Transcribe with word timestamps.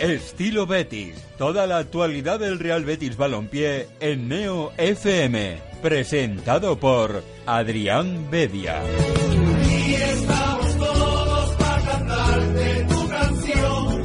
Estilo 0.00 0.66
Betis. 0.66 1.16
Toda 1.36 1.66
la 1.66 1.78
actualidad 1.78 2.38
del 2.38 2.60
Real 2.60 2.84
Betis 2.84 3.16
Balompié 3.16 3.88
en 3.98 4.28
Neo 4.28 4.72
FM. 4.76 5.58
Presentado 5.82 6.78
por 6.78 7.24
Adrián 7.46 8.30
Bedia. 8.30 8.80
Y 9.68 9.94
estamos 9.94 10.76
todos 10.76 11.56
para 11.56 11.82
cantarte 11.82 12.86
tu 12.88 13.08
canción. 13.08 14.02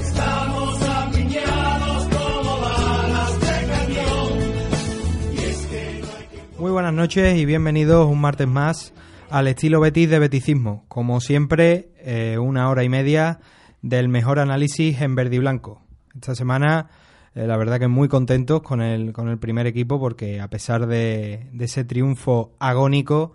Estamos 0.00 0.82
apiñados 0.82 2.04
como 2.04 2.60
balas 2.60 3.40
de 3.40 3.66
cañón. 3.68 5.34
Y 5.34 5.38
es 5.38 5.66
que 5.66 6.00
no 6.00 6.08
hay 6.16 6.26
que... 6.26 6.58
Muy 6.58 6.70
buenas 6.70 6.94
noches 6.94 7.36
y 7.36 7.44
bienvenidos 7.44 8.06
un 8.06 8.20
martes 8.20 8.48
más 8.48 8.94
al 9.30 9.48
estilo 9.48 9.80
Betis 9.80 10.08
de 10.10 10.18
Beticismo. 10.18 10.84
Como 10.88 11.20
siempre, 11.20 11.90
eh, 11.98 12.38
una 12.38 12.68
hora 12.68 12.84
y 12.84 12.88
media 12.88 13.40
del 13.82 14.08
mejor 14.08 14.38
análisis 14.38 15.00
en 15.00 15.14
verde 15.14 15.36
y 15.36 15.38
blanco. 15.38 15.82
Esta 16.14 16.34
semana, 16.34 16.88
eh, 17.34 17.46
la 17.46 17.56
verdad 17.56 17.78
que 17.78 17.88
muy 17.88 18.08
contentos 18.08 18.62
con 18.62 18.80
el, 18.80 19.12
con 19.12 19.28
el 19.28 19.38
primer 19.38 19.66
equipo 19.66 20.00
porque 20.00 20.40
a 20.40 20.48
pesar 20.48 20.86
de, 20.86 21.48
de 21.52 21.64
ese 21.64 21.84
triunfo 21.84 22.54
agónico 22.58 23.34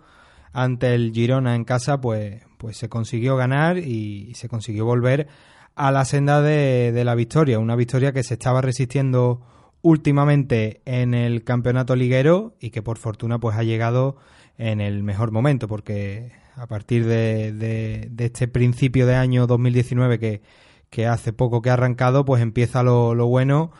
ante 0.52 0.94
el 0.94 1.12
Girona 1.12 1.54
en 1.54 1.64
casa, 1.64 2.00
pues, 2.00 2.42
pues 2.58 2.76
se 2.76 2.88
consiguió 2.88 3.36
ganar 3.36 3.78
y 3.78 4.32
se 4.34 4.48
consiguió 4.48 4.84
volver 4.84 5.28
a 5.74 5.90
la 5.90 6.04
senda 6.04 6.42
de, 6.42 6.92
de 6.92 7.04
la 7.04 7.14
victoria. 7.14 7.58
Una 7.58 7.76
victoria 7.76 8.12
que 8.12 8.22
se 8.22 8.34
estaba 8.34 8.60
resistiendo 8.60 9.40
últimamente 9.82 10.80
en 10.84 11.14
el 11.14 11.44
campeonato 11.44 11.96
liguero 11.96 12.54
y 12.60 12.70
que 12.70 12.82
por 12.82 12.98
fortuna 12.98 13.38
pues 13.38 13.56
ha 13.56 13.62
llegado 13.62 14.16
en 14.58 14.80
el 14.80 15.02
mejor 15.02 15.30
momento, 15.30 15.68
porque 15.68 16.32
a 16.56 16.66
partir 16.66 17.06
de, 17.06 17.52
de, 17.52 18.08
de 18.10 18.24
este 18.24 18.48
principio 18.48 19.06
de 19.06 19.16
año 19.16 19.46
2019 19.46 20.18
que, 20.18 20.42
que, 20.90 21.06
hace 21.06 21.32
poco 21.32 21.62
que 21.62 21.70
ha 21.70 21.74
arrancado, 21.74 22.24
pues 22.24 22.42
empieza 22.42 22.82
lo, 22.82 23.14
lo, 23.14 23.26
bueno 23.26 23.72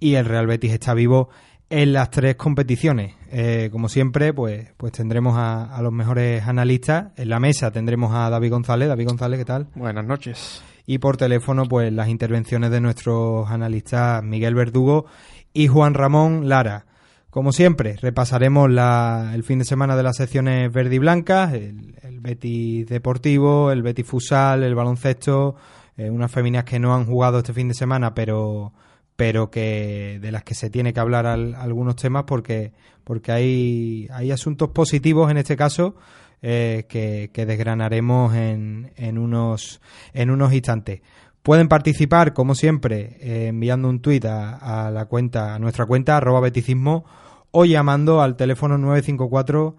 y 0.00 0.14
el 0.14 0.24
Real 0.24 0.46
Betis 0.46 0.72
está 0.72 0.94
vivo 0.94 1.28
en 1.68 1.92
las 1.92 2.10
tres 2.10 2.36
competiciones. 2.36 3.14
Eh, 3.30 3.68
como 3.72 3.88
siempre, 3.88 4.34
pues, 4.34 4.72
pues 4.76 4.92
tendremos 4.92 5.36
a, 5.36 5.74
a, 5.74 5.80
los 5.82 5.92
mejores 5.92 6.46
analistas. 6.46 7.12
En 7.16 7.30
la 7.30 7.40
mesa 7.40 7.70
tendremos 7.70 8.14
a 8.14 8.28
David 8.28 8.50
González. 8.50 8.88
David 8.88 9.06
González, 9.06 9.38
¿qué 9.38 9.44
tal? 9.44 9.68
Buenas 9.74 10.04
noches. 10.04 10.62
Y 10.86 10.98
por 10.98 11.16
teléfono, 11.16 11.66
pues 11.66 11.92
las 11.92 12.08
intervenciones 12.08 12.70
de 12.70 12.80
nuestros 12.80 13.50
analistas 13.50 14.22
Miguel 14.22 14.54
Verdugo 14.54 15.06
y 15.54 15.68
Juan 15.68 15.94
Ramón 15.94 16.48
Lara. 16.48 16.86
Como 17.32 17.52
siempre, 17.52 17.96
repasaremos 17.96 18.70
la, 18.70 19.30
el 19.32 19.42
fin 19.42 19.58
de 19.58 19.64
semana 19.64 19.96
de 19.96 20.02
las 20.02 20.18
secciones 20.18 20.70
verde 20.70 20.96
y 20.96 20.98
blancas, 20.98 21.54
el, 21.54 21.96
el 22.02 22.20
Betis 22.20 22.86
Deportivo, 22.86 23.72
el 23.72 23.80
Betis 23.80 24.06
Fusal, 24.06 24.62
el 24.62 24.74
baloncesto, 24.74 25.56
eh, 25.96 26.10
unas 26.10 26.30
féminas 26.30 26.64
que 26.64 26.78
no 26.78 26.94
han 26.94 27.06
jugado 27.06 27.38
este 27.38 27.54
fin 27.54 27.68
de 27.68 27.74
semana, 27.74 28.12
pero 28.12 28.74
pero 29.16 29.50
que 29.50 30.18
de 30.20 30.30
las 30.30 30.44
que 30.44 30.54
se 30.54 30.68
tiene 30.68 30.92
que 30.92 31.00
hablar 31.00 31.24
al, 31.24 31.54
algunos 31.54 31.96
temas 31.96 32.24
porque 32.24 32.74
porque 33.02 33.32
hay, 33.32 34.08
hay 34.12 34.30
asuntos 34.30 34.68
positivos 34.68 35.30
en 35.30 35.38
este 35.38 35.56
caso 35.56 35.96
eh, 36.42 36.84
que, 36.86 37.46
desgranaremos 37.46 38.34
en, 38.34 38.92
en 38.96 39.16
unos 39.16 39.80
en 40.12 40.30
unos 40.30 40.52
instantes. 40.52 41.00
Pueden 41.42 41.68
participar, 41.68 42.34
como 42.34 42.54
siempre, 42.54 43.16
eh, 43.20 43.46
enviando 43.46 43.88
un 43.88 44.00
tuit 44.00 44.26
a, 44.26 44.86
a, 44.86 44.90
la 44.90 45.06
cuenta, 45.06 45.54
a 45.54 45.58
nuestra 45.58 45.86
cuenta, 45.86 46.18
arroba 46.18 46.40
beticismo, 46.40 47.06
o 47.52 47.64
llamando 47.64 48.20
al 48.20 48.36
teléfono 48.36 48.76
954 48.78 49.76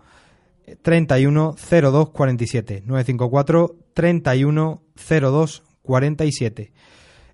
31 0.81 1.55
02 1.69 2.09
47. 2.09 2.83
954 2.85 3.75
31 3.93 4.81
02 4.95 5.63
47. 5.81 6.71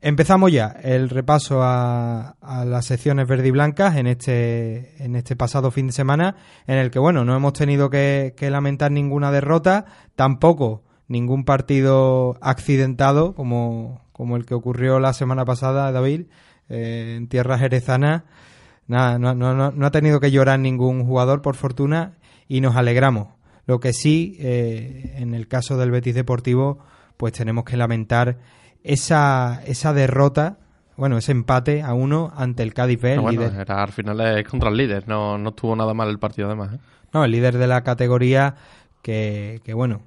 Empezamos 0.02 0.52
ya 0.52 0.68
el 0.82 1.10
repaso 1.10 1.62
a, 1.62 2.38
a, 2.40 2.64
las 2.64 2.86
secciones 2.86 3.28
verde 3.28 3.50
y 3.50 3.52
blancas 3.52 3.98
en 3.98 4.08
este, 4.08 5.04
en 5.04 5.18
este 5.18 5.36
pasado 5.36 5.72
fin 5.72 5.88
de 5.88 5.94
semana, 5.94 6.38
en 6.68 6.78
el 6.78 6.90
que, 6.90 7.00
bueno, 7.00 7.26
no 7.26 7.36
hemos 7.36 7.52
tenido 7.52 7.90
que, 7.90 8.34
que 8.38 8.50
lamentar 8.50 8.92
ninguna 8.92 9.30
derrota, 9.30 9.86
tampoco 10.16 10.84
ningún 11.10 11.44
partido 11.44 12.38
accidentado, 12.40 13.36
como, 13.36 14.06
como 14.14 14.38
el 14.38 14.46
que 14.46 14.54
ocurrió 14.54 15.02
la 15.02 15.12
semana 15.12 15.44
pasada, 15.44 15.92
David, 15.92 16.28
eh, 16.70 17.16
en 17.18 17.28
tierras 17.28 17.60
jerezanas. 17.60 18.24
Nada, 18.90 19.20
no, 19.20 19.36
no, 19.36 19.72
no, 19.72 19.86
ha 19.86 19.92
tenido 19.92 20.20
que 20.20 20.32
llorar 20.32 20.60
ningún 20.60 21.06
jugador, 21.06 21.44
por 21.44 21.56
fortuna, 21.56 22.14
y 22.48 22.60
nos 22.60 22.76
alegramos. 22.76 23.28
Lo 23.68 23.80
que 23.80 23.94
sí, 23.94 24.36
eh, 24.40 25.14
en 25.18 25.36
el 25.36 25.48
caso 25.48 25.78
del 25.78 25.92
Betis 25.92 26.16
Deportivo, 26.16 26.80
pues 27.16 27.34
tenemos 27.34 27.66
que 27.66 27.78
lamentar 27.78 28.40
esa, 28.84 29.62
esa 29.68 29.94
derrota, 29.94 30.58
bueno, 30.98 31.20
ese 31.20 31.34
empate 31.34 31.84
a 31.84 31.94
uno 31.94 32.34
ante 32.36 32.64
el 32.64 32.74
Cádiz 32.74 33.00
B. 33.00 33.16
No, 33.16 33.22
bueno, 33.22 33.44
líder. 33.44 33.62
Era, 33.62 33.84
al 33.84 33.92
final 33.92 34.22
es 34.22 34.48
contra 34.48 34.70
el 34.70 34.78
líder, 34.78 35.08
no, 35.08 35.38
no 35.38 35.50
estuvo 35.50 35.76
nada 35.76 35.94
mal 35.94 36.10
el 36.10 36.18
partido 36.18 36.48
además. 36.48 36.74
¿eh? 36.74 36.80
No, 37.14 37.24
el 37.24 37.30
líder 37.30 37.60
de 37.60 37.68
la 37.68 37.84
categoría 37.84 38.56
que, 39.04 39.62
que 39.64 39.76
bueno, 39.76 40.02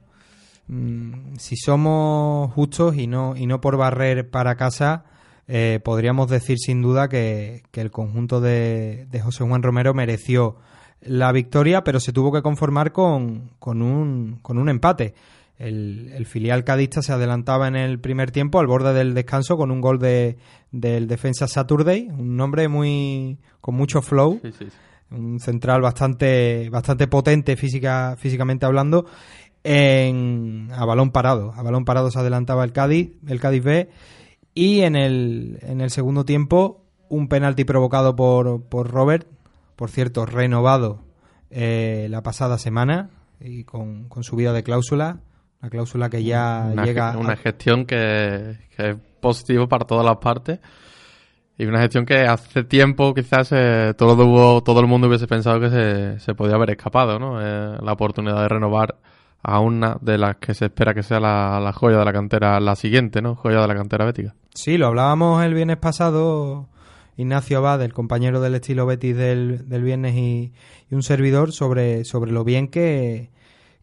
mmm, 0.66 1.36
si 1.38 1.56
somos 1.56 2.52
justos 2.52 2.96
y 2.96 3.06
no, 3.06 3.36
y 3.36 3.46
no 3.46 3.60
por 3.60 3.76
barrer 3.76 4.28
para 4.28 4.56
casa, 4.56 5.04
eh, 5.48 5.80
podríamos 5.82 6.28
decir 6.30 6.58
sin 6.58 6.82
duda 6.82 7.08
que, 7.08 7.62
que 7.70 7.80
el 7.80 7.90
conjunto 7.90 8.40
de, 8.40 9.06
de, 9.10 9.20
José 9.20 9.44
Juan 9.44 9.62
Romero 9.62 9.92
mereció 9.92 10.56
la 11.00 11.32
victoria, 11.32 11.82
pero 11.82 11.98
se 11.98 12.12
tuvo 12.12 12.32
que 12.32 12.42
conformar 12.42 12.92
con, 12.92 13.50
con, 13.58 13.82
un, 13.82 14.38
con 14.40 14.58
un 14.58 14.68
empate. 14.68 15.14
El, 15.58 16.12
el, 16.14 16.26
filial 16.26 16.64
cadista 16.64 17.02
se 17.02 17.12
adelantaba 17.12 17.68
en 17.68 17.76
el 17.76 18.00
primer 18.00 18.30
tiempo 18.30 18.58
al 18.58 18.66
borde 18.66 18.94
del 18.94 19.14
descanso 19.14 19.56
con 19.56 19.70
un 19.70 19.80
gol 19.80 19.98
de, 19.98 20.36
del 20.70 21.06
defensa 21.06 21.46
Saturday, 21.46 22.08
un 22.08 22.36
nombre 22.36 22.68
muy 22.68 23.38
con 23.60 23.74
mucho 23.74 24.00
flow, 24.00 24.40
sí, 24.42 24.52
sí, 24.52 24.64
sí. 24.70 25.14
un 25.14 25.38
central 25.38 25.82
bastante 25.82 26.68
bastante 26.70 27.06
potente 27.06 27.56
física 27.56 28.16
físicamente 28.18 28.66
hablando 28.66 29.06
en 29.62 30.68
a 30.72 30.84
balón 30.84 31.12
parado, 31.12 31.52
a 31.54 31.62
balón 31.62 31.84
parado 31.84 32.10
se 32.10 32.18
adelantaba 32.18 32.64
el 32.64 32.72
Cádiz, 32.72 33.12
el 33.28 33.38
Cádiz 33.38 33.62
B 33.62 33.88
y 34.54 34.80
en 34.82 34.96
el, 34.96 35.58
en 35.62 35.80
el 35.80 35.90
segundo 35.90 36.24
tiempo, 36.24 36.84
un 37.08 37.28
penalti 37.28 37.64
provocado 37.64 38.16
por, 38.16 38.62
por 38.64 38.90
Robert, 38.90 39.26
por 39.76 39.90
cierto, 39.90 40.26
renovado 40.26 41.00
eh, 41.50 42.06
la 42.10 42.22
pasada 42.22 42.58
semana 42.58 43.10
y 43.40 43.64
con, 43.64 44.08
con 44.08 44.24
subida 44.24 44.52
de 44.52 44.62
cláusula. 44.62 45.20
Una 45.60 45.70
cláusula 45.70 46.10
que 46.10 46.24
ya 46.24 46.68
una, 46.72 46.84
llega. 46.84 47.16
Una 47.16 47.34
a... 47.34 47.36
gestión 47.36 47.86
que, 47.86 48.58
que, 48.76 48.90
es 48.90 48.96
positivo 49.20 49.68
para 49.68 49.86
todas 49.86 50.04
las 50.04 50.16
partes. 50.16 50.60
Y 51.56 51.66
una 51.66 51.80
gestión 51.80 52.04
que 52.04 52.22
hace 52.22 52.64
tiempo 52.64 53.14
quizás 53.14 53.50
eh, 53.52 53.94
todo, 53.96 54.62
todo 54.62 54.80
el 54.80 54.86
mundo 54.86 55.06
hubiese 55.06 55.26
pensado 55.26 55.60
que 55.60 55.70
se, 55.70 56.18
se 56.18 56.34
podía 56.34 56.56
haber 56.56 56.70
escapado, 56.70 57.18
¿no? 57.18 57.40
Eh, 57.40 57.78
la 57.80 57.92
oportunidad 57.92 58.42
de 58.42 58.48
renovar 58.48 58.96
a 59.42 59.60
una 59.60 59.98
de 60.00 60.18
las 60.18 60.36
que 60.36 60.54
se 60.54 60.66
espera 60.66 60.94
que 60.94 61.02
sea 61.02 61.20
la, 61.20 61.58
la, 61.60 61.72
joya 61.72 61.98
de 61.98 62.04
la 62.04 62.12
cantera, 62.12 62.60
la 62.60 62.76
siguiente, 62.76 63.20
¿no? 63.20 63.34
Joya 63.34 63.60
de 63.60 63.68
la 63.68 63.74
cantera 63.74 64.04
bética. 64.04 64.34
Sí, 64.54 64.78
lo 64.78 64.86
hablábamos 64.86 65.44
el 65.44 65.54
viernes 65.54 65.78
pasado, 65.78 66.68
Ignacio 67.16 67.58
Abad, 67.58 67.82
el 67.82 67.92
compañero 67.92 68.40
del 68.40 68.54
estilo 68.54 68.86
Betis 68.86 69.16
del, 69.16 69.68
del 69.68 69.82
viernes 69.82 70.14
y, 70.14 70.52
y, 70.90 70.94
un 70.94 71.02
servidor, 71.02 71.52
sobre, 71.52 72.04
sobre 72.04 72.30
lo 72.30 72.44
bien 72.44 72.68
que, 72.68 73.30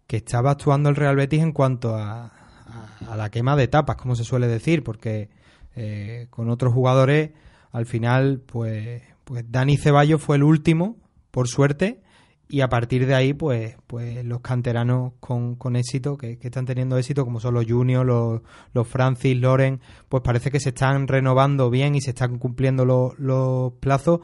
que 0.07 0.17
estaba 0.17 0.51
actuando 0.51 0.89
el 0.89 0.95
Real 0.95 1.15
Betis 1.15 1.41
en 1.41 1.51
cuanto 1.51 1.95
a, 1.95 2.25
a, 2.25 3.11
a 3.11 3.17
la 3.17 3.29
quema 3.29 3.55
de 3.55 3.63
etapas, 3.63 3.97
como 3.97 4.15
se 4.15 4.23
suele 4.23 4.47
decir, 4.47 4.83
porque 4.83 5.29
eh, 5.75 6.27
con 6.29 6.49
otros 6.49 6.73
jugadores, 6.73 7.31
al 7.71 7.85
final, 7.85 8.41
pues, 8.45 9.01
pues 9.23 9.45
Dani 9.49 9.77
Ceballos 9.77 10.21
fue 10.21 10.35
el 10.37 10.43
último, 10.43 10.97
por 11.31 11.47
suerte, 11.47 12.01
y 12.51 12.61
a 12.61 12.67
partir 12.67 13.05
de 13.05 13.13
ahí, 13.13 13.33
pues, 13.33 13.77
pues 13.85 14.25
los 14.25 14.41
canteranos 14.41 15.13
con, 15.19 15.55
con 15.55 15.75
éxito, 15.75 16.17
que, 16.17 16.39
que, 16.39 16.47
están 16.47 16.65
teniendo 16.65 16.97
éxito, 16.97 17.23
como 17.23 17.39
son 17.39 17.53
los 17.53 17.65
Junior, 17.67 18.03
los, 18.03 18.41
los 18.73 18.87
Francis, 18.87 19.37
Loren, 19.37 19.81
pues 20.09 20.23
parece 20.23 20.49
que 20.49 20.59
se 20.59 20.69
están 20.69 21.07
renovando 21.07 21.69
bien 21.69 21.93
y 21.93 22.01
se 22.01 22.09
están 22.09 22.39
cumpliendo 22.39 22.85
los, 22.85 23.17
los 23.19 23.73
plazos. 23.73 24.21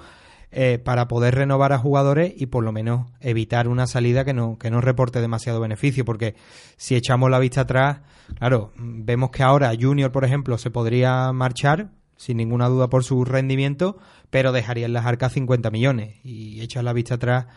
eh, 0.52 0.80
para 0.80 1.08
poder 1.08 1.36
renovar 1.36 1.74
a 1.74 1.78
jugadores 1.78 2.34
y 2.36 2.46
por 2.46 2.64
lo 2.64 2.72
menos 2.72 3.12
evitar 3.20 3.68
una 3.68 3.88
salida 3.88 4.24
que 4.24 4.34
no, 4.34 4.58
que 4.58 4.72
no 4.72 4.80
reporte 4.82 5.20
demasiado 5.20 5.60
beneficio, 5.60 6.06
porque 6.06 6.36
si 6.78 6.96
echamos 6.96 7.30
la 7.30 7.40
vista 7.40 7.62
atrás, 7.62 8.00
claro, 8.40 8.72
vemos 8.78 9.32
que 9.32 9.44
ahora 9.44 9.74
Junior, 9.80 10.12
por 10.12 10.24
ejemplo, 10.26 10.58
se 10.58 10.72
podría 10.72 11.32
marchar, 11.34 11.92
sin 12.16 12.38
ninguna 12.38 12.70
duda 12.70 12.90
por 12.90 13.04
su 13.04 13.26
rendimiento, 13.26 13.98
pero 14.30 14.52
dejaría 14.52 14.86
en 14.86 14.94
las 14.94 15.06
arcas 15.06 15.34
50 15.34 15.70
millones. 15.72 16.16
Y 16.24 16.62
echas 16.62 16.84
la 16.84 16.94
vista 16.94 17.16
atrás 17.16 17.48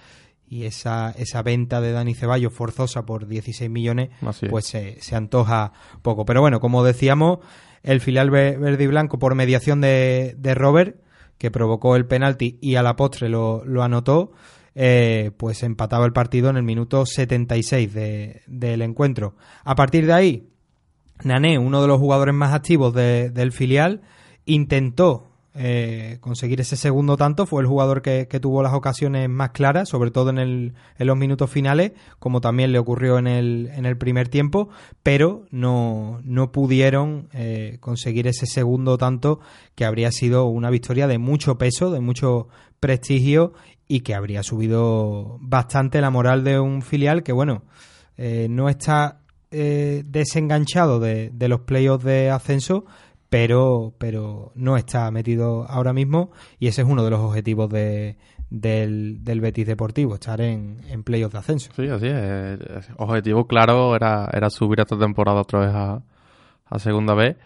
y 0.50 0.64
esa, 0.64 1.10
esa 1.18 1.42
venta 1.42 1.80
de 1.80 1.92
Dani 1.92 2.14
Ceballos 2.14 2.52
forzosa 2.52 3.04
por 3.06 3.26
16 3.26 3.70
millones, 3.70 4.10
pues 4.50 4.66
se, 4.66 5.00
se 5.00 5.14
antoja 5.16 5.72
poco. 6.02 6.24
Pero 6.24 6.40
bueno, 6.40 6.60
como 6.60 6.82
decíamos, 6.84 7.38
el 7.82 8.00
filial 8.00 8.30
ve- 8.30 8.56
verde 8.56 8.84
y 8.84 8.86
blanco 8.86 9.18
por 9.18 9.34
mediación 9.34 9.80
de, 9.80 10.34
de 10.38 10.54
Robert, 10.54 10.96
que 11.38 11.50
provocó 11.50 11.96
el 11.96 12.06
penalti 12.06 12.58
y 12.60 12.74
a 12.76 12.82
la 12.82 12.96
postre 12.96 13.28
lo, 13.28 13.64
lo 13.64 13.82
anotó, 13.82 14.32
eh, 14.74 15.30
pues 15.36 15.62
empataba 15.62 16.04
el 16.06 16.12
partido 16.12 16.50
en 16.50 16.56
el 16.56 16.62
minuto 16.62 17.04
76 17.06 17.92
de- 17.94 18.42
del 18.46 18.82
encuentro. 18.82 19.34
A 19.64 19.74
partir 19.74 20.06
de 20.06 20.12
ahí, 20.12 20.48
Nané, 21.24 21.58
uno 21.58 21.82
de 21.82 21.88
los 21.88 21.98
jugadores 21.98 22.34
más 22.34 22.54
activos 22.54 22.94
de- 22.94 23.30
del 23.30 23.52
filial, 23.52 24.02
intentó 24.46 25.28
eh, 25.54 26.18
conseguir 26.20 26.60
ese 26.60 26.76
segundo 26.76 27.16
tanto. 27.16 27.46
Fue 27.46 27.62
el 27.62 27.66
jugador 27.66 28.02
que, 28.02 28.26
tuvo 28.40 28.62
las 28.62 28.74
ocasiones 28.74 29.28
más 29.28 29.50
claras, 29.50 29.88
sobre 29.88 30.10
todo 30.10 30.30
en, 30.30 30.38
el, 30.38 30.74
en 30.98 31.06
los 31.06 31.16
minutos 31.16 31.50
finales, 31.50 31.92
como 32.18 32.40
también 32.40 32.70
le 32.70 32.78
ocurrió 32.78 33.18
en 33.18 33.26
el, 33.26 33.70
en 33.74 33.86
el 33.86 33.96
primer 33.96 34.28
tiempo, 34.28 34.68
pero 35.02 35.46
no, 35.50 36.20
no 36.22 36.52
pudieron 36.52 37.28
eh, 37.32 37.78
conseguir 37.80 38.28
ese 38.28 38.46
segundo 38.46 38.98
tanto 38.98 39.40
que 39.74 39.84
habría 39.84 40.12
sido 40.12 40.46
una 40.46 40.70
victoria 40.70 41.08
de 41.08 41.18
mucho 41.18 41.58
peso, 41.58 41.90
de 41.90 42.00
mucho 42.00 42.48
prestigio 42.78 43.54
y 43.88 44.00
que 44.00 44.14
habría 44.14 44.42
subido 44.42 45.38
bastante 45.40 46.00
la 46.00 46.10
moral 46.10 46.44
de 46.44 46.60
un 46.60 46.82
filial 46.82 47.22
que, 47.22 47.32
bueno, 47.32 47.64
eh, 48.16 48.46
no 48.50 48.68
está 48.68 49.22
desenganchado 49.50 51.00
de, 51.00 51.30
de 51.30 51.48
los 51.48 51.60
playoffs 51.60 52.04
de 52.04 52.28
ascenso, 52.28 52.84
pero, 53.30 53.94
pero 53.98 54.52
no 54.54 54.76
está 54.76 55.10
metido 55.10 55.66
ahora 55.68 55.92
mismo 55.92 56.30
y 56.58 56.68
ese 56.68 56.82
es 56.82 56.88
uno 56.88 57.04
de 57.04 57.10
los 57.10 57.20
objetivos 57.20 57.68
de, 57.68 58.16
del, 58.50 59.40
Betis 59.40 59.66
Deportivo, 59.66 60.14
estar 60.14 60.40
en, 60.40 60.80
en 60.88 61.02
playoffs 61.02 61.32
de 61.32 61.38
ascenso. 61.38 61.70
Sí, 61.74 61.88
así 61.88 62.06
es. 62.06 62.14
Eh, 62.14 62.58
Objetivo 62.96 63.46
claro 63.46 63.94
era, 63.94 64.28
era 64.32 64.50
subir 64.50 64.80
esta 64.80 64.98
temporada 64.98 65.42
otra 65.42 65.60
vez 65.60 65.74
a, 65.74 66.02
a 66.66 66.78
segunda 66.78 67.14
B. 67.14 67.36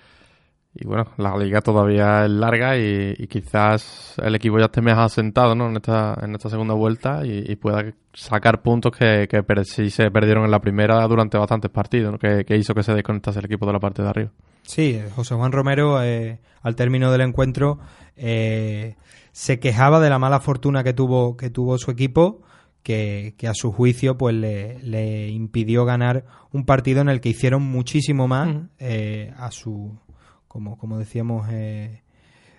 Y 0.75 0.87
bueno, 0.87 1.05
la 1.19 1.37
liga 1.37 1.61
todavía 1.61 2.25
es 2.25 2.31
larga 2.31 2.79
y, 2.79 3.27
quizás 3.27 4.15
el 4.23 4.35
equipo 4.35 4.59
ya 4.59 4.67
esté 4.67 4.81
más 4.81 4.97
asentado 4.97 5.55
¿no? 5.55 5.69
en, 5.69 5.77
esta, 5.77 6.17
en 6.23 6.35
esta 6.35 6.49
segunda 6.49 6.73
vuelta 6.73 7.27
y, 7.27 7.57
pueda 7.57 7.93
sacar 8.15 8.63
puntos 8.63 8.97
que, 8.97 9.29
que 9.29 9.65
sí 9.65 9.91
se 9.91 10.11
perdieron 10.11 10.45
en 10.45 10.51
la 10.51 10.61
primera 10.61 11.07
durante 11.07 11.37
bastantes 11.37 11.71
partidos, 11.71 12.19
que 12.19 12.57
hizo 12.57 12.75
que 12.75 12.83
se 12.83 12.95
desconectase 12.95 13.41
el 13.41 13.45
equipo 13.45 13.67
de 13.67 13.73
la 13.75 13.81
parte 13.81 14.03
de 14.03 14.09
arriba. 14.09 14.31
Sí, 14.63 14.95
eh, 14.95 15.11
José 15.15 15.35
Juan 15.35 15.53
Romero, 15.53 16.03
eh, 16.03 16.41
al 16.63 16.77
término 16.77 17.11
del 17.11 17.23
encuentro, 17.23 17.79
eh, 18.17 18.97
se 19.33 19.59
quejaba 19.59 20.01
de 20.01 20.11
la 20.11 20.19
mala 20.19 20.41
fortuna 20.41 20.85
que 20.85 20.93
tuvo, 20.93 21.37
que 21.37 21.51
tuvo 21.51 21.79
su 21.79 21.91
equipo, 21.91 22.43
que, 22.83 23.35
que 23.39 23.49
a 23.49 23.55
su 23.55 23.73
juicio 23.73 24.19
pues 24.19 24.35
le, 24.35 24.79
le 24.83 25.29
impidió 25.29 25.85
ganar 25.85 26.25
un 26.53 26.65
partido 26.65 27.01
en 27.01 27.09
el 27.09 27.21
que 27.21 27.31
hicieron 27.31 27.63
muchísimo 27.63 28.29
más 28.29 28.57
eh, 28.79 29.33
a 29.37 29.51
su, 29.51 29.99
como, 30.49 30.77
como 30.77 30.99
decíamos, 30.99 31.49
eh, 31.51 32.03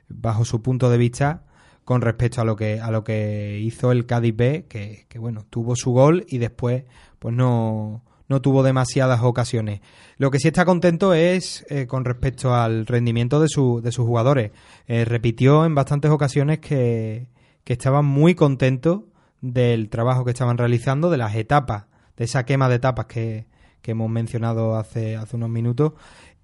bajo 0.08 0.46
su 0.46 0.62
punto 0.62 0.90
de 0.90 0.98
vista 0.98 1.46
con 1.84 2.02
respecto 2.02 2.40
a 2.40 2.46
lo 2.46 2.56
que 2.56 2.80
a 2.80 2.92
lo 2.92 3.04
que 3.04 3.60
hizo 3.60 3.92
el 3.92 4.06
Cádiz 4.06 4.36
B, 4.36 4.66
que, 4.70 5.06
que, 5.10 5.20
bueno, 5.20 5.46
tuvo 5.50 5.76
su 5.76 5.92
gol 5.92 6.26
y 6.30 6.38
después 6.38 6.86
pues 7.20 7.36
no, 7.36 8.04
no 8.34 8.42
tuvo 8.42 8.64
demasiadas 8.64 9.22
ocasiones. 9.22 9.82
Lo 10.18 10.32
que 10.32 10.40
sí 10.40 10.48
está 10.48 10.66
contento 10.66 11.14
es 11.14 11.64
eh, 11.70 11.86
con 11.86 12.04
respecto 12.04 12.56
al 12.56 12.88
rendimiento 12.88 13.40
de, 13.40 13.48
su, 13.48 13.80
de 13.80 13.92
sus 13.92 14.08
jugadores. 14.08 14.50
Eh, 14.88 15.06
repitió 15.06 15.66
en 15.66 15.76
bastantes 15.76 16.10
ocasiones 16.10 16.58
que, 16.58 17.28
que 17.64 17.74
estaban 17.74 18.06
muy 18.06 18.34
contentos 18.34 19.02
del 19.42 19.88
trabajo 19.90 20.26
que 20.26 20.32
estaban 20.32 20.58
realizando, 20.58 21.12
de 21.12 21.18
las 21.18 21.36
etapas, 21.36 21.86
de 22.18 22.26
esa 22.26 22.44
quema 22.44 22.70
de 22.70 22.76
etapas 22.76 23.06
que, 23.06 23.46
que 23.84 23.92
hemos 23.92 24.10
mencionado 24.10 24.78
hace, 24.78 25.16
hace 25.16 25.36
unos 25.36 25.50
minutos 25.50 25.94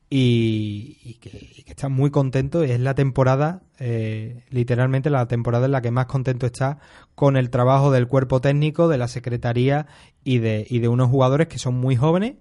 y, 0.09 1.15
que, 1.21 1.29
y 1.57 1.63
que 1.63 1.71
está 1.71 1.89
muy 1.89 2.09
contento. 2.09 2.63
Es 2.63 2.79
la 2.79 2.95
temporada, 2.95 3.61
eh, 3.79 4.43
literalmente 4.49 5.09
la 5.09 5.27
temporada 5.27 5.65
en 5.65 5.71
la 5.71 5.81
que 5.81 5.91
más 5.91 6.07
contento 6.07 6.45
está 6.45 6.79
con 7.15 7.37
el 7.37 7.49
trabajo 7.49 7.91
del 7.91 8.07
cuerpo 8.07 8.41
técnico, 8.41 8.87
de 8.87 8.97
la 8.97 9.07
secretaría 9.07 9.87
y 10.23 10.39
de, 10.39 10.65
y 10.69 10.79
de 10.79 10.87
unos 10.87 11.09
jugadores 11.09 11.47
que 11.47 11.59
son 11.59 11.75
muy 11.75 11.95
jóvenes, 11.95 12.35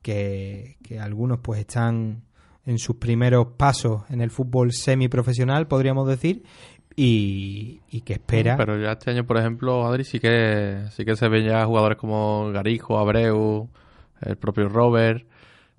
que, 0.00 0.76
que 0.82 0.98
algunos 1.00 1.40
pues 1.40 1.60
están 1.60 2.22
en 2.64 2.78
sus 2.78 2.96
primeros 2.96 3.48
pasos 3.56 4.02
en 4.08 4.20
el 4.20 4.30
fútbol 4.30 4.72
semiprofesional, 4.72 5.66
podríamos 5.66 6.08
decir, 6.08 6.44
y, 6.94 7.80
y 7.90 8.02
que 8.02 8.14
espera. 8.14 8.56
Pero 8.56 8.80
ya 8.80 8.92
este 8.92 9.10
año, 9.10 9.26
por 9.26 9.38
ejemplo, 9.38 9.84
Adri, 9.86 10.04
sí 10.04 10.20
que, 10.20 10.84
sí 10.90 11.04
que 11.04 11.16
se 11.16 11.28
ven 11.28 11.44
ya 11.46 11.64
jugadores 11.64 11.98
como 11.98 12.50
Garijo, 12.52 12.98
Abreu, 12.98 13.68
el 14.20 14.36
propio 14.36 14.68
Robert, 14.68 15.26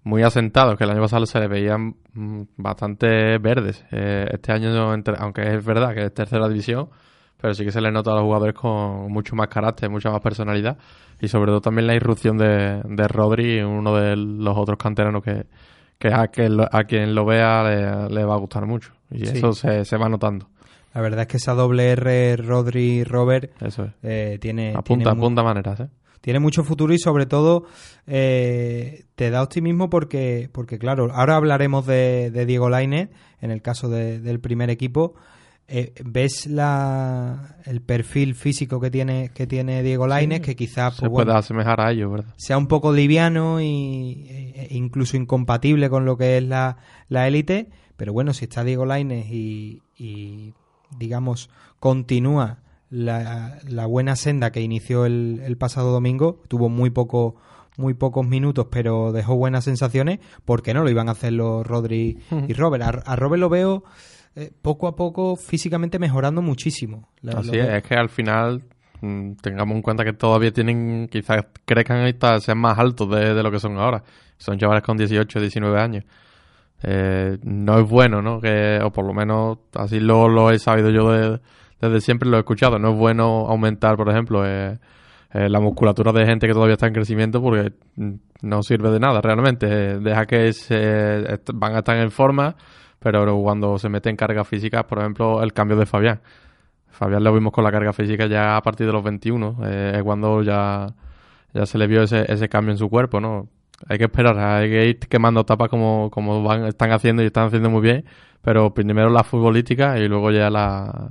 muy 0.04 0.24
asentados, 0.24 0.78
que 0.78 0.84
el 0.84 0.90
año 0.92 1.02
pasado 1.02 1.26
se 1.26 1.40
les 1.40 1.50
veían 1.50 1.96
mm, 2.14 2.42
bastante 2.58 3.38
verdes. 3.38 3.86
Eh, 3.92 4.28
este 4.32 4.52
año, 4.52 4.70
aunque 5.20 5.42
es 5.56 5.64
verdad 5.66 5.94
que 5.94 6.06
es 6.06 6.14
tercera 6.14 6.48
división, 6.48 6.90
pero 7.40 7.54
sí 7.54 7.64
que 7.66 7.72
se 7.72 7.82
les 7.82 7.92
nota 7.92 8.12
a 8.12 8.16
los 8.16 8.24
jugadores 8.24 8.54
con 8.56 9.12
mucho 9.12 9.36
más 9.36 9.48
carácter, 9.48 9.90
mucha 9.90 10.10
más 10.12 10.22
personalidad 10.22 10.78
y 11.22 11.28
sobre 11.28 11.52
todo 11.52 11.62
también 11.62 11.88
la 11.88 11.96
irrupción 11.96 12.38
de, 12.38 12.82
de 12.84 13.08
Rodri, 13.08 13.62
uno 13.62 13.96
de 13.96 14.16
los 14.16 14.58
otros 14.58 14.78
canteranos 14.78 15.24
que, 15.24 15.46
que 15.98 16.08
a, 16.14 16.28
quien 16.28 16.58
lo, 16.58 16.68
a 16.72 16.84
quien 16.86 17.14
lo 17.16 17.26
vea 17.26 17.64
le, 17.64 18.10
le 18.14 18.26
va 18.26 18.36
a 18.36 18.38
gustar 18.38 18.66
mucho 18.66 18.92
y 19.12 19.26
Sí. 19.26 19.38
eso 19.38 19.54
se, 19.54 19.86
se 19.86 19.98
va 19.98 20.10
notando. 20.10 20.48
La 20.94 21.02
verdad 21.02 21.22
es 21.22 21.28
que 21.28 21.38
esa 21.38 21.54
doble 21.54 21.92
R, 21.92 22.36
Rodri, 22.38 23.04
Robert, 23.04 23.52
Eso 23.62 23.86
es. 23.86 23.92
eh, 24.04 24.38
tiene, 24.40 24.70
Apunta, 24.76 24.84
tiene 25.04 25.04
mu- 25.06 25.22
apunta 25.26 25.44
maneras, 25.44 25.80
¿eh? 25.82 25.88
Tiene 26.24 26.40
mucho 26.40 26.64
futuro 26.64 26.94
y 26.94 27.00
sobre 27.00 27.26
todo 27.26 27.66
eh, 28.08 29.04
te 29.16 29.30
da 29.30 29.44
optimismo 29.44 29.90
porque, 29.90 30.50
porque 30.54 30.80
claro, 30.80 31.10
ahora 31.14 31.36
hablaremos 31.36 31.86
de, 31.86 32.32
de 32.32 32.46
Diego 32.46 32.70
Lainez 32.70 33.10
en 33.42 33.52
el 33.52 33.62
caso 33.62 33.90
de- 33.90 34.20
del 34.20 34.40
primer 34.40 34.70
equipo. 34.70 35.16
Eh, 35.68 35.94
¿Ves 36.06 36.48
la, 36.48 37.58
el 37.66 37.82
perfil 37.82 38.36
físico 38.36 38.80
que 38.80 38.90
tiene, 38.90 39.32
que 39.34 39.48
tiene 39.48 39.84
Diego 39.84 40.08
Lainez? 40.08 40.42
que 40.42 40.56
quizás 40.56 40.96
se 40.96 41.02
pues, 41.02 41.12
bueno, 41.12 41.26
puede 41.32 41.40
asemejar 41.40 41.82
a 41.82 41.92
ellos, 41.92 42.10
¿verdad? 42.12 42.34
sea 42.38 42.58
un 42.58 42.68
poco 42.68 42.94
liviano 42.94 43.60
y, 43.62 44.26
e- 44.30 44.68
e 44.72 44.78
incluso 44.78 45.18
incompatible 45.18 45.90
con 45.90 46.06
lo 46.06 46.18
que 46.18 46.38
es 46.38 46.44
la 46.44 46.78
la 47.10 47.28
élite, 47.28 47.70
pero 47.98 48.14
bueno, 48.14 48.34
si 48.34 48.46
está 48.46 48.64
Diego 48.64 48.86
Lainez 48.86 49.28
y, 49.30 49.82
y, 49.98 50.54
digamos 50.98 51.50
continúa 51.80 52.60
la, 52.94 53.58
la 53.68 53.86
buena 53.88 54.16
senda 54.16 54.52
que 54.52 54.62
inició 54.62 55.06
el, 55.06 55.42
el 55.44 55.58
pasado 55.58 55.92
domingo, 55.92 56.42
tuvo 56.48 56.70
muy 56.70 56.90
poco 56.92 57.36
muy 57.76 57.96
pocos 57.96 58.28
minutos, 58.28 58.68
pero 58.70 59.12
dejó 59.12 59.36
buenas 59.36 59.64
sensaciones, 59.64 60.20
¿por 60.46 60.62
qué 60.62 60.76
no 60.76 60.84
lo 60.84 60.92
iban 60.92 61.10
a 61.10 61.14
hacer 61.14 61.34
los 61.34 61.66
Rodri 61.66 62.20
y 62.48 62.54
Robert? 62.54 62.84
A, 62.84 62.90
a 63.12 63.16
Robert 63.16 63.40
lo 63.40 63.50
veo 63.50 63.84
eh, 64.36 64.52
poco 64.62 64.88
a 64.88 64.96
poco 64.96 65.36
físicamente 65.36 65.98
mejorando 65.98 66.44
muchísimo. 66.44 67.10
La- 67.22 67.40
Así 67.40 67.58
es, 67.58 67.68
es 67.70 67.82
que 67.84 67.96
al 67.96 68.10
final 68.10 68.62
mm, 69.02 69.32
tengamos 69.42 69.76
en 69.76 69.82
cuenta 69.82 70.04
que 70.06 70.14
todavía 70.14 70.54
tienen, 70.54 71.08
quizás 71.12 71.46
crezcan 71.66 72.08
y 72.08 72.16
sean 72.42 72.60
más 72.60 72.78
altos 72.78 73.10
de, 73.10 73.34
de 73.34 73.42
lo 73.42 73.50
que 73.50 73.60
son 73.60 73.76
ahora. 73.80 74.04
Son 74.38 74.60
chavales 74.60 74.84
con 74.84 74.96
18, 74.96 75.40
19 75.40 75.80
años. 75.82 76.04
Eh, 76.84 77.38
no 77.44 77.80
es 77.80 77.90
bueno, 77.90 78.22
¿no? 78.22 78.40
Que, 78.40 78.80
o 78.84 78.92
por 78.92 79.06
lo 79.06 79.14
menos 79.14 79.58
así 79.74 80.00
lo, 80.00 80.28
lo 80.28 80.52
he 80.52 80.60
sabido 80.60 80.90
yo 80.92 81.12
de- 81.12 81.40
desde 81.90 82.02
siempre, 82.02 82.30
lo 82.30 82.38
he 82.38 82.40
escuchado. 82.40 82.80
No 82.80 82.92
es 82.92 82.98
bueno 82.98 83.46
aumentar, 83.48 83.96
por 83.96 84.10
ejemplo, 84.10 84.46
eh, 84.46 84.78
eh, 85.34 85.50
la 85.50 85.60
musculatura 85.60 86.12
de 86.12 86.26
gente 86.26 86.46
que 86.46 86.54
todavía 86.54 86.74
está 86.74 86.86
en 86.86 86.94
crecimiento 86.94 87.42
porque 87.42 87.74
mm, 87.96 88.14
no 88.44 88.62
sirve 88.62 88.92
de 88.92 89.00
nada 89.00 89.20
realmente. 89.20 89.68
Eh, 89.68 90.00
deja 90.00 90.26
que 90.28 90.54
se, 90.54 91.40
van 91.54 91.76
a 91.76 91.80
estar 91.80 91.98
en 91.98 92.12
forma, 92.12 92.56
pero 93.00 93.36
cuando 93.42 93.80
se 93.80 93.90
meten 93.90 94.16
cargas 94.16 94.48
físicas, 94.48 94.84
por 94.84 95.00
ejemplo, 95.00 95.42
el 95.42 95.52
cambio 95.52 95.76
de 95.76 95.88
Fabián. 95.88 96.22
Fabián 96.90 97.24
lo 97.24 97.34
vimos 97.34 97.52
con 97.52 97.64
la 97.64 97.72
carga 97.72 97.92
física 97.92 98.28
ya 98.28 98.56
a 98.56 98.62
partir 98.62 98.86
de 98.86 98.94
los 98.94 99.04
21, 99.04 99.58
eh, 99.66 99.94
es 99.96 100.04
cuando 100.04 100.44
ya, 100.44 100.94
ya 101.52 101.66
se 101.66 101.80
le 101.80 101.88
vio 101.88 102.04
ese, 102.04 102.32
ese 102.32 102.48
cambio 102.48 102.72
en 102.72 102.78
su 102.78 102.88
cuerpo, 102.88 103.20
¿no? 103.20 103.50
Hay 103.90 103.98
que 103.98 104.06
esperar, 104.06 104.38
hay 104.38 104.70
que 104.70 104.86
ir 104.86 105.00
quemando 105.00 105.44
tapas 105.44 105.70
como, 105.70 106.12
como 106.12 106.44
van, 106.44 106.66
están 106.66 106.92
haciendo 106.92 107.24
y 107.24 107.26
están 107.26 107.48
haciendo 107.48 107.72
muy 107.72 107.82
bien, 107.82 108.06
pero 108.44 108.74
primero 108.74 109.10
la 109.10 109.24
futbolística 109.24 109.98
y 109.98 110.08
luego 110.08 110.30
ya 110.30 110.50
la, 110.52 111.10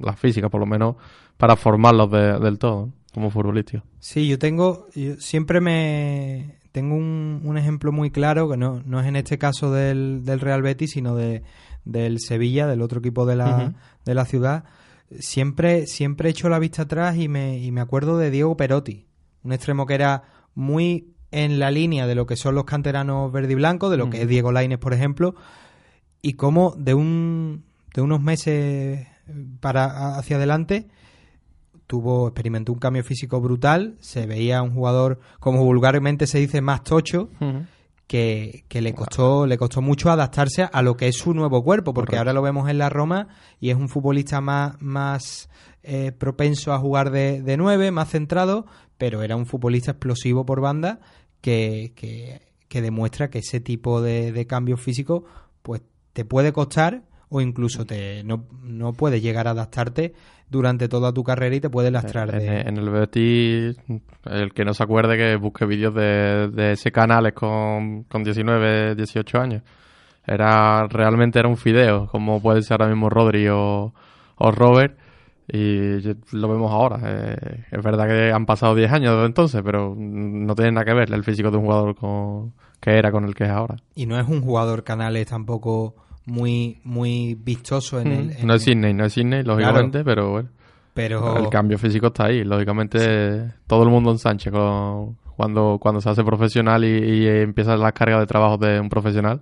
la 0.00 0.12
física, 0.14 0.48
por 0.50 0.60
lo 0.60 0.66
menos 0.66 0.96
para 1.38 1.56
formarlos 1.56 2.10
de- 2.10 2.38
del 2.38 2.58
todo, 2.58 2.86
¿no? 2.86 2.92
como 3.14 3.30
futbolísticos. 3.30 3.86
Sí, 4.00 4.26
yo 4.28 4.38
tengo, 4.38 4.86
yo 4.94 5.16
siempre 5.18 5.60
me 5.60 6.56
tengo 6.72 6.94
un, 6.94 7.40
un 7.44 7.58
ejemplo 7.58 7.92
muy 7.92 8.10
claro 8.10 8.48
que 8.50 8.56
no, 8.56 8.82
no 8.86 9.00
es 9.00 9.06
en 9.06 9.16
este 9.16 9.38
caso 9.38 9.70
del, 9.72 10.24
del 10.24 10.40
Real 10.40 10.62
Betis, 10.62 10.92
sino 10.92 11.14
de, 11.14 11.42
del 11.84 12.18
Sevilla, 12.20 12.66
del 12.66 12.80
otro 12.82 13.00
equipo 13.00 13.26
de 13.26 13.36
la, 13.36 13.74
de 14.04 14.14
la 14.14 14.24
ciudad. 14.24 14.64
siempre, 15.20 15.86
siempre 15.86 16.30
echo 16.30 16.48
la 16.48 16.58
vista 16.58 16.82
atrás 16.82 17.16
y 17.16 17.28
me, 17.28 17.58
y 17.58 17.70
me 17.72 17.80
acuerdo 17.82 18.16
de 18.18 18.30
Diego 18.30 18.56
Perotti, 18.56 19.06
un 19.44 19.52
extremo 19.52 19.84
que 19.86 19.94
era 19.94 20.22
muy 20.54 21.08
en 21.30 21.58
la 21.58 21.70
línea 21.70 22.06
de 22.06 22.14
lo 22.14 22.26
que 22.26 22.36
son 22.36 22.54
los 22.54 22.64
canteranos 22.64 23.30
verde 23.32 23.52
y 23.52 23.56
blanco, 23.56 23.90
de 23.90 23.96
lo 23.96 24.10
que 24.10 24.22
es 24.22 24.28
Diego 24.28 24.52
Laines, 24.52 24.78
por 24.78 24.92
ejemplo, 24.92 25.34
y 26.22 26.34
cómo 26.34 26.74
de 26.78 26.94
un 26.94 27.64
de 27.92 28.00
unos 28.00 28.22
meses 28.22 29.06
para 29.60 30.16
hacia 30.16 30.36
adelante 30.36 30.88
tuvo 31.86 32.28
experimentó 32.28 32.72
un 32.72 32.78
cambio 32.78 33.04
físico 33.04 33.40
brutal, 33.40 33.96
se 34.00 34.26
veía 34.26 34.62
un 34.62 34.72
jugador 34.72 35.20
como 35.40 35.62
vulgarmente 35.64 36.26
se 36.26 36.38
dice 36.38 36.62
más 36.62 36.84
tocho. 36.84 37.28
Que, 38.06 38.64
que, 38.68 38.82
le 38.82 38.94
costó 38.94 39.46
le 39.46 39.56
costó 39.56 39.80
mucho 39.80 40.10
adaptarse 40.10 40.68
a 40.70 40.82
lo 40.82 40.98
que 40.98 41.08
es 41.08 41.16
su 41.16 41.32
nuevo 41.32 41.64
cuerpo 41.64 41.94
porque 41.94 42.18
ahora 42.18 42.34
lo 42.34 42.42
vemos 42.42 42.68
en 42.68 42.76
la 42.76 42.90
Roma 42.90 43.28
y 43.58 43.70
es 43.70 43.76
un 43.76 43.88
futbolista 43.88 44.42
más 44.42 44.74
más 44.80 45.48
eh, 45.82 46.12
propenso 46.12 46.74
a 46.74 46.78
jugar 46.78 47.10
de, 47.10 47.40
de 47.40 47.56
nueve 47.56 47.90
más 47.90 48.10
centrado 48.10 48.66
pero 48.98 49.22
era 49.22 49.34
un 49.34 49.46
futbolista 49.46 49.92
explosivo 49.92 50.44
por 50.44 50.60
banda 50.60 51.00
que, 51.40 51.94
que, 52.68 52.82
demuestra 52.82 53.30
que 53.30 53.38
ese 53.38 53.60
tipo 53.60 54.02
de, 54.02 54.32
de 54.32 54.46
cambio 54.46 54.76
físico 54.76 55.24
pues 55.62 55.80
te 56.12 56.24
puede 56.24 56.52
costar 56.52 57.02
o 57.28 57.40
incluso 57.40 57.86
te 57.86 58.22
no, 58.24 58.46
no 58.62 58.92
puedes 58.92 59.22
llegar 59.22 59.48
a 59.48 59.52
adaptarte 59.52 60.12
durante 60.50 60.88
toda 60.88 61.12
tu 61.12 61.24
carrera 61.24 61.56
y 61.56 61.60
te 61.60 61.70
puede 61.70 61.90
lastrar. 61.90 62.34
En, 62.34 62.68
en 62.68 62.76
el 62.76 62.90
Betis, 62.90 63.76
el 64.26 64.52
que 64.52 64.64
no 64.64 64.74
se 64.74 64.82
acuerde 64.82 65.16
que 65.16 65.36
busque 65.36 65.64
vídeos 65.64 65.94
de, 65.94 66.48
de 66.48 66.72
ese 66.72 66.92
canales 66.92 67.32
con, 67.32 68.04
con 68.04 68.22
19, 68.22 68.94
18 68.94 69.38
años. 69.38 69.62
Era 70.26 70.86
realmente 70.88 71.38
era 71.38 71.48
un 71.48 71.56
fideo, 71.56 72.06
como 72.06 72.40
puede 72.40 72.62
ser 72.62 72.80
ahora 72.80 72.92
mismo 72.92 73.08
Rodri 73.08 73.48
o, 73.48 73.94
o 74.36 74.50
Robert. 74.50 74.98
Y 75.48 76.00
lo 76.32 76.48
vemos 76.48 76.70
ahora. 76.70 77.00
Eh, 77.04 77.64
es 77.70 77.82
verdad 77.82 78.06
que 78.06 78.32
han 78.32 78.46
pasado 78.46 78.74
10 78.74 78.92
años 78.92 79.14
desde 79.14 79.26
entonces, 79.26 79.62
pero 79.64 79.94
no 79.96 80.54
tiene 80.54 80.72
nada 80.72 80.84
que 80.84 80.94
ver 80.94 81.12
el 81.12 81.24
físico 81.24 81.50
de 81.50 81.56
un 81.56 81.64
jugador 81.64 81.94
con, 81.96 82.52
que 82.80 82.96
era 82.96 83.10
con 83.10 83.24
el 83.24 83.34
que 83.34 83.44
es 83.44 83.50
ahora. 83.50 83.76
Y 83.94 84.06
no 84.06 84.18
es 84.18 84.28
un 84.28 84.40
jugador 84.40 84.84
canales 84.84 85.26
tampoco 85.26 85.94
muy 86.24 86.80
muy 86.84 87.34
vistoso 87.34 88.00
en 88.00 88.06
el... 88.08 88.30
En 88.30 88.46
no 88.46 88.54
es 88.54 88.62
Sidney, 88.62 88.94
no 88.94 89.04
es 89.04 89.12
Sidney, 89.12 89.42
lógicamente, 89.42 90.04
pero 90.04 90.30
bueno. 90.30 90.48
Pero... 90.94 91.36
El 91.36 91.48
cambio 91.48 91.78
físico 91.78 92.08
está 92.08 92.26
ahí. 92.26 92.44
Lógicamente, 92.44 93.52
todo 93.66 93.82
el 93.82 93.88
mundo 93.88 94.10
en 94.10 94.18
Sánchez 94.18 94.52
cuando, 95.36 95.78
cuando 95.80 96.00
se 96.00 96.10
hace 96.10 96.22
profesional 96.22 96.84
y, 96.84 96.88
y 96.88 97.26
empieza 97.26 97.76
la 97.76 97.92
carga 97.92 98.20
de 98.20 98.26
trabajo 98.26 98.58
de 98.58 98.78
un 98.78 98.88
profesional. 98.88 99.40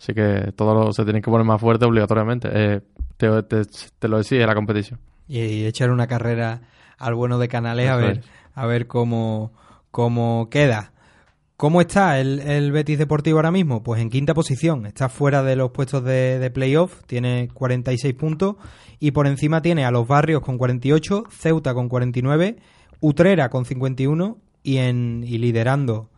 Así 0.00 0.14
que 0.14 0.52
todo 0.56 0.92
se 0.92 1.04
tiene 1.04 1.20
que 1.20 1.30
poner 1.30 1.46
más 1.46 1.60
fuerte 1.60 1.84
obligatoriamente. 1.84 2.48
Eh, 2.52 2.80
te, 3.16 3.42
te, 3.42 3.62
te, 3.98 4.08
lo 4.08 4.18
decía 4.18 4.46
la 4.46 4.54
competición. 4.54 4.98
Y, 5.30 5.64
echar 5.64 5.90
una 5.90 6.06
carrera 6.06 6.62
al 6.98 7.14
bueno 7.14 7.38
de 7.38 7.48
Canales 7.48 7.86
Eso 7.86 7.94
a 7.94 7.96
ver, 7.96 8.18
es. 8.18 8.24
a 8.54 8.66
ver 8.66 8.86
cómo, 8.86 9.52
cómo 9.90 10.48
queda. 10.50 10.92
¿Cómo 11.56 11.80
está 11.82 12.18
el, 12.18 12.40
el, 12.40 12.72
Betis 12.72 12.98
Deportivo 12.98 13.38
ahora 13.38 13.50
mismo? 13.50 13.82
Pues 13.82 14.00
en 14.00 14.08
quinta 14.10 14.32
posición, 14.34 14.86
está 14.86 15.08
fuera 15.08 15.42
de 15.42 15.56
los 15.56 15.72
puestos 15.72 16.02
de, 16.02 16.38
de, 16.38 16.50
playoff, 16.50 17.02
tiene 17.06 17.48
46 17.52 18.14
puntos 18.14 18.56
y 18.98 19.10
por 19.10 19.26
encima 19.26 19.60
tiene 19.60 19.84
a 19.84 19.90
los 19.90 20.08
Barrios 20.08 20.40
con 20.40 20.56
48, 20.56 21.24
Ceuta 21.30 21.74
con 21.74 21.90
49, 21.90 22.56
Utrera 23.00 23.50
con 23.50 23.66
51 23.66 24.38
y, 24.62 24.78
en, 24.78 25.22
y 25.26 25.38
liderando 25.38 26.10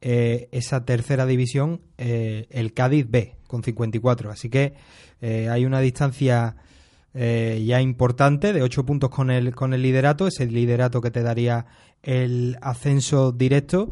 eh, 0.00 0.48
esa 0.52 0.86
tercera 0.86 1.26
división 1.26 1.82
eh, 1.98 2.46
el 2.50 2.72
Cádiz 2.72 3.06
B 3.10 3.36
con 3.46 3.62
54. 3.62 4.30
Así 4.30 4.48
que 4.48 4.74
eh, 5.20 5.48
hay 5.50 5.66
una 5.66 5.80
distancia 5.80 6.56
eh, 7.14 7.62
ya 7.66 7.80
importante 7.80 8.52
de 8.52 8.62
8 8.62 8.86
puntos 8.86 9.10
con 9.10 9.30
el, 9.30 9.54
con 9.54 9.74
el 9.74 9.82
liderato, 9.82 10.26
es 10.26 10.40
el 10.40 10.52
liderato 10.52 11.00
que 11.00 11.10
te 11.10 11.22
daría 11.22 11.66
el 12.02 12.56
ascenso 12.62 13.32
directo 13.32 13.90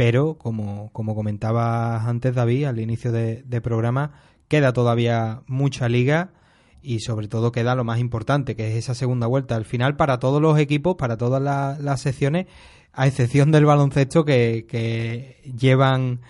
pero 0.00 0.38
como, 0.38 0.88
como 0.94 1.14
comentabas 1.14 2.06
antes 2.06 2.34
David 2.34 2.64
al 2.64 2.80
inicio 2.80 3.12
de, 3.12 3.42
de, 3.42 3.60
programa, 3.60 4.12
queda 4.48 4.72
todavía 4.72 5.42
mucha 5.46 5.90
liga 5.90 6.30
y 6.80 7.00
sobre 7.00 7.28
todo 7.28 7.52
queda 7.52 7.74
lo 7.74 7.84
más 7.84 7.98
importante, 7.98 8.56
que 8.56 8.68
es 8.68 8.76
esa 8.76 8.94
segunda 8.94 9.26
vuelta. 9.26 9.56
Al 9.56 9.66
final, 9.66 9.96
para 9.96 10.18
todos 10.18 10.40
los 10.40 10.58
equipos, 10.58 10.96
para 10.96 11.18
todas 11.18 11.42
la, 11.42 11.76
las 11.78 12.00
secciones, 12.00 12.46
a 12.94 13.06
excepción 13.06 13.52
del 13.52 13.66
baloncesto 13.66 14.24
que, 14.24 14.64
que, 14.66 15.42
llevan 15.54 16.22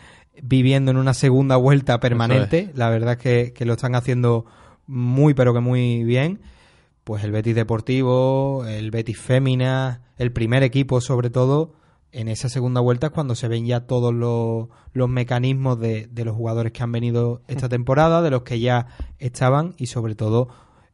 viviendo 0.43 0.91
en 0.91 0.97
una 0.97 1.15
segunda 1.15 1.55
vuelta 1.55 2.01
permanente, 2.01 2.71
es. 2.71 2.77
la 2.77 2.91
verdad 2.91 3.13
es 3.13 3.19
que, 3.19 3.53
que 3.53 3.65
lo 3.67 3.75
están 3.75 3.95
haciendo 3.95 4.47
muy 4.91 5.35
pero 5.35 5.55
que 5.55 5.61
muy 5.61 6.05
bien 6.05 6.41
pues 7.05 7.25
el 7.25 7.33
Betis 7.33 7.55
Deportivo, 7.55 8.65
el 8.67 8.91
Betis 8.91 9.19
Fémina, 9.19 10.03
el 10.17 10.33
primer 10.33 10.63
equipo 10.63 11.01
sobre 11.01 11.31
todo, 11.31 11.73
en 12.13 12.29
esa 12.29 12.49
segunda 12.49 12.81
vuelta 12.81 13.09
es 13.09 13.13
cuando 13.13 13.35
se 13.35 13.49
ven 13.49 13.67
ya 13.67 13.87
todos 13.87 14.13
los, 14.13 14.69
los 14.93 15.09
mecanismos 15.09 15.81
de, 15.81 16.07
de, 16.09 16.25
los 16.25 16.37
jugadores 16.37 16.73
que 16.73 16.83
han 16.83 16.93
venido 16.93 17.43
esta 17.49 17.69
temporada, 17.69 18.23
de 18.23 18.31
los 18.31 18.43
que 18.43 18.61
ya 18.61 18.87
estaban 19.19 19.75
y 19.77 19.87
sobre 19.87 20.15
todo 20.15 20.49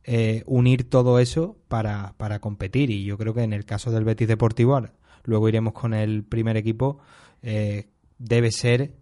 eh, 0.04 0.42
unir 0.46 0.88
todo 0.88 1.18
eso 1.18 1.56
para, 1.68 2.14
para, 2.16 2.38
competir. 2.38 2.90
Y 2.90 3.04
yo 3.04 3.18
creo 3.18 3.34
que 3.34 3.42
en 3.42 3.52
el 3.52 3.64
caso 3.64 3.90
del 3.90 4.04
Betis 4.04 4.28
Deportivo, 4.28 4.80
luego 5.24 5.48
iremos 5.48 5.72
con 5.72 5.94
el 5.94 6.22
primer 6.22 6.56
equipo, 6.56 6.98
eh, 7.42 7.88
debe 8.18 8.52
ser 8.52 8.92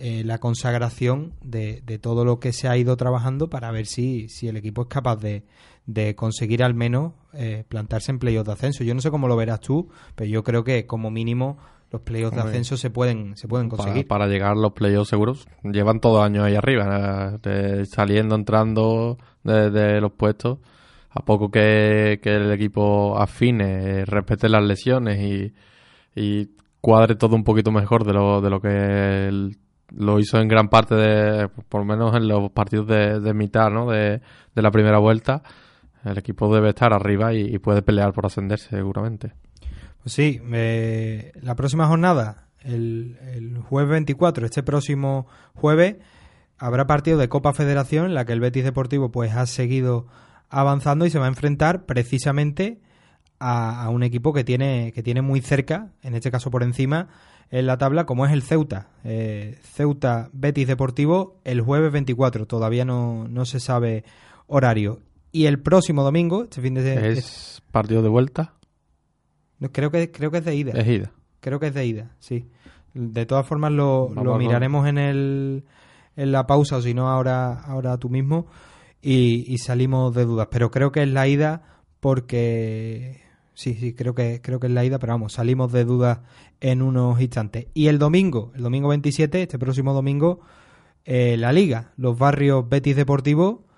eh, 0.00 0.22
la 0.24 0.38
consagración 0.38 1.32
de, 1.42 1.82
de, 1.84 1.98
todo 1.98 2.24
lo 2.24 2.38
que 2.38 2.52
se 2.52 2.68
ha 2.68 2.76
ido 2.76 2.96
trabajando 2.96 3.50
para 3.50 3.72
ver 3.72 3.86
si, 3.86 4.28
si 4.28 4.46
el 4.46 4.56
equipo 4.56 4.82
es 4.82 4.88
capaz 4.88 5.16
de, 5.16 5.42
de 5.86 6.14
conseguir 6.14 6.62
al 6.62 6.72
menos 6.72 7.14
eh, 7.32 7.64
plantarse 7.66 8.12
en 8.12 8.20
playoffs 8.20 8.46
de 8.46 8.52
ascenso. 8.52 8.84
Yo 8.84 8.94
no 8.94 9.00
sé 9.00 9.10
cómo 9.10 9.26
lo 9.26 9.34
verás 9.34 9.60
tú, 9.60 9.88
pero 10.14 10.30
yo 10.30 10.44
creo 10.44 10.62
que 10.62 10.86
como 10.86 11.10
mínimo 11.10 11.58
los 11.90 12.02
playoffs 12.02 12.36
de 12.36 12.42
ascenso 12.42 12.76
se 12.76 12.90
pueden 12.90 13.36
se 13.36 13.48
pueden 13.48 13.68
conseguir. 13.68 14.06
Para, 14.06 14.26
para 14.26 14.30
llegar 14.30 14.52
a 14.52 14.54
los 14.54 14.72
playoffs 14.72 15.08
seguros, 15.08 15.48
llevan 15.64 15.98
todo 15.98 16.22
años 16.22 16.44
ahí 16.44 16.54
arriba, 16.54 17.38
de, 17.42 17.84
saliendo, 17.86 18.36
entrando 18.36 19.18
de, 19.42 19.70
de, 19.70 20.00
los 20.00 20.12
puestos. 20.12 20.58
A 21.10 21.24
poco 21.24 21.50
que, 21.50 22.20
que 22.22 22.36
el 22.36 22.52
equipo 22.52 23.18
afine, 23.18 24.04
respete 24.04 24.48
las 24.48 24.62
lesiones 24.62 25.20
y, 25.20 25.54
y, 26.14 26.50
cuadre 26.80 27.16
todo 27.16 27.34
un 27.34 27.42
poquito 27.42 27.72
mejor 27.72 28.04
de 28.04 28.12
lo, 28.12 28.40
de 28.40 28.50
lo 28.50 28.60
que 28.60 29.26
el, 29.26 29.56
lo 29.96 30.18
hizo 30.18 30.38
en 30.38 30.48
gran 30.48 30.68
parte 30.68 30.94
de, 30.94 31.48
por 31.68 31.80
lo 31.80 31.84
menos 31.84 32.14
en 32.14 32.28
los 32.28 32.50
partidos 32.50 32.86
de, 32.86 33.20
de 33.20 33.34
mitad, 33.34 33.70
¿no? 33.70 33.90
De, 33.90 34.20
de 34.54 34.62
la 34.62 34.70
primera 34.70 34.98
vuelta 34.98 35.42
el 36.04 36.18
equipo 36.18 36.52
debe 36.54 36.70
estar 36.70 36.92
arriba 36.92 37.34
y, 37.34 37.58
puede 37.58 37.82
pelear 37.82 38.12
por 38.12 38.26
ascenderse 38.26 38.68
seguramente. 38.70 39.32
Pues 40.02 40.12
sí, 40.12 40.40
eh, 40.52 41.32
la 41.40 41.54
próxima 41.54 41.86
jornada, 41.86 42.48
el, 42.60 43.18
el, 43.34 43.58
jueves 43.58 43.90
24, 43.90 44.46
este 44.46 44.62
próximo 44.62 45.26
jueves, 45.54 45.96
habrá 46.58 46.86
partido 46.86 47.18
de 47.18 47.28
Copa 47.28 47.52
Federación 47.52 48.06
en 48.06 48.14
la 48.14 48.24
que 48.24 48.32
el 48.32 48.40
Betis 48.40 48.64
Deportivo 48.64 49.10
pues 49.10 49.34
ha 49.34 49.46
seguido 49.46 50.06
avanzando 50.50 51.04
y 51.04 51.10
se 51.10 51.18
va 51.18 51.26
a 51.26 51.28
enfrentar 51.28 51.84
precisamente 51.84 52.80
a, 53.38 53.84
a, 53.84 53.90
un 53.90 54.02
equipo 54.02 54.32
que 54.32 54.44
tiene, 54.44 54.92
que 54.92 55.02
tiene 55.02 55.22
muy 55.22 55.40
cerca, 55.40 55.90
en 56.02 56.14
este 56.14 56.30
caso 56.30 56.50
por 56.50 56.62
encima, 56.62 57.08
en 57.50 57.66
la 57.66 57.78
tabla, 57.78 58.04
como 58.04 58.26
es 58.26 58.32
el 58.32 58.42
Ceuta. 58.42 58.88
Eh, 59.04 59.58
Ceuta 59.62 60.28
Betis 60.32 60.66
Deportivo 60.66 61.40
el 61.44 61.60
jueves 61.60 61.92
24, 61.92 62.46
todavía 62.46 62.84
no, 62.84 63.26
no 63.28 63.44
se 63.44 63.60
sabe 63.60 64.04
horario. 64.46 65.00
Y 65.32 65.46
el 65.46 65.60
próximo 65.60 66.02
domingo, 66.02 66.44
este 66.44 66.60
fin 66.60 66.74
de 66.74 67.10
¿Es 67.10 67.62
partido 67.70 68.02
de 68.02 68.08
vuelta? 68.08 68.54
No, 69.58 69.70
creo 69.72 69.90
que 69.90 70.10
creo 70.10 70.30
que 70.30 70.38
es 70.38 70.44
de 70.44 70.54
ida. 70.54 70.72
Es 70.72 70.86
ida. 70.86 71.12
Creo 71.40 71.60
que 71.60 71.68
es 71.68 71.74
de 71.74 71.86
ida, 71.86 72.16
sí. 72.18 72.46
De 72.94 73.26
todas 73.26 73.46
formas 73.46 73.72
lo, 73.72 74.10
lo 74.14 74.38
miraremos 74.38 74.86
en 74.88 74.98
el 74.98 75.64
en 76.16 76.32
la 76.32 76.46
pausa 76.46 76.78
o 76.78 76.82
si 76.82 76.94
no 76.94 77.08
ahora 77.08 77.60
ahora 77.60 77.96
tú 77.98 78.08
mismo 78.08 78.46
y, 79.00 79.44
y, 79.52 79.58
salimos 79.58 80.12
de 80.14 80.24
dudas, 80.24 80.48
pero 80.50 80.72
creo 80.72 80.90
que 80.90 81.04
es 81.04 81.08
la 81.08 81.28
ida 81.28 81.62
porque 82.00 83.27
sí, 83.58 83.74
sí, 83.74 83.92
creo 83.92 84.14
que 84.14 84.40
creo 84.40 84.60
que 84.60 84.68
es 84.68 84.72
la 84.72 84.84
ida, 84.84 84.98
pero 84.98 85.14
vamos, 85.14 85.32
salimos 85.32 85.72
de 85.72 85.84
dudas 85.84 86.20
en 86.60 86.80
unos 86.82 87.20
instantes. 87.20 87.66
Y 87.74 87.88
el 87.88 87.98
domingo, 87.98 88.52
el 88.54 88.62
domingo 88.62 88.88
27, 88.88 89.42
este 89.42 89.58
próximo 89.58 89.92
domingo 89.92 90.40
eh, 91.04 91.36
la 91.36 91.52
liga, 91.52 91.92
los 91.96 92.16
barrios 92.18 92.68
Betis 92.68 92.96
Deportivo 92.96 93.68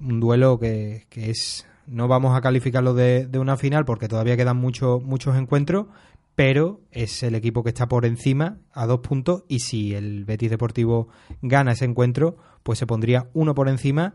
un 0.00 0.20
duelo 0.20 0.58
que, 0.58 1.06
que, 1.08 1.30
es 1.30 1.66
no 1.86 2.08
vamos 2.08 2.36
a 2.36 2.40
calificarlo 2.40 2.94
de, 2.94 3.26
de, 3.26 3.38
una 3.38 3.56
final 3.56 3.84
porque 3.84 4.08
todavía 4.08 4.36
quedan 4.36 4.56
muchos 4.56 5.02
muchos 5.02 5.36
encuentros 5.36 5.86
pero 6.34 6.80
es 6.92 7.22
el 7.24 7.34
equipo 7.34 7.64
que 7.64 7.70
está 7.70 7.88
por 7.88 8.06
encima 8.06 8.58
a 8.72 8.86
dos 8.86 9.00
puntos 9.00 9.44
y 9.48 9.60
si 9.60 9.94
el 9.94 10.24
Betis 10.24 10.50
Deportivo 10.50 11.08
gana 11.42 11.72
ese 11.72 11.84
encuentro 11.84 12.36
pues 12.62 12.78
se 12.78 12.86
pondría 12.86 13.28
uno 13.34 13.54
por 13.54 13.68
encima 13.68 14.14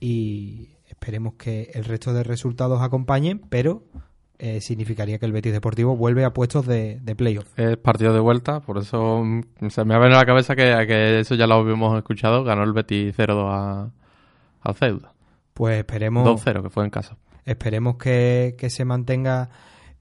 y 0.00 0.70
esperemos 0.86 1.34
que 1.34 1.70
el 1.74 1.84
resto 1.84 2.12
de 2.12 2.24
resultados 2.24 2.82
acompañen 2.82 3.40
pero 3.48 3.84
eh, 4.42 4.60
significaría 4.62 5.18
que 5.18 5.26
el 5.26 5.32
Betis 5.32 5.52
Deportivo 5.52 5.96
vuelve 5.96 6.24
a 6.24 6.32
puestos 6.32 6.66
de, 6.66 6.98
de 7.00 7.14
playoff. 7.14 7.46
Es 7.58 7.76
partido 7.76 8.14
de 8.14 8.20
vuelta, 8.20 8.60
por 8.60 8.78
eso 8.78 9.22
se 9.68 9.84
me 9.84 9.94
ha 9.94 9.98
venido 9.98 10.16
a 10.16 10.22
la 10.22 10.26
cabeza 10.26 10.56
que, 10.56 10.74
que 10.86 11.20
eso 11.20 11.34
ya 11.34 11.46
lo 11.46 11.56
habíamos 11.56 11.96
escuchado, 11.98 12.42
ganó 12.42 12.64
el 12.64 12.72
Betis 12.72 13.14
0-2 13.16 13.46
a, 13.50 13.90
a 14.62 14.72
Ceuta. 14.72 15.12
Pues 15.52 15.78
esperemos. 15.78 16.26
2-0, 16.26 16.62
que 16.62 16.70
fue 16.70 16.84
en 16.84 16.90
casa. 16.90 17.18
esperemos 17.44 17.96
que, 17.96 18.54
que 18.56 18.70
se 18.70 18.86
mantenga 18.86 19.50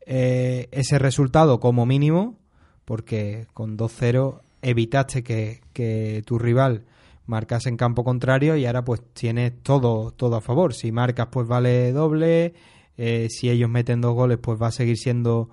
eh, 0.05 0.69
ese 0.71 0.99
resultado 0.99 1.59
como 1.59 1.85
mínimo, 1.85 2.39
porque 2.85 3.47
con 3.53 3.77
2-0 3.77 4.39
evitaste 4.61 5.21
que, 5.21 5.61
que 5.73 6.23
tu 6.25 6.39
rival 6.39 6.85
marcase 7.25 7.69
en 7.69 7.77
campo 7.77 8.03
contrario 8.03 8.55
y 8.55 8.65
ahora 8.65 8.83
pues 8.83 9.01
tienes 9.13 9.61
todo, 9.61 10.11
todo 10.11 10.37
a 10.37 10.41
favor. 10.41 10.73
Si 10.73 10.91
marcas 10.91 11.27
pues 11.29 11.47
vale 11.47 11.91
doble, 11.91 12.53
eh, 13.01 13.29
si 13.29 13.49
ellos 13.49 13.69
meten 13.69 14.01
dos 14.01 14.13
goles 14.13 14.39
pues 14.41 14.61
va 14.61 14.67
a 14.67 14.71
seguir 14.73 14.97
siendo 14.97 15.49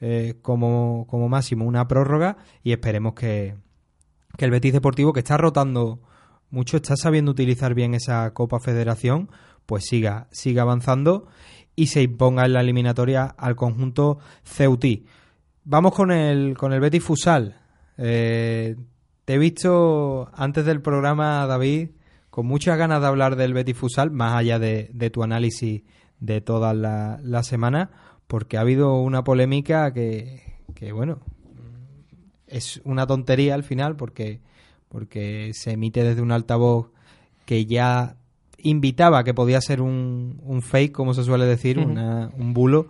eh, 0.00 0.34
como, 0.42 1.06
como 1.08 1.28
máximo 1.28 1.64
una 1.64 1.86
prórroga 1.86 2.38
y 2.64 2.72
esperemos 2.72 3.14
que, 3.14 3.54
que 4.36 4.44
el 4.44 4.50
Betis 4.50 4.72
Deportivo 4.72 5.12
que 5.12 5.20
está 5.20 5.36
rotando 5.36 6.00
mucho, 6.50 6.76
está 6.76 6.96
sabiendo 6.96 7.30
utilizar 7.30 7.74
bien 7.74 7.94
esa 7.94 8.34
Copa 8.34 8.58
Federación, 8.58 9.30
pues 9.64 9.84
siga, 9.84 10.26
siga 10.32 10.62
avanzando 10.62 11.28
y 11.76 11.86
se 11.86 12.02
imponga 12.02 12.44
en 12.46 12.54
la 12.54 12.62
eliminatoria 12.62 13.26
al 13.26 13.54
conjunto 13.54 14.18
Ceutí. 14.42 15.06
Vamos 15.62 15.94
con 15.94 16.10
el, 16.10 16.56
con 16.58 16.72
el 16.72 16.80
Betis 16.80 17.04
Fusal. 17.04 17.60
Eh, 17.96 18.74
te 19.24 19.34
he 19.34 19.38
visto 19.38 20.32
antes 20.34 20.64
del 20.64 20.82
programa, 20.82 21.46
David, 21.46 21.90
con 22.28 22.44
muchas 22.44 22.76
ganas 22.76 23.00
de 23.00 23.06
hablar 23.06 23.36
del 23.36 23.54
Betis 23.54 23.76
Fusal, 23.76 24.10
más 24.10 24.34
allá 24.34 24.58
de, 24.58 24.90
de 24.92 25.10
tu 25.10 25.22
análisis 25.22 25.82
de 26.20 26.40
toda 26.40 26.74
la, 26.74 27.20
la, 27.22 27.42
semana, 27.42 27.90
porque 28.26 28.56
ha 28.56 28.62
habido 28.62 29.00
una 29.00 29.24
polémica 29.24 29.92
que, 29.92 30.42
que, 30.74 30.92
bueno, 30.92 31.20
es 32.46 32.80
una 32.84 33.06
tontería 33.06 33.54
al 33.54 33.62
final, 33.62 33.96
porque, 33.96 34.40
porque 34.88 35.52
se 35.54 35.72
emite 35.72 36.02
desde 36.02 36.22
un 36.22 36.32
altavoz 36.32 36.90
que 37.44 37.66
ya 37.66 38.16
invitaba 38.58 39.24
que 39.24 39.34
podía 39.34 39.60
ser 39.60 39.80
un, 39.80 40.40
un 40.44 40.62
fake, 40.62 40.92
como 40.92 41.14
se 41.14 41.24
suele 41.24 41.46
decir, 41.46 41.78
uh 41.78 41.82
-huh. 41.82 41.90
una, 41.90 42.30
un 42.36 42.52
bulo 42.52 42.88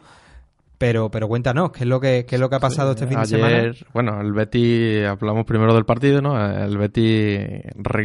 pero, 0.78 1.10
pero 1.10 1.26
cuéntanos, 1.26 1.72
¿qué 1.72 1.80
es 1.80 1.88
lo 1.88 2.00
que, 2.00 2.24
qué 2.24 2.36
es 2.36 2.40
lo 2.40 2.48
que 2.48 2.54
ha 2.54 2.60
pasado 2.60 2.92
sí, 2.92 2.94
este 2.94 3.08
fin 3.08 3.18
ayer, 3.18 3.40
de 3.40 3.74
semana? 3.74 3.92
Bueno, 3.92 4.20
el 4.20 4.32
Betty, 4.32 5.02
hablamos 5.02 5.44
primero 5.44 5.74
del 5.74 5.84
partido, 5.84 6.22
¿no? 6.22 6.40
El 6.40 6.78
Betty 6.78 7.36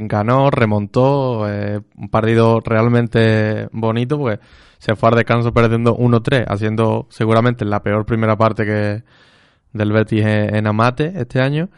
ganó, 0.07 0.49
remontó, 0.49 1.47
eh, 1.47 1.81
un 1.95 2.09
partido 2.09 2.59
realmente 2.61 3.67
bonito, 3.71 4.17
pues 4.17 4.39
se 4.83 4.97
fue 4.97 5.07
al 5.07 5.15
descanso 5.15 5.53
perdiendo 5.53 5.95
1-3, 5.95 6.43
haciendo 6.45 7.07
seguramente 7.09 7.63
la 7.63 7.81
peor 7.81 8.05
primera 8.05 8.35
parte 8.35 8.65
que 8.65 9.03
del 9.71 9.93
Betis 9.93 10.25
en, 10.25 10.67
Amate 10.67 11.13
este 11.15 11.39
año. 11.39 11.69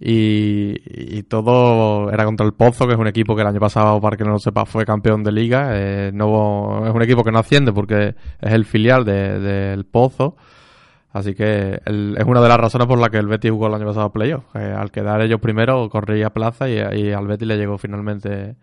Y, 0.00 1.22
todo 1.28 2.10
era 2.10 2.24
contra 2.24 2.44
el 2.44 2.52
Pozo, 2.52 2.88
que 2.88 2.94
es 2.94 2.98
un 2.98 3.06
equipo 3.06 3.36
que 3.36 3.42
el 3.42 3.46
año 3.46 3.60
pasado, 3.60 4.00
para 4.00 4.16
que 4.16 4.24
no 4.24 4.30
lo 4.30 4.40
sepa, 4.40 4.66
fue 4.66 4.84
campeón 4.84 5.22
de 5.22 5.30
liga. 5.30 5.68
Eh, 5.74 6.10
no, 6.12 6.84
es 6.88 6.92
un 6.92 7.02
equipo 7.02 7.22
que 7.22 7.30
no 7.30 7.38
asciende 7.38 7.72
porque 7.72 8.16
es 8.40 8.52
el 8.52 8.64
filial 8.64 9.04
del 9.04 9.42
de, 9.44 9.84
Pozo. 9.88 10.34
Así 11.12 11.34
que 11.34 11.80
es 11.84 12.24
una 12.24 12.40
de 12.40 12.48
las 12.48 12.58
razones 12.58 12.88
por 12.88 12.98
las 12.98 13.10
que 13.10 13.18
el 13.18 13.28
Betis 13.28 13.52
jugó 13.52 13.68
el 13.68 13.74
año 13.74 13.86
pasado 13.86 14.06
a 14.06 14.12
playoff. 14.12 14.42
Eh, 14.56 14.74
al 14.76 14.90
quedar 14.90 15.20
ellos 15.22 15.40
primero, 15.40 15.88
corría 15.88 16.30
plaza 16.30 16.68
y, 16.68 16.72
y, 16.98 17.12
al 17.12 17.28
Betis 17.28 17.46
le 17.46 17.56
llegó 17.56 17.78
finalmente 17.78 18.56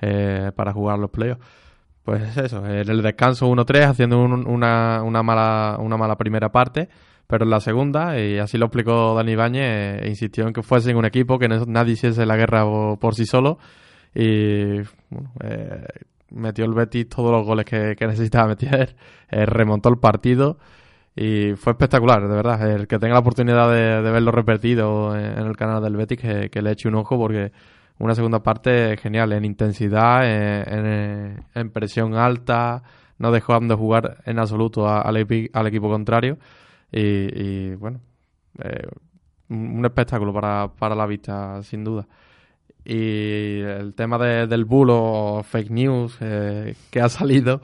eh, 0.00 0.50
para 0.56 0.72
jugar 0.72 0.98
los 0.98 1.10
playoffs. 1.10 1.67
Pues 2.08 2.38
eso, 2.38 2.64
en 2.64 2.88
el 2.88 3.02
descanso 3.02 3.46
1-3, 3.46 3.90
haciendo 3.90 4.18
un, 4.18 4.48
una, 4.48 5.02
una, 5.02 5.22
mala, 5.22 5.76
una 5.78 5.98
mala 5.98 6.16
primera 6.16 6.48
parte 6.48 6.88
pero 7.26 7.44
en 7.44 7.50
la 7.50 7.60
segunda, 7.60 8.18
y 8.18 8.38
así 8.38 8.56
lo 8.56 8.64
explicó 8.64 9.14
Dani 9.14 9.32
Ibáñez, 9.32 10.02
eh, 10.02 10.08
insistió 10.08 10.46
en 10.46 10.54
que 10.54 10.62
fuesen 10.62 10.96
un 10.96 11.04
equipo, 11.04 11.38
que 11.38 11.46
no, 11.46 11.66
nadie 11.66 11.92
hiciese 11.92 12.24
la 12.24 12.36
guerra 12.36 12.64
por, 12.98 13.14
sí 13.14 13.26
solo 13.26 13.58
y 14.14 14.78
eh, 15.42 15.86
metió 16.30 16.64
el 16.64 16.72
Betis 16.72 17.10
todos 17.10 17.30
los 17.30 17.44
goles 17.44 17.66
que, 17.66 17.94
necesitaba 18.06 18.48
meter, 18.48 18.96
eh, 19.30 19.44
remontó 19.44 19.90
el 19.90 19.98
partido 19.98 20.56
y 21.14 21.52
fue 21.56 21.72
espectacular, 21.72 22.26
de 22.26 22.34
verdad. 22.34 22.70
El 22.70 22.86
que 22.86 22.98
tenga 22.98 23.12
la 23.12 23.20
oportunidad 23.20 23.70
de, 23.70 24.00
de 24.00 24.10
verlo 24.10 24.32
repetido 24.32 25.14
en, 25.14 25.46
el 25.46 25.56
canal 25.58 25.82
del 25.82 25.96
Betis, 25.96 26.18
que, 26.18 26.62
le 26.62 26.70
eche 26.70 26.88
un 26.88 26.94
ojo 26.94 27.18
porque 27.18 27.52
una 27.98 28.14
segunda 28.14 28.42
parte 28.42 28.96
genial, 28.96 29.32
en 29.32 29.44
intensidad, 29.44 30.24
en, 30.24 31.44
en 31.54 31.70
presión 31.70 32.14
alta, 32.14 32.82
no 33.18 33.32
dejó 33.32 33.58
de 33.58 33.74
jugar 33.74 34.18
en 34.24 34.38
absoluto 34.38 34.88
al, 34.88 35.16
al 35.52 35.66
equipo 35.66 35.88
contrario. 35.88 36.38
Y, 36.90 37.74
bueno, 37.74 38.00
eh, 38.62 38.86
un 39.48 39.84
espectáculo 39.84 40.32
para, 40.32 40.68
para 40.68 40.94
la 40.94 41.06
vista, 41.06 41.62
sin 41.62 41.84
duda. 41.84 42.06
Y 42.84 43.60
el 43.60 43.94
tema 43.94 44.16
de, 44.18 44.46
del 44.46 44.64
bulo 44.64 45.42
fake 45.44 45.70
news 45.70 46.16
eh, 46.20 46.74
que 46.90 47.00
ha 47.00 47.08
salido 47.08 47.60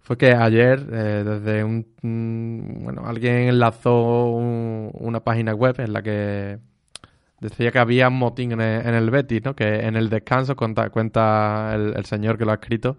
fue 0.00 0.16
que 0.16 0.32
ayer, 0.32 0.86
eh, 0.92 1.24
desde 1.24 1.64
un, 1.64 1.86
Bueno, 2.82 3.02
alguien 3.06 3.48
enlazó 3.48 4.26
un, 4.26 4.90
una 4.94 5.20
página 5.20 5.54
web 5.54 5.80
en 5.80 5.92
la 5.92 6.02
que 6.02 6.58
decía 7.44 7.70
que 7.70 7.78
había 7.78 8.08
un 8.08 8.18
motín 8.18 8.52
en 8.52 8.60
el, 8.60 8.86
en 8.86 8.94
el 8.94 9.10
Betis, 9.10 9.44
¿no? 9.44 9.54
Que 9.54 9.80
en 9.80 9.96
el 9.96 10.08
descanso, 10.08 10.56
cuenta, 10.56 10.88
cuenta 10.90 11.72
el, 11.74 11.94
el 11.96 12.04
señor 12.06 12.38
que 12.38 12.44
lo 12.44 12.52
ha 12.52 12.54
escrito, 12.54 12.96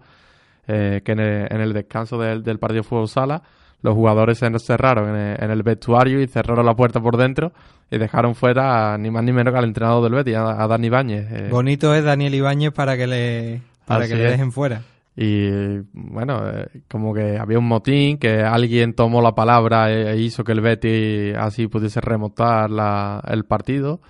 eh, 0.68 1.02
que 1.04 1.12
en 1.12 1.20
el, 1.20 1.52
en 1.52 1.60
el 1.60 1.72
descanso 1.72 2.18
del, 2.18 2.42
del 2.42 2.58
partido 2.58 2.82
fútbol 2.82 3.08
sala 3.08 3.42
los 3.82 3.94
jugadores 3.94 4.38
se 4.38 4.46
encerraron 4.46 5.10
en 5.10 5.16
el, 5.16 5.44
en 5.44 5.50
el, 5.50 5.62
vestuario 5.62 6.20
y 6.20 6.26
cerraron 6.26 6.64
la 6.64 6.74
puerta 6.74 7.00
por 7.00 7.16
dentro 7.16 7.52
y 7.90 7.98
dejaron 7.98 8.34
fuera 8.34 8.94
a, 8.94 8.98
ni 8.98 9.10
más 9.10 9.22
ni 9.22 9.32
menos 9.32 9.52
que 9.52 9.58
al 9.58 9.64
entrenador 9.64 10.02
del 10.02 10.14
Betis, 10.14 10.34
a, 10.36 10.62
a 10.62 10.66
Dani 10.66 10.86
Ibáñez. 10.86 11.26
Eh. 11.30 11.48
Bonito 11.50 11.94
es 11.94 12.02
Daniel 12.02 12.34
Ibáñez 12.34 12.72
para 12.72 12.96
que 12.96 13.06
le, 13.06 13.60
para 13.84 14.08
que 14.08 14.16
le 14.16 14.30
dejen 14.30 14.50
fuera. 14.50 14.82
Y 15.16 15.78
bueno, 15.92 16.48
eh, 16.48 16.68
como 16.88 17.14
que 17.14 17.38
había 17.38 17.58
un 17.58 17.68
motín, 17.68 18.18
que 18.18 18.42
alguien 18.42 18.94
tomó 18.94 19.22
la 19.22 19.34
palabra 19.34 19.90
e 19.90 20.18
hizo 20.18 20.42
que 20.42 20.52
el 20.52 20.60
Betis 20.60 21.36
así 21.36 21.68
pudiese 21.68 22.00
remontar 22.00 22.70
la, 22.70 23.22
el 23.28 23.44
partido 23.44 24.00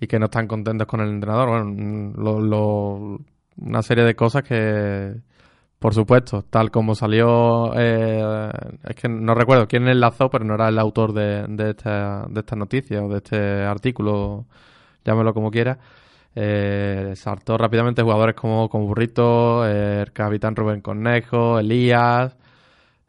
y 0.00 0.06
que 0.06 0.18
no 0.18 0.26
están 0.26 0.46
contentos 0.46 0.86
con 0.86 1.00
el 1.00 1.10
entrenador. 1.10 1.48
Bueno, 1.48 2.12
lo, 2.16 2.40
lo, 2.40 3.20
una 3.58 3.82
serie 3.82 4.04
de 4.04 4.14
cosas 4.14 4.42
que 4.42 5.14
por 5.78 5.94
supuesto, 5.94 6.42
tal 6.42 6.70
como 6.70 6.94
salió, 6.94 7.72
eh, 7.76 8.50
es 8.88 8.96
que 8.96 9.08
no 9.08 9.34
recuerdo 9.34 9.68
quién 9.68 9.86
enlazó, 9.88 10.30
pero 10.30 10.44
no 10.44 10.54
era 10.54 10.68
el 10.68 10.78
autor 10.78 11.12
de, 11.12 11.44
de, 11.48 11.70
esta, 11.70 12.26
de 12.28 12.40
esta 12.40 12.56
noticia 12.56 13.02
o 13.04 13.08
de 13.08 13.18
este 13.18 13.62
artículo, 13.64 14.46
llámelo 15.04 15.34
como 15.34 15.50
quiera. 15.50 15.78
Eh, 16.34 17.12
saltó 17.16 17.56
rápidamente 17.58 18.02
jugadores 18.02 18.34
como, 18.36 18.68
como 18.68 18.86
Burrito, 18.86 19.66
eh, 19.66 20.02
el 20.02 20.12
capitán 20.12 20.56
Rubén 20.56 20.80
Cornejo, 20.80 21.58
Elías, 21.58 22.36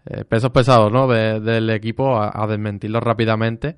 eh, 0.06 0.24
pesos 0.26 0.52
pesados 0.52 0.92
¿no? 0.92 1.08
De, 1.08 1.40
del 1.40 1.70
equipo 1.70 2.18
a, 2.18 2.32
a, 2.34 2.48
desmentirlos 2.48 3.04
rápidamente 3.04 3.78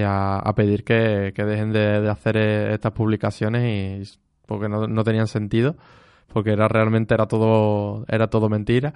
a, 0.00 0.38
a 0.38 0.54
pedir 0.54 0.84
que, 0.84 1.32
que 1.34 1.44
dejen 1.44 1.72
de, 1.72 2.00
de, 2.00 2.08
hacer 2.10 2.36
eh, 2.36 2.74
estas 2.74 2.92
publicaciones 2.92 3.62
y, 4.08 4.18
porque 4.46 4.68
no, 4.68 4.86
no 4.86 5.04
tenían 5.04 5.26
sentido 5.26 5.76
porque 6.32 6.52
era 6.52 6.68
realmente 6.68 7.14
era 7.14 7.26
todo 7.26 8.04
era 8.08 8.28
todo 8.28 8.48
mentira. 8.48 8.94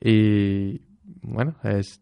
Y 0.00 0.80
bueno 1.22 1.54
es 1.64 2.00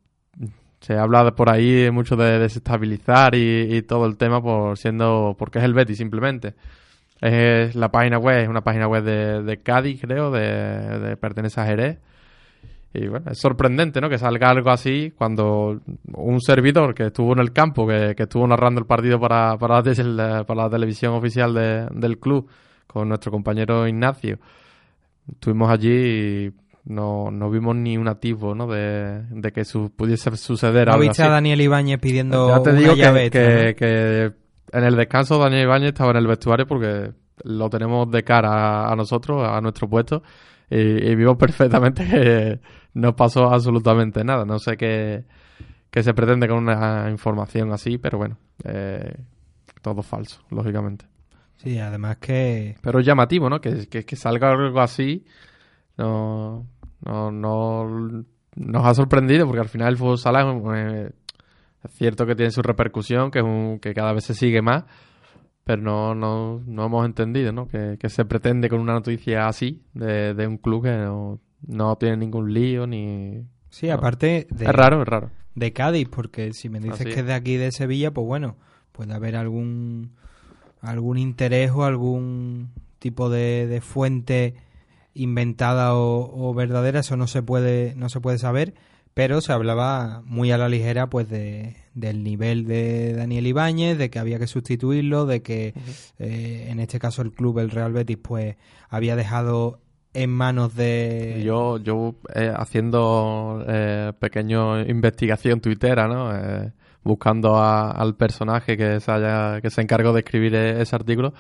se 0.81 0.99
habla 0.99 1.35
por 1.37 1.49
ahí 1.49 1.91
mucho 1.93 2.17
de 2.17 2.41
desestabilizar 2.41 3.35
y, 3.37 3.83
todo 3.83 4.07
el 4.07 4.17
tema 4.17 4.43
por 4.43 4.77
siendo 4.77 5.37
porque 5.39 5.59
es 5.59 5.65
el 5.65 5.75
Betty 5.75 5.95
simplemente. 5.95 6.55
Es 7.21 7.77
la 7.77 7.91
página 7.91 8.19
web 8.19 8.41
es 8.41 8.49
una 8.49 8.63
página 8.65 8.89
web 8.89 9.05
de, 9.05 9.43
de 9.43 9.63
Cádiz 9.63 10.01
creo 10.01 10.31
de, 10.33 10.99
de 10.99 11.17
pertenece 11.17 11.61
a 11.61 11.67
Jerez 11.67 11.99
y 12.95 13.09
bueno, 13.09 13.31
es 13.31 13.39
sorprendente, 13.39 14.01
¿no? 14.01 14.11
Que 14.11 14.19
salga 14.19 14.51
algo 14.51 14.71
así 14.71 15.13
cuando 15.17 15.81
un 16.15 16.41
servidor 16.41 16.95
que 16.95 17.07
estuvo 17.07 17.33
en 17.33 17.39
el 17.39 17.53
campo, 17.53 17.87
que, 17.87 18.15
que 18.15 18.25
estuvo 18.25 18.47
narrando 18.47 18.81
el 18.81 18.87
partido 18.87 19.19
para, 19.19 19.57
para, 19.57 19.81
la, 19.83 20.45
para 20.45 20.63
la 20.65 20.71
televisión 20.71 21.15
oficial 21.15 21.55
de, 21.55 21.87
del 21.93 22.19
club, 22.19 22.49
con 22.87 23.09
nuestro 23.09 23.33
compañero 23.33 23.89
Ignacio. 23.89 24.39
Estuvimos 25.31 25.71
allí 25.71 25.91
y 25.91 26.53
no, 26.85 27.31
no 27.31 27.51
vimos 27.51 27.77
ni 27.77 27.97
un 27.97 28.09
atisbo 28.09 28.55
¿no? 28.55 28.67
de, 28.67 29.23
de 29.31 29.53
que 29.53 29.65
su, 29.65 29.91
pudiese 29.91 30.37
suceder 30.37 30.89
¿No 30.89 30.95
algo 30.95 31.03
viste 31.03 31.23
así. 31.23 31.31
a 31.31 31.33
Daniel 31.35 31.61
Ibáñez 31.61 32.01
pidiendo 32.01 32.49
ya 32.49 32.63
te 32.63 32.71
una 32.71 32.79
digo 32.79 32.95
llave 32.95 33.31
que, 33.31 33.39
que, 33.39 33.65
¿no? 33.69 33.75
que, 33.77 34.33
en 34.79 34.85
el 34.85 34.97
descanso 34.97 35.39
Daniel 35.39 35.63
Ibáñez 35.63 35.89
estaba 35.89 36.11
en 36.11 36.17
el 36.19 36.27
vestuario 36.27 36.67
porque 36.67 37.13
lo 37.45 37.71
tenemos 37.71 38.11
de 38.11 38.23
cara 38.25 38.51
a, 38.87 38.93
a 38.93 38.97
nosotros, 38.97 39.47
a 39.49 39.61
nuestro 39.61 39.89
puesto, 39.89 40.23
y, 40.71 40.79
y 40.79 41.15
vimos 41.15 41.37
perfectamente 41.39 42.07
que 42.07 42.61
no 42.95 43.15
pasó 43.15 43.53
absolutamente 43.53 44.25
nada. 44.25 44.45
No 44.45 44.59
sé 44.59 44.77
qué, 44.77 45.25
qué 45.91 46.03
se 46.03 46.15
pretende 46.15 46.49
con 46.49 46.59
una 46.59 47.09
información 47.11 47.73
así, 47.73 47.99
pero 47.99 48.19
bueno, 48.19 48.37
eh, 48.65 49.15
todo 49.83 50.03
falso, 50.03 50.43
lógicamente. 50.51 51.07
Sí, 51.57 51.79
además 51.79 52.17
que... 52.17 52.77
Pero 52.81 52.99
es 52.99 53.07
llamativo, 53.07 53.49
¿no? 53.49 53.61
Que, 53.61 53.87
que, 53.87 54.05
que 54.05 54.17
salga 54.17 54.51
algo 54.51 54.81
así 54.81 55.25
no, 55.97 56.67
no, 57.05 57.31
no 57.31 58.25
nos 58.57 58.87
ha 58.87 58.95
sorprendido 58.95 59.47
porque 59.47 59.61
al 59.61 59.69
final 59.69 59.89
el 59.89 59.97
fútbol 59.97 60.19
sala 60.19 60.61
eh, 60.77 61.11
es 61.85 61.91
cierto 61.93 62.27
que 62.27 62.35
tiene 62.35 62.51
su 62.51 62.63
repercusión, 62.63 63.31
que, 63.31 63.41
es 63.41 63.45
un, 63.45 63.79
que 63.81 63.95
cada 63.95 64.13
vez 64.13 64.25
se 64.25 64.35
sigue 64.35 64.63
más, 64.63 64.85
pero 65.65 65.81
no, 65.83 66.15
no, 66.15 66.61
no 66.67 66.87
hemos 66.87 67.07
entendido, 67.07 67.53
¿no? 67.53 67.69
Que, 67.69 67.97
que 67.99 68.09
se 68.09 68.25
pretende 68.25 68.69
con 68.69 68.81
una 68.81 68.95
noticia 68.95 69.47
así 69.47 69.83
de, 69.95 70.35
de 70.35 70.47
un 70.47 70.59
club 70.59 70.85
que 70.85 70.91
no, 70.93 71.41
no 71.67 71.97
tiene 71.97 72.17
ningún 72.19 72.53
lío 72.53 72.87
ni 72.87 73.45
Sí, 73.71 73.89
aparte 73.91 74.47
de, 74.51 74.65
Es 74.67 74.73
raro, 74.73 75.03
es 75.03 75.09
raro. 75.09 75.31
de 75.55 75.73
Cádiz, 75.73 76.09
porque 76.09 76.53
si 76.53 76.69
me 76.69 76.81
dices 76.81 77.01
Así 77.01 77.05
que 77.07 77.15
es. 77.15 77.19
es 77.21 77.27
de 77.27 77.33
aquí 77.35 77.57
de 77.57 77.73
Sevilla, 77.73 78.11
pues 78.13 78.27
bueno, 78.27 78.57
puede 78.93 79.15
haber 79.15 79.37
algún 79.37 80.13
algún 80.81 81.17
interés 81.19 81.71
o 81.71 81.85
algún 81.85 82.71
tipo 82.99 83.31
de, 83.31 83.67
de 83.69 83.81
fuente 83.81 84.55
inventada 85.15 85.95
o, 85.95 86.49
o 86.51 86.55
verdadera, 86.55 87.01
eso 87.01 87.17
no 87.17 87.27
se 87.27 87.43
puede 87.43 87.95
no 87.97 88.09
se 88.09 88.21
puede 88.21 88.39
saber, 88.39 88.75
pero 89.15 89.41
se 89.41 89.53
hablaba 89.53 90.23
muy 90.25 90.51
a 90.53 90.59
la 90.59 90.69
ligera 90.69 91.09
pues 91.09 91.29
de, 91.29 91.77
del 91.95 92.23
nivel 92.25 92.67
de 92.67 93.13
Daniel 93.15 93.47
Ibáñez, 93.47 93.99
de 93.99 94.09
que 94.11 94.19
había 94.19 94.39
que 94.39 94.47
sustituirlo, 94.47 95.27
de 95.27 95.43
que 95.43 95.75
eh, 96.19 96.67
en 96.71 96.81
este 96.81 96.99
caso 96.99 97.23
el 97.23 97.33
club, 97.33 97.59
el 97.59 97.71
Real 97.71 97.93
Betis, 97.93 98.19
pues 98.23 98.57
había 98.89 99.15
dejado 99.17 99.79
en 100.15 100.31
manos 100.31 100.75
de... 100.75 101.43
Yo, 101.45 101.79
yo 101.79 102.15
eh, 102.35 102.53
haciendo 102.55 103.65
eh, 103.67 104.13
pequeño 104.19 104.81
investigación 104.81 105.61
tuitera, 105.61 106.07
¿no? 106.09 106.35
Eh, 106.37 106.73
buscando 107.03 107.57
a- 107.57 107.91
al 107.91 108.15
personaje 108.17 108.77
que 108.77 109.01
se, 109.01 109.11
haya, 109.11 109.61
que 109.61 109.71
se 109.71 109.81
encargó 109.81 110.13
de 110.13 110.21
escribir 110.21 110.55
e- 110.55 110.81
ese 110.83 110.95
artículo, 110.95 111.33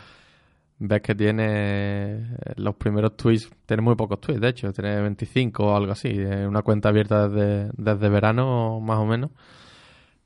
ves 0.78 1.02
que 1.02 1.14
tiene 1.14 1.44
eh, 1.48 2.26
los 2.56 2.74
primeros 2.76 3.16
tweets, 3.16 3.48
tiene 3.66 3.82
muy 3.82 3.94
pocos 3.94 4.20
tweets, 4.20 4.40
de 4.40 4.48
hecho, 4.48 4.72
tiene 4.72 5.00
25 5.02 5.64
o 5.64 5.76
algo 5.76 5.92
así, 5.92 6.08
eh, 6.10 6.46
una 6.46 6.62
cuenta 6.62 6.88
abierta 6.88 7.28
desde, 7.28 7.70
desde 7.76 8.08
verano 8.08 8.80
más 8.80 8.98
o 8.98 9.04
menos. 9.06 9.30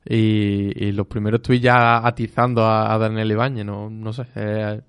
Y, 0.09 0.73
y 0.87 0.92
los 0.92 1.07
primeros 1.09 1.42
tweets 1.42 1.62
ya 1.64 2.07
atizando 2.07 2.64
a, 2.64 2.92
a 2.95 2.99
Daniel 2.99 3.31
Ibáñez, 3.33 3.64
no, 3.66 3.90
no 3.90 4.12
sé. 4.12 4.25
eh, 4.37 4.81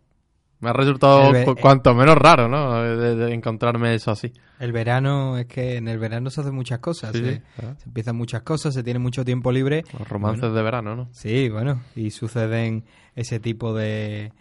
me 0.59 0.69
ha 0.69 0.73
resultado 0.73 1.31
cu- 1.45 1.55
cuanto 1.55 1.93
menos 1.93 2.15
raro, 2.15 2.47
¿no? 2.47 2.81
De, 2.81 3.15
de 3.15 3.33
encontrarme 3.33 3.93
eso 3.93 4.09
así. 4.11 4.31
El 4.59 4.71
verano, 4.71 5.37
es 5.37 5.45
que 5.45 5.77
en 5.77 5.87
el 5.87 5.99
verano 5.99 6.29
se 6.31 6.41
hacen 6.41 6.55
muchas 6.55 6.79
cosas, 6.79 7.11
Sí, 7.15 7.19
se, 7.23 7.33
sí, 7.35 7.41
claro. 7.59 7.75
se 7.79 7.85
empiezan 7.85 8.15
muchas 8.15 8.41
cosas, 8.41 8.73
se 8.73 8.83
tiene 8.83 8.99
mucho 8.99 9.23
tiempo 9.23 9.51
libre. 9.51 9.83
Los 9.97 10.07
romances 10.09 10.41
Bueno, 10.41 10.55
de 10.55 10.63
verano, 10.63 10.95
¿no? 10.95 11.09
Sí, 11.11 11.49
bueno, 11.49 11.81
y 11.95 12.09
suceden 12.11 12.85
ese 13.15 13.39
tipo 13.39 13.73
de, 13.75 14.33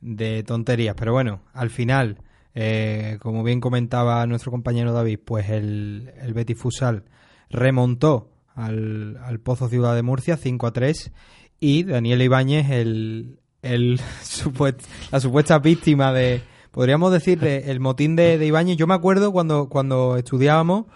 de 0.00 0.42
tonterías. 0.42 0.96
Pero 0.98 1.12
bueno, 1.12 1.40
al 1.54 1.70
final, 1.70 2.18
eh, 2.54 3.18
como 3.20 3.44
bien 3.44 3.60
comentaba 3.60 4.26
nuestro 4.26 4.50
compañero 4.50 4.92
David, 4.92 5.20
pues 5.24 5.50
el, 5.50 6.12
el 6.20 6.34
Betis 6.34 6.58
Fusal 6.58 7.04
remontó 7.48 8.28
al, 8.64 9.16
al 9.24 9.40
Pozo 9.40 9.68
Ciudad 9.68 9.94
de 9.94 10.02
Murcia 10.02 10.36
5 10.36 10.66
a 10.66 10.72
3 10.72 11.12
y 11.60 11.84
Daniel 11.84 12.22
Ibáñez, 12.22 12.70
el, 12.70 13.38
el 13.62 14.00
supuest- 14.22 14.80
la 15.10 15.20
supuesta 15.20 15.58
víctima 15.58 16.12
de, 16.12 16.42
podríamos 16.70 17.12
decir, 17.12 17.38
de, 17.40 17.70
el 17.70 17.80
motín 17.80 18.16
de, 18.16 18.38
de 18.38 18.46
Ibáñez. 18.46 18.76
Yo 18.76 18.86
me 18.86 18.94
acuerdo 18.94 19.32
cuando, 19.32 19.68
cuando 19.68 20.16
estudiábamos, 20.16 20.86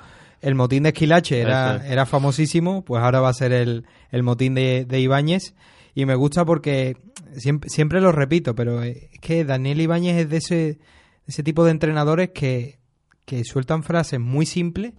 el 0.41 0.55
motín 0.55 0.83
de 0.83 0.91
Esquilache 0.91 1.41
era, 1.41 1.87
era 1.87 2.05
famosísimo, 2.07 2.85
pues 2.85 3.03
ahora 3.03 3.21
va 3.21 3.31
a 3.31 3.35
ser 3.35 3.53
el, 3.53 3.87
el 4.11 4.23
motín 4.23 4.55
de, 4.55 4.85
de 4.85 5.01
Ibáñez. 5.01 5.55
Y 5.95 6.07
me 6.07 6.15
gusta 6.17 6.45
porque 6.45 6.97
siempre, 7.37 7.71
siempre 7.71 8.01
lo 8.01 8.13
repito, 8.13 8.55
pero 8.55 8.83
es 8.83 9.09
que 9.21 9.45
Daniel 9.45 9.81
Ibáñez 9.81 10.17
es 10.17 10.29
de 10.29 10.37
ese, 10.39 10.79
ese 11.27 11.43
tipo 11.43 11.65
de 11.65 11.71
entrenadores 11.71 12.31
que, 12.35 12.79
que 13.25 13.43
sueltan 13.45 13.83
frases 13.85 14.21
muy 14.21 14.45
simples, 14.45 14.93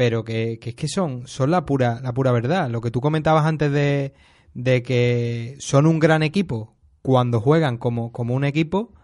pero 0.00 0.24
que, 0.24 0.58
que 0.58 0.70
es 0.70 0.76
que 0.76 0.88
son, 0.88 1.26
son 1.26 1.50
la 1.50 1.66
pura, 1.66 2.00
la 2.02 2.14
pura 2.14 2.32
verdad. 2.32 2.70
Lo 2.70 2.80
que 2.80 2.90
tú 2.90 3.02
comentabas 3.02 3.44
antes 3.44 3.70
de, 3.70 4.14
de 4.54 4.82
que 4.82 5.56
son 5.58 5.84
un 5.84 5.98
gran 5.98 6.22
equipo 6.22 6.74
cuando 7.02 7.38
juegan 7.38 7.76
como, 7.76 8.10
como 8.10 8.32
un 8.34 8.44
equipo, 8.44 8.94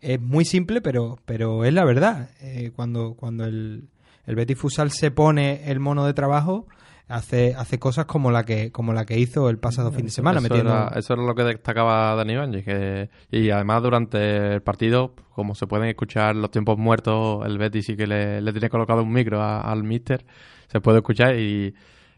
es 0.00 0.18
muy 0.18 0.46
simple, 0.46 0.80
pero, 0.80 1.18
pero 1.26 1.66
es 1.66 1.74
la 1.74 1.84
verdad. 1.84 2.30
Eh, 2.40 2.72
cuando, 2.74 3.12
cuando 3.12 3.44
el, 3.44 3.90
el 4.24 4.36
Betis 4.36 4.56
Futsal 4.56 4.90
se 4.90 5.10
pone 5.10 5.70
el 5.70 5.80
mono 5.80 6.06
de 6.06 6.14
trabajo, 6.14 6.66
hace, 7.08 7.54
hace 7.54 7.78
cosas 7.78 8.04
como 8.06 8.30
la 8.30 8.44
que, 8.44 8.70
como 8.70 8.92
la 8.92 9.04
que 9.06 9.18
hizo 9.18 9.50
el 9.50 9.58
pasado 9.58 9.90
fin 9.92 10.04
de 10.06 10.10
semana, 10.10 10.38
eso, 10.38 10.48
metiendo. 10.48 10.70
era, 10.72 10.88
eso 10.96 11.14
era 11.14 11.22
lo 11.22 11.34
que 11.34 11.42
destacaba 11.44 12.14
Dani 12.14 12.34
Ibáñez. 12.34 12.64
Que, 12.64 13.10
y 13.30 13.50
además, 13.50 13.82
durante 13.82 14.54
el 14.54 14.62
partido, 14.62 15.14
como 15.34 15.54
se 15.54 15.66
pueden 15.66 15.88
escuchar 15.88 16.36
los 16.36 16.50
tiempos 16.50 16.78
muertos, 16.78 17.44
el 17.46 17.58
Betis 17.58 17.86
sí 17.86 17.96
que 17.96 18.06
le, 18.06 18.40
le 18.40 18.52
tiene 18.52 18.68
colocado 18.68 19.02
un 19.02 19.12
micro 19.12 19.40
a- 19.42 19.60
al 19.60 19.82
Mister. 19.84 20.24
Se 20.68 20.80
puede 20.80 20.98
escuchar 20.98 21.36
y, 21.36 21.74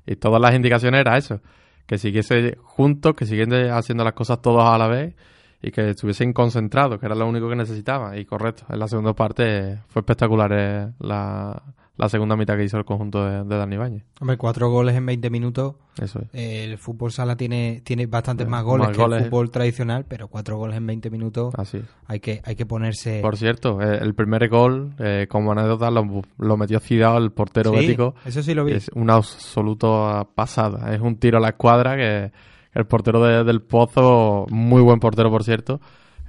y 0.06 0.16
todas 0.16 0.40
las 0.40 0.54
indicaciones 0.54 1.00
era 1.00 1.16
eso. 1.16 1.40
Que 1.86 1.98
siguiese 1.98 2.56
juntos, 2.62 3.14
que 3.14 3.26
siguiesen 3.26 3.70
haciendo 3.70 4.04
las 4.04 4.12
cosas 4.12 4.40
todos 4.42 4.62
a 4.64 4.78
la 4.78 4.86
vez 4.86 5.14
y 5.62 5.72
que 5.72 5.90
estuviesen 5.90 6.32
concentrados, 6.32 6.98
que 6.98 7.06
era 7.06 7.14
lo 7.14 7.26
único 7.28 7.48
que 7.48 7.56
necesitaban. 7.56 8.16
Y 8.16 8.24
correcto, 8.24 8.64
en 8.68 8.78
la 8.78 8.88
segunda 8.88 9.12
parte 9.12 9.78
fue 9.88 10.00
espectacular 10.00 10.50
eh, 10.54 10.88
la, 11.00 11.62
la 12.00 12.08
segunda 12.08 12.34
mitad 12.36 12.56
que 12.56 12.64
hizo 12.64 12.78
el 12.78 12.84
conjunto 12.84 13.24
de, 13.24 13.44
de 13.44 13.56
Dani 13.56 13.74
Ibáñez. 13.76 14.04
Hombre, 14.20 14.36
cuatro 14.36 14.70
goles 14.70 14.96
en 14.96 15.04
20 15.06 15.30
minutos. 15.30 15.74
Eso 16.00 16.20
es. 16.20 16.28
Eh, 16.32 16.64
El 16.64 16.78
fútbol 16.78 17.12
sala 17.12 17.36
tiene, 17.36 17.82
tiene 17.84 18.06
bastantes 18.06 18.46
Eh, 18.46 18.50
más 18.50 18.64
goles 18.64 18.88
más 18.88 18.96
que 18.96 19.02
goles. 19.02 19.18
el 19.22 19.24
fútbol 19.30 19.50
tradicional, 19.50 20.06
pero 20.08 20.28
cuatro 20.28 20.56
goles 20.56 20.76
en 20.78 20.86
20 20.86 21.10
minutos 21.10 21.54
Así 21.58 21.76
es. 21.78 21.84
hay 22.06 22.20
que, 22.20 22.40
hay 22.44 22.56
que 22.56 22.64
ponerse. 22.66 23.20
Por 23.20 23.36
cierto, 23.36 23.80
eh, 23.82 23.98
el 24.00 24.14
primer 24.14 24.48
gol, 24.48 24.94
eh, 24.98 25.26
como 25.28 25.52
anécdota, 25.52 25.90
lo, 25.90 26.22
lo 26.38 26.56
metió 26.56 26.80
Cidao, 26.80 27.18
el 27.18 27.32
portero 27.32 27.70
Sí, 27.72 27.76
bético. 27.76 28.14
eso 28.24 28.42
sí 28.42 28.54
lo 28.54 28.64
vi. 28.64 28.72
Es 28.72 28.90
una 28.94 29.14
absoluta 29.14 30.26
pasada. 30.34 30.94
Es 30.94 31.00
un 31.00 31.16
tiro 31.16 31.38
a 31.38 31.40
la 31.40 31.48
escuadra 31.50 31.96
que, 31.96 32.32
que 32.72 32.78
el 32.78 32.86
portero 32.86 33.22
de- 33.22 33.44
del 33.44 33.60
Pozo, 33.62 34.46
muy 34.50 34.80
buen 34.82 35.00
portero 35.00 35.30
por 35.30 35.44
cierto, 35.44 35.80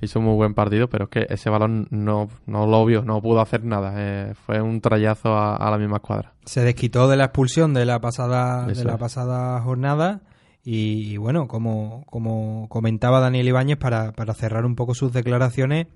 hizo 0.02 0.20
un 0.20 0.26
muy 0.26 0.36
buen 0.36 0.54
partido, 0.54 0.90
pero 0.90 1.06
es 1.06 1.10
que 1.10 1.28
ese 1.34 1.50
balón 1.50 1.88
no, 1.92 2.28
no 2.46 2.66
lo 2.68 2.86
vio, 2.86 3.04
no 3.04 3.22
pudo 3.22 3.42
hacer 3.42 3.64
nada. 3.64 3.94
Eh, 3.98 4.34
fue 4.46 4.62
un 4.62 4.82
trayazo 4.82 5.36
a, 5.36 5.56
a 5.56 5.72
la 5.72 5.78
misma 5.78 5.98
escuadra. 5.98 6.34
Se 6.46 6.62
desquitó 6.62 7.08
de 7.08 7.18
la 7.18 7.26
expulsión 7.26 7.74
de 7.74 7.86
la 7.86 8.00
pasada, 8.02 8.68
Eso 8.70 8.82
de 8.82 8.86
la 8.86 8.94
es. 8.94 9.00
pasada 9.00 9.62
jornada. 9.62 10.22
Y, 10.64 11.14
y 11.14 11.18
bueno, 11.18 11.48
como, 11.48 12.04
como 12.08 12.68
comentaba 12.70 13.20
Daniel 13.20 13.48
Ibáñez, 13.48 13.78
para, 13.78 14.12
para 14.14 14.34
cerrar 14.34 14.66
un 14.66 14.76
poco 14.76 14.94
sus 14.94 15.12
declaraciones, 15.12 15.88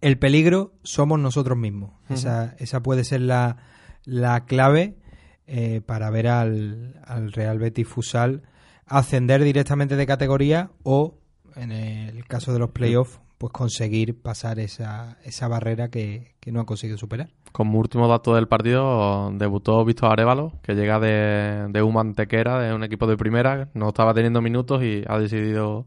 el 0.00 0.18
peligro 0.18 0.72
somos 0.82 1.18
nosotros 1.18 1.56
mismos. 1.58 1.92
esa, 2.08 2.54
esa 2.58 2.82
puede 2.82 3.04
ser 3.04 3.22
la, 3.22 3.56
la 4.04 4.44
clave 4.44 4.98
eh, 5.46 5.80
para 5.84 6.10
ver 6.10 6.28
al, 6.28 7.00
al 7.06 7.32
Real 7.32 7.58
Betis 7.58 7.88
Fusal 7.88 8.42
ascender 8.86 9.42
directamente 9.42 9.96
de 9.96 10.06
categoría 10.06 10.70
o, 10.82 11.18
en 11.58 11.72
el 11.72 12.24
caso 12.26 12.52
de 12.52 12.58
los 12.58 12.70
playoffs, 12.70 13.20
pues 13.38 13.52
conseguir 13.52 14.20
pasar 14.20 14.58
esa, 14.58 15.16
esa 15.24 15.48
barrera 15.48 15.88
que, 15.90 16.34
que 16.40 16.50
no 16.52 16.60
han 16.60 16.66
conseguido 16.66 16.98
superar. 16.98 17.28
Como 17.52 17.78
último 17.78 18.08
dato 18.08 18.34
del 18.34 18.48
partido, 18.48 19.30
debutó 19.34 19.84
Víctor 19.84 20.12
Arevalo, 20.12 20.52
que 20.62 20.74
llega 20.74 20.98
de, 20.98 21.66
de 21.70 21.82
Human 21.82 22.14
Tequera, 22.14 22.60
de 22.60 22.74
un 22.74 22.82
equipo 22.84 23.06
de 23.06 23.16
primera, 23.16 23.68
no 23.74 23.88
estaba 23.88 24.12
teniendo 24.14 24.40
minutos 24.42 24.82
y 24.82 25.04
ha 25.06 25.18
decidido 25.18 25.86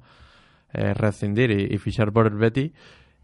eh, 0.74 0.94
rescindir 0.94 1.52
y, 1.52 1.78
fichar 1.78 2.12
por 2.12 2.28
el 2.28 2.36
Betis. 2.36 2.72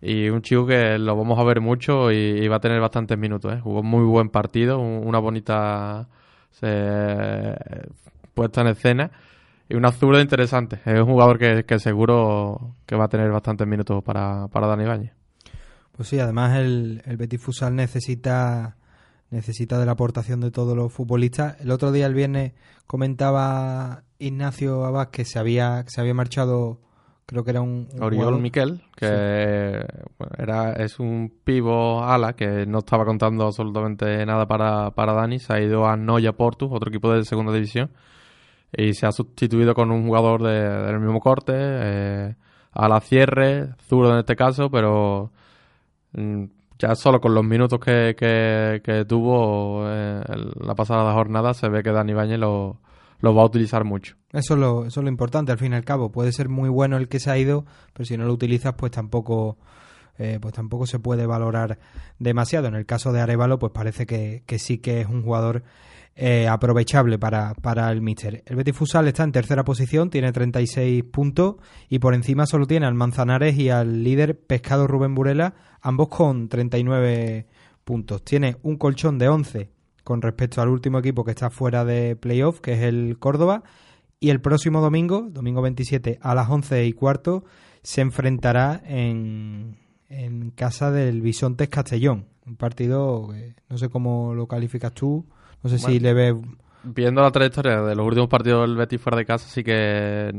Y 0.02 0.30
un 0.30 0.42
chico 0.44 0.68
que 0.68 1.00
lo 1.00 1.16
vamos 1.16 1.40
a 1.40 1.44
ver 1.44 1.60
mucho 1.62 2.12
y, 2.12 2.48
va 2.48 2.58
a 2.58 2.60
tener 2.60 2.80
bastantes 2.80 3.18
minutos. 3.18 3.54
¿eh? 3.54 3.60
Jugó 3.62 3.80
un 3.80 3.88
muy 3.88 4.04
buen 4.04 4.30
partido, 4.30 4.78
un- 4.80 5.08
una 5.08 5.20
bonita 5.20 6.08
eh, 6.62 7.56
puesta 8.34 8.62
en 8.62 8.68
escena 8.68 9.12
y 9.70 9.76
una 9.76 9.92
zurda 9.92 10.22
interesante. 10.22 10.80
Es 10.86 11.00
un 11.00 11.06
jugador 11.06 11.38
que, 11.38 11.66
que 11.66 11.80
seguro 11.80 12.76
que 12.86 12.96
va 12.96 13.06
a 13.06 13.10
tener 13.10 13.32
bastantes 13.32 13.68
minutos 13.68 14.04
para, 14.04 14.48
para 14.48 14.68
Dani 14.68 14.86
Bañez. 14.86 15.14
Pues 15.96 16.10
sí, 16.10 16.20
además 16.20 16.58
el, 16.58 17.02
el 17.06 17.18
Betis 17.18 17.42
Futsal 17.42 17.76
necesita 17.76 18.78
necesita 19.30 19.78
de 19.80 19.86
la 19.86 19.94
aportación 19.94 20.40
de 20.40 20.52
todos 20.52 20.76
los 20.76 20.92
futbolistas. 20.92 21.60
El 21.62 21.72
otro 21.72 21.92
día, 21.92 22.06
el 22.06 22.14
viernes, 22.14 22.54
comentaba 22.86 24.04
Ignacio 24.20 24.86
Abad 24.86 25.10
que 25.10 25.26
se 25.26 25.40
había 25.40 25.84
que 25.84 25.90
se 25.90 26.02
había 26.02 26.14
marchado, 26.14 26.80
creo 27.26 27.44
que 27.44 27.52
era 27.52 27.62
un, 27.62 27.90
un 27.92 28.04
Oriol 28.04 28.40
Miquel, 28.40 28.82
que 28.96 29.86
era, 30.38 30.74
es 30.74 31.00
un 31.00 31.34
pivo 31.44 32.04
ala 32.04 32.34
que 32.34 32.66
no 32.66 32.80
estaba 32.80 33.06
contando 33.06 33.46
absolutamente 33.46 34.26
nada 34.26 34.48
para, 34.48 34.92
para 34.92 35.14
Dani. 35.14 35.40
Se 35.40 35.54
ha 35.54 35.62
ido 35.62 35.88
a 35.88 35.98
Noya 35.98 36.34
Portus, 36.34 36.70
otro 36.72 36.90
equipo 36.90 37.12
de 37.12 37.26
segunda 37.26 37.54
división, 37.54 37.92
y 38.76 38.94
se 38.94 39.06
ha 39.06 39.12
sustituido 39.12 39.74
con 39.74 39.92
un 39.92 40.06
jugador 40.06 40.44
de- 40.44 40.84
del 40.88 41.00
mismo 41.00 41.20
corte, 41.20 41.54
eh, 41.56 42.36
a 42.74 42.88
la 42.90 43.00
cierre, 43.00 43.70
zurdo 43.88 44.14
en 44.14 44.20
este 44.20 44.36
caso, 44.36 44.70
pero 44.70 45.32
mm, 46.14 46.44
ya 46.80 46.96
solo 46.96 47.20
con 47.20 47.34
los 47.34 47.44
minutos 47.44 47.80
que, 47.80 48.16
que, 48.18 48.82
que 48.84 49.06
tuvo 49.06 49.84
eh, 49.90 50.22
la 50.62 50.76
pasada 50.76 51.12
jornada 51.14 51.54
se 51.54 51.70
ve 51.70 51.82
que 51.82 51.92
Dani 51.92 52.14
Bañez 52.14 52.38
lo, 52.40 52.80
lo 53.20 53.34
va 53.36 53.42
a 53.42 53.46
utilizar 53.46 53.84
mucho. 53.84 54.16
Eso 54.32 54.54
es, 54.54 54.60
lo, 54.60 54.86
eso 54.86 55.00
es 55.00 55.04
lo 55.04 55.10
importante, 55.10 55.52
al 55.52 55.58
fin 55.58 55.72
y 55.74 55.76
al 55.76 55.86
cabo. 55.86 56.12
Puede 56.12 56.32
ser 56.32 56.50
muy 56.50 56.70
bueno 56.70 56.98
el 56.98 57.08
que 57.08 57.20
se 57.20 57.32
ha 57.32 57.38
ido, 57.38 57.66
pero 57.94 58.06
si 58.06 58.16
no 58.18 58.26
lo 58.26 58.34
utilizas, 58.34 58.76
pues 58.76 58.92
tampoco 58.92 59.58
eh, 60.20 60.38
pues 60.42 60.54
tampoco 60.54 60.86
se 60.86 61.00
puede 61.00 61.26
valorar 61.26 61.80
demasiado. 62.20 62.68
En 62.68 62.76
el 62.76 62.86
caso 62.86 63.12
de 63.12 63.22
Arevalo, 63.22 63.58
pues 63.58 63.72
parece 63.72 64.06
que, 64.06 64.44
que 64.46 64.60
sí 64.60 64.78
que 64.80 65.02
es 65.02 65.08
un 65.08 65.24
jugador 65.24 65.64
eh, 66.20 66.48
aprovechable 66.48 67.20
para, 67.20 67.54
para 67.54 67.92
el 67.92 68.02
Míster. 68.02 68.42
El 68.48 68.56
Betis 68.56 68.76
Fusal 68.76 69.08
está 69.08 69.24
en 69.24 69.32
tercera 69.32 69.64
posición, 69.64 70.10
tiene 70.10 70.32
36 70.32 71.04
puntos 71.04 71.58
y 71.90 72.00
por 72.00 72.16
encima 72.16 72.48
solo 72.48 72.66
tiene 72.66 72.88
al 72.88 72.96
Manzanares 72.96 73.56
y 73.56 73.70
al 73.70 74.04
líder 74.04 74.40
Pescado 74.40 74.88
Rubén 74.88 75.14
Burela, 75.14 75.54
ambos 75.80 76.08
con 76.08 76.50
39 76.50 77.46
puntos. 77.84 78.24
Tiene 78.24 78.58
un 78.64 78.78
colchón 78.78 79.20
de 79.20 79.28
11 79.28 79.70
con 80.04 80.24
respecto 80.24 80.60
al 80.60 80.70
último 80.70 80.98
equipo 80.98 81.24
que 81.24 81.32
está 81.32 81.52
fuera 81.52 81.86
de 81.86 82.16
playoff, 82.16 82.62
que 82.62 82.74
es 82.74 82.82
el 82.82 83.18
Córdoba. 83.20 83.62
Y 84.20 84.32
el 84.32 84.42
próximo 84.42 84.82
domingo, 84.82 85.28
domingo 85.30 85.62
27 85.62 86.18
a 86.20 86.34
las 86.34 86.50
11 86.50 86.84
y 86.88 86.94
cuarto, 86.94 87.46
se 87.84 88.02
enfrentará 88.02 88.82
en, 88.88 89.78
en 90.10 90.50
casa 90.50 90.90
del 90.90 91.22
Bisontes 91.22 91.70
Castellón. 91.70 92.26
Un 92.48 92.56
partido 92.56 93.28
que 93.30 93.54
no 93.70 93.78
sé 93.78 93.90
cómo 93.90 94.34
lo 94.34 94.48
calificas 94.48 94.94
tú, 94.94 95.28
no 95.64 95.70
sé 95.70 95.78
si 95.80 96.00
le 96.00 96.14
ves... 96.14 96.36
Viendo 96.84 97.22
la 97.22 97.32
trayectoria 97.32 97.82
de 97.82 97.96
los 97.96 98.06
últimos 98.06 98.30
partidos 98.30 98.68
del 98.68 98.78
Betis 98.78 99.02
fuera 99.02 99.18
de 99.18 99.26
casa, 99.26 99.50
sí 99.50 99.64
que 99.64 100.30
es 100.30 100.34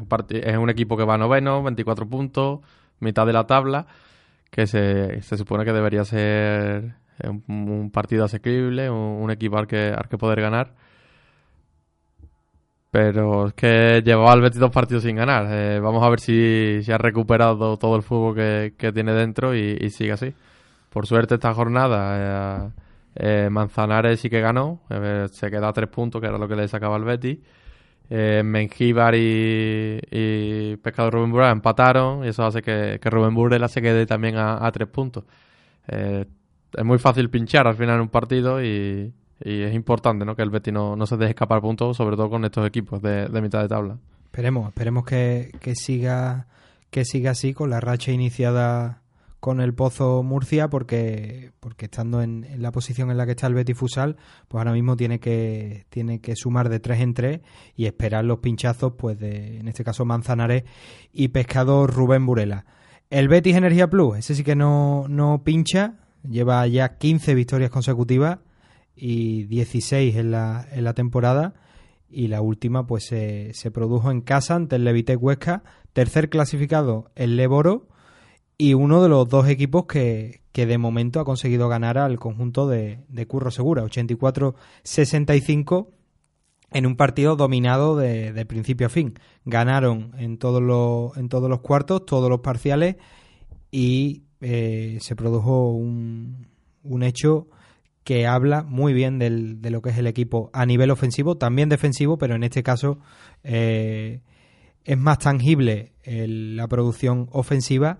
un, 0.00 0.08
parti- 0.08 0.40
es 0.42 0.56
un 0.56 0.70
equipo 0.70 0.96
que 0.96 1.04
va 1.04 1.18
noveno, 1.18 1.62
24 1.62 2.06
puntos, 2.08 2.60
mitad 3.00 3.26
de 3.26 3.32
la 3.34 3.46
tabla, 3.46 3.86
que 4.50 4.66
se, 4.66 5.20
se 5.22 5.36
supone 5.36 5.64
que 5.64 5.72
debería 5.72 6.04
ser 6.04 6.94
un, 7.24 7.44
un 7.48 7.90
partido 7.90 8.24
asequible, 8.24 8.88
un, 8.88 8.96
un 9.22 9.30
equipo 9.30 9.58
al 9.58 9.66
que, 9.66 9.92
al 9.96 10.08
que 10.08 10.16
poder 10.16 10.40
ganar. 10.40 10.72
Pero 12.90 13.46
es 13.48 13.54
que 13.54 14.02
llevaba 14.04 14.32
al 14.32 14.40
Betis 14.40 14.58
dos 14.58 14.72
partidos 14.72 15.04
sin 15.04 15.14
ganar. 15.16 15.46
Eh, 15.48 15.78
vamos 15.80 16.02
a 16.02 16.08
ver 16.08 16.18
si, 16.20 16.80
si 16.82 16.90
ha 16.90 16.98
recuperado 16.98 17.76
todo 17.76 17.94
el 17.96 18.02
fútbol 18.02 18.34
que, 18.34 18.74
que 18.76 18.92
tiene 18.92 19.12
dentro 19.12 19.54
y, 19.54 19.78
y 19.80 19.90
sigue 19.90 20.12
así. 20.12 20.34
Por 20.90 21.06
suerte 21.06 21.34
esta 21.34 21.54
jornada 21.54 22.66
eh, 22.66 22.70
eh, 23.14 23.48
Manzanares 23.50 24.20
sí 24.20 24.30
que 24.30 24.40
ganó, 24.40 24.80
eh, 24.90 25.26
se 25.30 25.50
queda 25.50 25.68
a 25.68 25.72
tres 25.72 25.88
puntos, 25.88 26.20
que 26.20 26.28
era 26.28 26.38
lo 26.38 26.48
que 26.48 26.56
le 26.56 26.68
sacaba 26.68 26.96
al 26.96 27.04
Betis. 27.04 27.38
Eh, 28.12 28.42
Mengíbar 28.44 29.14
y, 29.14 30.00
y 30.10 30.76
Pescado 30.78 31.12
Rubén 31.12 31.30
Burela 31.30 31.52
empataron 31.52 32.24
y 32.24 32.28
eso 32.28 32.44
hace 32.44 32.60
que, 32.60 32.98
que 33.00 33.08
Rubén 33.08 33.32
Burela 33.34 33.68
se 33.68 33.80
quede 33.80 34.04
también 34.04 34.36
a, 34.36 34.68
tres 34.72 34.88
puntos. 34.88 35.24
Eh, 35.86 36.24
es 36.76 36.84
muy 36.84 36.98
fácil 36.98 37.30
pinchar 37.30 37.68
al 37.68 37.76
final 37.76 38.00
un 38.00 38.08
partido 38.08 38.62
y, 38.62 39.12
y 39.44 39.62
es 39.62 39.74
importante 39.74 40.24
¿no? 40.24 40.34
que 40.34 40.42
el 40.42 40.50
Betis 40.50 40.74
no, 40.74 40.96
no 40.96 41.06
se 41.06 41.16
deje 41.16 41.30
escapar 41.30 41.60
puntos, 41.60 41.96
sobre 41.96 42.16
todo 42.16 42.30
con 42.30 42.44
estos 42.44 42.66
equipos 42.66 43.00
de, 43.00 43.28
de 43.28 43.40
mitad 43.40 43.62
de 43.62 43.68
tabla. 43.68 43.96
Esperemos, 44.24 44.68
esperemos 44.68 45.04
que, 45.04 45.52
que 45.60 45.74
siga 45.76 46.46
que 46.90 47.04
siga 47.04 47.30
así 47.30 47.54
con 47.54 47.70
la 47.70 47.80
racha 47.80 48.10
iniciada 48.10 48.99
con 49.40 49.60
el 49.60 49.74
Pozo 49.74 50.22
Murcia 50.22 50.68
porque 50.68 51.52
porque 51.60 51.86
estando 51.86 52.22
en, 52.22 52.46
la 52.58 52.70
posición 52.72 53.10
en 53.10 53.16
la 53.16 53.24
que 53.24 53.32
está 53.32 53.46
el 53.46 53.54
Betis 53.54 53.76
Fusal, 53.76 54.16
pues 54.46 54.60
ahora 54.60 54.72
mismo 54.72 54.96
tiene 54.96 55.18
que 55.18 55.86
tiene 55.88 56.20
que 56.20 56.36
sumar 56.36 56.68
de 56.68 56.78
tres 56.78 57.00
en 57.00 57.14
tres 57.14 57.40
y 57.74 57.86
esperar 57.86 58.24
los 58.24 58.38
pinchazos 58.38 58.92
pues 58.98 59.18
de 59.18 59.58
en 59.58 59.68
este 59.68 59.82
caso 59.82 60.04
Manzanares 60.04 60.64
y 61.12 61.28
Pescador 61.28 61.92
Rubén 61.92 62.26
Burela. 62.26 62.66
El 63.08 63.28
Betis 63.28 63.56
Energía 63.56 63.88
Plus, 63.88 64.18
ese 64.18 64.34
sí 64.34 64.44
que 64.44 64.54
no 64.54 65.06
no 65.08 65.42
pincha, 65.42 65.94
lleva 66.22 66.66
ya 66.66 66.98
15 66.98 67.34
victorias 67.34 67.70
consecutivas 67.70 68.38
y 68.94 69.44
16 69.44 70.16
en 70.16 70.30
la 70.30 70.68
en 70.70 70.84
la 70.84 70.92
temporada 70.92 71.54
y 72.10 72.28
la 72.28 72.42
última 72.42 72.86
pues 72.86 73.04
se, 73.06 73.54
se 73.54 73.70
produjo 73.70 74.10
en 74.10 74.20
casa 74.20 74.56
ante 74.56 74.76
el 74.76 74.84
Levitec 74.84 75.22
Huesca, 75.22 75.62
tercer 75.92 76.28
clasificado 76.28 77.10
el 77.14 77.36
Leboro 77.36 77.89
y 78.60 78.74
uno 78.74 79.02
de 79.02 79.08
los 79.08 79.26
dos 79.28 79.48
equipos 79.48 79.86
que, 79.86 80.42
que 80.52 80.66
de 80.66 80.76
momento 80.76 81.18
ha 81.20 81.24
conseguido 81.24 81.68
ganar 81.68 81.96
al 81.96 82.18
conjunto 82.18 82.68
de, 82.68 82.98
de 83.08 83.26
Curro 83.26 83.50
Segura, 83.50 83.82
84-65 84.84 85.88
en 86.72 86.86
un 86.86 86.96
partido 86.96 87.36
dominado 87.36 87.96
de, 87.96 88.32
de 88.32 88.46
principio 88.46 88.86
a 88.86 88.90
fin. 88.90 89.14
Ganaron 89.44 90.12
en 90.18 90.38
todos 90.38 90.62
los, 90.62 91.16
en 91.16 91.28
todos 91.28 91.48
los 91.48 91.60
cuartos, 91.60 92.04
todos 92.06 92.28
los 92.30 92.40
parciales 92.40 92.96
y 93.70 94.24
eh, 94.40 94.98
se 95.00 95.16
produjo 95.16 95.70
un, 95.72 96.46
un 96.82 97.02
hecho 97.02 97.48
que 98.04 98.26
habla 98.26 98.62
muy 98.62 98.92
bien 98.92 99.18
del, 99.18 99.60
de 99.60 99.70
lo 99.70 99.82
que 99.82 99.90
es 99.90 99.98
el 99.98 100.06
equipo 100.06 100.50
a 100.52 100.64
nivel 100.66 100.90
ofensivo, 100.90 101.36
también 101.36 101.68
defensivo, 101.68 102.18
pero 102.18 102.34
en 102.34 102.42
este 102.44 102.62
caso 102.62 102.98
eh, 103.42 104.20
es 104.84 104.98
más 104.98 105.18
tangible 105.18 105.92
el- 106.02 106.56
la 106.56 106.66
producción 106.68 107.28
ofensiva 107.32 107.98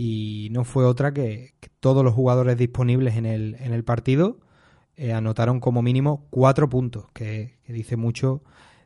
y 0.00 0.46
no 0.52 0.62
fue 0.62 0.84
otra 0.84 1.12
que, 1.12 1.54
todos 1.80 2.04
los 2.04 2.14
jugadores 2.14 2.56
disponibles 2.56 3.16
en 3.16 3.26
el, 3.26 3.56
en 3.58 3.72
el 3.72 3.82
partido 3.82 4.38
eh, 4.96 5.12
anotaron 5.12 5.58
como 5.58 5.82
mínimo 5.82 6.28
cuatro 6.30 6.68
puntos, 6.68 7.06
que, 7.12 7.58
dice 7.66 7.96
mucho 7.96 8.42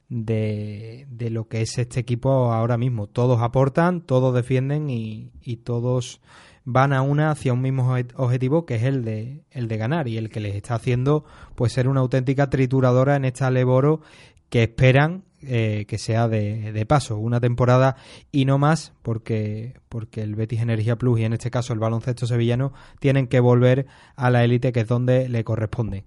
de, 0.09 1.07
de 1.11 1.29
lo 1.29 1.48
que 1.48 1.61
es 1.61 1.77
este 1.77 2.01
equipo 2.01 2.51
ahora 2.55 2.79
mismo. 2.79 3.09
Todos 3.09 3.42
aportan, 3.42 4.01
todos 4.01 4.35
defienden 4.35 4.88
y, 4.88 5.33
y 5.42 5.57
todos 5.59 6.22
van 6.64 6.94
a 6.94 7.03
una 7.03 7.31
hacia 7.31 7.53
un 7.53 7.61
mismo 7.61 7.94
obje- 7.94 8.12
objetivo 8.16 8.64
que 8.64 8.77
es 8.77 8.85
el 8.85 9.05
de 9.05 9.44
el 9.51 9.68
de 9.68 9.77
ganar 9.77 10.09
y 10.09 10.16
el 10.16 10.31
que 10.31 10.40
les 10.40 10.55
está 10.55 10.77
haciendo 10.77 11.25
pues 11.57 11.72
ser 11.72 11.88
una 11.88 12.01
auténtica 12.01 12.48
trituradora 12.48 13.16
en 13.16 13.25
esta 13.27 13.51
Leboro 13.51 14.01
que 14.48 14.62
esperan 14.62 15.25
eh, 15.42 15.85
que 15.88 15.98
sea 15.98 16.28
de, 16.28 16.72
de 16.72 16.87
paso 16.87 17.18
una 17.18 17.40
temporada 17.40 17.96
y 18.31 18.44
no 18.44 18.59
más 18.59 18.92
porque 19.02 19.74
porque 19.88 20.22
el 20.22 20.35
Betis 20.35 20.61
Energía 20.61 20.96
Plus 20.96 21.20
y 21.20 21.24
en 21.24 21.33
este 21.33 21.50
caso 21.50 21.72
el 21.72 21.78
baloncesto 21.78 22.26
sevillano 22.26 22.72
tienen 23.00 23.26
que 23.26 23.40
volver 23.40 23.87
a 24.16 24.31
la 24.31 24.44
élite 24.44 24.72
que 24.72 24.81
es 24.81 24.88
donde 24.88 25.28
le 25.28 25.44
corresponde 25.44 26.05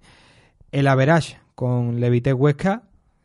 el 0.72 0.88
Average 0.88 1.38
con 1.56 2.00
Levite 2.00 2.34
Huesca 2.34 2.84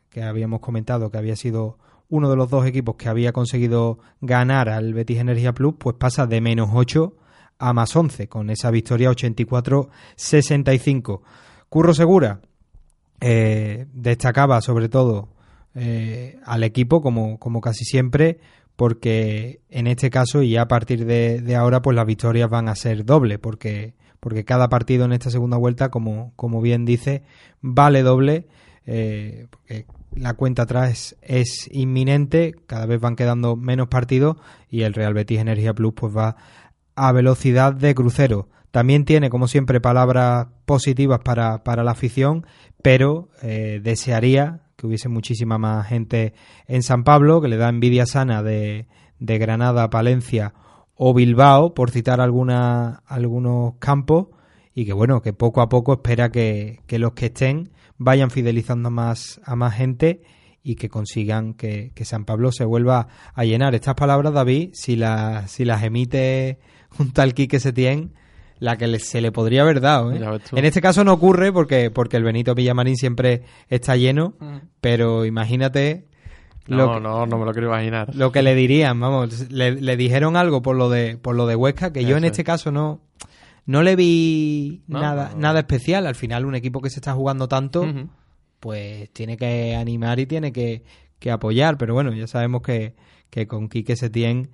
que 0.09 0.23
habíamos 0.23 0.59
comentado 0.59 1.11
que 1.11 1.17
había 1.17 1.35
sido 1.35 1.77
uno 2.11 2.29
de 2.29 2.35
los 2.35 2.47
dos 2.49 2.67
equipos 2.67 2.97
que 2.97 3.09
había 3.09 3.31
conseguido 3.31 3.99
ganar 4.19 4.67
al 4.67 4.93
Betis 4.93 5.19
Energía 5.19 5.53
Plus, 5.53 5.75
pues 5.77 5.95
pasa 5.95 6.27
de 6.27 6.41
menos 6.41 6.71
8 6.73 7.15
a 7.57 7.71
más 7.73 7.95
11, 7.95 8.27
con 8.27 8.49
esa 8.49 8.69
victoria 8.69 9.09
84-65. 9.11 11.21
Curro 11.69 11.93
Segura 11.93 12.41
eh, 13.21 13.85
destacaba 13.93 14.59
sobre 14.61 14.89
todo 14.89 15.29
eh, 15.75 16.39
al 16.45 16.63
equipo, 16.63 17.01
como, 17.01 17.37
como 17.39 17.61
casi 17.61 17.85
siempre, 17.85 18.39
porque 18.75 19.61
en 19.69 19.87
este 19.87 20.09
caso 20.09 20.41
y 20.41 20.57
a 20.57 20.67
partir 20.67 21.05
de, 21.05 21.55
ahora, 21.55 21.81
pues 21.81 21.95
las 21.95 22.05
victorias 22.05 22.49
van 22.49 22.67
a 22.67 22.75
ser 22.75 23.05
doble, 23.05 23.39
porque, 23.39 23.93
porque 24.19 24.45
cada 24.45 24.69
partido 24.69 25.05
en 25.05 25.13
esta 25.13 25.29
segunda 25.29 25.57
vuelta, 25.57 25.89
como, 25.89 26.33
como 26.35 26.61
bien 26.61 26.85
dice, 26.85 27.23
vale 27.61 28.01
doble. 28.03 28.47
Eh, 28.87 29.45
porque 29.49 29.85
la 30.15 30.33
cuenta 30.33 30.63
atrás 30.63 30.89
es, 30.89 31.17
es 31.21 31.69
inminente, 31.71 32.55
cada 32.67 32.85
vez 32.85 32.99
van 32.99 33.15
quedando 33.15 33.55
menos 33.55 33.87
partidos 33.87 34.37
y 34.69 34.81
el 34.81 34.93
Real 34.93 35.13
Betis 35.13 35.39
Energía 35.39 35.73
Plus 35.73 35.93
pues 35.93 36.15
va 36.15 36.35
a 36.95 37.11
velocidad 37.11 37.73
de 37.73 37.95
crucero. 37.95 38.49
También 38.71 39.05
tiene, 39.05 39.29
como 39.29 39.47
siempre, 39.47 39.81
palabras 39.81 40.47
positivas 40.65 41.19
para, 41.19 41.63
para 41.63 41.83
la 41.83 41.91
afición, 41.91 42.45
pero 42.81 43.29
eh, 43.41 43.79
desearía 43.83 44.61
que 44.77 44.87
hubiese 44.87 45.09
muchísima 45.09 45.57
más 45.57 45.87
gente 45.87 46.33
en 46.67 46.81
San 46.81 47.03
Pablo, 47.03 47.41
que 47.41 47.47
le 47.47 47.57
da 47.57 47.69
envidia 47.69 48.05
sana 48.05 48.41
de, 48.41 48.87
de 49.19 49.37
Granada, 49.37 49.89
Palencia 49.89 50.53
o 50.95 51.13
Bilbao, 51.13 51.73
por 51.73 51.91
citar 51.91 52.21
alguna, 52.21 53.03
algunos 53.05 53.75
campos, 53.79 54.27
y 54.73 54.85
que 54.85 54.93
bueno, 54.93 55.21
que 55.21 55.33
poco 55.33 55.61
a 55.61 55.69
poco 55.69 55.93
espera 55.93 56.31
que, 56.31 56.79
que 56.87 56.97
los 56.97 57.13
que 57.13 57.27
estén 57.27 57.71
vayan 57.97 58.31
fidelizando 58.31 58.89
más 58.89 59.41
a 59.43 59.55
más 59.55 59.75
gente 59.75 60.21
y 60.63 60.75
que 60.75 60.89
consigan 60.89 61.53
que, 61.53 61.91
que 61.93 62.05
San 62.05 62.25
Pablo 62.25 62.51
se 62.51 62.65
vuelva 62.65 63.07
a 63.33 63.43
llenar. 63.43 63.75
Estas 63.75 63.95
palabras, 63.95 64.33
David, 64.33 64.71
si, 64.73 64.95
las 64.95 65.51
si 65.51 65.65
las 65.65 65.83
emite 65.83 66.59
un 66.99 67.11
tal 67.11 67.33
Quique 67.33 67.59
Setién, 67.59 68.13
la 68.61 68.77
que 68.77 68.85
le- 68.87 68.99
se 68.99 69.19
le 69.21 69.31
podría 69.33 69.63
haber 69.63 69.81
dado. 69.81 70.13
¿eh? 70.13 70.39
En 70.53 70.63
este 70.65 70.81
caso 70.81 71.03
no 71.03 71.11
ocurre 71.13 71.51
porque, 71.51 71.89
porque 71.91 72.15
el 72.15 72.23
Benito 72.23 72.53
Villamarín 72.55 72.95
siempre 72.95 73.41
está 73.67 73.95
lleno, 73.97 74.35
pero 74.79 75.25
imagínate 75.25 76.05
No, 76.67 76.93
que, 76.93 76.99
no, 77.01 77.25
no 77.25 77.37
me 77.39 77.45
lo 77.45 77.51
quiero 77.53 77.67
imaginar. 77.69 78.15
lo 78.15 78.31
que 78.31 78.43
le 78.43 78.53
dirían, 78.53 78.99
vamos, 78.99 79.49
le, 79.51 79.71
le 79.81 79.97
dijeron 79.97 80.37
algo 80.37 80.61
por 80.61 80.75
lo 80.75 80.89
de 80.91 81.17
por 81.17 81.35
lo 81.35 81.47
de 81.47 81.55
Huesca 81.55 81.91
que 81.91 82.05
yo 82.05 82.15
en 82.17 82.23
este 82.23 82.43
es. 82.43 82.45
caso 82.45 82.71
no 82.71 83.01
no 83.65 83.81
le 83.83 83.95
vi 83.95 84.83
No, 84.87 84.99
nada 85.01 85.31
no. 85.33 85.39
nada 85.39 85.59
especial. 85.61 86.05
Al 86.05 86.15
final 86.15 86.45
un 86.45 86.53
equipo 86.55 86.81
que 86.81 86.89
se 86.91 86.99
está 86.99 87.13
jugando 87.13 87.47
tanto, 87.47 87.85
pues 88.59 89.09
tiene 89.11 89.37
que 89.37 89.75
animar 89.75 90.19
y 90.19 90.27
tiene 90.27 90.51
que, 90.51 90.83
que 91.19 91.31
apoyar. 91.31 91.77
Pero 91.77 91.93
bueno, 91.95 92.13
ya 92.13 92.27
sabemos 92.27 92.61
que, 92.61 92.95
que 93.31 93.47
con 93.47 93.69
Quique 93.69 93.95
Setién 93.95 94.51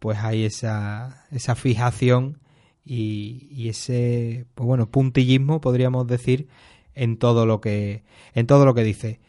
pues 0.00 0.18
hay 0.18 0.44
esa, 0.44 1.24
esa 1.30 1.54
fijación 1.54 2.38
y, 2.86 3.48
y 3.50 3.68
ese 3.68 4.46
pues 4.54 4.66
bueno 4.66 4.88
puntillismo 4.88 5.60
podríamos 5.60 6.06
decir 6.06 6.46
en 6.94 7.18
todo 7.18 7.44
lo 7.44 7.60
que 7.60 8.04
en 8.34 8.46
todo 8.46 8.64
lo 8.64 8.74
que 8.74 8.84
dice. 8.84 9.20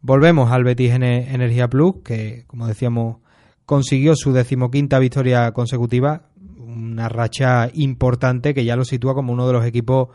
Volvemos 0.00 0.50
al 0.50 0.64
Betis 0.64 0.90
Ener- 0.92 1.28
Energía 1.32 1.68
Plus 1.68 1.96
que 2.02 2.44
como 2.48 2.66
decíamos 2.66 3.18
consiguió 3.66 4.16
su 4.16 4.32
decimoquinta 4.32 4.98
victoria 4.98 5.52
consecutiva, 5.52 6.30
una 6.58 7.08
racha 7.08 7.70
importante 7.74 8.54
que 8.54 8.64
ya 8.64 8.74
lo 8.76 8.84
sitúa 8.84 9.14
como 9.14 9.32
uno 9.32 9.46
de 9.46 9.52
los 9.52 9.64
equipos 9.64 10.08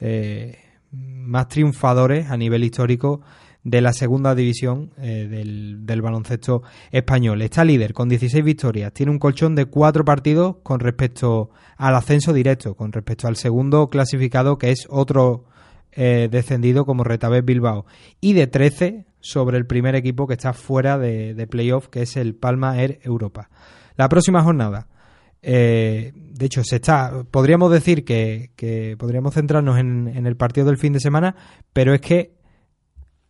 eh, 0.00 0.58
más 0.90 1.48
triunfadores 1.48 2.30
a 2.30 2.36
nivel 2.36 2.64
histórico 2.64 3.20
de 3.62 3.80
la 3.80 3.92
segunda 3.92 4.34
división 4.34 4.90
eh, 4.98 5.26
del, 5.28 6.02
baloncesto 6.02 6.62
español. 6.90 7.42
Está 7.42 7.64
líder 7.64 7.92
con 7.92 8.08
16 8.08 8.44
victorias, 8.44 8.92
tiene 8.92 9.12
un 9.12 9.18
colchón 9.18 9.54
de 9.54 9.66
cuatro 9.66 10.04
partidos 10.04 10.56
con 10.62 10.80
respecto 10.80 11.50
al 11.76 11.94
ascenso 11.94 12.32
directo, 12.32 12.74
con 12.74 12.92
respecto 12.92 13.28
al 13.28 13.36
segundo 13.36 13.88
clasificado 13.88 14.58
que 14.58 14.70
es 14.70 14.86
otro 14.88 15.44
eh, 15.92 16.28
descendido 16.30 16.86
como 16.86 17.04
Retabet 17.04 17.44
Bilbao. 17.44 17.84
Y 18.20 18.32
de 18.32 18.46
13 18.46 19.06
sobre 19.20 19.58
el 19.58 19.66
primer 19.66 19.94
equipo 19.94 20.26
que 20.26 20.34
está 20.34 20.54
fuera 20.54 20.96
de, 20.98 21.34
de 21.34 21.46
playoff, 21.46 21.88
que 21.88 22.02
es 22.02 22.16
el 22.16 22.34
Palma 22.34 22.80
Air 22.80 23.00
Europa. 23.02 23.50
La 23.96 24.08
próxima 24.08 24.42
jornada. 24.42 24.86
eh, 25.42 26.12
de 26.14 26.46
hecho, 26.46 26.64
se 26.64 26.76
está. 26.76 27.24
Podríamos 27.30 27.70
decir 27.70 28.04
que, 28.04 28.50
que 28.56 28.96
podríamos 28.98 29.34
centrarnos 29.34 29.78
en, 29.78 30.08
en 30.08 30.26
el 30.26 30.36
partido 30.36 30.66
del 30.66 30.78
fin 30.78 30.94
de 30.94 31.00
semana, 31.00 31.36
pero 31.74 31.92
es 31.92 32.00
que 32.00 32.39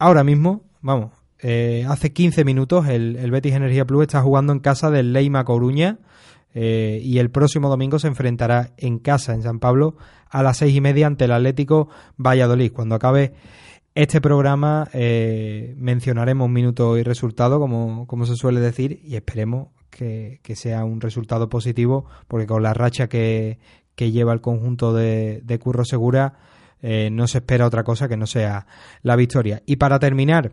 ahora 0.01 0.25
mismo, 0.25 0.65
vamos, 0.81 1.13
eh, 1.39 1.87
hace 1.89 2.13
15 2.13 2.45
minutos 2.45 2.89
el, 2.89 3.17
el 3.17 3.31
Betis 3.31 3.55
Energía 3.55 3.87
Plus 3.87 4.03
está 4.03 4.21
jugando 4.23 4.53
en 4.53 4.59
casa 4.59 4.91
del 4.91 5.13
Leima 5.13 5.45
Coruña 5.45 5.99
eh, 6.55 7.01
y 7.05 7.19
el 7.19 7.31
próximo 7.31 7.69
domingo 7.69 7.99
se 7.99 8.09
enfrentará 8.09 8.71
en 8.77 8.99
casa 8.99 9.35
en 9.35 9.43
San 9.43 9.61
Pablo 9.61 9.97
a 10.29 10.43
las 10.43 10.57
seis 10.57 10.75
y 10.75 10.81
media 10.81 11.07
ante 11.07 11.27
el 11.27 11.33
Atlético 11.33 11.89
Valladolid. 12.17 12.73
Cuando 12.73 12.95
acabe 12.95 13.35
este 13.95 14.21
programa 14.21 14.89
eh, 14.93 15.75
mencionaremos 15.77 16.49
minuto 16.49 16.97
y 16.97 17.03
resultado, 17.03 17.61
como, 17.61 18.07
como 18.07 18.25
se 18.25 18.37
suele 18.37 18.61
decir, 18.61 19.01
y 19.05 19.17
esperemos 19.17 19.69
que, 19.91 20.41
sea 20.55 20.85
un 20.85 21.01
resultado 21.01 21.49
positivo, 21.49 22.07
porque 22.27 22.47
con 22.47 22.63
la 22.63 22.73
racha 22.73 23.09
que, 23.09 23.59
que 23.95 24.13
lleva 24.13 24.33
el 24.33 24.41
conjunto 24.41 24.95
de 24.95 25.59
Curro 25.63 25.85
Segura 25.85 26.39
eh, 26.83 27.11
no 27.11 27.27
se 27.27 27.39
espera 27.39 27.67
otra 27.67 27.85
cosa 27.85 28.09
que 28.09 28.17
no 28.17 28.27
sea 28.27 28.67
la 29.03 29.17
victoria. 29.17 29.63
Y 29.67 29.77
para 29.77 29.99
terminar, 29.99 30.53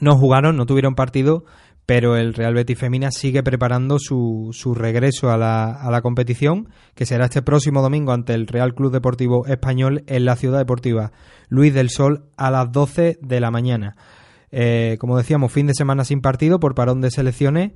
no 0.00 0.16
jugaron, 0.16 0.56
no 0.56 0.66
tuvieron 0.66 0.94
partido, 0.94 1.44
pero 1.86 2.16
el 2.16 2.34
Real 2.34 2.54
Betis 2.54 2.78
Femina 2.78 3.12
sigue 3.12 3.42
preparando 3.44 3.98
su, 3.98 4.50
su 4.52 4.74
regreso 4.74 5.30
a 5.30 5.36
la, 5.36 5.66
a 5.70 5.90
la 5.90 6.02
competición, 6.02 6.68
que 6.94 7.06
será 7.06 7.26
este 7.26 7.42
próximo 7.42 7.80
domingo 7.80 8.12
ante 8.12 8.34
el 8.34 8.48
Real 8.48 8.74
Club 8.74 8.92
Deportivo 8.92 9.46
Español 9.46 10.02
en 10.08 10.24
la 10.24 10.34
Ciudad 10.36 10.58
Deportiva 10.58 11.12
Luis 11.48 11.72
del 11.72 11.90
Sol 11.90 12.24
a 12.36 12.50
las 12.50 12.72
12 12.72 13.18
de 13.22 13.40
la 13.40 13.52
mañana. 13.52 13.96
Eh, 14.50 14.96
como 15.00 15.16
decíamos, 15.16 15.52
fin 15.52 15.66
de 15.66 15.74
semana 15.74 16.04
sin 16.04 16.20
partido 16.20 16.58
por 16.58 16.74
parón 16.74 17.00
de 17.00 17.10
selecciones 17.10 17.72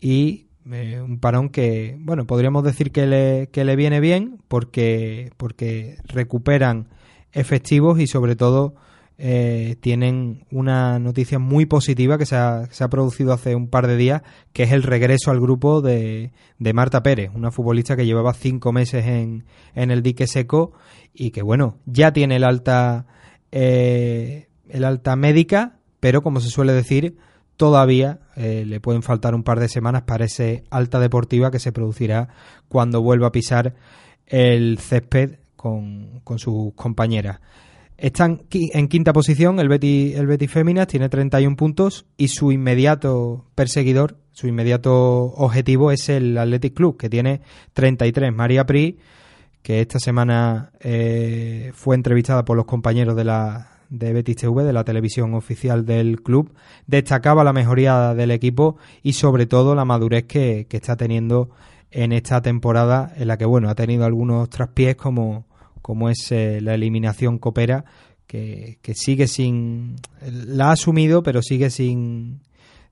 y 0.00 0.48
eh, 0.70 1.00
un 1.00 1.18
parón 1.18 1.48
que, 1.48 1.96
bueno, 2.00 2.26
podríamos 2.26 2.62
decir 2.62 2.92
que 2.92 3.06
le, 3.06 3.48
que 3.52 3.64
le 3.64 3.74
viene 3.74 4.00
bien 4.00 4.38
porque, 4.48 5.30
porque 5.36 5.96
recuperan 6.04 6.88
efectivos 7.32 8.00
y 8.00 8.06
sobre 8.06 8.36
todo 8.36 8.74
eh, 9.22 9.76
tienen 9.80 10.46
una 10.50 10.98
noticia 10.98 11.38
muy 11.38 11.66
positiva 11.66 12.16
que 12.16 12.24
se 12.24 12.36
ha, 12.36 12.88
producido 12.90 13.34
hace 13.34 13.54
un 13.54 13.68
par 13.68 13.86
de 13.86 13.98
días, 13.98 14.22
que 14.54 14.62
es 14.62 14.72
el 14.72 14.82
regreso 14.82 15.30
al 15.30 15.40
grupo 15.40 15.82
de, 15.82 16.32
de 16.58 16.72
Marta 16.72 17.02
Pérez, 17.02 17.30
una 17.34 17.50
futbolista 17.50 17.96
que 17.96 18.06
llevaba 18.06 18.32
cinco 18.32 18.72
meses 18.72 19.04
en, 19.04 19.44
en 19.74 19.90
el 19.90 20.02
dique 20.02 20.26
seco 20.26 20.72
y 21.12 21.32
que, 21.32 21.42
bueno, 21.42 21.76
ya 21.84 22.14
tiene 22.14 22.36
el 22.36 22.44
alta, 22.44 23.06
eh, 23.52 24.48
el 24.70 24.84
alta 24.84 25.16
médica, 25.16 25.76
pero 26.00 26.22
como 26.22 26.40
se 26.40 26.48
suele 26.48 26.72
decir, 26.72 27.18
todavía 27.58 28.20
eh, 28.36 28.64
le 28.66 28.80
pueden 28.80 29.02
faltar 29.02 29.34
un 29.34 29.42
par 29.42 29.60
de 29.60 29.68
semanas 29.68 30.04
para 30.06 30.24
ese 30.24 30.64
alta 30.70 30.98
deportiva 30.98 31.50
que 31.50 31.58
se 31.58 31.72
producirá 31.72 32.28
cuando 32.68 33.02
vuelva 33.02 33.26
a 33.26 33.32
pisar 33.32 33.74
el 34.24 34.78
césped 34.78 35.39
con, 35.60 36.20
con 36.24 36.38
sus 36.38 36.72
compañeras. 36.74 37.40
Están 37.98 38.40
en 38.50 38.88
quinta 38.88 39.12
posición 39.12 39.60
el 39.60 39.68
Betis, 39.68 40.16
el 40.16 40.26
Betis 40.26 40.50
Féminas, 40.50 40.86
tiene 40.86 41.10
31 41.10 41.54
puntos 41.54 42.06
y 42.16 42.28
su 42.28 42.50
inmediato 42.50 43.44
perseguidor, 43.54 44.16
su 44.32 44.46
inmediato 44.46 44.94
objetivo 45.34 45.90
es 45.90 46.08
el 46.08 46.38
Athletic 46.38 46.72
Club, 46.72 46.96
que 46.96 47.10
tiene 47.10 47.42
33. 47.74 48.32
María 48.32 48.64
Pri, 48.64 49.00
que 49.60 49.82
esta 49.82 49.98
semana 49.98 50.72
eh, 50.80 51.72
fue 51.74 51.94
entrevistada 51.94 52.46
por 52.46 52.56
los 52.56 52.64
compañeros 52.64 53.14
de 53.16 53.24
la 53.24 53.66
de 53.90 54.14
Betis 54.14 54.36
TV, 54.36 54.64
de 54.64 54.72
la 54.72 54.84
televisión 54.84 55.34
oficial 55.34 55.84
del 55.84 56.22
club, 56.22 56.54
destacaba 56.86 57.44
la 57.44 57.52
mejoría 57.52 58.14
del 58.14 58.30
equipo 58.30 58.78
y 59.02 59.12
sobre 59.12 59.44
todo 59.44 59.74
la 59.74 59.84
madurez 59.84 60.24
que, 60.24 60.66
que 60.70 60.78
está 60.78 60.96
teniendo 60.96 61.50
en 61.90 62.12
esta 62.12 62.40
temporada 62.40 63.12
en 63.16 63.28
la 63.28 63.36
que 63.36 63.44
bueno 63.44 63.68
ha 63.68 63.74
tenido 63.74 64.06
algunos 64.06 64.48
traspiés 64.48 64.96
como 64.96 65.49
como 65.82 66.08
es 66.10 66.30
eh, 66.32 66.60
la 66.60 66.74
eliminación 66.74 67.38
Copera, 67.38 67.84
que, 68.26 68.78
que 68.82 68.94
sigue 68.94 69.26
sin. 69.26 69.96
la 70.22 70.68
ha 70.68 70.72
asumido, 70.72 71.22
pero 71.22 71.42
sigue 71.42 71.70
sin, 71.70 72.40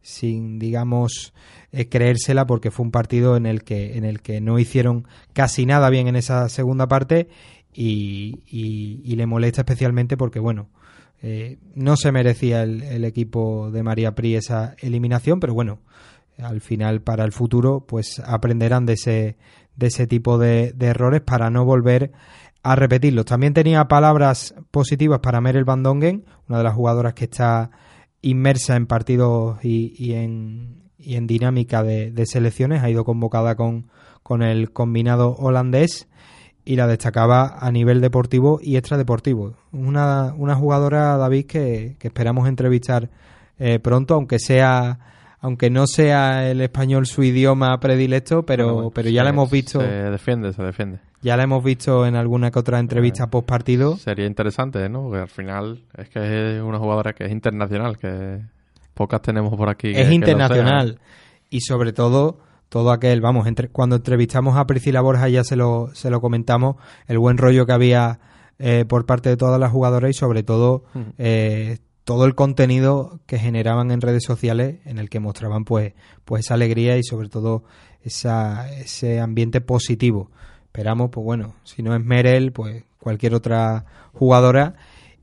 sin 0.03 0.59
digamos, 0.59 1.33
eh, 1.72 1.88
creérsela, 1.88 2.46
porque 2.46 2.70
fue 2.70 2.85
un 2.87 2.90
partido 2.92 3.37
en 3.37 3.46
el, 3.46 3.62
que, 3.62 3.96
en 3.96 4.05
el 4.05 4.20
que 4.20 4.40
no 4.40 4.59
hicieron 4.59 5.07
casi 5.33 5.66
nada 5.66 5.90
bien 5.90 6.09
en 6.09 6.16
esa 6.16 6.48
segunda 6.48 6.88
parte 6.88 7.29
y, 7.72 8.40
y- 8.51 9.14
le 9.16 9.27
molesta 9.27 9.61
especialmente 9.62 10.16
porque, 10.16 10.38
bueno. 10.40 10.68
eh, 11.22 11.59
no 11.74 11.96
se 11.96 12.12
merecía 12.12 12.62
el, 12.62 12.83
el 12.83 13.05
equipo 13.05 13.70
de 13.70 13.83
María 13.83 14.14
Pri 14.14 14.37
esa 14.37 14.74
eliminación, 14.81 15.40
pero 15.40 15.55
bueno, 15.55 15.81
al 16.38 16.61
final 16.61 17.01
para 17.03 17.24
el 17.24 17.33
futuro 17.33 17.85
pues 17.87 18.20
aprenderán 18.20 18.87
de 18.87 18.92
ese, 18.94 19.37
de 19.77 19.87
ese 19.88 20.07
tipo 20.07 20.38
de 20.38 20.72
errores 20.81 21.20
para 21.20 21.51
no 21.51 21.64
volver 21.64 22.12
a 22.62 22.74
repetirlos. 22.74 23.24
También 23.24 23.54
tenía 23.54 23.86
palabras 23.88 24.54
positivas 24.70 25.20
para 25.20 25.40
Merel 25.40 25.64
Van 25.64 25.82
Dongen, 25.82 26.24
una 26.48 26.58
de 26.58 26.64
las 26.64 26.74
jugadoras 26.74 27.14
que 27.14 27.24
está 27.24 27.70
inmersa 28.20 28.76
en 28.76 28.86
partidos 28.86 29.64
y, 29.64 29.94
y 29.96 30.14
en, 30.14 30.90
y 30.98 31.14
en 31.14 31.26
dinámica 31.26 31.82
de, 31.82 32.10
de 32.10 32.26
selecciones. 32.26 32.82
Ha 32.82 32.90
ido 32.90 33.04
convocada 33.04 33.54
con, 33.54 33.88
con 34.22 34.42
el 34.42 34.72
combinado 34.72 35.34
holandés 35.36 36.08
y 36.64 36.76
la 36.76 36.86
destacaba 36.86 37.56
a 37.58 37.70
nivel 37.72 38.00
deportivo 38.00 38.58
y 38.62 38.76
extradeportivo. 38.76 39.54
Una, 39.72 40.34
una 40.36 40.54
jugadora, 40.54 41.16
David, 41.16 41.46
que, 41.46 41.96
que 41.98 42.08
esperamos 42.08 42.46
entrevistar 42.48 43.08
eh, 43.58 43.78
pronto, 43.78 44.14
aunque 44.14 44.38
sea 44.38 44.98
aunque 45.40 45.70
no 45.70 45.86
sea 45.86 46.50
el 46.50 46.60
español 46.60 47.06
su 47.06 47.22
idioma 47.22 47.78
predilecto, 47.78 48.44
pero, 48.44 48.74
Bueno, 48.74 48.90
pero 48.90 49.08
ya 49.08 49.22
la 49.22 49.30
hemos 49.30 49.48
visto, 49.50 49.80
Se 49.80 49.86
defiende, 49.86 50.52
se 50.52 50.62
defiende. 50.62 50.98
Ya 51.22 51.37
la 51.37 51.42
hemos 51.44 51.62
visto 51.64 52.07
en 52.07 52.14
alguna 52.16 52.50
que 52.50 52.59
otra 52.59 52.78
entrevista 52.78 53.28
post 53.28 53.46
partido. 53.46 53.96
Sería 53.96 54.26
interesante, 54.26 54.88
¿no? 54.88 55.02
Porque 55.02 55.18
al 55.20 55.28
final 55.28 55.85
es 55.96 56.09
que 56.09 56.57
es 56.57 56.62
una 56.62 56.78
jugadora 56.78 57.12
que 57.12 57.24
es 57.24 57.33
internacional, 57.33 57.98
que 57.98 58.40
pocas 58.94 59.20
tenemos 59.22 59.54
por 59.57 59.68
aquí. 59.68 59.92
que- 59.92 60.02
es 60.02 60.11
internacional 60.12 60.98
y 61.50 61.61
sobre 61.61 61.92
todo 61.92 62.40
todo 62.68 62.90
aquel, 62.92 63.20
vamos, 63.22 63.46
entre, 63.46 63.68
cuando 63.68 63.96
entrevistamos 63.96 64.57
a 64.59 64.66
Priscila 64.66 65.00
Borja 65.00 65.28
ya 65.31 65.42
se 65.42 65.57
lo, 65.57 65.88
se 65.94 66.11
lo 66.11 66.20
comentamos, 66.20 66.76
el 67.07 67.18
buen 67.18 67.38
rollo 67.38 67.64
que 67.64 67.72
había 67.72 68.20
eh, 68.59 68.85
por 68.87 69.07
parte 69.07 69.31
de 69.31 69.37
todas 69.38 69.59
las 69.59 69.70
jugadoras 69.72 70.11
y 70.11 70.12
sobre 70.12 70.42
todo 70.42 70.85
eh, 71.16 71.78
todo 72.04 72.26
el 72.26 72.35
contenido 72.35 73.20
que 73.26 73.38
generaban 73.38 73.90
en 73.90 74.00
redes 74.02 74.22
sociales 74.24 74.81
en 74.85 74.98
el 74.98 75.09
que 75.09 75.18
mostraban 75.20 75.64
pues, 75.64 75.94
pues 76.26 76.44
esa 76.44 76.54
alegría 76.54 76.98
y 76.98 77.02
sobre 77.04 77.28
todo 77.31 77.64
esa, 78.02 78.70
ese 78.72 79.20
ambiente 79.20 79.61
positivo. 79.61 80.31
Esperamos, 80.68 81.11
pues 81.11 81.24
bueno, 81.24 81.54
si 81.64 81.83
no 81.83 81.94
es 81.94 82.04
Merel, 82.04 82.52
pues 82.52 82.85
cualquier 82.98 83.35
otra 83.35 83.85
jugadora. 84.12 84.74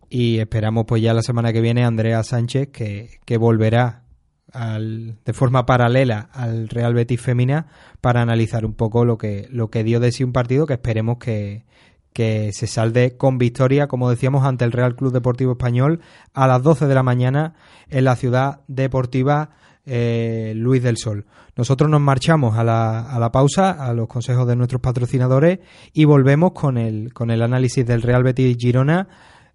Y 0.09 0.39
esperamos 0.39 0.85
pues 0.85 1.01
ya 1.01 1.13
la 1.13 1.21
semana 1.21 1.53
que 1.53 1.61
viene 1.61 1.83
Andrea 1.83 2.23
Sánchez 2.23 2.69
que, 2.69 3.19
que 3.25 3.37
volverá 3.37 4.03
al, 4.51 5.17
de 5.25 5.33
forma 5.33 5.65
paralela 5.65 6.29
al 6.31 6.69
Real 6.69 6.93
Betis 6.93 7.21
Femina 7.21 7.67
para 8.01 8.21
analizar 8.21 8.65
un 8.65 8.73
poco 8.73 9.03
lo 9.05 9.17
que, 9.17 9.47
lo 9.49 9.69
que 9.69 9.83
dio 9.83 9.99
de 9.99 10.11
sí 10.11 10.23
un 10.23 10.31
partido 10.31 10.65
que 10.65 10.73
esperemos 10.73 11.17
que, 11.17 11.65
que 12.13 12.51
se 12.53 12.65
salde 12.67 13.17
con 13.17 13.37
victoria, 13.37 13.87
como 13.87 14.09
decíamos, 14.09 14.45
ante 14.45 14.63
el 14.63 14.71
Real 14.71 14.95
Club 14.95 15.11
Deportivo 15.11 15.51
Español 15.51 15.99
a 16.33 16.47
las 16.47 16.63
12 16.63 16.87
de 16.87 16.95
la 16.95 17.03
mañana 17.03 17.55
en 17.89 18.05
la 18.05 18.15
ciudad 18.15 18.61
deportiva 18.67 19.49
eh, 19.85 20.53
Luis 20.55 20.81
del 20.83 20.97
Sol. 20.97 21.25
Nosotros 21.55 21.89
nos 21.89 22.01
marchamos 22.01 22.57
a 22.57 22.63
la, 22.63 23.01
a 23.01 23.19
la 23.19 23.31
pausa, 23.31 23.71
a 23.71 23.93
los 23.93 24.07
consejos 24.07 24.47
de 24.47 24.55
nuestros 24.55 24.81
patrocinadores 24.81 25.59
y 25.93 26.05
volvemos 26.05 26.51
con 26.51 26.77
el, 26.77 27.13
con 27.13 27.31
el 27.31 27.41
análisis 27.41 27.85
del 27.85 28.01
Real 28.01 28.23
Betis 28.23 28.57
Girona 28.57 29.07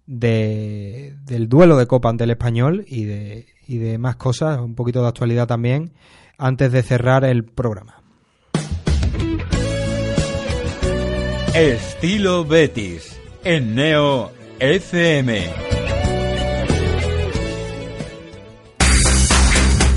de, 0.07 1.15
del 1.25 1.47
duelo 1.47 1.77
de 1.77 1.87
Copa 1.87 2.09
ante 2.09 2.23
el 2.23 2.31
Español 2.31 2.83
y 2.87 3.05
de, 3.05 3.47
y 3.67 3.77
de 3.77 3.97
más 3.97 4.15
cosas, 4.15 4.59
un 4.59 4.75
poquito 4.75 5.01
de 5.01 5.07
actualidad 5.07 5.47
también, 5.47 5.93
antes 6.37 6.71
de 6.71 6.83
cerrar 6.83 7.23
el 7.23 7.45
programa. 7.45 8.01
Estilo 11.53 12.45
Betis 12.45 13.19
en 13.43 13.75
Neo 13.75 14.31
FM. 14.59 15.80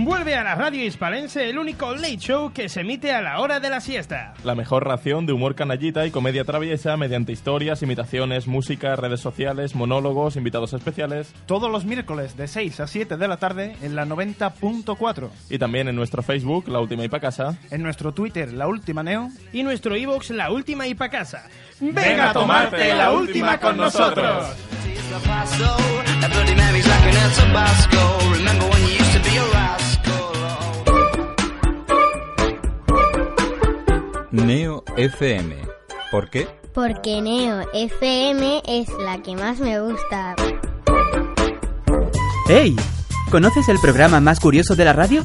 Vuelve 0.00 0.36
a 0.36 0.44
la 0.44 0.54
radio 0.54 0.84
hispalense 0.84 1.50
el 1.50 1.58
único 1.58 1.92
late 1.92 2.18
show 2.18 2.52
que 2.52 2.68
se 2.68 2.82
emite 2.82 3.10
a 3.10 3.20
la 3.20 3.40
hora 3.40 3.58
de 3.58 3.68
la 3.68 3.80
siesta. 3.80 4.32
La 4.44 4.54
mejor 4.54 4.86
ración 4.86 5.26
de 5.26 5.32
humor 5.32 5.56
canallita 5.56 6.06
y 6.06 6.12
comedia 6.12 6.44
traviesa 6.44 6.96
mediante 6.96 7.32
historias, 7.32 7.82
imitaciones, 7.82 8.46
música, 8.46 8.94
redes 8.94 9.18
sociales, 9.18 9.74
monólogos, 9.74 10.36
invitados 10.36 10.72
especiales. 10.72 11.34
Todos 11.46 11.68
los 11.68 11.84
miércoles 11.84 12.36
de 12.36 12.46
6 12.46 12.78
a 12.78 12.86
7 12.86 13.16
de 13.16 13.26
la 13.26 13.38
tarde 13.38 13.74
en 13.82 13.96
la 13.96 14.06
90.4. 14.06 15.30
Y 15.50 15.58
también 15.58 15.88
en 15.88 15.96
nuestro 15.96 16.22
Facebook, 16.22 16.68
La 16.68 16.78
Última 16.78 17.04
y 17.04 17.08
Pa' 17.08 17.18
Casa. 17.18 17.58
En 17.72 17.82
nuestro 17.82 18.12
Twitter, 18.12 18.52
La 18.52 18.68
Última 18.68 19.02
Neo. 19.02 19.30
Y 19.52 19.64
nuestro 19.64 19.96
iVoox, 19.96 20.30
La 20.30 20.52
Última 20.52 20.86
y 20.86 20.94
Pa' 20.94 21.08
Casa. 21.08 21.48
¡Ven 21.80 22.20
a 22.20 22.32
tomarte 22.32 22.94
la 22.94 23.10
última 23.10 23.58
con 23.58 23.76
nosotros! 23.76 24.46
Neo 34.30 34.84
FM. 34.96 35.56
¿Por 36.10 36.28
qué? 36.28 36.46
Porque 36.74 37.22
Neo 37.22 37.66
FM 37.72 38.62
es 38.66 38.88
la 39.00 39.22
que 39.22 39.34
más 39.34 39.58
me 39.58 39.80
gusta. 39.80 40.36
¡Hey! 42.46 42.76
¿Conoces 43.30 43.68
el 43.68 43.78
programa 43.80 44.20
más 44.20 44.40
curioso 44.40 44.74
de 44.76 44.84
la 44.84 44.92
radio? 44.92 45.24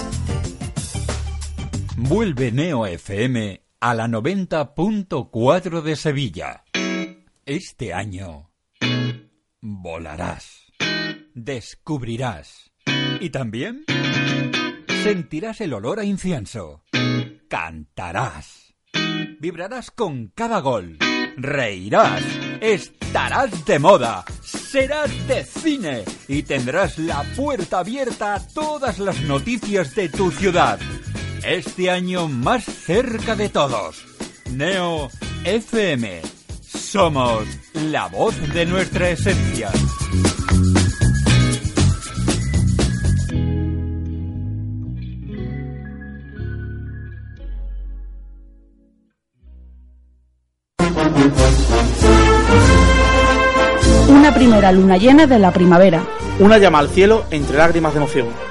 Vuelve 2.03 2.51
Neo 2.51 2.87
FM 2.87 3.61
a 3.79 3.93
la 3.93 4.07
90.4 4.07 5.81
de 5.83 5.95
Sevilla. 5.95 6.63
Este 7.45 7.93
año 7.93 8.49
volarás, 9.61 10.65
descubrirás 11.35 12.71
y 13.19 13.29
también 13.29 13.85
sentirás 15.03 15.61
el 15.61 15.73
olor 15.73 15.99
a 15.99 16.03
incienso. 16.03 16.83
Cantarás, 17.47 18.73
vibrarás 19.39 19.91
con 19.91 20.29
cada 20.29 20.59
gol, 20.59 20.97
reirás, 21.37 22.23
estarás 22.61 23.63
de 23.65 23.77
moda, 23.77 24.25
serás 24.41 25.27
de 25.27 25.43
cine 25.45 26.03
y 26.27 26.41
tendrás 26.41 26.97
la 26.97 27.23
puerta 27.35 27.79
abierta 27.79 28.33
a 28.33 28.47
todas 28.47 28.97
las 28.97 29.21
noticias 29.21 29.93
de 29.93 30.09
tu 30.09 30.31
ciudad 30.31 30.79
este 31.43 31.89
año 31.89 32.27
más 32.27 32.63
cerca 32.63 33.35
de 33.35 33.49
todos. 33.49 34.03
Neo 34.51 35.09
FM. 35.43 36.21
Somos 36.61 37.45
la 37.73 38.07
voz 38.07 38.35
de 38.53 38.65
nuestra 38.65 39.09
esencia. 39.09 39.69
Una 54.09 54.33
primera 54.33 54.71
luna 54.71 54.97
llena 54.97 55.25
de 55.25 55.39
la 55.39 55.51
primavera. 55.51 56.03
Una 56.39 56.57
llama 56.57 56.79
al 56.79 56.89
cielo 56.89 57.25
entre 57.31 57.57
lágrimas 57.57 57.93
de 57.93 57.97
emoción 57.97 58.50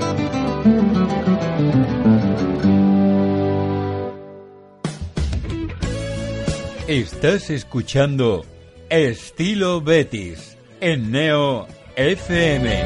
Estás 6.91 7.49
escuchando 7.49 8.43
Estilo 8.89 9.79
Betis 9.79 10.57
en 10.81 11.09
Neo 11.09 11.65
FM. 11.95 12.83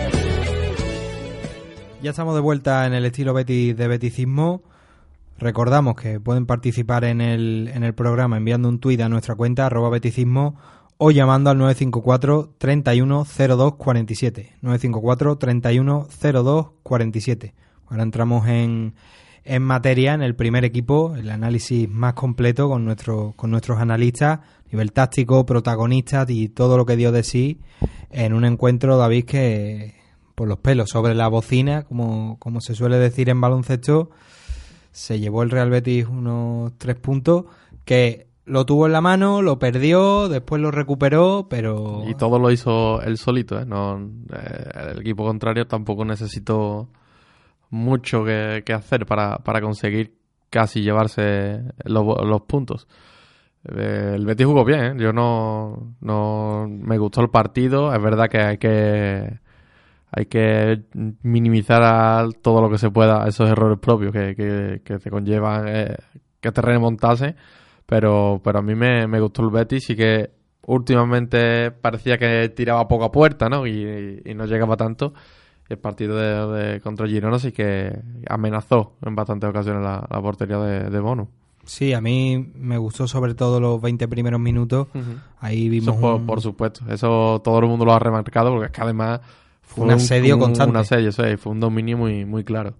Ya 2.03 2.11
estamos 2.11 2.35
de 2.35 2.41
vuelta 2.41 2.85
en 2.85 2.93
el 2.93 3.03
estilo 3.05 3.33
Betis 3.33 3.75
de 3.75 3.87
Beticismo. 3.87 4.61
Recordamos 5.39 5.95
que 5.95 6.19
pueden 6.19 6.45
participar 6.45 7.03
en 7.03 7.19
el, 7.19 7.71
en 7.73 7.83
el 7.83 7.95
programa 7.95 8.37
enviando 8.37 8.69
un 8.69 8.77
tuit 8.77 9.01
a 9.01 9.09
nuestra 9.09 9.33
cuenta 9.33 9.65
arroba 9.65 9.89
beticismo 9.89 10.55
o 10.99 11.09
llamando 11.09 11.49
al 11.49 11.57
954 11.57 12.53
3102 12.59 13.73
47. 13.73 14.53
954 14.61 15.37
3102 15.39 16.67
47. 16.83 17.55
Ahora 17.87 18.03
entramos 18.03 18.47
en, 18.47 18.93
en 19.45 19.61
materia 19.61 20.13
en 20.13 20.23
el 20.23 20.35
primer 20.35 20.65
equipo, 20.65 21.15
el 21.15 21.29
análisis 21.29 21.87
más 21.89 22.13
completo 22.13 22.67
con, 22.67 22.83
nuestro, 22.83 23.33
con 23.35 23.51
nuestros 23.51 23.79
analistas, 23.79 24.39
nivel 24.71 24.91
táctico, 24.91 25.45
protagonistas 25.45 26.29
y 26.31 26.49
todo 26.49 26.77
lo 26.77 26.85
que 26.85 26.95
dio 26.95 27.11
de 27.11 27.23
sí 27.23 27.59
en 28.09 28.33
un 28.33 28.43
encuentro, 28.43 28.97
David, 28.97 29.25
que 29.25 29.95
por 30.33 30.47
los 30.47 30.57
pelos 30.57 30.89
sobre 30.89 31.13
la 31.13 31.27
bocina, 31.27 31.83
como, 31.83 32.37
como 32.39 32.59
se 32.59 32.73
suele 32.73 32.97
decir 32.97 33.29
en 33.29 33.39
baloncesto, 33.39 34.09
se 34.91 35.19
llevó 35.19 35.43
el 35.43 35.51
Real 35.51 35.69
Betis 35.69 36.07
unos 36.07 36.73
tres 36.77 36.95
puntos 36.95 37.45
que 37.85 38.27
lo 38.45 38.65
tuvo 38.65 38.87
en 38.87 38.93
la 38.93 39.01
mano, 39.01 39.41
lo 39.41 39.59
perdió, 39.59 40.27
después 40.29 40.61
lo 40.61 40.71
recuperó, 40.71 41.47
pero... 41.49 42.03
Y 42.07 42.15
todo 42.15 42.39
lo 42.39 42.51
hizo 42.51 43.01
él 43.01 43.17
solito, 43.17 43.59
¿eh? 43.59 43.65
No, 43.65 43.99
eh, 44.33 44.91
el 44.91 44.99
equipo 45.01 45.23
contrario 45.23 45.67
tampoco 45.67 46.05
necesitó 46.05 46.89
mucho 47.75 48.23
que, 48.23 48.63
hacer 48.73 49.05
para, 49.05 49.37
para, 49.39 49.61
conseguir 49.61 50.17
casi 50.49 50.81
llevarse 50.81 51.61
los, 51.83 52.05
los 52.25 52.41
puntos. 52.43 52.87
Eh, 53.65 54.13
el 54.15 54.25
Betis 54.25 54.45
jugó 54.45 54.63
bien, 54.63 54.83
¿eh? 54.83 54.93
yo 54.97 55.11
no, 55.11 55.95
no 55.99 56.67
me 56.69 56.97
gustó 56.97 57.21
el 57.21 57.29
partido, 57.29 57.93
es 57.93 58.01
verdad 58.01 58.29
que 58.29 58.39
hay 58.39 58.57
que 58.57 59.39
hay 60.11 60.25
que 60.27 60.83
minimizar 61.23 61.81
a 61.83 62.29
todo 62.41 62.61
lo 62.61 62.69
que 62.69 62.77
se 62.77 62.89
pueda 62.89 63.27
esos 63.27 63.49
errores 63.49 63.79
propios 63.79 64.13
que, 64.13 64.35
que, 64.35 64.81
que 64.83 64.99
te 64.99 65.09
conllevan 65.09 65.67
eh, 65.67 65.97
que 66.39 66.51
te 66.51 66.61
remontase, 66.61 67.35
pero, 67.85 68.39
pero 68.43 68.59
a 68.59 68.61
mí 68.61 68.75
me, 68.75 69.07
me, 69.07 69.19
gustó 69.19 69.41
el 69.43 69.49
Betis 69.49 69.89
y 69.89 69.95
que 69.95 70.31
últimamente 70.67 71.71
parecía 71.71 72.17
que 72.17 72.49
tiraba 72.49 72.87
poca 72.87 73.11
puerta 73.11 73.49
¿no? 73.49 73.67
y 73.67 74.21
no 74.35 74.45
llegaba 74.45 74.77
tanto 74.77 75.13
el 75.69 75.77
partido 75.77 76.15
de, 76.15 76.73
de, 76.73 76.81
contra 76.81 77.07
Girona 77.07 77.39
sí 77.39 77.51
que 77.51 77.97
amenazó 78.29 78.93
en 79.03 79.15
bastantes 79.15 79.49
ocasiones 79.49 79.83
la, 79.83 80.05
la 80.09 80.21
portería 80.21 80.57
de, 80.59 80.89
de, 80.89 80.99
Bono. 80.99 81.27
Sí, 81.65 81.93
a 81.93 82.01
mí 82.01 82.51
me 82.55 82.77
gustó 82.77 83.07
sobre 83.07 83.33
todo 83.33 83.59
los 83.59 83.81
20 83.81 84.07
primeros 84.07 84.39
minutos. 84.39 84.87
Uh 84.93 84.99
-huh. 84.99 85.19
Ahí 85.39 85.67
vimos. 85.69 85.95
Por, 85.95 86.15
un... 86.15 86.25
por, 86.27 86.41
supuesto, 86.41 86.81
eso 86.89 87.41
todo 87.43 87.59
el 87.59 87.65
mundo 87.67 87.85
lo 87.85 87.93
ha 87.93 87.99
remarcado 87.99 88.51
porque 88.51 88.67
es 88.67 88.71
que 88.71 88.81
además 88.81 89.21
fue 89.63 89.85
un 89.85 89.91
asedio 89.91 90.35
un, 90.35 90.41
constante. 90.41 90.71
Un 90.71 90.77
asedio, 90.77 91.11
fue 91.11 91.51
un 91.51 91.59
dominio 91.59 91.97
muy, 91.97 92.25
muy 92.25 92.43
claro. 92.43 92.75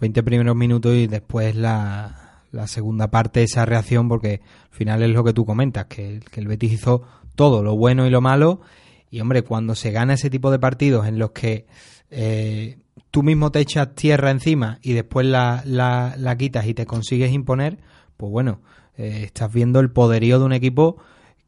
20 0.00 0.22
primeros 0.22 0.54
minutos 0.54 0.94
y 0.94 1.08
después 1.08 1.56
la, 1.56 2.42
la 2.52 2.68
segunda 2.68 3.10
parte 3.10 3.42
esa 3.42 3.66
reacción 3.66 4.08
porque 4.08 4.40
al 4.70 4.76
final 4.76 5.02
es 5.02 5.10
lo 5.10 5.24
que 5.24 5.32
tú 5.32 5.44
comentas, 5.44 5.86
que, 5.86 6.20
que 6.30 6.40
el 6.40 6.46
Betis 6.46 6.74
hizo 6.74 7.02
todo, 7.34 7.64
lo 7.64 7.76
bueno 7.76 8.06
y 8.06 8.10
lo 8.10 8.20
malo. 8.20 8.60
Y 9.10 9.20
hombre, 9.20 9.42
cuando 9.42 9.74
se 9.74 9.90
gana 9.90 10.14
ese 10.14 10.30
tipo 10.30 10.50
de 10.50 10.58
partidos 10.58 11.06
en 11.06 11.18
los 11.18 11.30
que 11.30 11.66
eh, 12.10 12.78
tú 13.10 13.22
mismo 13.22 13.50
te 13.50 13.60
echas 13.60 13.94
tierra 13.94 14.30
encima 14.30 14.78
y 14.82 14.92
después 14.92 15.26
la, 15.26 15.62
la, 15.64 16.14
la 16.18 16.36
quitas 16.36 16.66
y 16.66 16.74
te 16.74 16.86
consigues 16.86 17.32
imponer, 17.32 17.78
pues 18.16 18.30
bueno, 18.30 18.60
eh, 18.96 19.22
estás 19.24 19.52
viendo 19.52 19.80
el 19.80 19.90
poderío 19.90 20.38
de 20.38 20.44
un 20.44 20.52
equipo 20.52 20.98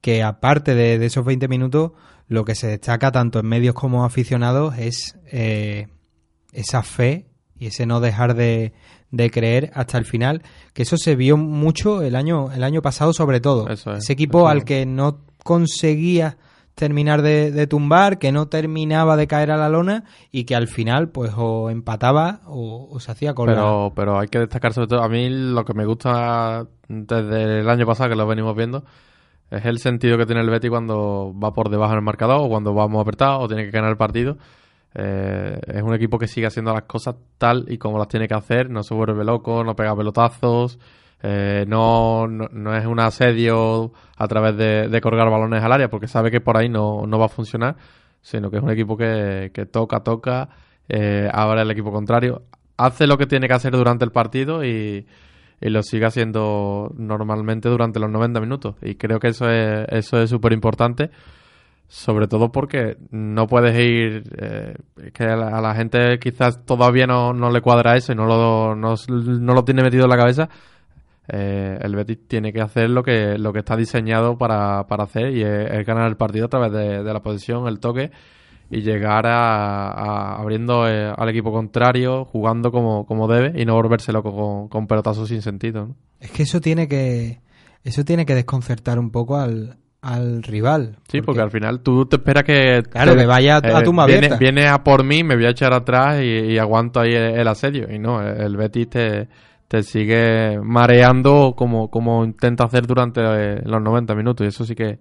que 0.00 0.22
aparte 0.22 0.74
de, 0.74 0.98
de, 0.98 1.06
esos 1.06 1.24
20 1.24 1.48
minutos, 1.48 1.92
lo 2.28 2.44
que 2.44 2.54
se 2.54 2.68
destaca 2.68 3.12
tanto 3.12 3.40
en 3.40 3.46
medios 3.46 3.74
como 3.74 4.04
aficionados 4.04 4.78
es 4.78 5.18
eh, 5.26 5.88
esa 6.52 6.82
fe 6.82 7.26
y 7.58 7.66
ese 7.66 7.84
no 7.84 8.00
dejar 8.00 8.34
de, 8.34 8.72
de, 9.10 9.30
creer 9.30 9.70
hasta 9.74 9.98
el 9.98 10.06
final, 10.06 10.42
que 10.72 10.82
eso 10.82 10.96
se 10.96 11.16
vio 11.16 11.36
mucho 11.36 12.00
el 12.00 12.16
año, 12.16 12.50
el 12.52 12.64
año 12.64 12.80
pasado 12.80 13.12
sobre 13.12 13.40
todo. 13.40 13.68
Es, 13.68 13.86
ese 13.86 14.12
equipo 14.14 14.48
al 14.48 14.64
que 14.64 14.86
no 14.86 15.20
conseguía 15.44 16.38
terminar 16.74 17.22
de, 17.22 17.50
de, 17.50 17.66
tumbar, 17.66 18.18
que 18.18 18.32
no 18.32 18.48
terminaba 18.48 19.16
de 19.16 19.26
caer 19.26 19.50
a 19.50 19.56
la 19.56 19.68
lona 19.68 20.04
y 20.30 20.44
que 20.44 20.54
al 20.54 20.68
final 20.68 21.10
pues 21.10 21.32
o 21.36 21.70
empataba 21.70 22.40
o, 22.46 22.98
se 23.00 23.12
hacía 23.12 23.34
con 23.34 23.46
pero. 23.46 23.92
Pero 23.94 24.18
hay 24.18 24.28
que 24.28 24.38
destacar 24.38 24.72
sobre 24.72 24.88
todo, 24.88 25.02
a 25.02 25.08
mí 25.08 25.28
lo 25.28 25.64
que 25.64 25.74
me 25.74 25.84
gusta 25.84 26.66
desde 26.88 27.60
el 27.60 27.68
año 27.68 27.86
pasado, 27.86 28.10
que 28.10 28.16
lo 28.16 28.26
venimos 28.26 28.56
viendo, 28.56 28.84
es 29.50 29.64
el 29.64 29.78
sentido 29.78 30.16
que 30.16 30.26
tiene 30.26 30.40
el 30.40 30.50
Betty 30.50 30.68
cuando 30.68 31.34
va 31.38 31.52
por 31.52 31.68
debajo 31.68 31.92
en 31.92 31.98
el 31.98 32.04
marcador 32.04 32.40
o 32.40 32.48
cuando 32.48 32.74
va 32.74 32.88
muy 32.88 33.00
apretado 33.00 33.40
o 33.40 33.48
tiene 33.48 33.64
que 33.64 33.70
ganar 33.70 33.90
el 33.90 33.96
partido. 33.96 34.38
Eh, 34.94 35.60
es 35.66 35.82
un 35.82 35.94
equipo 35.94 36.18
que 36.18 36.26
sigue 36.26 36.46
haciendo 36.46 36.72
las 36.72 36.82
cosas 36.82 37.16
tal 37.38 37.66
y 37.68 37.78
como 37.78 37.98
las 37.98 38.08
tiene 38.08 38.26
que 38.26 38.34
hacer, 38.34 38.70
no 38.70 38.82
se 38.82 38.94
vuelve 38.94 39.24
loco, 39.24 39.62
no 39.62 39.76
pega 39.76 39.94
pelotazos, 39.94 40.78
eh, 41.22 41.64
no, 41.68 42.26
no, 42.26 42.48
no, 42.50 42.74
es 42.74 42.86
un 42.86 42.98
asedio 42.98 43.92
a 44.16 44.28
través 44.28 44.56
de, 44.56 44.88
de, 44.88 45.00
colgar 45.00 45.28
balones 45.30 45.62
al 45.62 45.72
área 45.72 45.90
porque 45.90 46.08
sabe 46.08 46.30
que 46.30 46.40
por 46.40 46.56
ahí 46.56 46.68
no, 46.68 47.06
no 47.06 47.18
va 47.18 47.26
a 47.26 47.28
funcionar, 47.28 47.76
sino 48.22 48.50
que 48.50 48.56
es 48.56 48.62
un 48.62 48.70
equipo 48.70 48.96
que, 48.96 49.50
que 49.52 49.66
toca, 49.66 50.00
toca, 50.00 50.48
eh, 50.88 51.28
abre 51.32 51.62
el 51.62 51.70
equipo 51.70 51.92
contrario, 51.92 52.42
hace 52.76 53.06
lo 53.06 53.18
que 53.18 53.26
tiene 53.26 53.48
que 53.48 53.54
hacer 53.54 53.72
durante 53.72 54.04
el 54.04 54.12
partido 54.12 54.64
y, 54.64 55.06
y 55.60 55.68
lo 55.68 55.82
sigue 55.82 56.06
haciendo 56.06 56.90
normalmente 56.96 57.68
durante 57.68 58.00
los 58.00 58.10
90 58.10 58.40
minutos. 58.40 58.76
Y 58.82 58.94
creo 58.94 59.20
que 59.20 59.28
eso 59.28 59.50
es 59.50 59.86
eso 59.90 60.22
es 60.22 60.30
súper 60.30 60.52
importante, 60.52 61.10
sobre 61.86 62.28
todo 62.28 62.50
porque 62.50 62.96
no 63.10 63.46
puedes 63.46 63.78
ir, 63.78 64.22
eh, 64.38 64.74
que 65.12 65.24
a 65.24 65.36
la, 65.36 65.58
a 65.58 65.60
la, 65.60 65.74
gente 65.74 66.18
quizás 66.18 66.64
todavía 66.64 67.06
no, 67.06 67.34
no 67.34 67.50
le 67.50 67.60
cuadra 67.60 67.96
eso 67.96 68.12
y 68.12 68.16
no 68.16 68.26
lo, 68.26 68.74
no, 68.74 68.94
no 69.08 69.54
lo 69.54 69.64
tiene 69.64 69.82
metido 69.82 70.04
en 70.04 70.10
la 70.10 70.16
cabeza. 70.16 70.48
Eh, 71.32 71.78
el 71.80 71.94
Betis 71.94 72.26
tiene 72.26 72.52
que 72.52 72.60
hacer 72.60 72.90
lo 72.90 73.02
que, 73.02 73.38
lo 73.38 73.52
que 73.52 73.60
está 73.60 73.76
diseñado 73.76 74.36
para, 74.36 74.86
para 74.86 75.04
hacer 75.04 75.32
y 75.32 75.42
es, 75.42 75.70
es, 75.70 75.86
ganar 75.86 76.08
el 76.08 76.16
partido 76.16 76.46
a 76.46 76.48
través 76.48 76.72
de, 76.72 77.02
de 77.02 77.12
la 77.12 77.20
posición, 77.20 77.68
el 77.68 77.78
toque 77.78 78.10
y 78.70 78.82
llegar 78.82 79.26
a, 79.26 79.90
a 79.90 80.40
abriendo 80.40 80.88
eh, 80.88 81.12
al 81.16 81.28
equipo 81.28 81.52
contrario, 81.52 82.24
jugando 82.24 82.70
como, 82.70 83.04
como 83.04 83.26
debe 83.26 83.60
y 83.60 83.64
no 83.64 83.74
volverse 83.74 84.12
loco 84.12 84.32
con, 84.32 84.68
con 84.68 84.86
pelotazos 84.86 85.28
sin 85.28 85.42
sentido. 85.42 85.86
¿no? 85.86 85.96
Es 86.20 86.30
que 86.30 86.44
eso 86.44 86.60
tiene 86.60 86.86
que 86.86 87.40
eso 87.82 88.04
tiene 88.04 88.26
que 88.26 88.34
desconcertar 88.34 88.98
un 88.98 89.10
poco 89.10 89.36
al, 89.36 89.76
al 90.02 90.42
rival. 90.42 90.96
Sí, 91.08 91.20
porque, 91.20 91.26
porque, 91.26 91.40
al 91.40 91.50
final 91.50 91.80
tú 91.80 92.06
te 92.06 92.16
esperas 92.16 92.44
que... 92.44 92.82
Claro, 92.90 93.12
te, 93.12 93.18
que 93.18 93.26
vaya 93.26 93.56
a, 93.56 93.78
a 93.78 93.82
tumba 93.82 94.06
eh, 94.08 94.36
viene, 94.38 94.68
a 94.68 94.84
por 94.84 95.02
mí, 95.02 95.24
me 95.24 95.34
voy 95.34 95.46
a 95.46 95.50
echar 95.50 95.72
atrás 95.72 96.20
y, 96.22 96.26
y 96.26 96.58
aguanto 96.58 97.00
ahí 97.00 97.12
el, 97.12 97.38
el, 97.40 97.48
asedio. 97.48 97.92
Y 97.92 97.98
no, 97.98 98.22
el 98.22 98.56
Betis 98.56 98.90
te, 98.90 99.28
te 99.70 99.84
sigue 99.84 100.58
mareando 100.60 101.54
como, 101.56 101.92
como 101.92 102.24
intenta 102.24 102.64
hacer 102.64 102.88
durante 102.88 103.22
los 103.62 103.80
90 103.80 104.16
minutos. 104.16 104.44
Y 104.44 104.48
eso 104.48 104.64
sí 104.64 104.74
que 104.74 104.98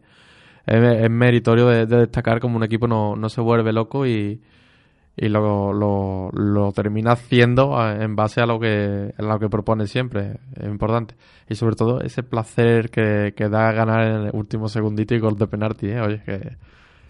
es, 0.68 0.84
es 1.04 1.10
meritorio 1.10 1.66
de, 1.66 1.88
de, 1.88 1.98
destacar 2.02 2.40
como 2.40 2.56
un 2.56 2.64
equipo 2.64 2.88
no, 2.88 3.16
no 3.16 3.30
se 3.30 3.42
vuelve 3.42 3.74
loco 3.74 4.06
y, 4.06 4.40
y 5.18 5.28
lo, 5.28 5.74
lo, 5.74 6.30
lo, 6.34 6.72
termina 6.72 7.14
haciendo 7.14 7.84
en 7.84 8.16
base 8.16 8.42
a 8.42 8.46
lo 8.46 8.60
que 8.60 9.12
a 9.18 9.22
lo 9.24 9.40
que 9.40 9.50
propone 9.50 9.88
siempre 9.88 10.38
es 10.56 10.68
importante 10.68 11.16
y 11.50 11.56
sobre 11.56 11.76
todo 11.76 12.02
ese 12.02 12.22
placer 12.22 12.92
que, 12.92 13.34
que 13.36 13.50
da 13.50 13.72
ganar 13.72 14.06
en 14.06 14.28
el 14.28 14.30
último 14.34 14.70
segundito 14.70 15.16
y 15.16 15.20
gol 15.20 15.36
de 15.36 15.48
penalti 15.48 15.88
¿eh? 15.88 16.00
oye 16.00 16.22
que 16.24 16.58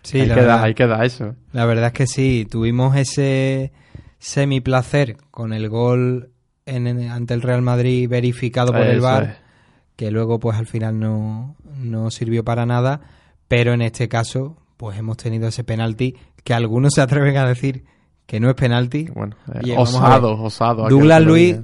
sí, 0.04 0.22
hay, 0.22 0.30
que 0.30 0.34
verdad, 0.34 0.60
da, 0.60 0.64
hay 0.64 0.74
que 0.74 0.88
dar 0.88 1.04
eso 1.04 1.36
la 1.52 1.66
verdad 1.66 1.88
es 1.88 1.94
que 1.94 2.08
sí 2.08 2.48
tuvimos 2.50 2.96
ese 2.96 3.74
semi 4.18 4.62
placer 4.62 5.18
con 5.30 5.52
el 5.52 5.68
gol 5.68 6.30
en, 6.70 6.88
en, 6.88 7.10
ante 7.10 7.34
el 7.34 7.42
Real 7.42 7.62
Madrid 7.62 8.08
verificado 8.10 8.72
por 8.72 8.82
eso 8.82 8.92
el 8.92 9.02
VAR 9.02 9.24
es. 9.24 9.38
que 9.96 10.12
luego 10.12 10.40
pues 10.40 10.58
al 10.58 10.68
final 10.68 11.00
no, 11.00 11.56
no 11.78 12.10
sirvió 12.12 12.44
para 12.44 12.66
nada 12.66 13.02
pero 13.48 13.74
en 13.74 13.82
este 13.82 14.08
caso 14.08 14.58
pues 14.78 14.98
hemos 14.98 15.18
tenido 15.18 15.50
ese 15.50 15.64
penalti 15.64 16.16
que 16.44 16.54
algunos 16.54 16.94
se 16.94 17.02
atreven 17.02 17.36
a 17.38 17.46
decir 17.46 17.84
que 18.26 18.40
no 18.40 18.50
es 18.50 18.56
penalti. 18.56 19.08
Bueno, 19.14 19.36
eh, 19.64 19.76
osado, 19.76 20.42
osado. 20.42 20.88
Douglas 20.88 21.22
Luis, 21.24 21.58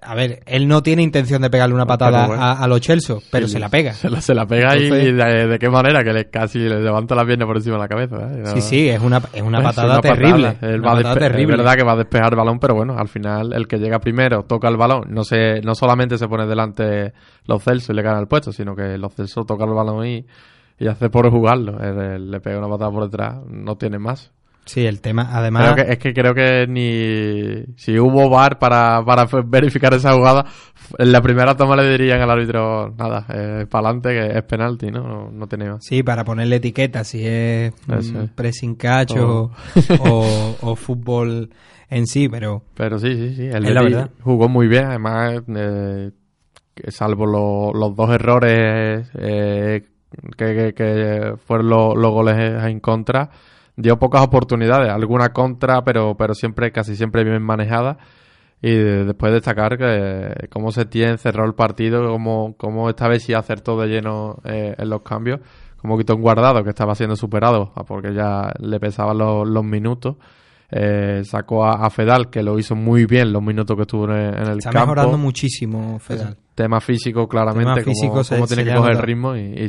a 0.00 0.14
ver, 0.14 0.42
él 0.46 0.68
no 0.68 0.82
tiene 0.82 1.02
intención 1.02 1.42
de 1.42 1.50
pegarle 1.50 1.74
una 1.74 1.86
patada 1.86 2.26
bueno. 2.26 2.42
a, 2.42 2.52
a, 2.52 2.66
los 2.68 2.80
Chelsea, 2.80 3.16
pero 3.30 3.46
sí, 3.46 3.54
se 3.54 3.58
la 3.58 3.68
pega. 3.68 3.92
Se 3.92 4.10
la, 4.10 4.20
se 4.20 4.34
la 4.34 4.46
pega 4.46 4.74
Entonces, 4.74 5.08
y 5.08 5.12
de, 5.12 5.46
de, 5.46 5.58
qué 5.58 5.68
manera, 5.68 6.02
que 6.02 6.12
le 6.12 6.30
casi 6.30 6.58
le 6.58 6.80
levanta 6.80 7.14
la 7.14 7.24
pierna 7.24 7.46
por 7.46 7.56
encima 7.56 7.76
de 7.76 7.82
la 7.82 7.88
cabeza. 7.88 8.16
¿eh? 8.32 8.46
Sí, 8.54 8.60
sí, 8.60 8.88
es 8.88 9.00
una, 9.00 9.20
es 9.32 9.42
una 9.42 9.62
patada 9.62 9.94
es 9.94 10.04
una 10.04 10.14
terrible. 10.14 10.48
Patada. 10.52 10.72
Él 10.72 10.84
va 10.84 10.94
patada 10.94 11.14
terrible. 11.14 11.54
Es 11.54 11.58
verdad 11.58 11.74
que 11.76 11.84
va 11.84 11.92
a 11.92 11.96
despejar 11.96 12.32
el 12.32 12.36
balón, 12.36 12.58
pero 12.58 12.74
bueno, 12.74 12.96
al 12.98 13.08
final 13.08 13.52
el 13.52 13.66
que 13.66 13.78
llega 13.78 13.98
primero 13.98 14.42
toca 14.44 14.68
el 14.68 14.76
balón. 14.76 15.04
No 15.08 15.24
se, 15.24 15.60
no 15.62 15.74
solamente 15.74 16.18
se 16.18 16.28
pone 16.28 16.46
delante 16.46 17.12
los 17.46 17.62
Celsos 17.62 17.90
y 17.90 17.94
le 17.94 18.02
gana 18.02 18.20
el 18.20 18.26
puesto, 18.26 18.52
sino 18.52 18.74
que 18.74 18.98
los 18.98 19.14
Celsos 19.14 19.46
tocan 19.46 19.68
el 19.68 19.74
balón 19.74 20.06
y, 20.06 20.26
y 20.78 20.88
hace 20.88 21.10
por 21.10 21.30
jugarlo. 21.30 21.78
Él, 21.80 22.30
le 22.30 22.40
pega 22.40 22.58
una 22.58 22.68
patada 22.68 22.90
por 22.90 23.04
detrás, 23.04 23.36
no 23.46 23.76
tiene 23.76 23.98
más. 23.98 24.32
Sí, 24.64 24.86
el 24.86 25.00
tema, 25.00 25.28
además... 25.32 25.72
Creo 25.72 25.86
que, 25.86 25.92
es 25.92 25.98
que 25.98 26.14
creo 26.14 26.34
que 26.34 26.66
ni... 26.68 27.74
Si 27.76 27.98
hubo 27.98 28.30
VAR 28.30 28.58
para, 28.58 29.04
para 29.04 29.26
verificar 29.44 29.92
esa 29.94 30.12
jugada, 30.12 30.46
en 30.98 31.10
la 31.10 31.20
primera 31.20 31.56
toma 31.56 31.74
le 31.76 31.90
dirían 31.90 32.20
al 32.20 32.30
árbitro, 32.30 32.94
nada, 32.96 33.26
eh, 33.28 33.66
para 33.68 33.88
adelante, 33.88 34.10
que 34.10 34.38
es 34.38 34.44
penalti, 34.44 34.90
¿no? 34.90 35.30
No, 35.30 35.30
no 35.32 35.46
más. 35.46 35.84
Sí, 35.84 36.02
para 36.04 36.24
ponerle 36.24 36.56
etiqueta, 36.56 37.02
si 37.02 37.26
es 37.26 37.72
Eso. 37.88 38.28
pressing 38.34 38.76
catch 38.76 39.16
o, 39.16 39.50
o, 40.00 40.56
o, 40.60 40.76
fútbol 40.76 41.50
en 41.90 42.06
sí, 42.06 42.28
pero... 42.28 42.62
Pero 42.74 43.00
sí, 43.00 43.14
sí, 43.14 43.34
sí. 43.34 43.46
El 43.46 43.64
Betis 43.64 44.10
jugó 44.22 44.48
muy 44.48 44.68
bien, 44.68 44.84
además, 44.84 45.42
eh, 45.48 46.10
salvo 46.88 47.26
lo, 47.26 47.72
los 47.74 47.96
dos 47.96 48.10
errores 48.14 49.08
eh, 49.18 49.82
que, 50.36 50.54
que, 50.54 50.72
que, 50.72 51.34
fueron 51.44 51.68
lo, 51.68 51.96
los 51.96 52.12
goles 52.12 52.36
en 52.64 52.78
contra 52.78 53.28
dio 53.82 53.98
pocas 53.98 54.22
oportunidades, 54.22 54.90
alguna 54.90 55.32
contra, 55.32 55.82
pero, 55.82 56.16
pero 56.16 56.34
siempre, 56.34 56.72
casi 56.72 56.96
siempre 56.96 57.24
bien 57.24 57.42
manejada. 57.42 57.98
Y 58.64 58.72
después 58.74 59.32
destacar 59.32 59.76
que 59.76 60.46
cómo 60.48 60.70
se 60.70 60.84
tiene 60.84 61.18
cerró 61.18 61.44
el 61.44 61.54
partido, 61.54 62.06
cómo, 62.06 62.54
cómo 62.56 62.88
esta 62.88 63.08
vez 63.08 63.24
sí 63.24 63.34
acertó 63.34 63.76
de 63.80 63.88
lleno 63.88 64.36
eh, 64.44 64.76
en 64.78 64.88
los 64.88 65.02
cambios, 65.02 65.40
como 65.78 65.98
quitó 65.98 66.14
un 66.14 66.22
guardado 66.22 66.62
que 66.62 66.70
estaba 66.70 66.94
siendo 66.94 67.16
superado 67.16 67.72
porque 67.88 68.14
ya 68.14 68.52
le 68.60 68.78
pesaban 68.78 69.18
los, 69.18 69.48
los 69.48 69.64
minutos. 69.64 70.16
Eh, 70.70 71.22
sacó 71.24 71.64
a, 71.66 71.84
a, 71.84 71.90
Fedal, 71.90 72.30
que 72.30 72.42
lo 72.42 72.58
hizo 72.58 72.74
muy 72.74 73.04
bien 73.04 73.30
los 73.32 73.42
minutos 73.42 73.76
que 73.76 73.82
estuvo 73.82 74.04
en 74.04 74.12
el, 74.12 74.48
el 74.48 74.58
Está 74.58 74.70
campo. 74.70 74.94
mejorando 74.94 75.18
muchísimo 75.18 75.98
Fedal. 75.98 76.36
Tema 76.54 76.80
físico, 76.80 77.28
claramente, 77.28 77.84
cómo, 77.84 78.22
cómo 78.22 78.46
tiene 78.46 78.62
se 78.62 78.70
que 78.70 78.74
coger 78.74 78.92
el 78.92 79.02
ritmo 79.02 79.34
y, 79.36 79.40
y, 79.40 79.64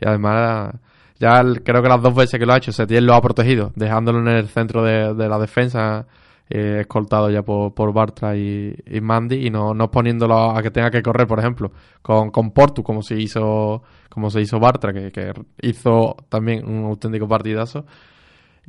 y 0.00 0.06
además 0.06 0.70
ya 1.18 1.42
creo 1.64 1.82
que 1.82 1.88
las 1.88 2.02
dos 2.02 2.14
veces 2.14 2.38
que 2.38 2.46
lo 2.46 2.52
ha 2.52 2.58
hecho, 2.58 2.72
Setién 2.72 3.04
lo 3.06 3.14
ha 3.14 3.20
protegido, 3.20 3.72
dejándolo 3.74 4.20
en 4.20 4.28
el 4.28 4.48
centro 4.48 4.84
de, 4.84 5.28
la 5.28 5.38
defensa, 5.38 6.06
eh, 6.48 6.78
escoltado 6.80 7.30
ya 7.30 7.42
por, 7.42 7.92
Bartra 7.92 8.36
y, 8.36 8.74
Mandy, 9.02 9.46
y 9.46 9.50
no, 9.50 9.74
no 9.74 9.90
poniéndolo 9.90 10.56
a 10.56 10.62
que 10.62 10.70
tenga 10.70 10.90
que 10.90 11.02
correr, 11.02 11.26
por 11.26 11.40
ejemplo, 11.40 11.72
con, 12.02 12.30
con 12.30 12.52
Portu, 12.52 12.82
como 12.82 13.02
se 13.02 13.16
hizo, 13.20 13.82
como 14.08 14.30
se 14.30 14.40
hizo 14.40 14.60
Bartra, 14.60 14.92
que, 14.92 15.32
hizo 15.62 16.16
también 16.28 16.66
un 16.66 16.84
auténtico 16.86 17.26
partidazo. 17.28 17.84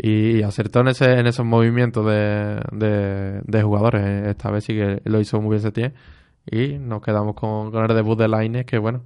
Y 0.01 0.43
acertó 0.43 0.79
en, 0.79 0.89
ese, 0.89 1.19
en 1.19 1.27
esos 1.27 1.45
movimientos 1.45 2.05
de, 2.05 2.61
de, 2.71 3.41
de 3.43 3.63
jugadores. 3.63 4.27
Esta 4.27 4.49
vez 4.49 4.63
sí 4.63 4.73
que 4.73 5.01
lo 5.03 5.19
hizo 5.19 5.41
muy 5.41 5.51
bien 5.51 5.61
Setién. 5.61 5.93
Y 6.49 6.79
nos 6.79 7.01
quedamos 7.01 7.35
con, 7.35 7.69
con 7.71 7.83
el 7.89 7.95
debut 7.95 8.17
de 8.17 8.29
Lainez, 8.29 8.65
que 8.65 8.77
bueno, 8.77 9.03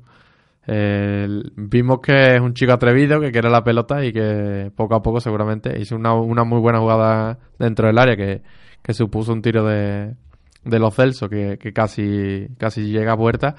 eh, 0.66 1.28
vimos 1.55 1.99
que 1.99 2.36
es 2.36 2.41
un 2.41 2.53
chico 2.53 2.72
atrevido, 2.72 3.20
que 3.20 3.32
quiere 3.32 3.49
la 3.49 3.64
pelota 3.64 4.03
y 4.03 4.14
que 4.14 4.72
poco 4.76 4.95
a 4.95 5.01
poco 5.01 5.20
seguramente 5.20 5.78
hizo 5.80 5.95
una, 5.95 6.14
una 6.14 6.43
muy 6.43 6.59
buena 6.59 6.80
jugada 6.80 7.38
dentro 7.59 7.88
del 7.88 7.97
área 7.97 8.16
que, 8.16 8.41
que 8.82 8.93
supuso 8.93 9.34
un 9.34 9.41
tiro 9.41 9.66
de, 9.66 10.16
de 10.64 10.80
los 10.80 10.95
Celso 10.95 11.28
que, 11.28 11.57
que 11.57 11.74
casi, 11.74 12.47
casi 12.57 12.84
llega 12.84 13.14
a 13.14 13.18
puerta. 13.18 13.55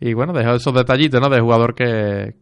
Y 0.00 0.14
bueno, 0.14 0.32
dejó 0.32 0.54
esos 0.54 0.74
detallitos, 0.74 1.20
¿no? 1.20 1.28
De 1.28 1.40
jugador 1.40 1.74
que, 1.74 2.34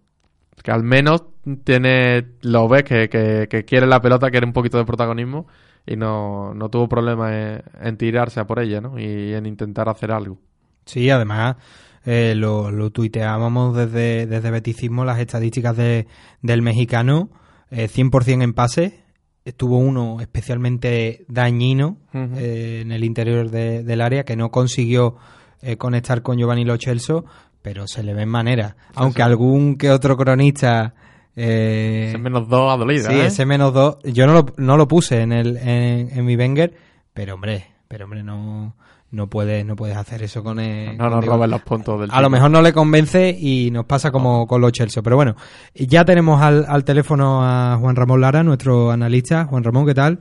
que 0.62 0.70
al 0.70 0.84
menos 0.84 1.24
tiene, 1.64 2.26
lo 2.42 2.68
ves, 2.68 2.84
que, 2.84 3.08
que, 3.08 3.64
quiere 3.64 3.86
la 3.86 4.00
pelota, 4.00 4.30
quiere 4.30 4.46
un 4.46 4.52
poquito 4.52 4.78
de 4.78 4.84
protagonismo 4.84 5.46
y 5.84 5.96
no, 5.96 6.54
no 6.54 6.68
tuvo 6.70 6.88
problema 6.88 7.36
en, 7.36 7.62
en 7.82 7.96
tirarse 7.96 8.40
a 8.40 8.46
por 8.46 8.60
ella, 8.60 8.80
¿no? 8.80 8.98
Y 8.98 9.34
en 9.34 9.46
intentar 9.46 9.88
hacer 9.88 10.12
algo. 10.12 10.38
Sí, 10.86 11.10
además 11.10 11.56
eh, 12.04 12.34
lo, 12.36 12.70
lo 12.70 12.90
tuiteábamos 12.90 13.76
desde, 13.76 14.26
desde 14.26 14.50
Beticismo, 14.50 15.04
las 15.04 15.18
estadísticas 15.18 15.76
de, 15.76 16.06
del 16.42 16.62
mexicano, 16.62 17.30
eh, 17.70 17.88
100% 17.88 18.42
en 18.42 18.52
pase, 18.54 19.00
estuvo 19.44 19.78
uno 19.78 20.20
especialmente 20.20 21.24
dañino 21.28 21.98
eh, 22.12 22.80
en 22.82 22.92
el 22.92 23.04
interior 23.04 23.50
de- 23.50 23.82
del 23.84 24.00
área 24.00 24.24
que 24.24 24.36
no 24.36 24.50
consiguió 24.50 25.16
eh, 25.62 25.76
conectar 25.76 26.22
con 26.22 26.38
Giovanni 26.38 26.64
Lo 26.64 26.76
Celso, 26.78 27.24
pero 27.62 27.86
se 27.86 28.02
le 28.02 28.14
ven 28.14 28.28
maneras. 28.28 28.74
Aunque 28.94 29.22
algún 29.22 29.76
que 29.76 29.90
otro 29.90 30.16
cronista... 30.16 30.94
Eh, 31.36 32.06
Ese 32.08 32.18
menos 32.18 32.48
dos 32.48 32.72
a 32.72 32.76
dolida, 32.76 33.08
Sí, 33.10 33.14
¿eh? 33.16 33.26
ese 33.26 33.46
menos 33.46 33.72
dos. 33.72 33.98
Yo 34.04 34.26
no 34.26 34.32
lo, 34.32 34.46
no 34.56 34.76
lo 34.76 34.88
puse 34.88 35.20
en, 35.22 35.32
el, 35.32 35.56
en, 35.58 36.10
en 36.18 36.24
mi 36.24 36.36
Wenger, 36.36 36.74
pero 37.14 37.34
hombre, 37.34 37.66
pero 37.88 38.04
hombre, 38.06 38.22
no, 38.22 38.74
no 39.12 39.28
puedes, 39.28 39.64
no 39.66 39.74
puedes 39.74 39.96
hacer 39.96 40.22
eso 40.22 40.42
con 40.42 40.60
el. 40.60 40.96
No 40.96 41.10
nos 41.10 41.24
roben 41.24 41.50
los 41.50 41.62
puntos 41.62 42.00
del 42.00 42.10
A 42.12 42.20
lo 42.20 42.30
mejor 42.30 42.50
no 42.50 42.62
le 42.62 42.72
convence 42.72 43.36
y 43.38 43.70
nos 43.70 43.84
pasa 43.84 44.10
como 44.12 44.46
con 44.46 44.60
los 44.60 44.72
Chelsea. 44.72 45.02
Pero 45.02 45.16
bueno, 45.16 45.36
ya 45.74 46.04
tenemos 46.04 46.40
al, 46.40 46.64
al 46.68 46.84
teléfono 46.84 47.40
a 47.42 47.76
Juan 47.80 47.96
Ramón 47.96 48.20
Lara, 48.20 48.42
nuestro 48.42 48.90
analista. 48.90 49.46
Juan 49.46 49.64
Ramón, 49.64 49.86
¿qué 49.86 49.94
tal? 49.94 50.20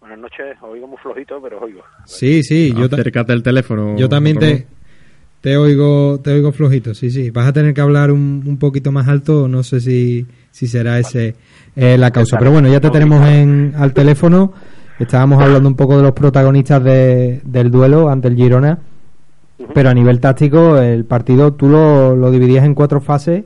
Buenas 0.00 0.18
noches, 0.18 0.56
oigo 0.62 0.86
muy 0.86 0.98
flojito, 0.98 1.40
pero 1.42 1.60
oigo. 1.60 1.82
Sí, 2.04 2.42
sí, 2.42 2.72
yo, 2.72 2.86
Acércate 2.86 3.32
el 3.32 3.42
teléfono. 3.42 3.96
yo 3.96 4.08
también 4.08 4.38
te, 4.38 4.66
te 5.40 5.56
oigo, 5.56 6.20
te 6.22 6.32
oigo 6.32 6.52
flojito, 6.52 6.94
sí, 6.94 7.10
sí. 7.10 7.30
Vas 7.30 7.48
a 7.48 7.52
tener 7.52 7.74
que 7.74 7.80
hablar 7.80 8.10
un, 8.10 8.44
un 8.46 8.58
poquito 8.58 8.92
más 8.92 9.08
alto, 9.08 9.48
no 9.48 9.62
sé 9.62 9.80
si, 9.80 10.26
si 10.50 10.66
será 10.66 10.98
ese 10.98 11.34
eh, 11.76 11.96
la 11.98 12.10
causa. 12.10 12.38
Pero 12.38 12.52
bueno, 12.52 12.68
ya 12.68 12.80
te 12.80 12.90
tenemos 12.90 13.26
en, 13.28 13.74
al 13.76 13.92
teléfono. 13.92 14.52
Estábamos 15.00 15.42
hablando 15.42 15.68
un 15.68 15.74
poco 15.76 15.96
de 15.96 16.02
los 16.02 16.12
protagonistas 16.12 16.84
de- 16.84 17.40
del 17.44 17.70
duelo 17.70 18.08
ante 18.10 18.28
el 18.28 18.36
Girona. 18.36 18.78
Pero 19.74 19.88
a 19.90 19.94
nivel 19.94 20.20
táctico, 20.20 20.78
el 20.78 21.04
partido 21.04 21.52
tú 21.52 21.68
lo, 21.68 22.16
lo 22.16 22.30
dividías 22.30 22.64
en 22.64 22.74
cuatro 22.74 23.00
fases 23.00 23.44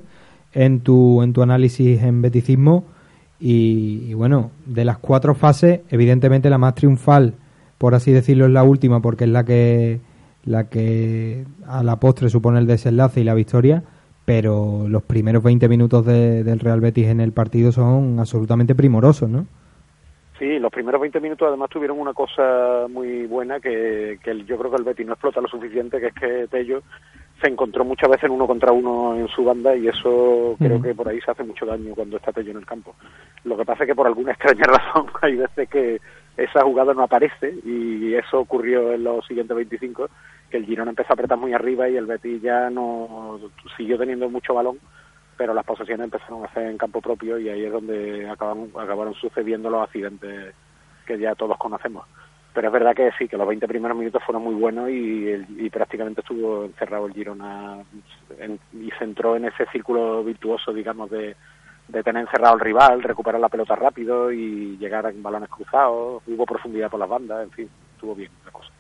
en 0.53 0.81
tu, 0.81 1.23
en 1.23 1.33
tu 1.33 1.43
análisis 1.43 2.03
en 2.03 2.23
beticismo. 2.23 2.85
Y, 3.41 4.05
y 4.09 4.15
bueno, 4.15 4.51
de 4.67 4.85
las 4.85 4.99
cuatro 4.99 5.35
fases, 5.35 5.81
evidentemente 5.91 6.49
la 6.51 6.59
más 6.59 6.75
triunfal, 6.75 7.35
por 7.79 7.95
así 7.95 8.13
decirlo, 8.13 8.47
es 8.47 8.53
la 8.53 8.63
última, 8.63 9.01
porque 9.03 9.25
es 9.25 9.31
la 9.31 9.45
que, 9.45 10.01
la 10.45 10.65
que 10.69 11.45
a 11.67 11.83
la 11.83 11.97
postre 12.01 12.31
supone 12.31 12.59
el 12.61 12.67
desenlace 12.67 13.21
y 13.21 13.25
la 13.25 13.35
victoria. 13.35 13.83
Pero 14.25 14.87
los 14.89 15.03
primeros 15.03 15.43
20 15.43 15.69
minutos 15.69 16.07
de- 16.07 16.43
del 16.45 16.59
Real 16.61 16.81
Betis 16.81 17.07
en 17.09 17.21
el 17.21 17.33
partido 17.33 17.71
son 17.73 18.19
absolutamente 18.19 18.75
primorosos, 18.75 19.29
¿no? 19.29 19.47
Sí, 20.45 20.59
los 20.59 20.70
primeros 20.70 21.01
20 21.01 21.20
minutos 21.20 21.49
además 21.49 21.70
tuvieron 21.70 21.99
una 21.99 22.12
cosa 22.12 22.86
muy 22.90 23.24
buena 23.24 23.61
que, 23.61 24.18
yo 24.47 24.59
creo 24.59 24.70
que 24.70 24.76
el 24.76 24.84
Betis 24.84 25.07
no 25.07 25.14
explota 25.14 25.40
lo 25.40 25.49
suficiente, 25.49 25.99
que 25.99 26.09
es 26.09 26.14
que 26.14 26.49
Tello 26.51 26.82
se 27.40 27.49
encontró 27.49 27.82
muchas 27.82 28.11
veces 28.11 28.24
en 28.24 28.32
uno 28.32 28.47
contra 28.47 28.70
uno 28.70 29.16
en 29.16 29.26
su 29.28 29.42
banda 29.42 29.74
y 29.74 29.88
eso 29.88 30.55
creo 30.59 30.82
que 30.82 30.95
por 30.95 31.09
ahí 31.09 31.18
se 31.22 31.30
hace 31.30 31.45
mucho 31.45 31.64
daño 31.64 31.95
cuando 31.95 32.18
está 32.18 32.30
Tello 32.30 32.51
en 32.51 32.59
el 32.59 32.66
campo. 32.66 32.95
Lo 33.45 33.57
que 33.57 33.64
pasa 33.64 33.84
es 33.84 33.88
que 33.88 33.95
por 33.95 34.07
alguna 34.07 34.32
extraña 34.32 34.64
razón 34.66 35.07
hay 35.22 35.36
veces 35.36 35.66
que 35.66 35.99
esa 36.36 36.62
jugada 36.62 36.92
no 36.92 37.05
aparece 37.05 37.55
y 37.64 38.12
eso 38.12 38.40
ocurrió 38.40 38.92
en 38.92 39.03
los 39.03 39.26
siguientes 39.26 39.57
25, 39.57 40.11
que 40.51 40.59
el 40.59 40.66
Girona 40.66 40.90
empezó 40.90 41.14
a 41.14 41.14
apretar 41.14 41.38
muy 41.38 41.55
arriba 41.55 41.88
y 41.88 41.97
el 41.97 42.05
Betis 42.05 42.42
ya 42.42 42.68
no 42.68 43.40
siguió 43.78 43.97
teniendo 43.97 44.28
mucho 44.28 44.53
balón 44.53 44.76
pero 45.37 45.55
las 45.55 45.64
posesiones 45.64 46.05
empezaron 46.05 46.43
a 46.43 46.47
hacer 46.47 46.68
en 46.68 46.78
campo 46.78 47.01
propio 47.01 47.39
y 47.39 47.49
ahí 47.49 47.64
es 47.64 47.72
donde 47.72 48.28
acaban, 48.28 48.70
acabaron 48.78 49.14
sucediendo 49.14 49.70
los 49.70 49.82
accidentes 49.82 50.55
que 51.07 51.18
ya 51.18 51.35
todos 51.35 51.59
conocemos. 51.59 52.07
Pero 52.53 52.68
es 52.68 52.72
verdad 52.72 52.95
que 52.95 53.11
sí, 53.18 53.26
que 53.26 53.37
los 53.37 53.49
20 53.49 53.66
primeros 53.66 53.97
minutos 53.97 54.22
fueron 54.24 54.45
muy 54.45 54.55
buenos 54.55 54.89
y, 54.89 55.68
prácticamente 55.70 56.20
estuvo 56.20 56.64
encerrado 56.64 57.07
el 57.07 57.12
Girona 57.12 57.82
y 58.72 58.91
se 58.93 59.05
entró 59.05 59.35
en 59.37 59.47
ese 59.47 59.66
círculo 59.72 60.22
virtuoso, 60.22 60.72
digamos, 60.72 61.11
de, 61.11 61.35
de 61.89 62.03
tener 62.03 62.22
encerrado 62.22 62.55
al 62.55 62.61
rival, 62.61 63.03
recuperar 63.03 63.41
la 63.41 63.49
pelota 63.49 63.74
rápido 63.74 64.30
y 64.30 64.76
llegar 64.78 65.07
en 65.07 65.22
balones 65.22 65.49
cruzados, 65.49 66.22
hubo 66.26 66.47
profundidad 66.47 66.91
por 66.91 67.01
las 67.01 67.09
bandas, 67.09 67.43
en 67.43 67.51
fin, 67.51 67.70
estuvo 67.95 68.14
bien 68.14 68.30
la 68.45 68.53
cosa. 68.53 68.70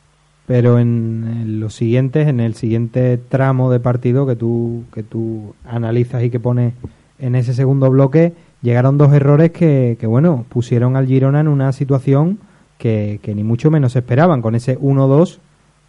Pero 0.46 0.78
en, 0.78 1.58
los 1.60 1.74
siguientes, 1.74 2.28
en 2.28 2.40
el 2.40 2.54
siguiente 2.54 3.18
tramo 3.28 3.70
de 3.70 3.80
partido 3.80 4.26
que 4.26 4.36
tú, 4.36 4.84
que 4.92 5.02
tú 5.02 5.54
analizas 5.66 6.22
y 6.22 6.30
que 6.30 6.40
pones 6.40 6.74
en 7.18 7.34
ese 7.34 7.54
segundo 7.54 7.90
bloque, 7.90 8.32
llegaron 8.62 8.98
dos 8.98 9.12
errores 9.12 9.50
que, 9.52 9.96
que 9.98 10.06
bueno, 10.06 10.44
pusieron 10.48 10.96
al 10.96 11.06
Girona 11.06 11.40
en 11.40 11.48
una 11.48 11.72
situación 11.72 12.38
que, 12.78 13.20
que 13.22 13.34
ni 13.34 13.42
mucho 13.44 13.70
menos 13.70 13.96
esperaban, 13.96 14.42
con 14.42 14.54
ese 14.54 14.78
1-2 14.78 15.38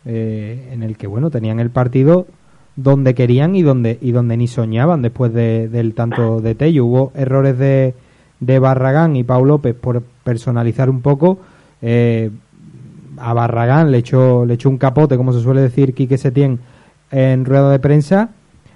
eh, 0.05 0.69
en 0.71 0.83
el 0.83 0.97
que, 0.97 1.07
bueno, 1.07 1.29
tenían 1.31 1.59
el 1.59 1.69
partido 1.71 2.27
donde 2.75 3.15
querían 3.15 3.55
y 3.55 3.61
donde, 3.63 3.97
y 4.01 4.11
donde 4.11 4.37
ni 4.37 4.47
soñaban 4.47 5.01
después 5.01 5.33
de- 5.33 5.67
del 5.69 5.93
tanto 5.93 6.41
de 6.41 6.55
Tello. 6.55 6.85
Hubo 6.85 7.11
errores 7.15 7.57
de, 7.57 7.93
de 8.39 8.59
Barragán 8.59 9.15
y 9.15 9.23
Pau 9.23 9.45
López 9.45 9.73
por 9.75 10.03
personalizar 10.23 10.89
un 10.89 11.01
poco. 11.01 11.39
Eh, 11.81 12.31
a 13.17 13.33
Barragán 13.33 13.91
le 13.91 13.99
echó, 13.99 14.45
le 14.45 14.55
echó 14.55 14.69
un 14.69 14.77
capote, 14.77 15.17
como 15.17 15.33
se 15.33 15.41
suele 15.41 15.61
decir 15.61 15.93
Quique 15.93 16.17
Setién 16.17 16.59
en 17.11 17.45
rueda 17.45 17.71
de 17.71 17.79
prensa, 17.79 18.29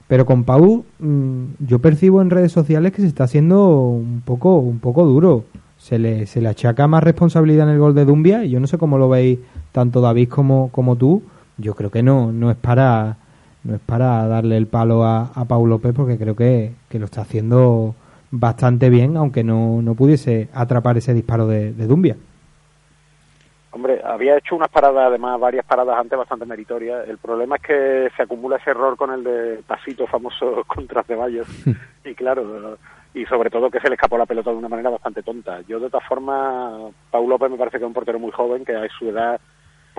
pero 0.07 0.25
con 0.25 0.43
Pau 0.43 0.85
mm, 0.99 1.43
yo 1.59 1.79
percibo 1.79 2.21
en 2.21 2.29
redes 2.29 2.51
sociales 2.51 2.91
que 2.93 3.01
se 3.01 3.07
está 3.07 3.25
haciendo 3.25 3.67
un 3.89 4.21
poco, 4.25 4.57
un 4.57 4.79
poco 4.79 5.05
duro. 5.05 5.45
Se 5.77 5.97
le, 5.97 6.25
se 6.25 6.41
le 6.41 6.49
achaca 6.49 6.87
más 6.87 7.03
responsabilidad 7.03 7.67
en 7.67 7.75
el 7.75 7.79
gol 7.79 7.95
de 7.95 8.03
Dumbia 8.03 8.43
y 8.43 8.49
yo 8.49 8.59
no 8.59 8.67
sé 8.67 8.77
cómo 8.77 8.97
lo 8.97 9.07
veis 9.07 9.39
tanto 9.71 10.01
David 10.01 10.27
como, 10.27 10.69
como 10.71 10.97
tú. 10.97 11.23
Yo 11.57 11.73
creo 11.73 11.89
que 11.89 12.03
no, 12.03 12.31
no 12.31 12.51
es 12.51 12.57
para 12.57 13.17
no 13.63 13.75
es 13.75 13.81
para 13.81 14.27
darle 14.27 14.57
el 14.57 14.67
palo 14.67 15.03
a, 15.03 15.31
a 15.33 15.45
Pau 15.45 15.65
López 15.67 15.93
porque 15.95 16.17
creo 16.17 16.35
que, 16.35 16.73
que 16.89 16.99
lo 16.99 17.05
está 17.05 17.21
haciendo 17.21 17.95
bastante 18.31 18.89
bien, 18.89 19.17
aunque 19.17 19.43
no, 19.43 19.81
no 19.81 19.95
pudiese 19.95 20.49
atrapar 20.53 20.97
ese 20.97 21.13
disparo 21.13 21.47
de, 21.47 21.73
de 21.73 21.87
Dumbia. 21.87 22.17
Hombre, 23.71 24.01
había 24.03 24.37
hecho 24.37 24.55
unas 24.55 24.69
paradas, 24.69 25.07
además 25.07 25.39
varias 25.39 25.65
paradas 25.65 25.97
antes 25.99 26.17
bastante 26.17 26.45
meritorias. 26.45 27.07
El 27.07 27.19
problema 27.19 27.57
es 27.57 27.61
que 27.61 28.09
se 28.15 28.23
acumula 28.23 28.57
ese 28.57 28.71
error 28.71 28.97
con 28.97 29.11
el 29.11 29.23
de 29.23 29.63
pasito 29.65 30.07
famoso 30.07 30.63
contra 30.67 31.03
Ceballos. 31.03 31.47
y 32.03 32.15
claro, 32.15 32.77
y 33.13 33.25
sobre 33.25 33.49
todo 33.49 33.69
que 33.69 33.79
se 33.79 33.87
le 33.87 33.95
escapó 33.95 34.17
la 34.17 34.25
pelota 34.25 34.51
de 34.51 34.57
una 34.57 34.69
manera 34.69 34.89
bastante 34.89 35.21
tonta. 35.21 35.61
Yo 35.67 35.79
de 35.79 35.89
todas 35.89 36.07
formas, 36.07 36.93
Pau 37.11 37.27
López 37.27 37.51
me 37.51 37.57
parece 37.57 37.77
que 37.77 37.83
es 37.83 37.87
un 37.87 37.93
portero 37.93 38.19
muy 38.19 38.31
joven, 38.31 38.65
que 38.65 38.75
a 38.75 38.87
su 38.89 39.09
edad, 39.09 39.39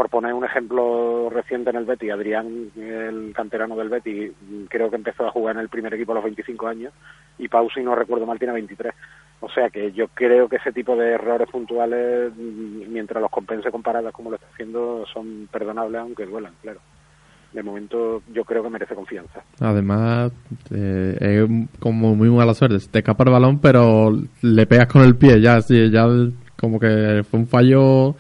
por 0.01 0.09
poner 0.09 0.33
un 0.33 0.47
ejemplo 0.47 1.29
reciente 1.29 1.69
en 1.69 1.77
el 1.77 1.85
Betis, 1.85 2.11
Adrián, 2.11 2.71
el 2.75 3.35
canterano 3.37 3.77
del 3.77 3.91
Betis, 3.91 4.33
creo 4.71 4.89
que 4.89 4.97
empezó 4.97 5.27
a 5.27 5.31
jugar 5.31 5.57
en 5.57 5.61
el 5.61 5.69
primer 5.69 5.93
equipo 5.93 6.13
a 6.13 6.15
los 6.15 6.25
25 6.25 6.69
años, 6.69 6.95
y 7.37 7.49
Pau, 7.49 7.69
si 7.69 7.83
no 7.83 7.95
recuerdo 7.95 8.25
mal, 8.25 8.39
tiene 8.39 8.55
23. 8.55 8.95
O 9.41 9.51
sea 9.51 9.69
que 9.69 9.93
yo 9.93 10.09
creo 10.09 10.49
que 10.49 10.57
ese 10.57 10.73
tipo 10.73 10.97
de 10.97 11.11
errores 11.11 11.51
puntuales, 11.51 12.35
mientras 12.35 13.21
los 13.21 13.31
compense 13.31 13.71
con 13.71 13.83
paradas 13.83 14.15
como 14.15 14.31
lo 14.31 14.37
está 14.37 14.49
haciendo, 14.51 15.05
son 15.13 15.47
perdonables, 15.53 16.01
aunque 16.01 16.25
duelan, 16.25 16.55
claro. 16.63 16.81
De 17.53 17.63
momento 17.63 18.23
yo 18.33 18.43
creo 18.47 18.63
que 18.63 18.71
merece 18.71 18.95
confianza. 18.95 19.43
Además, 19.61 20.33
eh, 20.75 21.19
es 21.21 21.79
como 21.79 22.15
muy 22.15 22.31
mala 22.31 22.55
suerte. 22.55 22.79
Te 22.91 23.01
escapa 23.01 23.25
el 23.25 23.33
balón, 23.33 23.59
pero 23.59 24.17
le 24.41 24.67
pegas 24.67 24.87
con 24.87 25.03
el 25.03 25.17
pie. 25.17 25.43
Ya, 25.43 25.59
ya 25.59 26.07
como 26.57 26.81
que 26.81 27.23
fue 27.29 27.41
un 27.41 27.47
fallo 27.47 28.15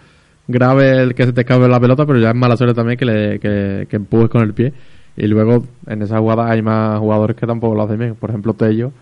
grave 0.50 1.02
el 1.02 1.14
que 1.14 1.24
se 1.26 1.32
te 1.32 1.42
escape 1.42 1.68
la 1.68 1.80
pelota, 1.80 2.06
pero 2.06 2.18
ya 2.18 2.30
es 2.30 2.34
mala 2.36 2.56
suerte 2.56 2.74
también 2.74 2.98
que, 2.98 3.04
le, 3.04 3.38
que, 3.38 3.86
que 3.88 3.96
empujes 3.96 4.28
con 4.28 4.42
el 4.42 4.54
pie. 4.54 4.72
Y 5.16 5.26
luego 5.26 5.64
en 5.86 6.02
esa 6.02 6.18
jugada 6.18 6.50
hay 6.50 6.62
más 6.62 6.98
jugadores 6.98 7.36
que 7.36 7.46
tampoco 7.46 7.74
lo 7.74 7.82
hacen 7.82 7.98
bien. 7.98 8.14
Por 8.14 8.30
ejemplo, 8.30 8.54
Tello. 8.54 8.92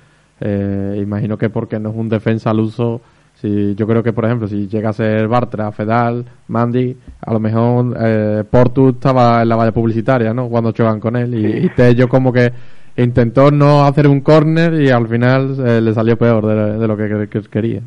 Eh, 0.40 0.98
imagino 1.02 1.36
que 1.36 1.50
porque 1.50 1.78
no 1.78 1.90
es 1.90 1.96
un 1.96 2.08
defensa 2.08 2.50
al 2.50 2.60
uso. 2.60 3.00
Si, 3.34 3.74
yo 3.76 3.86
creo 3.86 4.02
que, 4.02 4.12
por 4.12 4.24
ejemplo, 4.24 4.48
si 4.48 4.66
llega 4.66 4.90
a 4.90 4.92
ser 4.92 5.28
Bartra, 5.28 5.70
Fedal, 5.70 6.24
Mandy, 6.48 6.96
a 7.20 7.32
lo 7.32 7.38
mejor 7.38 7.96
eh, 8.00 8.42
Portu 8.50 8.88
estaba 8.90 9.42
en 9.42 9.48
la 9.48 9.54
valla 9.56 9.70
publicitaria, 9.72 10.34
¿no? 10.34 10.48
Cuando 10.48 10.72
chocan 10.72 10.98
con 10.98 11.14
él. 11.16 11.34
Y, 11.34 11.66
y 11.66 11.68
Tello 11.70 12.08
como 12.08 12.32
que 12.32 12.50
intentó 12.96 13.52
no 13.52 13.84
hacer 13.84 14.08
un 14.08 14.22
córner 14.22 14.74
y 14.80 14.90
al 14.90 15.06
final 15.06 15.54
eh, 15.64 15.80
le 15.80 15.94
salió 15.94 16.16
peor 16.18 16.46
de, 16.46 16.78
de 16.78 16.88
lo 16.88 16.96
que, 16.96 17.08
que- 17.08 17.28
que 17.28 17.48
quería. 17.48 17.80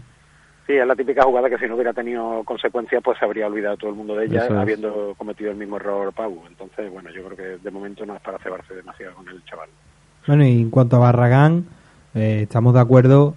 Sí, 0.71 0.77
es 0.77 0.87
la 0.87 0.95
típica 0.95 1.23
jugada 1.23 1.49
que 1.49 1.57
si 1.57 1.65
no 1.67 1.75
hubiera 1.75 1.91
tenido 1.91 2.45
consecuencias, 2.45 3.03
pues 3.03 3.19
se 3.19 3.25
habría 3.25 3.47
olvidado 3.47 3.75
todo 3.75 3.89
el 3.89 3.97
mundo 3.97 4.15
de 4.15 4.27
ella, 4.27 4.45
es. 4.45 4.51
habiendo 4.51 5.13
cometido 5.17 5.51
el 5.51 5.57
mismo 5.57 5.75
error 5.75 6.13
Pau. 6.13 6.43
Entonces, 6.47 6.89
bueno, 6.89 7.09
yo 7.13 7.25
creo 7.25 7.35
que 7.35 7.61
de 7.61 7.71
momento 7.71 8.05
no 8.05 8.15
es 8.15 8.21
para 8.21 8.37
cebarse 8.39 8.73
demasiado 8.73 9.15
con 9.15 9.27
el 9.27 9.43
chaval. 9.43 9.67
Bueno, 10.25 10.45
y 10.45 10.61
en 10.61 10.69
cuanto 10.69 10.95
a 10.95 10.99
Barragán, 10.99 11.65
eh, 12.15 12.43
estamos 12.43 12.73
de 12.73 12.79
acuerdo 12.79 13.35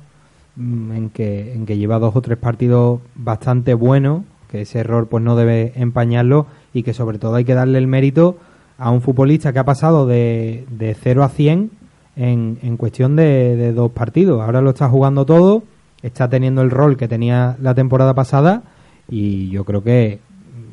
mm, 0.54 0.92
en 0.92 1.10
que, 1.10 1.54
en 1.54 1.66
que 1.66 1.76
lleva 1.76 1.98
dos 1.98 2.14
o 2.14 2.20
tres 2.22 2.38
partidos 2.38 3.00
bastante 3.16 3.74
buenos, 3.74 4.22
que 4.48 4.60
ese 4.60 4.78
error 4.78 5.08
pues 5.08 5.24
no 5.24 5.34
debe 5.34 5.72
empañarlo 5.74 6.46
y 6.72 6.84
que 6.84 6.94
sobre 6.94 7.18
todo 7.18 7.34
hay 7.34 7.44
que 7.44 7.54
darle 7.54 7.78
el 7.78 7.88
mérito 7.88 8.36
a 8.78 8.92
un 8.92 9.02
futbolista 9.02 9.52
que 9.52 9.58
ha 9.58 9.64
pasado 9.64 10.06
de, 10.06 10.66
de 10.70 10.94
0 10.94 11.24
a 11.24 11.30
100 11.30 11.72
en, 12.14 12.58
en 12.62 12.76
cuestión 12.76 13.16
de, 13.16 13.56
de 13.56 13.72
dos 13.72 13.90
partidos. 13.90 14.40
Ahora 14.40 14.60
lo 14.60 14.70
está 14.70 14.88
jugando 14.88 15.26
todo, 15.26 15.64
está 16.04 16.28
teniendo 16.28 16.62
el 16.62 16.70
rol 16.70 16.96
que 16.96 17.08
tenía 17.08 17.56
la 17.60 17.74
temporada 17.74 18.14
pasada 18.14 18.62
y 19.08 19.50
yo 19.50 19.64
creo 19.64 19.82
que 19.82 20.20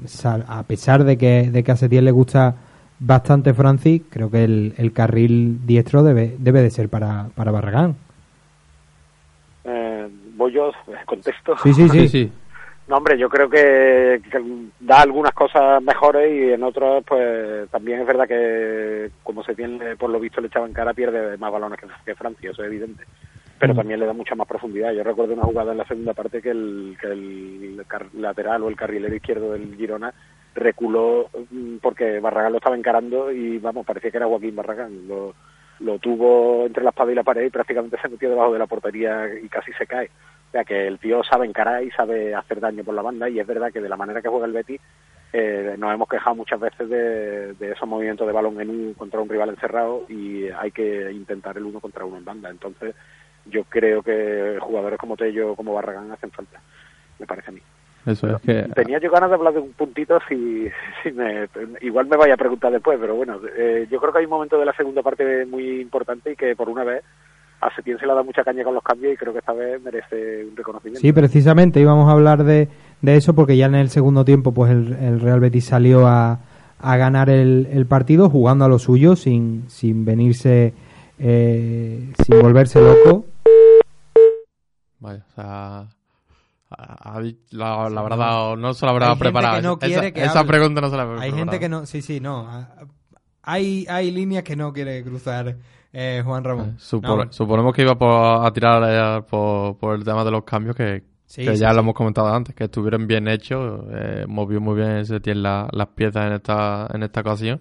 sal- 0.05 0.45
a 0.47 0.63
pesar 0.63 1.03
de 1.03 1.17
que, 1.17 1.49
de 1.51 1.63
que 1.63 1.71
a 1.71 1.75
Setién 1.75 2.05
le 2.05 2.11
gusta 2.11 2.55
bastante 2.99 3.53
Francis, 3.53 4.03
creo 4.09 4.29
que 4.29 4.43
el, 4.43 4.73
el 4.77 4.93
carril 4.93 5.65
diestro 5.65 6.03
debe, 6.03 6.35
debe 6.37 6.61
de 6.61 6.69
ser 6.69 6.89
para, 6.89 7.27
para 7.35 7.51
Barragán. 7.51 7.95
Eh, 9.63 10.07
voy 10.35 10.51
yo, 10.53 10.71
contesto. 11.05 11.55
Sí, 11.63 11.73
sí, 11.73 11.87
sí. 11.89 12.07
sí. 12.07 12.31
No, 12.87 12.97
hombre, 12.97 13.17
yo 13.17 13.29
creo 13.29 13.49
que, 13.49 14.21
que, 14.29 14.43
da 14.81 15.01
algunas 15.01 15.31
cosas 15.33 15.81
mejores 15.81 16.29
y 16.29 16.51
en 16.51 16.61
otras, 16.63 17.03
pues 17.07 17.69
también 17.69 18.01
es 18.01 18.07
verdad 18.07 18.27
que, 18.27 19.11
como 19.23 19.43
se 19.43 19.55
tiene, 19.55 19.95
por 19.95 20.09
lo 20.09 20.19
visto, 20.19 20.41
le 20.41 20.47
echaban 20.47 20.73
cara, 20.73 20.93
pierde 20.93 21.37
más 21.37 21.51
balones 21.53 21.79
que, 21.79 21.87
que 22.05 22.15
Francia, 22.15 22.51
eso 22.51 22.63
es 22.63 22.67
evidente. 22.67 23.03
Pero 23.61 23.75
también 23.75 23.99
le 23.99 24.07
da 24.07 24.13
mucha 24.13 24.33
más 24.33 24.47
profundidad. 24.47 24.91
Yo 24.91 25.03
recuerdo 25.03 25.35
una 25.35 25.43
jugada 25.43 25.71
en 25.73 25.77
la 25.77 25.85
segunda 25.85 26.15
parte 26.15 26.41
que 26.41 26.49
el, 26.49 26.97
que 26.99 27.05
el 27.05 27.85
lateral 28.13 28.63
o 28.63 28.69
el 28.69 28.75
carrilero 28.75 29.13
izquierdo 29.13 29.51
del 29.51 29.75
Girona 29.75 30.11
reculó 30.55 31.29
mm, 31.51 31.75
porque 31.77 32.19
Barragán 32.19 32.53
lo 32.53 32.57
estaba 32.57 32.75
encarando 32.75 33.31
y, 33.31 33.59
vamos, 33.59 33.85
parecía 33.85 34.09
que 34.09 34.17
era 34.17 34.25
Joaquín 34.25 34.55
Barragán. 34.55 35.07
Lo, 35.07 35.35
lo 35.79 35.99
tuvo 35.99 36.65
entre 36.65 36.83
la 36.83 36.89
espada 36.89 37.11
y 37.11 37.15
la 37.15 37.23
pared 37.23 37.45
y 37.45 37.51
prácticamente 37.51 37.99
se 38.01 38.09
metió 38.09 38.31
debajo 38.31 38.51
de 38.51 38.57
la 38.57 38.65
portería 38.65 39.27
y 39.31 39.47
casi 39.47 39.71
se 39.73 39.85
cae. 39.85 40.07
O 40.07 40.51
sea 40.51 40.63
que 40.63 40.87
el 40.87 40.97
tío 40.97 41.23
sabe 41.23 41.45
encarar 41.45 41.83
y 41.83 41.91
sabe 41.91 42.33
hacer 42.33 42.61
daño 42.61 42.83
por 42.83 42.95
la 42.95 43.03
banda 43.03 43.29
y 43.29 43.39
es 43.39 43.45
verdad 43.45 43.71
que 43.71 43.79
de 43.79 43.89
la 43.89 43.95
manera 43.95 44.23
que 44.23 44.27
juega 44.29 44.47
el 44.47 44.53
Betis 44.53 44.81
eh, 45.33 45.75
nos 45.77 45.93
hemos 45.93 46.09
quejado 46.09 46.35
muchas 46.35 46.59
veces 46.59 46.89
de, 46.89 47.53
de, 47.53 47.71
esos 47.73 47.87
movimientos 47.87 48.25
de 48.25 48.33
balón 48.33 48.59
en 48.59 48.71
un 48.71 48.93
contra 48.95 49.21
un 49.21 49.29
rival 49.29 49.49
encerrado 49.49 50.03
y 50.09 50.49
hay 50.49 50.71
que 50.71 51.11
intentar 51.11 51.55
el 51.57 51.65
uno 51.65 51.79
contra 51.79 52.05
uno 52.05 52.17
en 52.17 52.25
banda. 52.25 52.49
Entonces 52.49 52.95
yo 53.45 53.63
creo 53.65 54.01
que 54.01 54.57
jugadores 54.59 54.99
como 54.99 55.17
Tello, 55.17 55.55
como 55.55 55.73
Barragán 55.73 56.11
hacen 56.11 56.31
falta, 56.31 56.59
me 57.19 57.25
parece 57.25 57.49
a 57.49 57.53
mí. 57.53 57.61
Eso 58.05 58.35
es 58.35 58.41
que... 58.41 58.63
Tenía 58.73 58.99
yo 58.99 59.11
ganas 59.11 59.29
de 59.29 59.35
hablar 59.35 59.53
de 59.53 59.59
un 59.59 59.73
puntito, 59.73 60.19
si, 60.27 60.67
si 61.03 61.11
me, 61.11 61.47
igual 61.81 62.07
me 62.07 62.17
vaya 62.17 62.33
a 62.33 62.37
preguntar 62.37 62.71
después, 62.71 62.97
pero 62.99 63.15
bueno, 63.15 63.39
eh, 63.55 63.87
yo 63.91 63.99
creo 63.99 64.11
que 64.11 64.19
hay 64.19 64.25
un 64.25 64.31
momento 64.31 64.57
de 64.57 64.65
la 64.65 64.73
segunda 64.73 65.03
parte 65.03 65.45
muy 65.45 65.81
importante 65.81 66.31
y 66.31 66.35
que 66.35 66.55
por 66.55 66.69
una 66.69 66.83
vez 66.83 67.03
a 67.61 67.73
Setién 67.75 67.99
se 67.99 68.05
le 68.05 68.11
ha 68.11 68.15
dado 68.15 68.25
mucha 68.25 68.43
caña 68.43 68.63
con 68.63 68.73
los 68.73 68.83
cambios 68.83 69.13
y 69.13 69.17
creo 69.17 69.33
que 69.33 69.39
esta 69.39 69.53
vez 69.53 69.79
merece 69.83 70.45
un 70.45 70.57
reconocimiento. 70.57 70.99
Sí, 70.99 71.13
precisamente 71.13 71.79
íbamos 71.79 72.09
a 72.09 72.13
hablar 72.13 72.43
de, 72.43 72.69
de 73.01 73.15
eso 73.15 73.35
porque 73.35 73.55
ya 73.55 73.67
en 73.67 73.75
el 73.75 73.89
segundo 73.89 74.25
tiempo 74.25 74.51
pues 74.51 74.71
el, 74.71 74.93
el 74.93 75.19
Real 75.19 75.39
Betis 75.39 75.65
salió 75.65 76.07
a, 76.07 76.39
a 76.79 76.97
ganar 76.97 77.29
el, 77.29 77.67
el, 77.71 77.85
partido 77.85 78.29
jugando 78.31 78.65
a 78.65 78.67
lo 78.67 78.79
suyo 78.79 79.15
sin, 79.15 79.69
sin 79.69 80.05
venirse, 80.05 80.73
eh, 81.19 82.11
sin 82.25 82.41
volverse 82.41 82.81
loco. 82.81 83.25
Vaya, 85.01 85.25
o 85.27 85.35
sea, 85.35 85.87
la, 87.49 87.89
la 87.89 88.01
verdad, 88.01 88.55
no 88.55 88.73
se 88.73 88.85
la 88.85 88.91
habrá 88.91 89.15
preparado. 89.15 89.61
No 89.61 89.77
esa, 89.81 90.07
esa 90.07 90.43
pregunta 90.45 90.79
no 90.79 90.89
se 90.89 90.95
la 90.95 91.03
habrá 91.03 91.21
Hay 91.21 91.31
preparado. 91.31 91.51
gente 91.51 91.59
que 91.59 91.69
no, 91.69 91.85
sí, 91.85 92.01
sí, 92.01 92.19
no. 92.19 92.47
Hay, 93.43 93.85
hay 93.89 94.11
líneas 94.11 94.43
que 94.43 94.55
no 94.55 94.71
quiere 94.71 95.03
cruzar 95.03 95.57
eh, 95.91 96.21
Juan 96.23 96.43
Ramón. 96.43 96.75
Supone, 96.77 97.25
no. 97.25 97.31
Suponemos 97.31 97.73
que 97.73 97.81
iba 97.81 97.97
por, 97.97 98.45
a 98.45 98.51
tirar 98.53 98.83
eh, 98.87 99.23
por, 99.27 99.77
por, 99.77 99.95
el 99.95 100.05
tema 100.05 100.23
de 100.23 100.31
los 100.31 100.43
cambios 100.43 100.75
que, 100.75 101.03
sí, 101.25 101.43
que 101.43 101.55
sí, 101.55 101.61
ya 101.61 101.69
sí. 101.69 101.75
lo 101.75 101.81
hemos 101.81 101.95
comentado 101.95 102.33
antes, 102.33 102.55
que 102.55 102.65
estuvieron 102.65 103.07
bien 103.07 103.27
hechos, 103.27 103.83
eh, 103.91 104.25
movió 104.27 104.61
muy 104.61 104.75
bien 104.75 105.05
Setién 105.05 105.41
la, 105.41 105.67
las 105.71 105.87
piezas 105.87 106.27
en 106.27 106.33
esta, 106.33 106.87
en 106.93 107.03
esta 107.03 107.21
ocasión. 107.21 107.59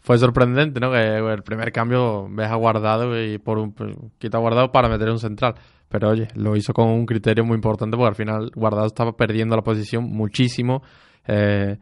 Fue 0.00 0.18
sorprendente, 0.18 0.80
¿no? 0.80 0.90
Que 0.90 1.16
el 1.16 1.42
primer 1.42 1.72
cambio 1.72 2.26
ves 2.28 2.50
a 2.50 2.56
guardado 2.56 3.22
y 3.22 3.38
por 3.38 3.58
un 3.58 3.74
quita 4.18 4.38
guardado 4.38 4.70
para 4.70 4.88
meter 4.88 5.08
un 5.10 5.18
central. 5.18 5.54
Pero 5.94 6.10
oye, 6.10 6.26
lo 6.34 6.56
hizo 6.56 6.74
con 6.74 6.88
un 6.88 7.06
criterio 7.06 7.44
muy 7.44 7.54
importante 7.54 7.96
porque 7.96 8.08
al 8.08 8.16
final 8.16 8.50
Guardado 8.56 8.88
estaba 8.88 9.12
perdiendo 9.12 9.54
la 9.54 9.62
posición 9.62 10.02
muchísimo. 10.02 10.82
Eh, 11.24 11.78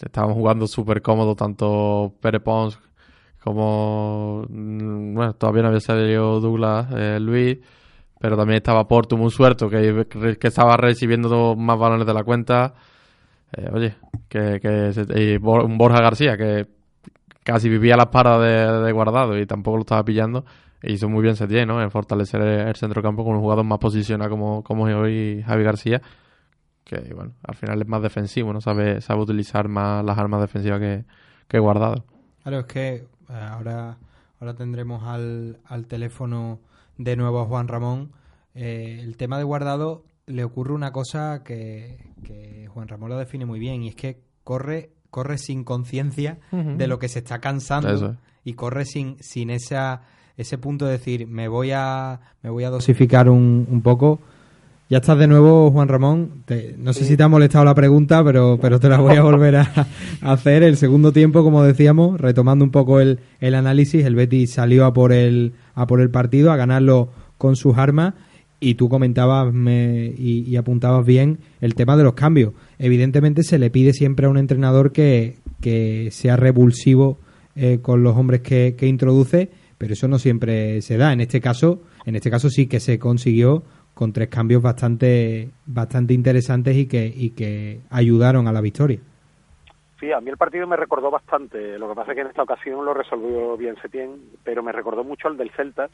estaban 0.00 0.34
jugando 0.34 0.68
súper 0.68 1.02
cómodo 1.02 1.34
tanto 1.34 2.14
Pere 2.20 2.38
Pons 2.38 2.78
como... 3.42 4.46
Bueno, 4.48 5.32
todavía 5.32 5.62
no 5.62 5.68
había 5.70 5.80
salido 5.80 6.38
Douglas 6.38 6.86
eh, 6.96 7.18
Luis, 7.18 7.58
pero 8.20 8.36
también 8.36 8.58
estaba 8.58 8.86
Porto 8.86 9.16
muy 9.16 9.32
suelto 9.32 9.68
que, 9.68 10.06
que 10.38 10.46
estaba 10.46 10.76
recibiendo 10.76 11.56
más 11.56 11.76
balones 11.76 12.06
de 12.06 12.14
la 12.14 12.22
cuenta. 12.22 12.74
Eh, 13.50 13.68
oye, 13.72 13.96
que, 14.28 14.60
que 14.60 14.92
y 15.20 15.38
Borja 15.38 16.00
García 16.00 16.36
que 16.36 16.68
casi 17.42 17.68
vivía 17.68 17.94
a 17.94 17.96
las 17.96 18.10
paras 18.10 18.40
de, 18.40 18.86
de 18.86 18.92
Guardado 18.92 19.36
y 19.36 19.44
tampoco 19.44 19.78
lo 19.78 19.80
estaba 19.80 20.04
pillando 20.04 20.44
hizo 20.82 21.08
muy 21.08 21.22
bien 21.22 21.36
Setién, 21.36 21.68
¿no? 21.68 21.82
En 21.82 21.90
fortalecer 21.90 22.40
el 22.40 22.76
centrocampo 22.76 23.24
con 23.24 23.34
un 23.34 23.40
jugador 23.40 23.64
más 23.64 23.78
posicionado 23.78 24.30
como, 24.30 24.62
como 24.62 24.84
hoy 24.84 25.42
Javi 25.46 25.64
García, 25.64 26.00
que 26.84 27.12
bueno, 27.14 27.32
al 27.42 27.54
final 27.54 27.80
es 27.82 27.88
más 27.88 28.02
defensivo, 28.02 28.52
¿no? 28.52 28.60
Sabe, 28.60 29.00
sabe 29.00 29.20
utilizar 29.22 29.68
más 29.68 30.04
las 30.04 30.18
armas 30.18 30.40
defensivas 30.40 30.80
que, 30.80 31.04
que 31.48 31.58
Guardado. 31.58 32.04
Claro, 32.42 32.60
es 32.60 32.66
que 32.66 32.88
eh, 32.94 33.06
ahora, 33.28 33.98
ahora 34.40 34.54
tendremos 34.54 35.02
al, 35.04 35.58
al 35.66 35.86
teléfono 35.86 36.60
de 36.96 37.16
nuevo 37.16 37.40
a 37.40 37.46
Juan 37.46 37.68
Ramón. 37.68 38.12
Eh, 38.54 39.00
el 39.02 39.16
tema 39.16 39.38
de 39.38 39.44
Guardado 39.44 40.04
le 40.26 40.44
ocurre 40.44 40.72
una 40.74 40.90
cosa 40.92 41.42
que, 41.44 42.12
que 42.24 42.66
Juan 42.68 42.88
Ramón 42.88 43.10
lo 43.10 43.18
define 43.18 43.44
muy 43.46 43.58
bien 43.58 43.82
y 43.82 43.88
es 43.88 43.94
que 43.94 44.20
corre 44.44 44.90
corre 45.10 45.38
sin 45.38 45.64
conciencia 45.64 46.38
uh 46.52 46.56
-huh. 46.56 46.76
de 46.76 46.86
lo 46.86 46.98
que 46.98 47.08
se 47.08 47.20
está 47.20 47.38
cansando 47.38 47.90
Eso 47.90 48.06
es. 48.10 48.16
y 48.44 48.52
corre 48.52 48.84
sin 48.84 49.16
sin 49.20 49.48
esa 49.48 50.02
ese 50.38 50.56
punto 50.56 50.86
de 50.86 50.92
decir, 50.92 51.26
me 51.26 51.48
voy 51.48 51.72
a, 51.74 52.20
me 52.42 52.48
voy 52.48 52.62
a 52.62 52.70
dosificar 52.70 53.28
un, 53.28 53.66
un 53.68 53.82
poco. 53.82 54.20
Ya 54.88 54.98
estás 54.98 55.18
de 55.18 55.26
nuevo, 55.26 55.70
Juan 55.72 55.88
Ramón. 55.88 56.44
Te, 56.46 56.76
no 56.78 56.92
sé 56.92 57.04
si 57.04 57.16
te 57.16 57.24
ha 57.24 57.28
molestado 57.28 57.64
la 57.64 57.74
pregunta, 57.74 58.24
pero, 58.24 58.56
pero 58.62 58.78
te 58.80 58.88
la 58.88 58.98
voy 58.98 59.16
a 59.16 59.22
volver 59.22 59.56
a, 59.56 59.86
a, 60.22 60.32
hacer. 60.32 60.62
El 60.62 60.76
segundo 60.76 61.12
tiempo, 61.12 61.42
como 61.42 61.62
decíamos, 61.64 62.18
retomando 62.20 62.64
un 62.64 62.70
poco 62.70 63.00
el, 63.00 63.18
el 63.40 63.56
análisis, 63.56 64.06
el 64.06 64.14
Betis 64.14 64.52
salió 64.52 64.86
a 64.86 64.94
por 64.94 65.12
el, 65.12 65.54
a 65.74 65.86
por 65.88 66.00
el 66.00 66.08
partido, 66.08 66.52
a 66.52 66.56
ganarlo 66.56 67.10
con 67.36 67.56
sus 67.56 67.76
armas. 67.76 68.14
Y 68.60 68.74
tú 68.74 68.88
comentabas 68.88 69.52
me, 69.52 70.06
y, 70.16 70.44
y, 70.48 70.56
apuntabas 70.56 71.04
bien 71.04 71.38
el 71.60 71.74
tema 71.74 71.96
de 71.96 72.04
los 72.04 72.14
cambios. 72.14 72.54
Evidentemente 72.78 73.42
se 73.42 73.58
le 73.58 73.70
pide 73.70 73.92
siempre 73.92 74.26
a 74.26 74.30
un 74.30 74.38
entrenador 74.38 74.92
que, 74.92 75.36
que 75.60 76.10
sea 76.12 76.36
revulsivo 76.36 77.18
eh, 77.56 77.80
con 77.82 78.02
los 78.02 78.16
hombres 78.16 78.40
que, 78.40 78.74
que 78.76 78.86
introduce 78.86 79.50
pero 79.78 79.92
eso 79.92 80.08
no 80.08 80.18
siempre 80.18 80.82
se 80.82 80.96
da. 80.96 81.12
En 81.12 81.20
este 81.20 81.40
caso, 81.40 81.80
en 82.04 82.16
este 82.16 82.30
caso 82.30 82.50
sí 82.50 82.68
que 82.68 82.80
se 82.80 82.98
consiguió 82.98 83.62
con 83.94 84.12
tres 84.12 84.28
cambios 84.28 84.62
bastante, 84.62 85.50
bastante 85.66 86.14
interesantes 86.14 86.76
y 86.76 86.86
que, 86.86 87.06
y 87.06 87.30
que 87.30 87.80
ayudaron 87.90 88.46
a 88.46 88.52
la 88.52 88.60
victoria. 88.60 89.00
Sí, 89.98 90.12
a 90.12 90.20
mí 90.20 90.30
el 90.30 90.36
partido 90.36 90.66
me 90.68 90.76
recordó 90.76 91.10
bastante. 91.10 91.76
Lo 91.78 91.88
que 91.88 91.94
pasa 91.96 92.12
es 92.12 92.16
que 92.16 92.20
en 92.20 92.28
esta 92.28 92.42
ocasión 92.44 92.84
lo 92.84 92.94
resolvió 92.94 93.56
bien 93.56 93.74
Setién, 93.82 94.10
pero 94.44 94.62
me 94.62 94.70
recordó 94.70 95.02
mucho 95.02 95.26
al 95.26 95.36
del 95.36 95.50
Celta 95.50 95.88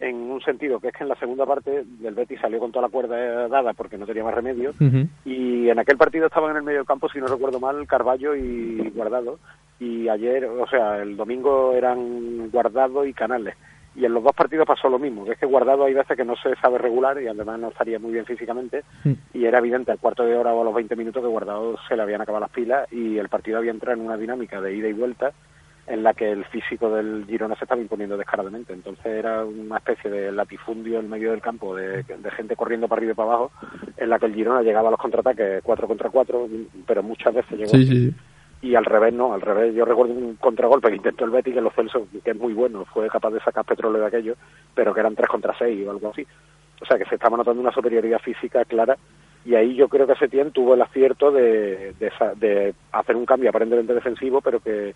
en 0.00 0.16
un 0.16 0.40
sentido 0.40 0.80
que 0.80 0.88
es 0.88 0.94
que 0.94 1.04
en 1.04 1.08
la 1.08 1.14
segunda 1.14 1.46
parte 1.46 1.84
del 1.84 2.14
Betis 2.14 2.40
salió 2.40 2.58
con 2.58 2.72
toda 2.72 2.86
la 2.86 2.92
cuerda 2.92 3.46
dada 3.46 3.72
porque 3.72 3.96
no 3.96 4.04
tenía 4.04 4.24
más 4.24 4.34
remedio 4.34 4.70
uh 4.70 4.84
-huh. 4.84 5.08
y 5.24 5.68
en 5.68 5.78
aquel 5.78 5.96
partido 5.96 6.26
estaban 6.26 6.50
en 6.50 6.56
el 6.56 6.62
medio 6.64 6.78
del 6.78 6.86
campo, 6.88 7.08
si 7.08 7.20
no 7.20 7.28
recuerdo 7.28 7.60
mal, 7.60 7.86
Carballo 7.86 8.34
y 8.34 8.90
Guardado 8.90 9.38
y 9.78 10.08
ayer, 10.08 10.44
o 10.46 10.66
sea, 10.66 11.02
el 11.02 11.16
domingo 11.16 11.72
eran 11.74 12.50
Guardado 12.50 13.04
y 13.04 13.12
Canales. 13.12 13.54
Y 13.94 14.04
en 14.04 14.12
los 14.12 14.22
dos 14.22 14.34
partidos 14.34 14.66
pasó 14.66 14.90
lo 14.90 14.98
mismo, 14.98 15.24
que 15.24 15.32
es 15.32 15.38
que 15.38 15.46
Guardado 15.46 15.84
hay 15.84 15.94
veces 15.94 16.16
que 16.16 16.24
no 16.24 16.36
se 16.36 16.54
sabe 16.56 16.76
regular 16.76 17.20
y 17.20 17.28
además 17.28 17.58
no 17.58 17.68
estaría 17.68 17.98
muy 17.98 18.12
bien 18.12 18.26
físicamente 18.26 18.84
sí. 19.02 19.16
y 19.32 19.46
era 19.46 19.58
evidente 19.58 19.90
al 19.90 19.98
cuarto 19.98 20.22
de 20.22 20.36
hora 20.36 20.52
o 20.52 20.60
a 20.60 20.64
los 20.64 20.74
20 20.74 20.96
minutos 20.96 21.22
que 21.22 21.28
Guardado 21.28 21.78
se 21.88 21.96
le 21.96 22.02
habían 22.02 22.20
acabado 22.20 22.42
las 22.42 22.50
pilas 22.50 22.92
y 22.92 23.16
el 23.16 23.30
partido 23.30 23.56
había 23.56 23.70
entrado 23.70 23.98
en 23.98 24.04
una 24.04 24.18
dinámica 24.18 24.60
de 24.60 24.74
ida 24.74 24.88
y 24.88 24.92
vuelta 24.92 25.32
en 25.86 26.02
la 26.02 26.14
que 26.14 26.30
el 26.30 26.44
físico 26.46 26.90
del 26.90 27.24
Girona 27.26 27.54
se 27.56 27.64
estaba 27.64 27.80
imponiendo 27.80 28.16
descaradamente. 28.16 28.72
Entonces 28.72 29.06
era 29.06 29.44
una 29.44 29.78
especie 29.78 30.10
de 30.10 30.32
latifundio 30.32 30.98
en 30.98 31.08
medio 31.08 31.30
del 31.30 31.40
campo 31.40 31.74
de, 31.74 32.02
de, 32.02 32.30
gente 32.32 32.56
corriendo 32.56 32.88
para 32.88 32.98
arriba 32.98 33.12
y 33.12 33.14
para 33.14 33.28
abajo, 33.28 33.52
en 33.96 34.10
la 34.10 34.18
que 34.18 34.26
el 34.26 34.34
Girona 34.34 34.62
llegaba 34.62 34.88
a 34.88 34.90
los 34.90 35.00
contraataques 35.00 35.62
4 35.62 35.86
contra 35.86 36.10
4, 36.10 36.48
pero 36.86 37.02
muchas 37.02 37.32
veces 37.32 37.58
llegó. 37.58 37.70
Sí, 37.70 37.86
sí, 37.86 38.10
sí. 38.10 38.14
Y 38.62 38.74
al 38.74 38.84
revés, 38.84 39.12
no, 39.12 39.32
al 39.32 39.40
revés. 39.40 39.74
Yo 39.74 39.84
recuerdo 39.84 40.14
un 40.14 40.36
contragolpe 40.36 40.88
que 40.88 40.96
intentó 40.96 41.24
el 41.24 41.30
Betis, 41.30 41.54
que 41.54 41.60
los 41.60 41.74
Celso, 41.74 42.08
que 42.24 42.30
es 42.30 42.36
muy 42.36 42.54
bueno, 42.54 42.84
fue 42.86 43.08
capaz 43.08 43.30
de 43.30 43.40
sacar 43.40 43.64
petróleo 43.64 44.00
de 44.00 44.06
aquello, 44.06 44.34
pero 44.74 44.94
que 44.94 45.00
eran 45.00 45.14
3 45.14 45.28
contra 45.28 45.56
6 45.56 45.86
o 45.86 45.90
algo 45.90 46.10
así. 46.10 46.26
O 46.80 46.86
sea 46.86 46.98
que 46.98 47.04
se 47.04 47.14
estaba 47.14 47.36
notando 47.36 47.60
una 47.60 47.72
superioridad 47.72 48.18
física 48.20 48.64
clara 48.64 48.96
y 49.44 49.54
ahí 49.54 49.74
yo 49.76 49.88
creo 49.88 50.06
que 50.06 50.16
Setién 50.16 50.50
tuvo 50.50 50.74
el 50.74 50.82
acierto 50.82 51.30
de, 51.30 51.94
de, 51.98 52.12
de 52.36 52.74
hacer 52.92 53.14
un 53.14 53.26
cambio 53.26 53.50
aparentemente 53.50 53.94
defensivo, 53.94 54.40
pero 54.40 54.60
que 54.60 54.94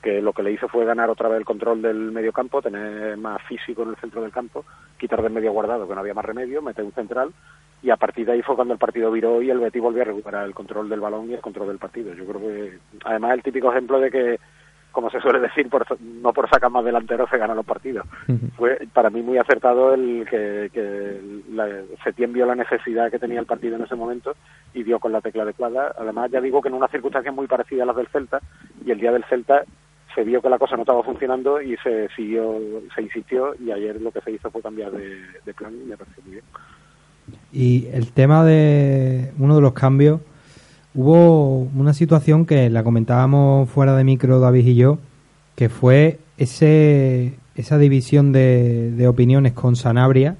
que 0.00 0.20
lo 0.20 0.32
que 0.32 0.42
le 0.42 0.52
hizo 0.52 0.68
fue 0.68 0.84
ganar 0.84 1.10
otra 1.10 1.28
vez 1.28 1.38
el 1.38 1.44
control 1.44 1.82
del 1.82 2.10
medio 2.10 2.32
campo, 2.32 2.62
tener 2.62 3.16
más 3.16 3.40
físico 3.42 3.82
en 3.82 3.90
el 3.90 3.96
centro 3.96 4.22
del 4.22 4.32
campo, 4.32 4.64
quitar 4.98 5.22
del 5.22 5.32
medio 5.32 5.52
guardado, 5.52 5.86
que 5.86 5.94
no 5.94 6.00
había 6.00 6.14
más 6.14 6.24
remedio, 6.24 6.62
meter 6.62 6.84
un 6.84 6.92
central, 6.92 7.32
y 7.82 7.90
a 7.90 7.96
partir 7.96 8.26
de 8.26 8.32
ahí 8.32 8.42
fue 8.42 8.56
cuando 8.56 8.74
el 8.74 8.78
partido 8.78 9.10
viró 9.10 9.40
y 9.40 9.50
el 9.50 9.58
Betis 9.58 9.82
volvió 9.82 10.02
a 10.02 10.06
recuperar 10.06 10.46
el 10.46 10.54
control 10.54 10.88
del 10.88 11.00
balón 11.00 11.30
y 11.30 11.34
el 11.34 11.40
control 11.40 11.68
del 11.68 11.78
partido. 11.78 12.12
Yo 12.14 12.24
creo 12.26 12.40
que, 12.40 12.78
además, 13.04 13.32
el 13.34 13.42
típico 13.42 13.70
ejemplo 13.70 13.98
de 14.00 14.10
que 14.10 14.38
como 14.92 15.10
se 15.10 15.20
suele 15.20 15.40
decir, 15.40 15.68
por, 15.68 15.86
no 16.00 16.32
por 16.32 16.48
sacar 16.48 16.70
más 16.70 16.84
delanteros 16.84 17.30
se 17.30 17.38
ganan 17.38 17.56
los 17.56 17.66
partidos. 17.66 18.06
Fue 18.56 18.78
para 18.92 19.10
mí 19.10 19.22
muy 19.22 19.38
acertado 19.38 19.94
el 19.94 20.26
que, 20.28 20.70
que 20.72 21.20
la, 21.52 21.68
Setién 22.02 22.32
vio 22.32 22.46
la 22.46 22.54
necesidad 22.54 23.10
que 23.10 23.18
tenía 23.18 23.40
el 23.40 23.46
partido 23.46 23.76
en 23.76 23.82
ese 23.82 23.94
momento 23.94 24.34
y 24.74 24.82
dio 24.82 24.98
con 24.98 25.12
la 25.12 25.20
tecla 25.20 25.44
adecuada. 25.44 25.94
Además, 25.98 26.30
ya 26.30 26.40
digo 26.40 26.60
que 26.60 26.68
en 26.68 26.74
una 26.74 26.88
circunstancia 26.88 27.32
muy 27.32 27.46
parecida 27.46 27.84
a 27.84 27.86
las 27.86 27.96
del 27.96 28.08
Celta, 28.08 28.40
y 28.84 28.90
el 28.90 28.98
día 28.98 29.12
del 29.12 29.24
Celta 29.24 29.62
se 30.14 30.24
vio 30.24 30.42
que 30.42 30.50
la 30.50 30.58
cosa 30.58 30.74
no 30.74 30.82
estaba 30.82 31.04
funcionando 31.04 31.62
y 31.62 31.76
se 31.76 32.08
siguió, 32.16 32.58
se 32.94 33.02
insistió 33.02 33.54
y 33.60 33.70
ayer 33.70 34.00
lo 34.00 34.10
que 34.10 34.20
se 34.20 34.32
hizo 34.32 34.50
fue 34.50 34.60
cambiar 34.60 34.90
de, 34.90 35.22
de 35.44 35.54
plan 35.54 35.72
y 35.72 35.88
me 35.88 35.96
pareció 35.96 36.22
muy 36.24 36.32
bien. 36.32 36.44
Y 37.52 37.86
el 37.92 38.12
tema 38.12 38.44
de 38.44 39.32
uno 39.38 39.56
de 39.56 39.60
los 39.60 39.72
cambios, 39.72 40.20
hubo 40.94 41.60
una 41.74 41.94
situación 41.94 42.46
que 42.46 42.70
la 42.70 42.84
comentábamos 42.84 43.68
fuera 43.68 43.96
de 43.96 44.04
micro 44.04 44.40
David 44.40 44.66
y 44.66 44.74
yo, 44.76 44.98
que 45.56 45.68
fue 45.68 46.18
ese 46.38 47.34
esa 47.60 47.78
división 47.78 48.32
de, 48.32 48.90
de 48.92 49.06
opiniones 49.06 49.52
con 49.52 49.76
Sanabria, 49.76 50.36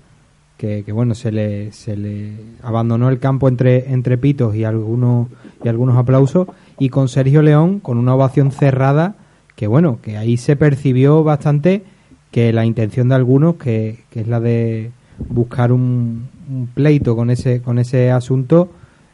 que, 0.56 0.84
que, 0.84 0.92
bueno, 0.92 1.14
se 1.14 1.32
le, 1.32 1.72
se 1.72 1.96
le 1.96 2.32
abandonó 2.62 3.08
el 3.08 3.18
campo 3.18 3.48
entre, 3.48 3.92
entre 3.92 4.18
pitos 4.18 4.54
y 4.54 4.64
algunos, 4.64 5.28
y 5.62 5.68
algunos 5.68 5.96
aplausos, 5.96 6.48
y 6.78 6.88
con 6.88 7.08
Sergio 7.08 7.42
León, 7.42 7.80
con 7.80 7.98
una 7.98 8.14
ovación 8.14 8.52
cerrada, 8.52 9.16
que 9.56 9.66
bueno, 9.66 9.98
que 10.02 10.16
ahí 10.16 10.36
se 10.36 10.56
percibió 10.56 11.22
bastante 11.22 11.84
que 12.30 12.52
la 12.52 12.64
intención 12.64 13.08
de 13.08 13.14
algunos, 13.14 13.56
que, 13.56 14.04
que 14.10 14.20
es 14.20 14.28
la 14.28 14.40
de 14.40 14.90
buscar 15.28 15.72
un, 15.72 16.28
un 16.50 16.66
pleito 16.66 17.16
con 17.16 17.30
ese, 17.30 17.62
con 17.62 17.78
ese 17.78 18.10
asunto, 18.10 18.70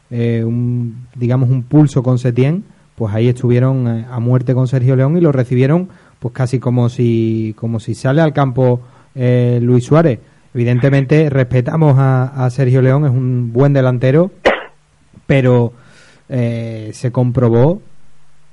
eh, 0.09 0.43
un, 0.43 1.07
digamos 1.15 1.49
un 1.49 1.63
pulso 1.63 2.01
con 2.03 2.17
Setién, 2.17 2.63
pues 2.95 3.13
ahí 3.13 3.27
estuvieron 3.27 3.87
eh, 3.87 4.05
a 4.09 4.19
muerte 4.19 4.53
con 4.53 4.67
Sergio 4.67 4.95
León 4.95 5.17
y 5.17 5.21
lo 5.21 5.31
recibieron 5.31 5.89
pues 6.19 6.33
casi 6.33 6.59
como 6.59 6.89
si 6.89 7.53
como 7.55 7.79
si 7.79 7.93
sale 7.93 8.21
al 8.21 8.33
campo 8.33 8.81
eh, 9.13 9.59
Luis 9.61 9.85
Suárez. 9.85 10.19
Evidentemente 10.53 11.29
respetamos 11.29 11.95
a, 11.99 12.49
Sergio 12.49 12.81
León, 12.81 13.05
es 13.05 13.11
un 13.11 13.53
buen 13.53 13.73
delantero, 13.73 14.31
pero 15.27 15.73
eh, 16.29 16.89
se 16.93 17.11
comprobó 17.11 17.81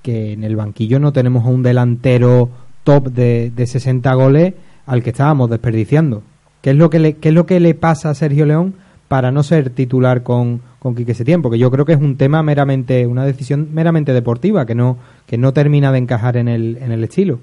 que 0.02 0.32
en 0.32 0.44
el 0.44 0.56
banquillo 0.56 1.00
no 1.00 1.14
tenemos 1.14 1.46
a 1.46 1.48
un 1.48 1.62
delantero 1.62 2.50
top 2.82 3.08
de, 3.08 3.50
de 3.56 3.66
60 3.66 4.12
goles 4.12 4.52
al 4.84 5.02
que 5.02 5.10
estábamos 5.10 5.48
desperdiciando. 5.48 6.22
¿Qué 6.64 6.70
es 6.70 6.76
lo 6.76 6.88
que 6.88 6.98
le, 6.98 7.18
qué 7.18 7.28
es 7.28 7.34
lo 7.34 7.44
que 7.44 7.60
le 7.60 7.74
pasa 7.74 8.08
a 8.08 8.14
Sergio 8.14 8.46
León 8.46 8.72
para 9.06 9.30
no 9.30 9.42
ser 9.42 9.68
titular 9.68 10.22
con, 10.22 10.62
con 10.78 10.94
Quique 10.94 11.12
Setién? 11.12 11.42
Porque 11.42 11.58
yo 11.58 11.70
creo 11.70 11.84
que 11.84 11.92
es 11.92 12.00
un 12.00 12.16
tema 12.16 12.42
meramente, 12.42 13.06
una 13.06 13.26
decisión 13.26 13.74
meramente 13.74 14.14
deportiva, 14.14 14.64
que 14.64 14.74
no, 14.74 14.96
que 15.26 15.36
no 15.36 15.52
termina 15.52 15.92
de 15.92 15.98
encajar 15.98 16.38
en 16.38 16.48
el, 16.48 16.78
en 16.78 16.90
el 16.90 17.04
estilo. 17.04 17.38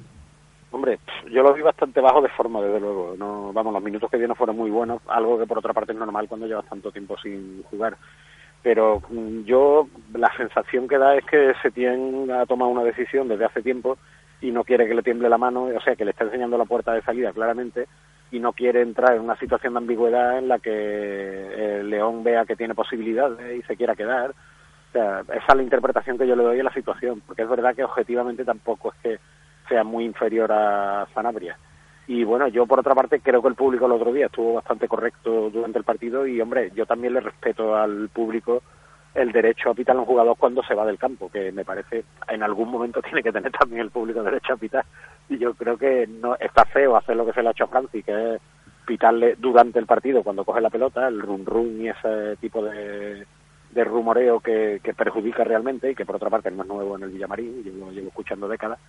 Hombre, 0.72 0.98
yo 1.32 1.44
lo 1.44 1.54
vi 1.54 1.62
bastante 1.62 2.02
bajo 2.02 2.20
de 2.24 2.30
forma, 2.30 2.64
desde 2.64 2.80
luego. 2.80 3.14
No, 3.16 3.54
vamos, 3.54 3.74
los 3.74 3.84
minutos 3.84 4.10
que 4.10 4.18
dio 4.18 4.28
no 4.28 4.34
fueron 4.34 4.58
muy 4.58 4.72
buenos, 4.72 5.04
algo 5.08 5.38
que 5.38 5.46
por 5.46 5.60
otra 5.60 5.72
parte 5.72 5.92
es 5.92 6.00
normal 6.00 6.28
cuando 6.28 6.48
llevas 6.48 6.66
tanto 6.66 6.92
tiempo 6.92 7.16
sin 7.22 7.62
jugar. 7.70 7.98
Pero 8.64 9.04
yo, 9.46 9.88
la 10.16 10.36
sensación 10.36 10.88
que 10.88 10.98
da 10.98 11.16
es 11.16 11.26
que 11.26 11.54
Setién 11.62 12.32
ha 12.32 12.48
tomado 12.48 12.72
una 12.72 12.84
decisión 12.84 13.28
desde 13.28 13.46
hace 13.46 13.62
tiempo 13.62 14.00
y 14.42 14.50
no 14.50 14.64
quiere 14.64 14.88
que 14.88 14.96
le 14.96 15.04
tiemble 15.04 15.30
la 15.30 15.38
mano, 15.38 15.66
o 15.66 15.82
sea, 15.82 15.96
que 15.96 16.06
le 16.06 16.10
está 16.10 16.24
enseñando 16.24 16.58
la 16.58 16.66
puerta 16.66 16.94
de 16.94 17.04
salida 17.04 17.32
claramente 17.34 17.86
y 18.32 18.40
no 18.40 18.54
quiere 18.54 18.82
entrar 18.82 19.16
en 19.16 19.22
una 19.22 19.36
situación 19.38 19.74
de 19.74 19.80
ambigüedad 19.80 20.38
en 20.38 20.48
la 20.48 20.60
que 20.60 21.80
el 21.80 21.90
León 21.90 22.24
vea 22.24 22.46
que 22.46 22.56
tiene 22.56 22.74
posibilidades 22.74 23.60
y 23.60 23.62
se 23.64 23.76
quiera 23.76 23.96
quedar. 23.96 24.32
O 24.32 24.92
sea, 24.94 25.22
esa 25.22 25.46
es 25.50 25.56
la 25.56 25.64
interpretación 25.64 26.18
que 26.18 26.28
yo 26.28 26.36
le 26.36 26.44
doy 26.44 26.60
a 26.60 26.64
la 26.64 26.74
situación, 26.74 27.22
porque 27.26 27.44
es 27.44 27.50
verdad 27.50 27.76
que 27.76 27.84
objetivamente 27.84 28.46
tampoco 28.46 28.94
es 28.94 28.96
que 29.02 29.20
sea 29.68 29.84
muy 29.84 30.06
inferior 30.06 30.52
a 30.52 31.08
Sanabria. 31.14 31.58
Y 32.08 32.24
bueno, 32.24 32.48
yo 32.48 32.66
por 32.66 32.80
otra 32.80 32.96
parte 32.96 33.20
creo 33.22 33.42
que 33.42 33.48
el 33.48 33.56
público 33.56 33.86
el 33.86 33.94
otro 33.94 34.12
día 34.12 34.26
estuvo 34.26 34.54
bastante 34.56 34.88
correcto 34.88 35.50
durante 35.50 35.78
el 35.78 35.86
partido 35.86 36.26
y 36.26 36.42
hombre, 36.42 36.72
yo 36.76 36.86
también 36.86 37.14
le 37.14 37.22
respeto 37.22 37.76
al 37.76 38.10
público 38.10 38.64
el 39.14 39.32
derecho 39.32 39.70
a 39.70 39.74
pitar 39.74 39.96
a 39.96 40.00
un 40.00 40.06
jugador 40.06 40.38
cuando 40.38 40.64
se 40.64 40.74
va 40.74 40.86
del 40.86 40.98
campo, 40.98 41.30
que 41.30 41.52
me 41.52 41.66
parece 41.66 42.06
en 42.28 42.44
algún 42.44 42.70
momento 42.70 43.02
tiene 43.04 43.24
que 43.24 43.32
tener 43.32 43.52
también 43.52 43.82
el 43.82 43.92
público 43.92 44.24
derecho 44.24 44.54
a 44.54 44.58
pitar. 44.58 44.86
Y 45.30 45.38
yo 45.38 45.54
creo 45.54 45.78
que 45.78 46.08
no 46.08 46.36
está 46.36 46.66
feo 46.66 46.96
hacer 46.96 47.16
lo 47.16 47.26
que 47.26 47.34
se 47.34 47.42
le 47.42 47.50
ha 47.50 47.52
hecho 47.52 47.66
a 47.66 47.68
Francis, 47.68 48.04
que 48.04 48.36
es 48.36 48.42
pitarle 48.86 49.36
durante 49.38 49.80
el 49.80 49.86
partido 49.86 50.24
cuando 50.24 50.44
coge 50.44 50.62
la 50.62 50.70
pelota, 50.70 51.08
el 51.08 51.22
run 51.22 51.46
run 51.46 51.82
y 51.82 51.90
ese 51.90 52.36
tipo 52.38 52.64
de, 52.64 53.26
de 53.72 53.84
rumoreo 53.84 54.40
que, 54.40 54.82
que 54.84 54.94
perjudica 54.94 55.44
realmente 55.44 55.92
y 55.92 55.96
que 55.96 56.06
por 56.06 56.16
otra 56.16 56.30
parte 56.30 56.52
no 56.52 56.64
es 56.64 56.68
nuevo 56.68 56.98
en 56.98 57.04
el 57.04 57.12
Villamarín, 57.12 57.64
yo 57.64 57.72
lo 57.74 57.92
llevo 57.92 58.10
escuchando 58.10 58.48
décadas, 58.48 58.80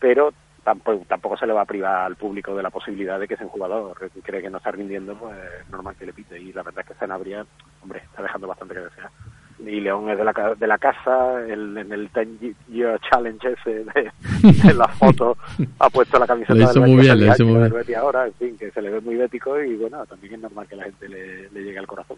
pero 0.00 0.32
tampoco, 0.64 1.04
tampoco 1.06 1.36
se 1.36 1.46
le 1.46 1.52
va 1.52 1.62
a 1.62 1.66
privar 1.66 2.06
al 2.06 2.16
público 2.16 2.54
de 2.54 2.62
la 2.62 2.70
posibilidad 2.70 3.18
de 3.18 3.28
que 3.28 3.34
ese 3.34 3.44
jugador 3.44 3.96
cree 4.22 4.42
que 4.42 4.50
no 4.50 4.58
está 4.58 4.70
rindiendo, 4.70 5.14
pues 5.16 5.36
es 5.60 5.68
normal 5.70 5.96
que 5.96 6.06
le 6.06 6.12
pite. 6.12 6.40
Y 6.40 6.52
la 6.52 6.62
verdad 6.62 6.80
es 6.80 6.88
que 6.88 6.98
Sanabria, 6.98 7.44
hombre, 7.82 8.00
está 8.04 8.22
dejando 8.22 8.46
bastante 8.46 8.74
que 8.74 8.80
desear 8.80 9.10
y 9.66 9.80
León 9.80 10.08
es 10.10 10.18
de 10.18 10.24
la, 10.24 10.54
de 10.58 10.66
la 10.66 10.78
casa, 10.78 11.40
el, 11.46 11.76
en 11.76 11.92
el 11.92 12.08
Ten 12.10 12.38
Year 12.70 12.98
Challenge 13.08 13.48
ese 13.52 13.84
de, 13.84 14.10
de 14.64 14.74
la 14.74 14.88
foto 14.88 15.36
ha 15.78 15.90
puesto 15.90 16.18
la 16.18 16.26
camiseta 16.26 16.54
del 16.54 16.66
Betis, 16.66 16.82
muy 16.82 16.96
bien, 16.96 17.18
le 17.18 17.26
del 17.26 17.44
muy 17.44 17.58
bien. 17.58 17.72
Betis 17.72 17.96
ahora, 17.96 18.26
en 18.26 18.32
fin, 18.34 18.56
que 18.58 18.70
se 18.70 18.82
le 18.82 18.90
ve 18.90 19.00
muy 19.00 19.16
bético 19.16 19.60
y 19.62 19.76
bueno, 19.76 20.04
también 20.06 20.34
es 20.34 20.40
normal 20.40 20.66
que 20.68 20.76
la 20.76 20.84
gente 20.84 21.08
le, 21.08 21.50
le 21.50 21.62
llegue 21.62 21.78
al 21.78 21.86
corazón. 21.86 22.16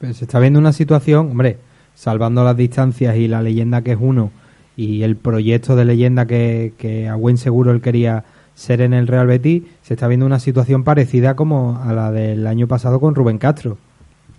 Se 0.00 0.24
está 0.24 0.40
viendo 0.40 0.58
una 0.58 0.72
situación, 0.72 1.30
hombre, 1.30 1.58
salvando 1.94 2.44
las 2.44 2.56
distancias 2.56 3.16
y 3.16 3.28
la 3.28 3.42
leyenda 3.42 3.82
que 3.82 3.92
es 3.92 3.98
uno 4.00 4.30
y 4.76 5.02
el 5.02 5.16
proyecto 5.16 5.76
de 5.76 5.84
leyenda 5.84 6.26
que, 6.26 6.72
que 6.78 7.08
a 7.08 7.14
buen 7.14 7.36
seguro 7.36 7.70
él 7.70 7.80
quería 7.80 8.24
ser 8.54 8.80
en 8.80 8.92
el 8.92 9.06
Real 9.06 9.26
Betis, 9.26 9.62
se 9.82 9.94
está 9.94 10.08
viendo 10.08 10.26
una 10.26 10.38
situación 10.38 10.84
parecida 10.84 11.36
como 11.36 11.80
a 11.82 11.92
la 11.92 12.10
del 12.10 12.46
año 12.46 12.66
pasado 12.66 13.00
con 13.00 13.14
Rubén 13.14 13.38
Castro. 13.38 13.78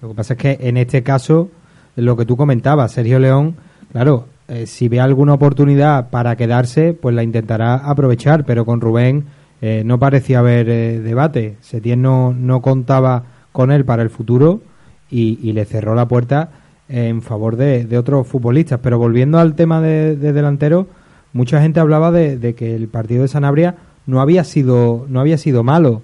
Lo 0.01 0.09
que 0.09 0.15
pasa 0.15 0.33
es 0.33 0.39
que 0.39 0.57
en 0.61 0.77
este 0.77 1.03
caso 1.03 1.49
lo 1.95 2.17
que 2.17 2.25
tú 2.25 2.37
comentabas, 2.37 2.91
Sergio 2.91 3.19
León, 3.19 3.55
claro, 3.91 4.25
eh, 4.47 4.67
si 4.67 4.89
ve 4.89 4.99
alguna 4.99 5.33
oportunidad 5.33 6.09
para 6.09 6.35
quedarse, 6.35 6.93
pues 6.93 7.15
la 7.15 7.23
intentará 7.23 7.75
aprovechar, 7.75 8.45
pero 8.45 8.65
con 8.65 8.81
Rubén 8.81 9.25
eh, 9.61 9.83
no 9.85 9.99
parecía 9.99 10.39
haber 10.39 10.69
eh, 10.69 10.99
debate. 10.99 11.55
Setién 11.61 12.01
no, 12.01 12.33
no 12.33 12.61
contaba 12.61 13.23
con 13.51 13.71
él 13.71 13.85
para 13.85 14.03
el 14.03 14.09
futuro 14.09 14.61
y, 15.09 15.39
y 15.41 15.53
le 15.53 15.65
cerró 15.65 15.95
la 15.95 16.07
puerta 16.07 16.49
en 16.89 17.21
favor 17.21 17.55
de, 17.55 17.85
de, 17.85 17.97
otros 17.97 18.27
futbolistas. 18.27 18.79
Pero 18.83 18.97
volviendo 18.97 19.39
al 19.39 19.55
tema 19.55 19.79
de, 19.79 20.17
de 20.17 20.33
delantero, 20.33 20.87
mucha 21.31 21.61
gente 21.61 21.79
hablaba 21.79 22.11
de, 22.11 22.37
de, 22.37 22.53
que 22.53 22.75
el 22.75 22.89
partido 22.89 23.21
de 23.21 23.29
Sanabria 23.29 23.75
no 24.05 24.19
había 24.19 24.43
sido, 24.43 25.05
no 25.07 25.21
había 25.21 25.37
sido 25.37 25.63
malo. 25.63 26.01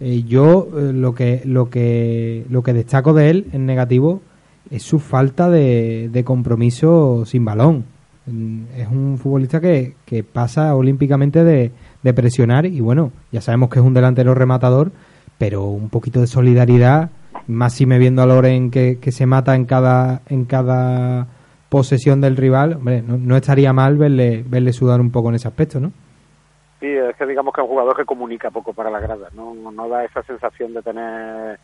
yo 0.00 0.68
lo 0.72 1.14
que, 1.14 1.42
lo 1.44 1.68
que, 1.68 2.46
lo 2.48 2.62
que 2.62 2.72
destaco 2.72 3.12
de 3.12 3.30
él 3.30 3.46
en 3.52 3.66
negativo 3.66 4.22
es 4.70 4.82
su 4.82 4.98
falta 4.98 5.48
de, 5.50 6.08
de, 6.10 6.24
compromiso 6.24 7.24
sin 7.24 7.44
balón. 7.44 7.84
Es 8.76 8.88
un 8.88 9.18
futbolista 9.18 9.60
que, 9.60 9.94
que 10.04 10.24
pasa 10.24 10.74
olímpicamente 10.74 11.44
de, 11.44 11.70
de, 12.02 12.14
presionar 12.14 12.66
y 12.66 12.80
bueno, 12.80 13.12
ya 13.30 13.40
sabemos 13.40 13.70
que 13.70 13.78
es 13.78 13.84
un 13.84 13.94
delantero 13.94 14.34
rematador, 14.34 14.90
pero 15.38 15.64
un 15.64 15.90
poquito 15.90 16.20
de 16.20 16.26
solidaridad, 16.26 17.10
más 17.46 17.74
si 17.74 17.86
me 17.86 17.98
viendo 17.98 18.22
a 18.22 18.26
Loren 18.26 18.72
que, 18.72 18.98
que 19.00 19.12
se 19.12 19.26
mata 19.26 19.54
en 19.54 19.64
cada, 19.64 20.22
en 20.28 20.44
cada 20.44 21.28
posesión 21.68 22.20
del 22.20 22.36
rival, 22.36 22.74
hombre, 22.74 23.02
no, 23.02 23.16
no 23.16 23.36
estaría 23.36 23.72
mal 23.72 23.96
verle, 23.96 24.44
verle 24.44 24.72
sudar 24.72 25.00
un 25.00 25.12
poco 25.12 25.28
en 25.28 25.36
ese 25.36 25.46
aspecto, 25.46 25.78
¿no? 25.78 25.92
Sí, 26.80 26.86
es 26.86 27.16
que 27.16 27.26
digamos 27.26 27.54
que 27.54 27.60
es 27.60 27.64
un 27.64 27.70
jugador 27.70 27.96
que 27.96 28.04
comunica 28.04 28.50
poco 28.50 28.72
para 28.72 28.90
la 28.90 29.00
grada, 29.00 29.28
no, 29.34 29.54
no 29.54 29.88
da 29.88 30.04
esa 30.04 30.22
sensación 30.24 30.74
de 30.74 30.82
tener 30.82 31.58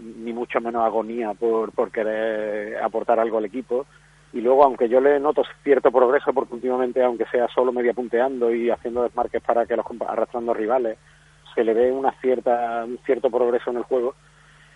ni 0.00 0.32
mucho 0.32 0.60
menos 0.60 0.84
agonía 0.84 1.34
por, 1.34 1.72
por 1.72 1.90
querer 1.90 2.82
aportar 2.82 3.18
algo 3.18 3.38
al 3.38 3.44
equipo. 3.46 3.86
Y 4.32 4.40
luego, 4.40 4.64
aunque 4.64 4.88
yo 4.88 5.00
le 5.00 5.18
noto 5.18 5.42
cierto 5.62 5.90
progreso, 5.90 6.32
porque 6.34 6.54
últimamente, 6.54 7.02
aunque 7.02 7.24
sea 7.26 7.48
solo 7.48 7.72
media 7.72 7.94
punteando 7.94 8.54
y 8.54 8.70
haciendo 8.70 9.02
desmarques 9.02 9.42
para 9.42 9.64
que 9.64 9.76
los 9.76 9.86
arrastrando 10.06 10.52
rivales, 10.52 10.98
se 11.54 11.64
le 11.64 11.72
ve 11.72 11.90
una 11.90 12.12
cierta, 12.20 12.84
un 12.84 12.98
cierto 13.06 13.30
progreso 13.30 13.70
en 13.70 13.78
el 13.78 13.84
juego. 13.84 14.14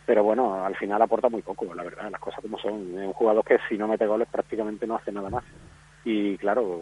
Pero 0.06 0.24
bueno, 0.24 0.64
al 0.64 0.74
final 0.76 1.00
aporta 1.00 1.28
muy 1.28 1.42
poco, 1.42 1.72
la 1.74 1.84
verdad, 1.84 2.10
las 2.10 2.20
cosas 2.20 2.40
como 2.40 2.58
son. 2.58 2.98
Es 2.98 3.06
un 3.06 3.12
jugador 3.12 3.44
que 3.44 3.58
si 3.68 3.76
no 3.76 3.86
mete 3.86 4.06
goles 4.06 4.26
prácticamente 4.28 4.86
no 4.86 4.96
hace 4.96 5.12
nada 5.12 5.30
más. 5.30 5.44
Y 6.04 6.36
claro, 6.38 6.80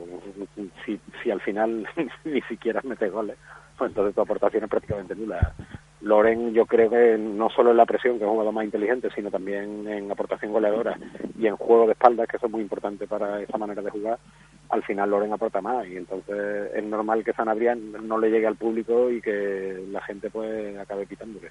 si, 0.86 0.98
si 1.22 1.30
al 1.30 1.40
final 1.40 1.86
ni 2.24 2.40
siquiera 2.42 2.80
mete 2.84 3.10
goles, 3.10 3.36
pues 3.76 3.90
entonces 3.90 4.14
tu 4.14 4.22
aportación 4.22 4.64
es 4.64 4.70
prácticamente 4.70 5.14
nula. 5.14 5.54
Loren 6.02 6.54
yo 6.54 6.64
creo 6.64 6.88
que 6.88 7.18
no 7.18 7.50
solo 7.50 7.72
en 7.72 7.76
la 7.76 7.84
presión, 7.84 8.18
que 8.18 8.24
es 8.24 8.28
un 8.28 8.32
jugador 8.32 8.54
más 8.54 8.64
inteligente, 8.64 9.10
sino 9.14 9.30
también 9.30 9.86
en 9.86 10.10
aportación 10.10 10.52
goleadora 10.52 10.98
y 11.38 11.46
en 11.46 11.56
juego 11.56 11.86
de 11.86 11.92
espaldas, 11.92 12.26
que 12.26 12.38
eso 12.38 12.46
es 12.46 12.52
muy 12.52 12.62
importante 12.62 13.06
para 13.06 13.40
esa 13.42 13.58
manera 13.58 13.82
de 13.82 13.90
jugar, 13.90 14.18
al 14.70 14.82
final 14.82 15.10
Loren 15.10 15.32
aporta 15.32 15.60
más 15.60 15.86
y 15.86 15.96
entonces 15.96 16.70
es 16.74 16.84
normal 16.84 17.22
que 17.22 17.34
Sanabria 17.34 17.74
no 17.74 18.18
le 18.18 18.30
llegue 18.30 18.46
al 18.46 18.56
público 18.56 19.10
y 19.10 19.20
que 19.20 19.84
la 19.90 20.00
gente 20.02 20.30
pues 20.30 20.78
acabe 20.78 21.06
quitándole. 21.06 21.50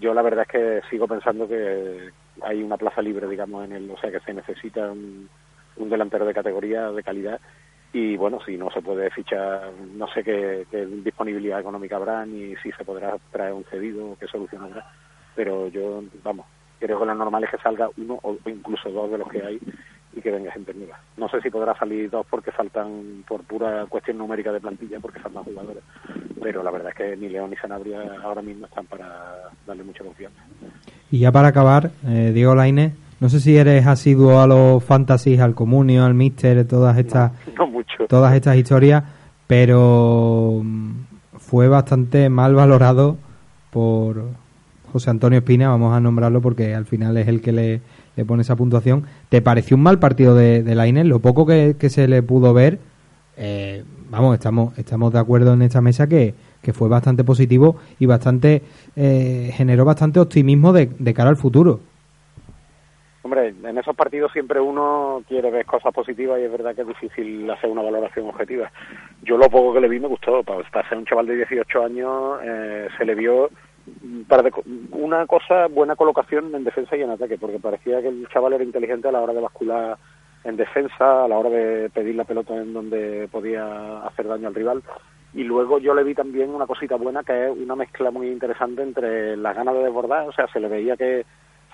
Yo 0.00 0.14
la 0.14 0.22
verdad 0.22 0.46
es 0.48 0.48
que 0.48 0.88
sigo 0.88 1.06
pensando 1.06 1.46
que 1.46 2.10
hay 2.42 2.62
una 2.62 2.78
plaza 2.78 3.02
libre, 3.02 3.28
digamos, 3.28 3.64
en 3.66 3.72
el, 3.72 3.90
o 3.90 3.98
sea, 3.98 4.10
que 4.10 4.20
se 4.20 4.32
necesita 4.32 4.90
un, 4.90 5.28
un 5.76 5.90
delantero 5.90 6.24
de 6.24 6.34
categoría, 6.34 6.90
de 6.90 7.02
calidad 7.02 7.40
y 7.92 8.16
bueno, 8.16 8.38
si 8.44 8.56
no 8.56 8.70
se 8.70 8.80
puede 8.80 9.10
fichar, 9.10 9.70
no 9.94 10.06
sé 10.08 10.24
qué, 10.24 10.66
disponibilidad 11.04 11.60
económica 11.60 11.96
habrá 11.96 12.24
ni 12.24 12.56
si 12.56 12.72
se 12.72 12.84
podrá 12.84 13.16
traer 13.30 13.52
un 13.52 13.64
cedido 13.64 14.12
o 14.12 14.18
qué 14.18 14.26
solución 14.26 14.62
habrá, 14.62 14.86
pero 15.34 15.68
yo, 15.68 16.02
vamos, 16.22 16.46
creo 16.78 16.98
que 16.98 17.06
lo 17.06 17.14
normal 17.14 17.44
es 17.44 17.50
que 17.50 17.58
salga 17.58 17.90
uno 17.98 18.18
o 18.22 18.36
incluso 18.46 18.90
dos 18.90 19.10
de 19.10 19.18
los 19.18 19.28
que 19.28 19.42
hay 19.42 19.58
y 20.14 20.20
que 20.20 20.30
venga 20.30 20.52
gente 20.52 20.74
nueva. 20.74 20.98
No 21.16 21.28
sé 21.28 21.40
si 21.40 21.50
podrá 21.50 21.74
salir 21.78 22.10
dos 22.10 22.26
porque 22.28 22.50
faltan 22.50 23.24
por 23.26 23.42
pura 23.44 23.86
cuestión 23.86 24.18
numérica 24.18 24.52
de 24.52 24.60
plantilla, 24.60 24.98
porque 24.98 25.20
faltan 25.20 25.44
jugadores, 25.44 25.82
pero 26.42 26.62
la 26.62 26.70
verdad 26.70 26.90
es 26.90 26.96
que 26.96 27.16
ni 27.16 27.28
León 27.28 27.50
ni 27.50 27.56
Sanabria 27.56 28.00
ahora 28.22 28.42
mismo 28.42 28.66
están 28.66 28.86
para 28.86 29.50
darle 29.66 29.84
mucha 29.84 30.02
confianza. 30.02 30.42
Y 31.10 31.20
ya 31.20 31.30
para 31.30 31.48
acabar, 31.48 31.90
eh, 32.06 32.32
Diego 32.32 32.54
Laine, 32.54 32.94
no 33.22 33.28
sé 33.28 33.38
si 33.38 33.56
eres 33.56 33.86
asiduo 33.86 34.40
a 34.40 34.48
los 34.48 34.82
fantasies, 34.82 35.38
al 35.38 35.54
comunio, 35.54 36.04
al 36.04 36.12
mister, 36.12 36.66
todas 36.66 36.98
estas, 36.98 37.30
No 37.56 37.68
mucho. 37.68 38.04
todas 38.08 38.34
estas 38.34 38.56
historias, 38.56 39.04
pero 39.46 40.60
mm, 40.64 40.90
fue 41.38 41.68
bastante 41.68 42.28
mal 42.30 42.56
valorado 42.56 43.16
por 43.70 44.24
José 44.92 45.10
Antonio 45.10 45.38
Espina, 45.38 45.68
vamos 45.68 45.94
a 45.94 46.00
nombrarlo 46.00 46.40
porque 46.40 46.74
al 46.74 46.84
final 46.84 47.16
es 47.16 47.28
el 47.28 47.40
que 47.40 47.52
le, 47.52 47.80
le 48.16 48.24
pone 48.24 48.42
esa 48.42 48.56
puntuación. 48.56 49.04
¿Te 49.28 49.40
pareció 49.40 49.76
un 49.76 49.84
mal 49.84 50.00
partido 50.00 50.34
de, 50.34 50.64
de 50.64 50.74
Lainez? 50.74 51.06
Lo 51.06 51.20
poco 51.20 51.46
que, 51.46 51.76
que 51.78 51.90
se 51.90 52.08
le 52.08 52.24
pudo 52.24 52.52
ver, 52.52 52.80
eh, 53.36 53.84
vamos, 54.10 54.34
estamos, 54.34 54.76
estamos 54.76 55.12
de 55.12 55.20
acuerdo 55.20 55.52
en 55.52 55.62
esta 55.62 55.80
mesa 55.80 56.08
que, 56.08 56.34
que 56.60 56.72
fue 56.72 56.88
bastante 56.88 57.22
positivo 57.22 57.76
y 58.00 58.06
bastante 58.06 58.64
eh, 58.96 59.52
generó 59.54 59.84
bastante 59.84 60.18
optimismo 60.18 60.72
de, 60.72 60.90
de 60.98 61.14
cara 61.14 61.30
al 61.30 61.36
futuro. 61.36 61.91
Hombre, 63.32 63.54
en 63.66 63.78
esos 63.78 63.96
partidos 63.96 64.30
siempre 64.30 64.60
uno 64.60 65.24
quiere 65.26 65.50
ver 65.50 65.64
cosas 65.64 65.94
positivas 65.94 66.38
y 66.38 66.42
es 66.42 66.52
verdad 66.52 66.74
que 66.74 66.82
es 66.82 66.86
difícil 66.88 67.50
hacer 67.50 67.70
una 67.70 67.80
valoración 67.80 68.28
objetiva. 68.28 68.70
Yo 69.22 69.38
lo 69.38 69.48
poco 69.48 69.72
que 69.72 69.80
le 69.80 69.88
vi 69.88 69.98
me 69.98 70.06
gustó. 70.08 70.42
Para, 70.42 70.62
para 70.70 70.86
ser 70.90 70.98
un 70.98 71.06
chaval 71.06 71.26
de 71.28 71.36
18 71.36 71.82
años 71.82 72.40
eh, 72.44 72.88
se 72.98 73.06
le 73.06 73.14
vio 73.14 73.48
un 74.02 74.26
par 74.28 74.42
de 74.42 74.50
co- 74.50 74.62
una 74.90 75.26
cosa, 75.26 75.68
buena 75.68 75.96
colocación 75.96 76.54
en 76.54 76.62
defensa 76.62 76.94
y 76.94 77.00
en 77.00 77.08
ataque, 77.08 77.38
porque 77.38 77.58
parecía 77.58 78.02
que 78.02 78.08
el 78.08 78.28
chaval 78.28 78.52
era 78.52 78.64
inteligente 78.64 79.08
a 79.08 79.12
la 79.12 79.22
hora 79.22 79.32
de 79.32 79.40
bascular 79.40 79.96
en 80.44 80.56
defensa, 80.58 81.24
a 81.24 81.28
la 81.28 81.38
hora 81.38 81.48
de 81.48 81.88
pedir 81.88 82.14
la 82.14 82.24
pelota 82.24 82.54
en 82.54 82.74
donde 82.74 83.28
podía 83.32 84.02
hacer 84.08 84.28
daño 84.28 84.48
al 84.48 84.54
rival. 84.54 84.82
Y 85.32 85.44
luego 85.44 85.78
yo 85.78 85.94
le 85.94 86.04
vi 86.04 86.14
también 86.14 86.50
una 86.50 86.66
cosita 86.66 86.96
buena 86.96 87.22
que 87.24 87.46
es 87.46 87.50
una 87.56 87.76
mezcla 87.76 88.10
muy 88.10 88.28
interesante 88.28 88.82
entre 88.82 89.38
las 89.38 89.56
ganas 89.56 89.72
de 89.74 89.84
desbordar, 89.84 90.28
o 90.28 90.32
sea, 90.32 90.46
se 90.48 90.60
le 90.60 90.68
veía 90.68 90.98
que 90.98 91.24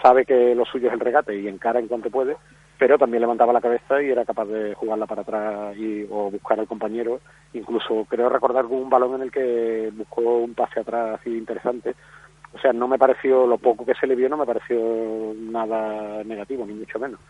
sabe 0.03 0.25
que 0.25 0.55
lo 0.55 0.65
suyo 0.65 0.89
es 0.89 0.95
el 0.95 1.01
regate 1.01 1.39
y 1.39 1.49
encara 1.49 1.81
en 1.81 1.89
cuanto 1.89 2.11
puede, 2.11 2.37
pero 2.79 2.97
también 2.97 3.21
levantaba 3.21 3.53
la 3.53 3.61
cabeza 3.61 4.01
y 4.03 4.11
era 4.11 4.25
capaz 4.25 4.47
de 4.47 4.75
jugarla 4.75 5.07
para 5.07 5.23
atrás 5.23 5.77
y, 5.77 6.07
o 6.11 6.31
buscar 6.31 6.61
al 6.61 6.69
compañero. 6.69 7.21
Incluso 7.53 8.07
creo 8.09 8.29
recordar 8.29 8.67
un 8.67 8.89
balón 8.89 9.17
en 9.17 9.23
el 9.23 9.33
que 9.33 9.91
buscó 9.95 10.39
un 10.39 10.55
pase 10.55 10.81
atrás 10.81 11.21
así 11.21 11.37
interesante. 11.37 11.95
O 12.55 12.59
sea, 12.59 12.73
no 12.73 12.89
me 12.89 12.99
pareció, 12.99 13.47
lo 13.47 13.59
poco 13.59 13.85
que 13.85 13.95
se 13.95 14.07
le 14.07 14.15
vio 14.15 14.29
no 14.29 14.37
me 14.37 14.47
pareció 14.47 15.35
nada 15.37 16.23
negativo, 16.25 16.65
ni 16.65 16.75
mucho 16.75 16.99
menos. 16.99 17.21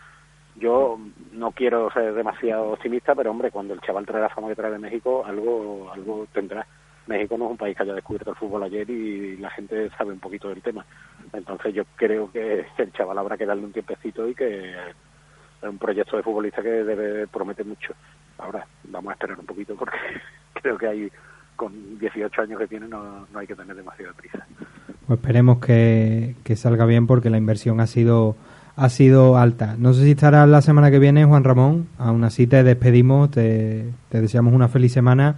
Yo 0.55 0.99
no 1.33 1.51
quiero 1.51 1.89
ser 1.91 2.13
demasiado 2.13 2.71
optimista, 2.71 3.15
pero 3.15 3.31
hombre, 3.31 3.51
cuando 3.51 3.73
el 3.73 3.81
chaval 3.81 4.05
trae 4.05 4.21
la 4.21 4.29
fama 4.29 4.49
que 4.49 4.55
trae 4.55 4.71
de 4.71 4.79
México, 4.79 5.23
algo, 5.25 5.89
algo 5.91 6.27
tendrá. 6.33 6.65
México 7.09 7.37
no 7.37 7.45
es 7.45 7.51
un 7.51 7.57
país 7.57 7.75
que 7.75 7.83
haya 7.83 7.95
descubierto 7.95 8.29
el 8.29 8.37
fútbol 8.37 8.63
ayer 8.63 8.87
y 8.89 9.35
la 9.37 9.49
gente 9.49 9.89
sabe 9.97 10.13
un 10.13 10.19
poquito 10.19 10.47
del 10.47 10.61
tema. 10.61 10.85
Entonces 11.33 11.73
yo 11.73 11.83
creo 11.95 12.31
que 12.31 12.65
el 12.77 12.93
chaval 12.93 13.17
habrá 13.17 13.35
que 13.35 13.47
darle 13.47 13.65
un 13.65 13.73
tiempecito 13.73 14.29
y 14.29 14.35
que 14.35 14.71
es 14.71 15.67
un 15.69 15.79
proyecto 15.79 16.15
de 16.15 16.23
futbolista 16.23 16.61
que 16.61 16.69
debe 16.69 17.27
promete 17.27 17.63
mucho. 17.63 17.93
Ahora, 18.37 18.65
vamos 18.85 19.09
a 19.09 19.13
esperar 19.13 19.39
un 19.39 19.45
poquito 19.47 19.75
porque 19.75 19.97
creo 20.61 20.77
que 20.77 20.87
hay 20.87 21.11
con 21.55 21.99
18 21.99 22.41
años 22.43 22.59
que 22.59 22.67
tiene 22.67 22.87
no, 22.87 23.27
hay 23.33 23.47
que 23.47 23.55
tener 23.55 23.75
demasiada 23.75 24.13
prisa. 24.13 24.45
Pues 25.07 25.19
esperemos 25.19 25.59
que, 25.59 26.35
salga 26.55 26.85
bien 26.85 27.07
porque 27.07 27.31
la 27.31 27.37
inversión 27.37 27.81
ha 27.81 27.87
sido 27.87 28.37
ha 28.75 28.87
sido 28.87 29.37
alta. 29.37 29.75
No 29.77 29.93
sé 29.93 30.03
si 30.03 30.11
estarás 30.11 30.47
la 30.47 30.61
semana 30.61 30.89
que 30.89 30.99
viene, 30.99 31.25
Juan 31.25 31.43
Ramón. 31.43 31.89
Aún 31.97 32.23
así 32.23 32.47
te 32.47 32.63
despedimos, 32.63 33.29
te 33.29 33.91
deseamos 34.09 34.53
una 34.53 34.69
feliz 34.69 34.93
semana 34.93 35.35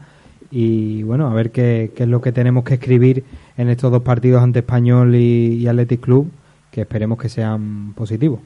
y 0.52 1.04
bueno, 1.04 1.28
a 1.28 1.34
ver 1.34 1.52
qué, 1.52 1.91
qué 1.95 2.04
es 2.04 2.10
lo 2.10 2.22
que 2.22 2.34
tenemos 2.34 2.66
que 2.66 2.74
escribir 2.74 3.24
en 3.58 3.70
estos 3.70 3.89
dos 3.89 4.04
partidos 4.04 4.43
ante 4.43 4.60
Español 4.60 5.16
y, 5.16 5.56
y 5.56 5.68
Athletic 5.68 6.02
Club, 6.02 6.30
que 6.70 6.82
esperemos 6.82 7.18
que 7.18 7.30
sean 7.30 7.93
positivos. 7.93 8.41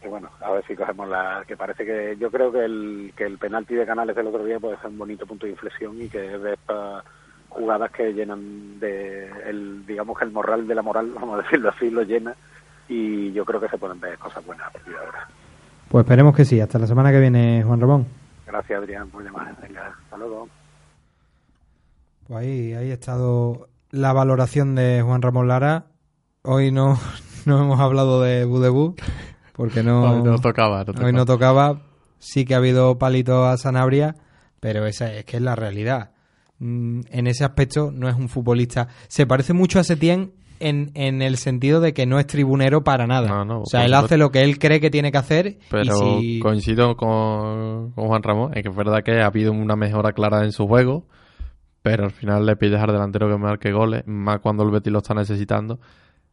Que 0.00 0.08
bueno, 0.08 0.30
a 0.40 0.52
ver 0.52 0.64
si 0.66 0.76
cogemos 0.76 1.08
la... 1.08 1.42
que 1.46 1.56
parece 1.56 1.84
que 1.84 2.16
yo 2.20 2.30
creo 2.30 2.52
que 2.52 2.64
el, 2.64 3.12
que 3.16 3.24
el 3.24 3.36
penalti 3.36 3.74
de 3.74 3.84
Canales 3.84 4.14
del 4.14 4.28
otro 4.28 4.44
día 4.44 4.60
puede 4.60 4.76
ser 4.76 4.90
un 4.90 4.98
bonito 4.98 5.26
punto 5.26 5.46
de 5.46 5.52
inflexión 5.52 6.00
y 6.00 6.08
que 6.08 6.34
es 6.34 6.40
de 6.40 6.54
estas 6.54 7.04
jugadas 7.48 7.90
que 7.90 8.12
llenan 8.12 8.78
de 8.78 9.28
el 9.46 9.84
digamos 9.86 10.16
que 10.16 10.24
el 10.24 10.30
moral 10.30 10.68
de 10.68 10.74
la 10.74 10.82
moral, 10.82 11.10
vamos 11.14 11.40
a 11.40 11.42
decirlo 11.42 11.70
así, 11.70 11.90
lo 11.90 12.02
llena 12.02 12.34
y 12.88 13.32
yo 13.32 13.44
creo 13.44 13.60
que 13.60 13.68
se 13.68 13.76
pueden 13.76 13.98
ver 13.98 14.16
cosas 14.18 14.46
buenas 14.46 14.68
a 14.68 14.70
partir 14.70 14.92
de 14.92 14.98
ahora. 15.00 15.26
Pues 15.88 16.04
esperemos 16.04 16.36
que 16.36 16.44
sí. 16.44 16.60
Hasta 16.60 16.78
la 16.78 16.86
semana 16.86 17.10
que 17.10 17.18
viene, 17.18 17.62
Juan 17.66 17.80
Ramón. 17.80 18.06
Gracias 18.46 18.78
Adrián 18.78 19.08
por 19.08 19.24
llamar. 19.24 19.54
Venga, 19.60 19.94
hasta 20.04 20.16
luego. 20.16 20.48
Pues 22.28 22.44
ahí, 22.44 22.74
ahí 22.74 22.90
ha 22.90 22.94
estado 22.94 23.68
la 23.90 24.12
valoración 24.12 24.74
de 24.74 25.00
Juan 25.00 25.22
Ramón 25.22 25.48
Lara. 25.48 25.86
Hoy 26.42 26.70
no, 26.70 26.98
no 27.46 27.62
hemos 27.62 27.80
hablado 27.80 28.20
de 28.20 28.44
Budebú, 28.44 28.96
porque 29.54 29.82
no, 29.82 30.02
Hoy 30.02 30.22
no 30.22 30.38
tocaba, 30.38 30.84
no 30.84 31.06
Hoy 31.06 31.12
no 31.14 31.24
tocaba. 31.24 31.80
Sí 32.18 32.44
que 32.44 32.52
ha 32.52 32.58
habido 32.58 32.98
palito 32.98 33.46
a 33.46 33.56
Sanabria, 33.56 34.14
pero 34.60 34.84
esa 34.84 35.10
es 35.14 35.24
que 35.24 35.38
es 35.38 35.42
la 35.42 35.56
realidad. 35.56 36.10
Mm, 36.58 37.00
En 37.10 37.26
ese 37.28 37.44
aspecto 37.44 37.90
no 37.90 38.10
es 38.10 38.16
un 38.16 38.28
futbolista. 38.28 38.88
Se 39.08 39.24
parece 39.26 39.54
mucho 39.54 39.80
a 39.80 39.84
Setién 39.84 40.34
en, 40.60 40.90
en 40.94 41.22
el 41.22 41.38
sentido 41.38 41.80
de 41.80 41.94
que 41.94 42.04
no 42.04 42.18
es 42.18 42.26
tribunero 42.26 42.84
para 42.84 43.06
nada. 43.06 43.28
No, 43.28 43.44
no, 43.46 43.60
o 43.62 43.66
sea, 43.66 43.86
él 43.86 43.94
hace 43.94 44.18
lo 44.18 44.30
que 44.32 44.42
él 44.42 44.58
cree 44.58 44.80
que 44.80 44.90
tiene 44.90 45.12
que 45.12 45.18
hacer. 45.18 45.58
Pero 45.70 46.18
y 46.20 46.34
si... 46.34 46.40
coincido 46.40 46.94
con, 46.94 47.92
con 47.92 48.06
Juan 48.06 48.22
Ramón, 48.22 48.54
en 48.54 48.62
que 48.62 48.68
es 48.68 48.76
verdad 48.76 49.02
que 49.02 49.18
ha 49.22 49.26
habido 49.26 49.50
una 49.52 49.76
mejora 49.76 50.12
clara 50.12 50.44
en 50.44 50.52
su 50.52 50.66
juego, 50.66 51.06
pero 51.82 52.04
al 52.04 52.10
final 52.10 52.44
le 52.46 52.56
pides 52.56 52.80
al 52.80 52.92
delantero 52.92 53.28
que 53.28 53.36
marque 53.38 53.72
goles, 53.72 54.02
más 54.06 54.40
cuando 54.40 54.62
el 54.64 54.70
Betis 54.70 54.92
lo 54.92 54.98
está 54.98 55.14
necesitando. 55.14 55.78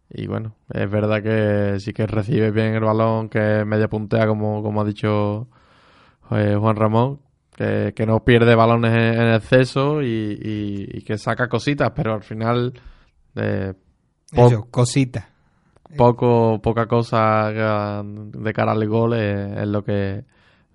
Y 0.09 0.27
bueno, 0.27 0.55
es 0.71 0.89
verdad 0.89 1.23
que 1.23 1.79
sí 1.79 1.93
que 1.93 2.05
recibe 2.07 2.51
bien 2.51 2.75
el 2.75 2.83
balón, 2.83 3.29
que 3.29 3.65
media 3.65 3.87
puntea, 3.87 4.27
como, 4.27 4.61
como 4.61 4.81
ha 4.81 4.85
dicho 4.85 5.47
eh, 6.31 6.55
Juan 6.59 6.75
Ramón, 6.75 7.19
que, 7.55 7.93
que 7.95 8.05
no 8.05 8.23
pierde 8.23 8.55
balones 8.55 8.91
en, 8.91 9.21
en 9.21 9.33
exceso 9.33 10.01
y, 10.01 10.07
y- 10.07 10.97
y 10.97 11.01
que 11.03 11.17
saca 11.17 11.47
cositas, 11.47 11.91
pero 11.95 12.13
al 12.13 12.23
final 12.23 12.73
eh, 13.35 13.73
po- 14.33 14.47
Eso, 14.47 14.67
cosita. 14.69 15.29
poco 15.97 16.59
poca 16.61 16.87
cosa 16.87 17.51
de 17.53 18.53
cara 18.53 18.71
al 18.73 18.87
gol 18.87 19.13
es, 19.13 19.57
es 19.57 19.67
lo 19.67 19.83
que 19.83 20.23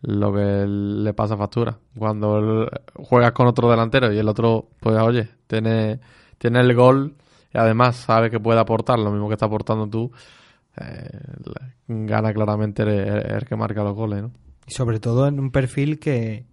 lo 0.02 0.32
que 0.32 0.64
le 0.66 1.12
pasa 1.12 1.36
factura 1.36 1.78
cuando 1.96 2.68
juegas 2.94 3.32
con 3.32 3.46
otro 3.46 3.70
delantero 3.70 4.12
y 4.12 4.18
el 4.18 4.28
otro 4.28 4.68
pues 4.80 4.96
oye 4.96 5.28
tiene 5.46 6.00
tiene 6.38 6.60
el 6.60 6.74
gol 6.74 7.16
y 7.52 7.58
además 7.58 7.96
sabe 7.96 8.30
que 8.30 8.40
puede 8.40 8.60
aportar 8.60 8.98
lo 8.98 9.10
mismo 9.10 9.28
que 9.28 9.34
está 9.34 9.46
aportando 9.46 9.88
tú 9.88 10.10
eh, 10.76 11.10
gana 11.88 12.32
claramente 12.32 12.82
el, 12.82 13.44
que 13.44 13.56
marca 13.56 13.82
los 13.82 13.94
goles. 13.94 14.24
Y 14.66 14.72
sobre 14.72 15.00
todo 15.00 15.26
en 15.26 15.40
un 15.40 15.50
perfil 15.50 15.98
que, 15.98 16.46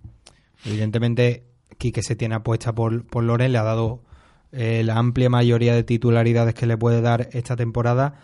evidentemente, 0.65 1.45
Quique 1.77 2.01
se 2.01 2.15
tiene 2.15 2.35
apuesta 2.35 2.73
por, 2.73 3.05
por 3.05 3.23
Loren, 3.23 3.51
le 3.51 3.57
ha 3.59 3.63
dado 3.63 4.01
eh, 4.51 4.83
la 4.83 4.97
amplia 4.97 5.29
mayoría 5.29 5.75
de 5.75 5.83
titularidades 5.83 6.55
que 6.55 6.65
le 6.65 6.77
puede 6.77 7.01
dar 7.01 7.29
esta 7.33 7.55
temporada, 7.55 8.15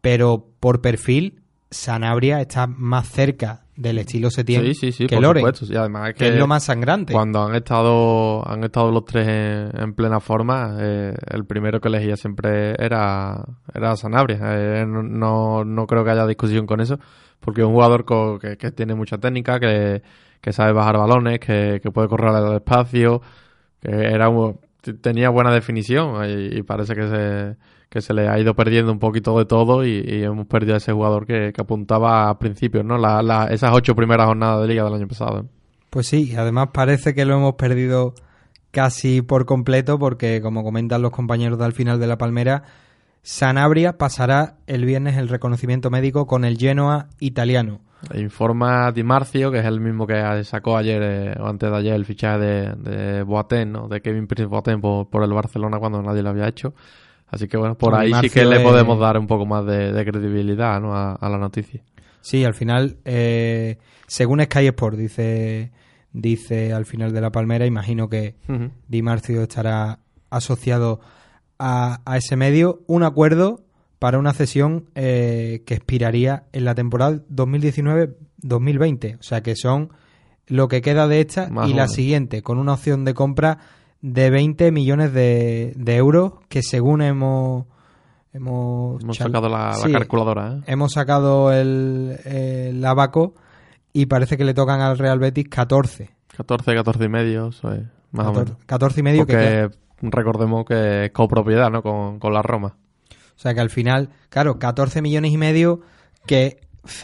pero 0.00 0.48
por 0.58 0.80
perfil, 0.80 1.42
Sanabria 1.70 2.40
está 2.40 2.66
más 2.66 3.08
cerca 3.08 3.66
del 3.78 3.98
estilo 3.98 4.30
Setién 4.30 4.62
Sí, 4.62 4.74
sí, 4.74 4.92
sí, 4.92 5.06
que 5.06 5.14
por 5.16 5.22
Loren, 5.22 5.40
supuesto. 5.42 5.72
Y 5.72 5.76
además 5.76 6.08
es 6.08 6.14
que 6.14 6.24
que 6.24 6.30
es 6.32 6.36
lo 6.38 6.46
más 6.48 6.64
sangrante. 6.64 7.12
Cuando 7.12 7.42
han 7.44 7.54
estado 7.54 8.46
han 8.48 8.64
estado 8.64 8.90
los 8.90 9.04
tres 9.04 9.28
en, 9.28 9.70
en 9.80 9.94
plena 9.94 10.18
forma, 10.20 10.76
eh, 10.80 11.14
el 11.30 11.44
primero 11.44 11.80
que 11.80 11.88
elegía 11.88 12.16
siempre 12.16 12.70
era, 12.78 13.44
era 13.72 13.94
Sanabria. 13.96 14.38
Eh, 14.42 14.84
no, 14.86 15.64
no, 15.64 15.86
creo 15.86 16.04
que 16.04 16.10
haya 16.10 16.26
discusión 16.26 16.66
con 16.66 16.80
eso, 16.80 16.98
porque 17.40 17.60
es 17.60 17.66
un 17.66 17.72
jugador 17.72 18.04
co- 18.04 18.38
que, 18.38 18.56
que 18.56 18.72
tiene 18.72 18.94
mucha 18.94 19.18
técnica, 19.18 19.60
que, 19.60 20.02
que 20.40 20.52
sabe 20.52 20.72
bajar 20.72 20.98
balones, 20.98 21.38
que, 21.38 21.80
que 21.82 21.90
puede 21.92 22.08
correr 22.08 22.30
al 22.30 22.56
espacio, 22.56 23.22
que 23.80 23.90
era 23.90 24.28
un- 24.28 24.58
tenía 25.00 25.28
buena 25.30 25.52
definición 25.52 26.24
y, 26.28 26.58
y 26.58 26.62
parece 26.62 26.94
que 26.94 27.06
se, 27.08 27.56
que 27.88 28.00
se 28.02 28.12
le 28.14 28.28
ha 28.28 28.38
ido 28.38 28.54
perdiendo 28.54 28.92
un 28.92 28.98
poquito 28.98 29.38
de 29.38 29.44
todo 29.46 29.84
y, 29.86 30.04
y 30.06 30.22
hemos 30.22 30.46
perdido 30.46 30.74
a 30.74 30.78
ese 30.78 30.92
jugador 30.92 31.26
que, 31.26 31.52
que 31.54 31.60
apuntaba 31.60 32.28
a 32.28 32.38
principios, 32.38 32.84
¿no? 32.84 32.98
La, 32.98 33.22
la- 33.22 33.46
esas 33.46 33.72
ocho 33.74 33.94
primeras 33.96 34.26
jornadas 34.26 34.60
de 34.62 34.68
liga 34.68 34.84
del 34.84 34.94
año 34.94 35.08
pasado. 35.08 35.46
Pues 35.90 36.06
sí, 36.06 36.34
además 36.36 36.68
parece 36.72 37.14
que 37.14 37.24
lo 37.24 37.34
hemos 37.36 37.54
perdido 37.54 38.14
casi 38.70 39.22
por 39.22 39.46
completo 39.46 39.98
porque, 39.98 40.42
como 40.42 40.62
comentan 40.62 41.00
los 41.00 41.12
compañeros 41.12 41.58
de 41.58 41.64
al 41.64 41.72
final 41.72 41.98
de 41.98 42.06
la 42.06 42.18
Palmera, 42.18 42.64
Sanabria 43.22 43.96
pasará 43.98 44.56
el 44.66 44.84
viernes 44.84 45.16
el 45.16 45.28
reconocimiento 45.28 45.90
médico 45.90 46.26
con 46.26 46.44
el 46.44 46.56
Genoa 46.58 47.08
italiano. 47.20 47.80
Informa 48.14 48.92
Di 48.92 49.02
Marcio, 49.02 49.50
que 49.50 49.58
es 49.58 49.64
el 49.64 49.80
mismo 49.80 50.06
que 50.06 50.44
sacó 50.44 50.76
ayer 50.76 51.02
eh, 51.02 51.34
o 51.40 51.46
antes 51.48 51.68
de 51.70 51.76
ayer 51.76 51.94
el 51.94 52.04
fichaje 52.04 52.38
de, 52.38 52.74
de 52.74 53.22
Boateng, 53.24 53.72
¿no? 53.72 53.88
de 53.88 54.00
Kevin 54.00 54.26
Prince 54.28 54.46
Boateng 54.46 54.80
por, 54.80 55.08
por 55.08 55.24
el 55.24 55.32
Barcelona 55.32 55.78
cuando 55.78 56.00
nadie 56.00 56.22
lo 56.22 56.30
había 56.30 56.46
hecho. 56.46 56.74
Así 57.30 57.46
que 57.48 57.56
bueno, 57.56 57.76
por 57.76 57.92
Di 58.00 58.12
ahí 58.14 58.22
sí 58.22 58.30
que 58.30 58.44
le 58.44 58.56
es- 58.56 58.62
podemos 58.62 58.98
dar 58.98 59.18
un 59.18 59.26
poco 59.26 59.44
más 59.46 59.64
de, 59.66 59.92
de 59.92 60.04
credibilidad 60.04 60.80
¿no? 60.80 60.94
a, 60.94 61.12
a 61.14 61.28
la 61.28 61.38
noticia. 61.38 61.82
Sí, 62.20 62.44
al 62.44 62.54
final, 62.54 62.96
eh, 63.04 63.78
según 64.06 64.42
Sky 64.42 64.66
Sport, 64.68 64.96
dice, 64.96 65.70
dice 66.12 66.72
al 66.72 66.84
final 66.86 67.12
de 67.12 67.20
la 67.20 67.30
palmera, 67.30 67.64
imagino 67.66 68.08
que. 68.08 68.34
Di 68.88 69.02
Marcio 69.02 69.42
estará 69.42 70.00
asociado 70.30 71.00
a, 71.58 72.00
a 72.04 72.16
ese 72.16 72.36
medio, 72.36 72.82
un 72.86 73.02
acuerdo 73.02 73.64
para 73.98 74.18
una 74.18 74.32
cesión 74.32 74.86
eh, 74.94 75.62
que 75.66 75.74
expiraría 75.74 76.44
en 76.52 76.64
la 76.64 76.74
temporada 76.74 77.20
2019-2020. 78.42 79.18
O 79.18 79.22
sea 79.22 79.42
que 79.42 79.56
son 79.56 79.90
lo 80.46 80.68
que 80.68 80.80
queda 80.82 81.08
de 81.08 81.20
esta 81.20 81.48
Más 81.50 81.68
y 81.68 81.74
la 81.74 81.88
siguiente, 81.88 82.42
con 82.42 82.58
una 82.58 82.74
opción 82.74 83.04
de 83.04 83.14
compra 83.14 83.58
de 84.00 84.30
20 84.30 84.72
millones 84.72 85.12
de, 85.12 85.72
de 85.76 85.96
euros 85.96 86.34
que 86.48 86.62
según 86.62 87.02
hemos... 87.02 87.66
Hemos, 88.32 89.02
Hemos 89.02 89.16
sacado 89.16 89.48
la, 89.48 89.74
calculadora, 89.90 90.56
¿eh? 90.58 90.60
Hemos 90.66 90.92
sacado 90.92 91.50
el, 91.50 92.18
el 92.24 92.84
abaco 92.84 93.34
y 93.92 94.06
parece 94.06 94.36
que 94.36 94.44
le 94.44 94.52
tocan 94.54 94.80
al 94.80 94.98
Real 94.98 95.18
Betis 95.18 95.48
14. 95.48 96.10
14, 96.36 96.74
14 96.74 97.04
y 97.04 97.08
medio, 97.08 97.48
eso 97.48 97.72
es, 97.72 97.82
más 98.12 98.26
o 98.26 98.32
14, 98.32 98.44
menos. 98.44 98.64
14 98.66 99.00
y 99.00 99.02
medio 99.02 99.26
que 99.26 99.70
recordemos 100.02 100.64
que 100.66 101.06
es 101.06 101.10
copropiedad, 101.10 101.70
¿no? 101.70 101.82
Con, 101.82 102.20
con 102.20 102.32
la 102.32 102.42
Roma. 102.42 102.76
O 103.10 103.40
sea 103.40 103.54
que 103.54 103.60
al 103.60 103.70
final, 103.70 104.10
claro, 104.28 104.58
14 104.58 105.02
millones 105.02 105.32
y 105.32 105.38
medio 105.38 105.80
que 106.26 106.60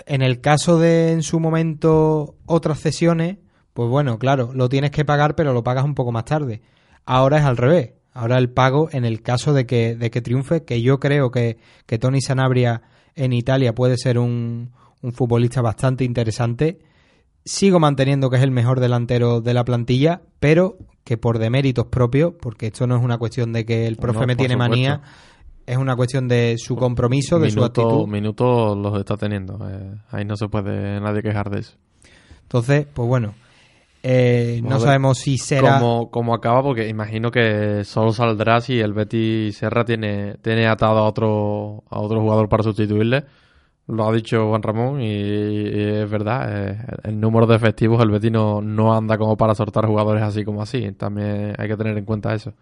en 0.06 0.22
el 0.22 0.40
caso 0.40 0.78
de 0.78 1.12
en 1.12 1.22
su 1.22 1.40
momento 1.40 2.36
otras 2.46 2.80
cesiones, 2.80 3.38
pues 3.72 3.88
bueno, 3.88 4.18
claro, 4.18 4.50
lo 4.54 4.68
tienes 4.68 4.90
que 4.90 5.04
pagar 5.04 5.34
pero 5.34 5.52
lo 5.52 5.64
pagas 5.64 5.84
un 5.84 5.94
poco 5.94 6.12
más 6.12 6.24
tarde. 6.24 6.62
Ahora 7.06 7.38
es 7.38 7.44
al 7.44 7.56
revés. 7.56 7.92
Ahora 8.12 8.38
el 8.38 8.48
pago 8.50 8.88
en 8.92 9.04
el 9.04 9.22
caso 9.22 9.52
de 9.52 9.66
que, 9.66 9.96
de 9.96 10.10
que 10.10 10.20
triunfe, 10.22 10.64
que 10.64 10.80
yo 10.82 11.00
creo 11.00 11.30
que, 11.30 11.58
que 11.86 11.98
Tony 11.98 12.20
Sanabria 12.20 12.82
en 13.16 13.32
Italia 13.32 13.74
puede 13.74 13.96
ser 13.96 14.18
un, 14.18 14.70
un 15.02 15.12
futbolista 15.12 15.60
bastante 15.62 16.04
interesante. 16.04 16.78
Sigo 17.44 17.78
manteniendo 17.80 18.30
que 18.30 18.36
es 18.36 18.42
el 18.42 18.50
mejor 18.52 18.80
delantero 18.80 19.40
de 19.40 19.52
la 19.52 19.64
plantilla, 19.64 20.22
pero 20.40 20.78
que 21.02 21.18
por 21.18 21.38
deméritos 21.38 21.86
propios, 21.88 22.32
porque 22.40 22.68
esto 22.68 22.86
no 22.86 22.96
es 22.96 23.02
una 23.02 23.18
cuestión 23.18 23.52
de 23.52 23.66
que 23.66 23.86
el 23.86 23.96
profe 23.96 24.20
No, 24.20 24.26
me 24.26 24.36
tiene 24.36 24.54
supuesto. 24.54 24.70
manía, 24.70 25.02
es 25.66 25.76
una 25.76 25.96
cuestión 25.96 26.28
de 26.28 26.54
su 26.56 26.76
compromiso, 26.76 27.38
de 27.38 27.50
su 27.50 27.62
actitud. 27.64 28.06
Minutos 28.06 28.78
los 28.78 28.98
está 28.98 29.16
teniendo. 29.16 29.58
eh, 29.68 29.94
ahí 30.10 30.24
no 30.24 30.36
se 30.36 30.48
puede 30.48 31.00
nadie 31.00 31.22
quejar 31.22 31.50
de 31.50 31.60
eso. 31.60 31.74
Entonces, 32.42 32.86
pues 32.94 33.08
bueno, 33.08 33.34
eh, 34.06 34.60
no 34.62 34.78
sabemos 34.78 35.16
si 35.16 35.38
será... 35.38 35.78
Cómo, 35.78 36.10
cómo 36.10 36.34
acaba, 36.34 36.62
porque 36.62 36.88
imagino 36.88 37.30
que 37.30 37.84
solo 37.84 38.12
saldrá 38.12 38.60
si 38.60 38.78
el 38.78 38.92
Betis 38.92 39.56
Serra 39.56 39.86
tiene, 39.86 40.34
tiene 40.42 40.66
atado 40.66 40.98
a 40.98 41.04
otro, 41.04 41.84
a 41.88 42.00
otro 42.00 42.20
jugador 42.20 42.50
para 42.50 42.62
sustituirle. 42.62 43.24
Lo 43.86 44.06
ha 44.06 44.12
dicho 44.12 44.46
Juan 44.50 44.62
Ramón 44.62 45.00
y, 45.00 45.06
y 45.06 45.82
es 46.02 46.10
verdad. 46.10 46.48
eh, 46.50 46.78
el 47.04 47.18
número 47.18 47.46
de 47.46 47.56
efectivos, 47.56 48.02
el 48.02 48.10
Betis 48.10 48.30
no, 48.30 48.60
no 48.60 48.94
anda 48.94 49.16
como 49.16 49.38
para 49.38 49.54
soltar 49.54 49.86
jugadores 49.86 50.22
así 50.22 50.44
como 50.44 50.60
así. 50.60 50.92
También 50.92 51.54
hay 51.56 51.66
que 51.66 51.76
tener 51.78 51.96
en 51.96 52.04
cuenta 52.04 52.34
eso. 52.34 52.52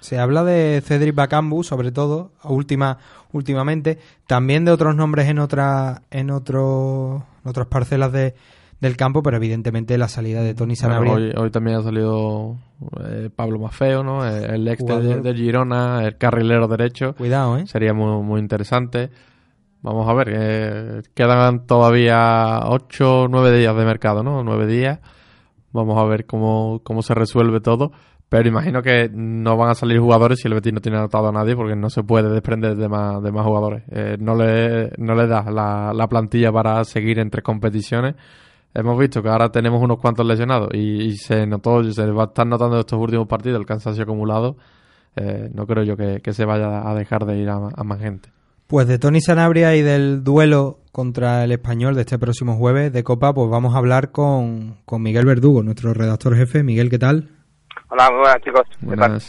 Se 0.00 0.18
habla 0.18 0.44
de 0.44 0.82
Cedric 0.84 1.14
Bakambu, 1.14 1.64
sobre 1.64 1.92
todo, 1.92 2.32
última, 2.44 2.98
últimamente. 3.32 3.98
También 4.26 4.66
de 4.66 4.72
otros 4.72 4.94
nombres 4.94 5.28
en, 5.28 5.38
otra, 5.38 6.02
en, 6.10 6.30
otro, 6.30 7.24
en 7.42 7.48
otras 7.48 7.68
parcelas 7.68 8.12
de, 8.12 8.34
del 8.80 8.96
campo, 8.96 9.22
pero 9.22 9.36
evidentemente 9.36 9.98
la 9.98 10.08
salida 10.08 10.42
de 10.42 10.54
Tony 10.54 10.74
Bueno, 10.74 10.76
Sanabria. 10.76 11.12
hoy, 11.12 11.32
hoy 11.36 11.50
también 11.50 11.76
ha 11.78 11.82
salido 11.82 12.56
eh, 13.04 13.28
Pablo 13.34 13.58
Mafeo, 13.58 14.02
¿no? 14.02 14.26
Eh, 14.26 14.54
El, 14.54 14.66
ex 14.68 14.84
de, 14.84 15.34
Girona, 15.34 16.06
el 16.06 16.16
carrilero 16.16 16.66
derecho. 16.66 17.14
Cuidado, 17.14 17.58
¿eh? 17.58 17.66
Sería 17.66 17.92
muy, 17.92 18.22
muy 18.22 18.40
interesante. 18.40 19.10
Vamos 19.82 20.08
a 20.08 20.14
ver, 20.14 20.30
eh, 20.32 21.02
quedan 21.14 21.66
todavía 21.66 22.60
8 22.66 23.22
o 23.22 23.28
9 23.28 23.58
días 23.58 23.76
de 23.76 23.84
mercado, 23.84 24.22
¿no? 24.22 24.42
9 24.42 24.66
días. 24.66 25.00
Vamos 25.72 25.98
a 25.98 26.04
ver 26.04 26.26
cómo, 26.26 26.80
cómo 26.82 27.02
se 27.02 27.14
resuelve 27.14 27.60
todo. 27.60 27.92
Pero 28.30 28.48
imagino 28.48 28.80
que 28.82 29.10
no 29.12 29.56
van 29.56 29.70
a 29.70 29.74
salir 29.74 29.98
jugadores 29.98 30.38
si 30.38 30.46
el 30.46 30.54
Betis 30.54 30.72
no 30.72 30.80
tiene 30.80 30.98
anotado 30.98 31.28
a 31.28 31.32
nadie 31.32 31.56
porque 31.56 31.74
no 31.74 31.90
se 31.90 32.04
puede 32.04 32.30
desprender 32.30 32.76
de 32.76 32.88
más, 32.88 33.20
de 33.22 33.32
más 33.32 33.44
jugadores. 33.44 33.82
Eh, 33.90 34.16
no, 34.20 34.36
le, 34.36 34.92
no 34.98 35.16
le 35.16 35.26
da 35.26 35.50
la, 35.50 35.92
la 35.92 36.08
plantilla 36.08 36.52
para 36.52 36.84
seguir 36.84 37.18
entre 37.18 37.42
competiciones. 37.42 38.14
Hemos 38.72 38.98
visto 38.98 39.22
que 39.22 39.28
ahora 39.28 39.50
tenemos 39.50 39.82
unos 39.82 39.98
cuantos 39.98 40.24
lesionados 40.26 40.68
y, 40.72 41.06
y 41.06 41.16
se 41.16 41.46
notó, 41.46 41.82
se 41.92 42.06
va 42.10 42.24
a 42.24 42.26
estar 42.26 42.46
notando 42.46 42.78
estos 42.78 42.98
últimos 43.00 43.26
partidos 43.26 43.58
el 43.58 43.66
cansancio 43.66 44.04
acumulado. 44.04 44.56
Eh, 45.16 45.50
no 45.52 45.66
creo 45.66 45.82
yo 45.82 45.96
que, 45.96 46.20
que 46.22 46.32
se 46.32 46.44
vaya 46.44 46.88
a 46.88 46.94
dejar 46.94 47.26
de 47.26 47.38
ir 47.38 47.48
a, 47.48 47.56
a 47.74 47.84
más 47.84 48.00
gente. 48.00 48.30
Pues 48.68 48.86
de 48.86 49.00
Tony 49.00 49.20
Sanabria 49.20 49.74
y 49.74 49.82
del 49.82 50.22
duelo 50.22 50.78
contra 50.92 51.42
el 51.42 51.50
español 51.50 51.96
de 51.96 52.02
este 52.02 52.20
próximo 52.20 52.56
jueves 52.56 52.92
de 52.92 53.02
Copa, 53.02 53.34
pues 53.34 53.50
vamos 53.50 53.74
a 53.74 53.78
hablar 53.78 54.12
con, 54.12 54.76
con 54.84 55.02
Miguel 55.02 55.26
Verdugo, 55.26 55.64
nuestro 55.64 55.92
redactor 55.92 56.36
jefe. 56.36 56.62
Miguel, 56.62 56.88
¿qué 56.88 57.00
tal? 57.00 57.28
Hola, 57.88 58.08
muy 58.10 58.20
buenas 58.20 58.40
chicos. 58.44 58.62
¿Qué 58.88 58.96
tal? 58.96 59.20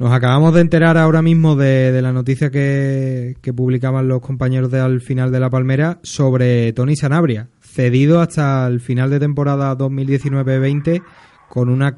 Nos 0.00 0.12
acabamos 0.12 0.54
de 0.54 0.62
enterar 0.62 0.96
ahora 0.96 1.22
mismo 1.22 1.54
de, 1.54 1.92
de 1.92 2.02
la 2.02 2.12
noticia 2.12 2.50
que, 2.50 3.36
que 3.40 3.52
publicaban 3.52 4.08
los 4.08 4.20
compañeros 4.20 4.70
de 4.72 4.80
Al 4.80 5.00
final 5.00 5.30
de 5.30 5.38
la 5.38 5.50
Palmera 5.50 5.98
sobre 6.02 6.72
Tony 6.72 6.96
Sanabria, 6.96 7.48
cedido 7.70 8.20
hasta 8.20 8.66
el 8.66 8.80
final 8.80 9.10
de 9.10 9.20
temporada 9.20 9.76
2019-20 9.76 11.02
con 11.48 11.68
una 11.68 11.96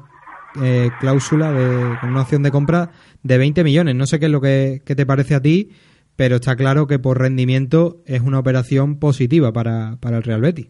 eh, 0.61 0.89
cláusula, 0.99 1.51
de, 1.51 1.97
con 1.99 2.09
una 2.09 2.21
opción 2.21 2.43
de 2.43 2.51
compra 2.51 2.89
de 3.23 3.37
20 3.37 3.63
millones. 3.63 3.95
No 3.95 4.05
sé 4.05 4.19
qué 4.19 4.25
es 4.25 4.31
lo 4.31 4.41
que, 4.41 4.81
que 4.85 4.95
te 4.95 5.05
parece 5.05 5.35
a 5.35 5.41
ti, 5.41 5.71
pero 6.15 6.35
está 6.35 6.55
claro 6.55 6.87
que 6.87 6.99
por 6.99 7.19
rendimiento 7.19 7.97
es 8.05 8.21
una 8.21 8.39
operación 8.39 8.99
positiva 8.99 9.51
para, 9.51 9.97
para 10.01 10.17
el 10.17 10.23
Real 10.23 10.41
Betis. 10.41 10.67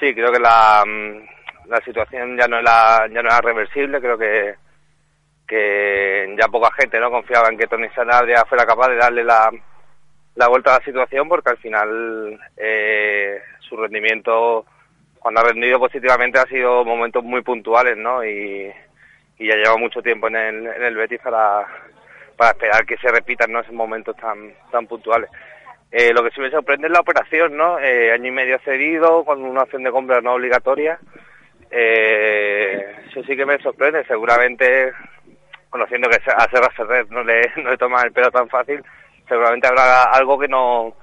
Sí, 0.00 0.14
creo 0.14 0.32
que 0.32 0.40
la, 0.40 0.82
mm, 0.84 1.68
la 1.70 1.80
situación 1.84 2.36
ya 2.38 2.48
no 2.48 2.58
era 2.58 3.06
ya 3.08 3.22
no 3.22 3.28
era 3.28 3.40
reversible. 3.40 4.00
Creo 4.00 4.18
que 4.18 4.54
que 5.46 6.36
ya 6.40 6.46
poca 6.48 6.70
gente 6.78 7.00
no 7.00 7.10
confiaba 7.10 7.48
en 7.48 7.58
que 7.58 7.66
Tony 7.66 7.88
Sanabria 7.90 8.44
fuera 8.48 8.64
capaz 8.64 8.88
de 8.88 8.96
darle 8.96 9.24
la, 9.24 9.50
la 10.36 10.48
vuelta 10.48 10.74
a 10.74 10.78
la 10.78 10.84
situación 10.84 11.28
porque 11.28 11.50
al 11.50 11.58
final 11.58 12.40
eh, 12.56 13.40
su 13.70 13.76
rendimiento 13.76 14.66
cuando 15.20 15.40
ha 15.40 15.44
rendido 15.44 15.78
positivamente 15.78 16.38
ha 16.38 16.46
sido 16.46 16.84
momentos 16.84 17.22
muy 17.22 17.42
puntuales, 17.42 17.96
¿no? 17.96 18.24
Y, 18.24 18.72
y 19.38 19.46
ya 19.46 19.54
lleva 19.54 19.76
mucho 19.76 20.02
tiempo 20.02 20.28
en 20.28 20.36
el, 20.36 20.66
en 20.66 20.82
el 20.82 20.96
Betis 20.96 21.20
para, 21.20 21.66
para 22.36 22.50
esperar 22.50 22.84
que 22.86 22.96
se 22.96 23.08
repitan 23.08 23.52
¿no? 23.52 23.60
esos 23.60 23.74
momentos 23.74 24.16
tan, 24.16 24.52
tan 24.70 24.86
puntuales. 24.86 25.30
Eh, 25.90 26.12
lo 26.12 26.22
que 26.22 26.30
sí 26.30 26.40
me 26.40 26.50
sorprende 26.50 26.86
es 26.86 26.92
la 26.92 27.00
operación, 27.00 27.56
¿no? 27.56 27.78
Eh, 27.78 28.12
año 28.12 28.28
y 28.28 28.30
medio 28.30 28.58
cedido, 28.60 29.24
con 29.24 29.42
una 29.42 29.62
opción 29.62 29.82
de 29.82 29.90
compra 29.90 30.20
no 30.20 30.34
obligatoria. 30.34 30.98
Eh, 31.70 32.96
eso 33.08 33.22
sí 33.24 33.36
que 33.36 33.44
me 33.44 33.58
sorprende. 33.58 34.04
Seguramente, 34.04 34.92
conociendo 35.68 36.08
que 36.08 36.16
a 36.30 36.48
Serra 36.48 36.70
Ferrer 36.76 37.10
no 37.10 37.24
le, 37.24 37.50
no 37.56 37.70
le 37.70 37.76
toma 37.76 38.02
el 38.02 38.12
pelo 38.12 38.30
tan 38.30 38.48
fácil, 38.48 38.82
seguramente 39.28 39.66
habrá 39.66 40.04
algo 40.04 40.38
que 40.38 40.48
no 40.48 40.94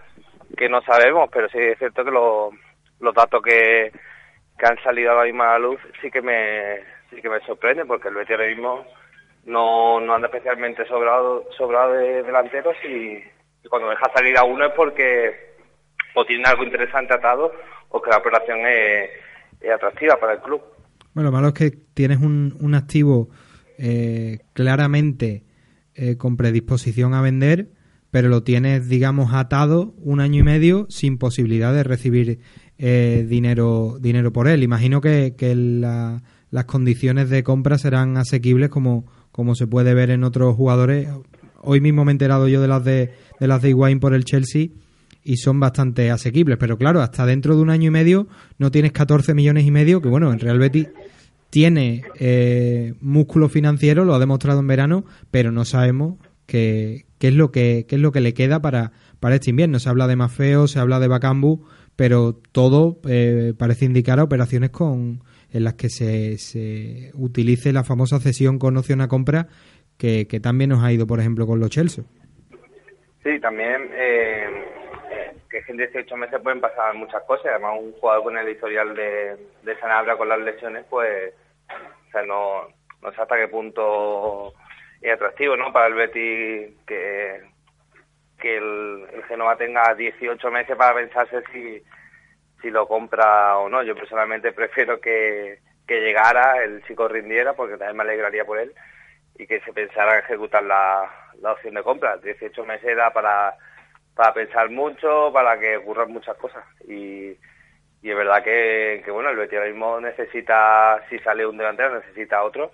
que 0.56 0.70
no 0.70 0.82
sabemos, 0.82 1.30
pero 1.32 1.50
sí 1.50 1.58
es 1.60 1.78
cierto 1.78 2.04
que 2.06 2.12
lo- 2.12 2.52
los 3.00 3.14
datos 3.14 3.42
que, 3.44 3.92
que 4.58 4.66
han 4.66 4.82
salido 4.84 5.12
a 5.20 5.26
la 5.26 5.60
luz 5.60 5.80
sí 6.02 6.10
que 6.10 6.22
me 6.22 6.78
sí 7.10 7.22
que 7.22 7.30
me 7.30 7.40
sorprende 7.42 7.86
porque 7.86 8.08
el 8.10 8.16
Betis 8.16 8.38
mismo 8.56 8.86
no, 9.46 10.00
no 10.00 10.14
anda 10.16 10.28
especialmente 10.28 10.86
sobrado 10.88 11.46
sobrado 11.58 11.94
de 11.94 12.24
delanteros 12.24 12.76
y, 12.84 13.18
y 13.64 13.68
cuando 13.70 13.90
deja 13.90 14.12
salir 14.14 14.38
a 14.38 14.44
uno 14.44 14.66
es 14.66 14.74
porque 14.74 15.56
o 16.16 16.26
tiene 16.26 16.44
algo 16.48 16.64
interesante 16.64 17.14
atado 17.14 17.52
o 17.90 18.02
que 18.02 18.10
la 18.10 18.18
operación 18.18 18.60
es, 18.66 19.10
es 19.62 19.72
atractiva 19.72 20.20
para 20.20 20.34
el 20.34 20.40
club. 20.40 20.62
Bueno, 21.14 21.30
lo 21.30 21.32
malo 21.36 21.48
es 21.50 21.54
que 21.54 21.72
tienes 21.94 22.18
un, 22.20 22.58
un 22.60 22.76
activo 22.76 23.30
eh, 23.78 24.40
claramente 24.54 25.44
eh, 25.96 26.18
con 26.18 26.36
predisposición 26.36 27.14
a 27.14 27.22
vender, 27.22 27.68
pero 28.12 28.30
lo 28.30 28.44
tienes, 28.44 28.88
digamos, 28.90 29.34
atado 29.34 29.94
un 29.98 30.20
año 30.20 30.40
y 30.40 30.44
medio 30.44 30.86
sin 30.90 31.18
posibilidad 31.18 31.74
de 31.74 31.84
recibir 31.84 32.40
eh, 32.78 33.26
dinero 33.28 33.98
dinero 34.00 34.32
por 34.32 34.48
él. 34.48 34.64
Imagino 34.64 35.02
que, 35.02 35.36
que 35.38 35.56
la- 35.56 36.24
las 36.50 36.66
condiciones 36.66 37.30
de 37.30 37.44
compra 37.44 37.78
serán 37.78 38.16
asequibles 38.18 38.70
como, 38.70 39.06
como 39.32 39.56
se 39.56 39.68
puede 39.68 39.94
ver 39.94 40.12
en 40.12 40.24
otros 40.24 40.56
jugadores. 40.56 41.10
Hoy 41.62 41.82
mismo 41.82 42.06
me 42.06 42.12
he 42.12 42.14
enterado 42.14 42.48
yo 42.48 42.62
de 42.62 42.68
las 42.70 42.84
de, 42.86 43.12
de 43.40 43.48
las 43.48 43.62
de 43.62 43.98
por 44.00 44.14
el 44.14 44.24
Chelsea 44.24 44.68
y 45.24 45.38
son 45.38 45.60
bastante 45.60 46.10
asequibles. 46.10 46.58
Pero 46.58 46.78
claro, 46.78 47.02
hasta 47.02 47.26
dentro 47.26 47.56
de 47.56 47.62
un 47.62 47.70
año 47.70 47.88
y 47.88 47.92
medio 47.92 48.28
no 48.60 48.72
tienes 48.72 48.94
14 48.94 49.34
millones 49.34 49.66
y 49.66 49.72
medio, 49.72 50.02
que 50.02 50.08
bueno, 50.08 50.32
en 50.32 50.40
Real 50.40 50.60
Betis 50.60 50.88
tiene 51.50 52.04
eh, 52.20 52.94
músculo 53.02 53.50
financiero, 53.50 54.06
lo 54.06 54.14
ha 54.16 54.20
demostrado 54.20 54.60
en 54.62 54.68
verano, 54.68 55.04
pero 55.32 55.52
no 55.52 55.66
sabemos 55.66 56.16
que, 56.46 57.07
qué 57.20 57.30
es 57.30 57.36
lo 57.36 57.52
que, 57.52 57.86
qué 57.88 57.96
es 57.96 58.02
lo 58.02 58.12
que 58.12 58.22
le 58.22 58.34
queda 58.34 58.62
para, 58.62 58.92
para 59.20 59.36
este 59.36 59.50
invierno. 59.50 59.80
Se 59.80 59.90
habla 59.90 60.08
de 60.08 60.16
Mafeo, 60.16 60.68
se 60.68 60.80
habla 60.80 61.00
de 61.00 61.08
Bacambu, 61.08 61.66
pero 61.96 62.34
todo 62.52 63.00
eh, 63.08 63.54
parece 63.58 63.86
indicar 63.86 64.20
operaciones 64.20 64.70
con 64.70 65.22
en 65.52 65.64
las 65.64 65.76
que 65.76 65.90
se, 65.90 66.38
se 66.38 67.12
utilice 67.14 67.72
la 67.72 67.84
famosa 67.84 68.20
cesión 68.20 68.60
con 68.60 68.76
opción 68.78 69.02
a 69.02 69.08
compra 69.08 69.48
que, 69.98 70.28
que 70.28 70.40
también 70.40 70.70
nos 70.70 70.84
ha 70.84 70.92
ido, 70.92 71.08
por 71.08 71.20
ejemplo, 71.20 71.48
con 71.48 71.60
los 71.60 71.70
Chelsea. 71.70 72.04
Sí, 73.24 73.40
también 73.40 73.90
eh, 73.94 74.48
que 75.50 75.64
en 75.68 75.78
18 75.78 76.16
meses 76.18 76.40
pueden 76.42 76.62
pasar 76.62 76.94
muchas 76.96 77.24
cosas. 77.24 77.48
Además, 77.48 77.80
un 77.80 77.92
jugador 77.94 78.24
con 78.24 78.38
el 78.38 78.50
historial 78.50 78.96
de, 78.96 79.38
de 79.64 79.80
Sanabria 79.80 80.18
con 80.18 80.30
las 80.30 80.40
lesiones, 80.40 80.86
pues 80.90 81.34
o 82.08 82.12
sea, 82.12 82.24
no, 82.24 82.68
no 83.02 83.12
sé 83.12 83.22
hasta 83.22 83.36
qué 83.36 83.48
punto 83.48 84.54
es 85.02 85.14
atractivo 85.14 85.56
¿no? 85.56 85.72
para 85.72 85.88
el 85.88 85.94
Betis 85.94 86.76
que, 86.86 87.42
que 88.40 88.58
el, 88.58 89.08
el 89.14 89.24
Genova 89.26 89.58
tenga 89.58 89.94
18 89.94 90.52
meses 90.52 90.76
para 90.76 90.96
pensarse 90.96 91.44
si, 91.52 91.82
si 92.62 92.70
lo 92.70 92.88
compra 92.88 93.58
o 93.58 93.70
no. 93.70 93.84
Yo 93.84 93.96
personalmente 93.96 94.52
prefiero 94.54 95.00
que, 95.00 95.60
que 95.88 96.02
llegara, 96.02 96.64
el 96.64 96.84
chico 96.86 97.08
rindiera, 97.08 97.54
porque 97.54 97.78
también 97.78 97.98
me 97.98 98.04
alegraría 98.04 98.46
por 98.46 98.60
él, 98.60 98.74
y 99.38 99.48
que 99.48 99.60
se 99.62 99.74
pensara 99.74 100.14
en 100.14 100.26
ejecutar 100.26 100.64
la, 100.64 101.10
la 101.42 101.54
opción 101.54 101.76
de 101.76 101.84
compra. 101.84 102.18
18 102.18 102.66
meses 102.66 102.96
da 102.96 103.12
para, 103.12 103.56
para 104.16 104.34
pensar 104.34 104.70
mucho, 104.70 105.32
para 105.32 105.60
que 105.60 105.78
ocurran 105.78 106.12
muchas 106.12 106.36
cosas. 106.38 106.64
Y, 106.88 107.38
y 108.02 108.12
es 108.12 108.16
verdad 108.16 108.44
que, 108.44 109.02
que, 109.06 109.12
bueno, 109.12 109.30
el 109.30 109.38
Betis 109.38 109.58
ahora 109.58 109.70
mismo 109.70 110.00
necesita, 110.00 111.04
si 111.10 111.20
sale 111.20 111.46
un 111.46 111.58
delantero, 111.58 111.96
necesita 111.96 112.44
otro. 112.44 112.72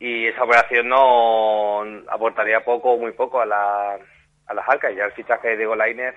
Y 0.00 0.26
esa 0.26 0.44
operación 0.44 0.88
no 0.88 1.82
aportaría 2.08 2.64
poco 2.64 2.92
o 2.92 2.98
muy 2.98 3.12
poco 3.12 3.40
a, 3.40 3.46
la, 3.46 3.98
a 4.46 4.54
las 4.54 4.68
arcas. 4.68 4.94
Ya 4.96 5.04
el 5.04 5.12
fichaje 5.12 5.48
de 5.48 5.56
Diego 5.56 5.74
Lainez 5.74 6.14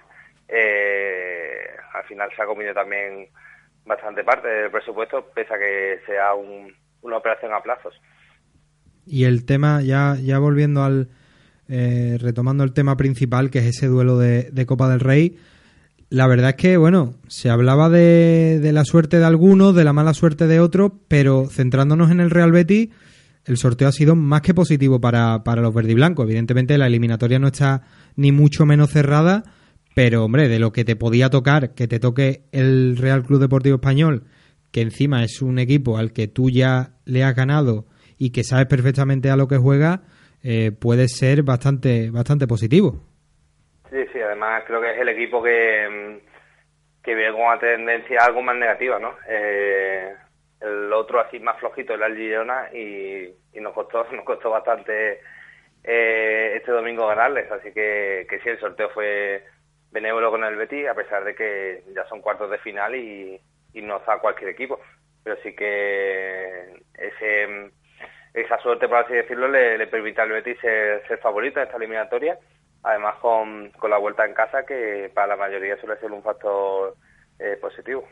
eh, 0.47 1.65
al 1.93 2.03
final 2.05 2.29
se 2.35 2.41
ha 2.41 2.45
comido 2.45 2.73
también 2.73 3.27
bastante 3.85 4.23
parte 4.23 4.47
del 4.47 4.71
presupuesto, 4.71 5.25
pese 5.33 5.53
a 5.53 5.57
que 5.57 5.99
sea 6.05 6.33
un, 6.33 6.73
una 7.01 7.17
operación 7.17 7.53
a 7.53 7.61
plazos. 7.61 7.93
Y 9.05 9.25
el 9.25 9.45
tema, 9.45 9.81
ya, 9.81 10.15
ya 10.21 10.37
volviendo 10.39 10.83
al, 10.83 11.09
eh, 11.67 12.17
retomando 12.19 12.63
el 12.63 12.73
tema 12.73 12.97
principal, 12.97 13.49
que 13.49 13.59
es 13.59 13.65
ese 13.65 13.87
duelo 13.87 14.17
de, 14.17 14.65
Copa 14.65 14.89
del 14.89 14.99
Rey, 14.99 15.37
la 16.09 16.27
verdad 16.27 16.49
es 16.49 16.55
que, 16.57 16.77
bueno, 16.77 17.13
se 17.27 17.49
hablaba 17.49 17.89
de, 17.89 18.59
de, 18.61 18.73
la 18.73 18.83
suerte 18.83 19.17
de 19.17 19.25
algunos, 19.25 19.73
de 19.73 19.85
la 19.85 19.93
mala 19.93 20.13
suerte 20.13 20.47
de 20.47 20.59
otros, 20.59 20.91
pero 21.07 21.47
centrándonos 21.47 22.11
en 22.11 22.19
el 22.19 22.29
Real 22.29 22.51
Betis, 22.51 22.89
el 23.45 23.57
sorteo 23.57 23.87
ha 23.87 23.91
sido 23.91 24.15
más 24.15 24.41
que 24.41 24.53
positivo 24.53 25.01
para, 25.01 25.43
para 25.43 25.61
los 25.61 25.73
verdiblancos. 25.73 26.25
Evidentemente 26.25 26.77
la 26.77 26.87
eliminatoria 26.87 27.39
no 27.39 27.47
está 27.47 27.81
ni 28.15 28.31
mucho 28.31 28.65
menos 28.65 28.91
cerrada, 28.91 29.43
pero 29.95 30.23
hombre, 30.23 30.47
de 30.47 30.59
lo 30.59 30.71
que 30.71 30.85
te 30.85 30.95
podía 30.95 31.29
tocar, 31.29 31.73
que 31.73 31.87
te 31.87 31.99
toque 31.99 32.43
el 32.51 32.97
Real 32.97 33.23
Club 33.23 33.41
Deportivo 33.41 33.75
Español, 33.75 34.23
que 34.71 34.81
encima 34.81 35.23
es 35.23 35.41
un 35.41 35.59
equipo 35.59 35.97
al 35.97 36.13
que 36.13 36.27
tú 36.27 36.49
ya 36.49 36.91
le 37.05 37.23
has 37.23 37.35
ganado 37.35 37.85
y 38.17 38.31
que 38.31 38.43
sabes 38.43 38.67
perfectamente 38.67 39.29
a 39.29 39.35
lo 39.35 39.47
que 39.47 39.57
juega, 39.57 40.03
eh, 40.43 40.71
puede 40.71 41.07
ser 41.07 41.43
bastante, 41.43 42.09
bastante 42.11 42.47
positivo. 42.47 43.03
Sí, 43.89 43.97
sí, 44.13 44.19
además 44.19 44.63
creo 44.65 44.81
que 44.81 44.91
es 44.91 44.99
el 44.99 45.09
equipo 45.09 45.43
que, 45.43 46.21
que 47.03 47.15
ve 47.15 47.31
con 47.31 47.41
una 47.41 47.59
tendencia 47.59 48.19
algo 48.21 48.41
más 48.41 48.55
negativa, 48.55 48.99
¿no? 48.99 49.13
Eh, 49.27 50.13
el 50.61 50.93
otro 50.93 51.19
así 51.19 51.39
más 51.39 51.59
flojito 51.59 51.93
era 51.93 52.07
el 52.07 52.15
Girona 52.15 52.69
y, 52.73 53.33
y 53.53 53.59
nos 53.59 53.73
costó, 53.73 54.03
nos 54.11 54.25
costó 54.25 54.51
bastante 54.51 55.19
eh, 55.83 56.53
este 56.55 56.71
domingo 56.71 57.07
ganarles, 57.07 57.51
así 57.51 57.71
que, 57.73 58.25
que 58.29 58.39
sí, 58.39 58.49
el 58.49 58.59
sorteo 58.59 58.89
fue 58.89 59.43
benévolo 59.91 60.31
con 60.31 60.43
el 60.43 60.55
Betis, 60.55 60.87
a 60.87 60.95
pesar 60.95 61.23
de 61.23 61.35
que 61.35 61.83
ya 61.93 62.05
son 62.07 62.21
cuartos 62.21 62.49
de 62.49 62.57
final 62.59 62.95
y, 62.95 63.39
y 63.73 63.81
no 63.81 63.97
está 63.97 64.19
cualquier 64.19 64.51
equipo. 64.51 64.79
Pero 65.23 65.35
sí 65.43 65.55
que 65.55 66.81
ese, 66.95 67.71
esa 68.33 68.57
suerte, 68.59 68.87
por 68.87 68.99
así 68.99 69.13
decirlo, 69.13 69.47
le, 69.47 69.77
le 69.77 69.87
permite 69.87 70.21
al 70.21 70.31
Betis 70.31 70.59
ser, 70.59 71.05
ser, 71.07 71.19
favorito 71.19 71.59
en 71.59 71.65
esta 71.65 71.77
eliminatoria. 71.77 72.37
Además, 72.83 73.15
con, 73.17 73.69
con 73.71 73.91
la 73.91 73.97
vuelta 73.97 74.25
en 74.25 74.33
casa, 74.33 74.65
que 74.65 75.11
para 75.13 75.27
la 75.27 75.35
mayoría 75.35 75.77
suele 75.77 75.99
ser 75.99 76.11
un 76.11 76.23
factor 76.23 76.95
eh, 77.37 77.57
positivo. 77.61 78.07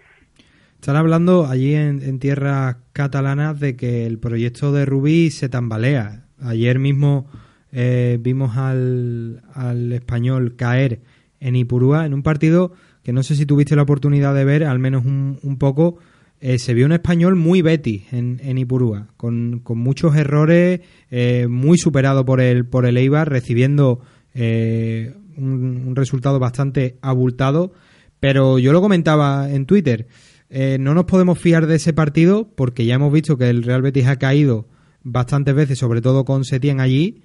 Están 0.80 0.96
hablando 0.96 1.46
allí 1.46 1.76
en, 1.76 2.20
tierras 2.20 2.78
catalanas 2.94 3.60
de 3.60 3.76
que 3.76 4.06
el 4.06 4.18
proyecto 4.18 4.72
de 4.72 4.86
Rubí 4.86 5.30
se 5.30 5.50
tambalea. 5.50 6.26
Ayer 6.40 6.80
mismo 6.80 7.28
eh, 7.74 8.18
vimos 8.22 8.56
al, 8.56 9.44
al 9.54 9.92
español 9.92 10.56
caer 10.56 11.02
en 11.42 11.58
Ipurúa, 11.58 12.06
en 12.06 12.14
un 12.14 12.24
partido 12.24 12.72
que 13.04 13.12
no 13.12 13.24
sé 13.24 13.36
si 13.36 13.46
tuviste 13.46 13.76
la 13.76 13.82
oportunidad 13.82 14.34
de 14.34 14.46
ver, 14.46 14.64
al 14.64 14.80
menos 14.80 15.06
un, 15.06 15.38
un 15.44 15.58
poco, 15.58 15.98
eh, 16.40 16.58
se 16.58 16.74
vio 16.74 16.86
un 16.86 16.94
español 16.94 17.36
muy 17.36 17.62
Betty 17.62 18.06
en, 18.12 18.58
Ipurúa, 18.58 19.08
con, 19.18 19.62
muchos 19.76 20.16
errores, 20.16 20.80
eh, 21.12 21.48
muy 21.50 21.78
superado 21.78 22.24
por 22.24 22.40
el, 22.40 22.66
por 22.66 22.86
el 22.86 22.96
Eibar, 22.96 23.30
recibiendo 23.30 24.00
un, 24.34 25.94
resultado 25.96 26.40
bastante 26.40 26.98
abultado. 27.02 27.74
Pero 28.22 28.60
yo 28.60 28.74
lo 28.74 28.82
comentaba 28.82 29.50
en 29.50 29.66
Twitter, 29.66 30.08
eh, 30.50 30.78
no 30.80 30.94
nos 30.94 31.06
podemos 31.06 31.40
fiar 31.40 31.68
de 31.68 31.76
ese 31.76 31.94
partido 31.94 32.48
porque 32.56 32.86
ya 32.86 32.96
hemos 32.96 33.14
visto 33.14 33.38
que 33.38 33.50
el 33.50 33.64
Real 33.64 33.82
Betis 33.82 34.08
ha 34.08 34.18
caído 34.18 34.66
bastantes 35.04 35.54
veces, 35.54 35.78
sobre 35.78 36.02
todo 36.02 36.26
con 36.26 36.44
Setién 36.44 36.80
allí, 36.80 37.24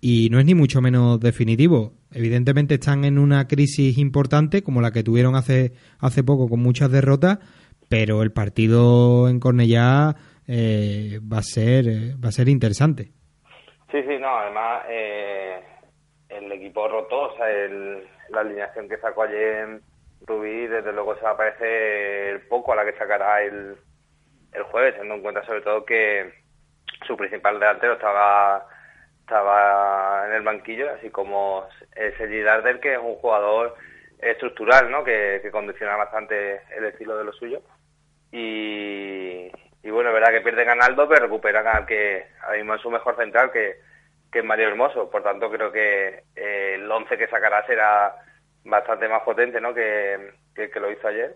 y 0.00 0.28
no 0.30 0.38
es 0.38 0.44
ni 0.44 0.54
mucho 0.54 0.80
menos 0.80 1.20
definitivo. 1.20 1.94
Evidentemente 2.12 2.74
están 2.74 3.04
en 3.04 3.18
una 3.18 3.46
crisis 3.46 3.98
importante 3.98 4.62
como 4.62 4.80
la 4.80 4.90
que 4.90 5.02
tuvieron 5.02 5.36
hace, 5.36 5.72
hace 5.98 6.24
poco 6.24 6.48
con 6.48 6.60
muchas 6.60 6.90
derrotas, 6.90 7.38
pero 7.88 8.22
el 8.22 8.32
partido 8.32 9.28
en 9.28 9.38
Cornellá 9.40 10.16
eh, 10.48 11.20
va 11.20 11.38
a 11.38 11.42
ser 11.42 12.16
va 12.22 12.28
a 12.28 12.32
ser 12.32 12.48
interesante. 12.48 13.12
Sí, 13.90 13.98
sí, 14.02 14.18
no, 14.20 14.36
además 14.36 14.82
eh, 14.90 15.60
el 16.28 16.50
equipo 16.52 16.88
roto, 16.88 17.32
o 17.32 17.36
sea, 17.36 17.48
el, 17.48 18.02
la 18.30 18.40
alineación 18.40 18.88
que 18.88 18.98
sacó 18.98 19.22
ayer 19.22 19.80
Rubí, 20.26 20.66
desde 20.66 20.92
luego 20.92 21.14
se 21.16 21.22
va 21.22 21.30
a 21.30 21.36
parecer 21.36 22.48
poco 22.48 22.72
a 22.72 22.76
la 22.76 22.84
que 22.84 22.98
sacará 22.98 23.42
el, 23.42 23.76
el 24.52 24.62
jueves, 24.64 24.94
teniendo 24.94 25.14
en 25.16 25.22
cuenta 25.22 25.44
sobre 25.44 25.60
todo 25.60 25.84
que 25.84 26.32
su 27.06 27.16
principal 27.16 27.60
delantero 27.60 27.94
estaba 27.94 28.66
estaba 29.20 30.24
en 30.28 30.34
el 30.34 30.42
banquillo, 30.42 30.92
así 30.92 31.10
como 31.10 31.66
Sergi 31.94 32.42
Darder, 32.42 32.78
que 32.78 32.92
es 32.92 32.98
un 32.98 33.16
jugador 33.16 33.74
estructural, 34.20 34.88
¿no? 34.88 35.02
Que, 35.02 35.40
que, 35.42 35.50
condiciona 35.50 35.96
bastante 35.96 36.60
el 36.76 36.84
estilo 36.84 37.18
de 37.18 37.24
lo 37.24 37.32
suyo. 37.32 37.60
Y, 38.30 39.50
y 39.82 39.90
bueno, 39.90 40.10
es 40.10 40.14
verdad 40.14 40.30
que 40.30 40.42
pierde 40.42 40.64
Ganaldo, 40.64 41.08
pero 41.08 41.24
recuperan 41.24 41.66
al 41.66 41.86
que 41.86 42.28
ahora 42.42 42.56
mismo 42.56 42.74
es 42.74 42.82
su 42.82 42.90
mejor 42.90 43.16
central, 43.16 43.50
que, 43.50 43.80
que 44.30 44.38
es 44.38 44.44
Mario 44.44 44.68
Hermoso. 44.68 45.10
Por 45.10 45.24
tanto, 45.24 45.50
creo 45.50 45.72
que 45.72 46.22
eh, 46.36 46.74
el 46.76 46.90
11 46.90 47.18
que 47.18 47.26
sacará 47.26 47.66
será 47.66 48.14
bastante 48.66 49.08
más 49.08 49.22
potente, 49.22 49.60
¿no? 49.60 49.72
Que, 49.74 50.32
que, 50.54 50.80
lo 50.80 50.90
hizo 50.90 51.08
ayer. 51.08 51.34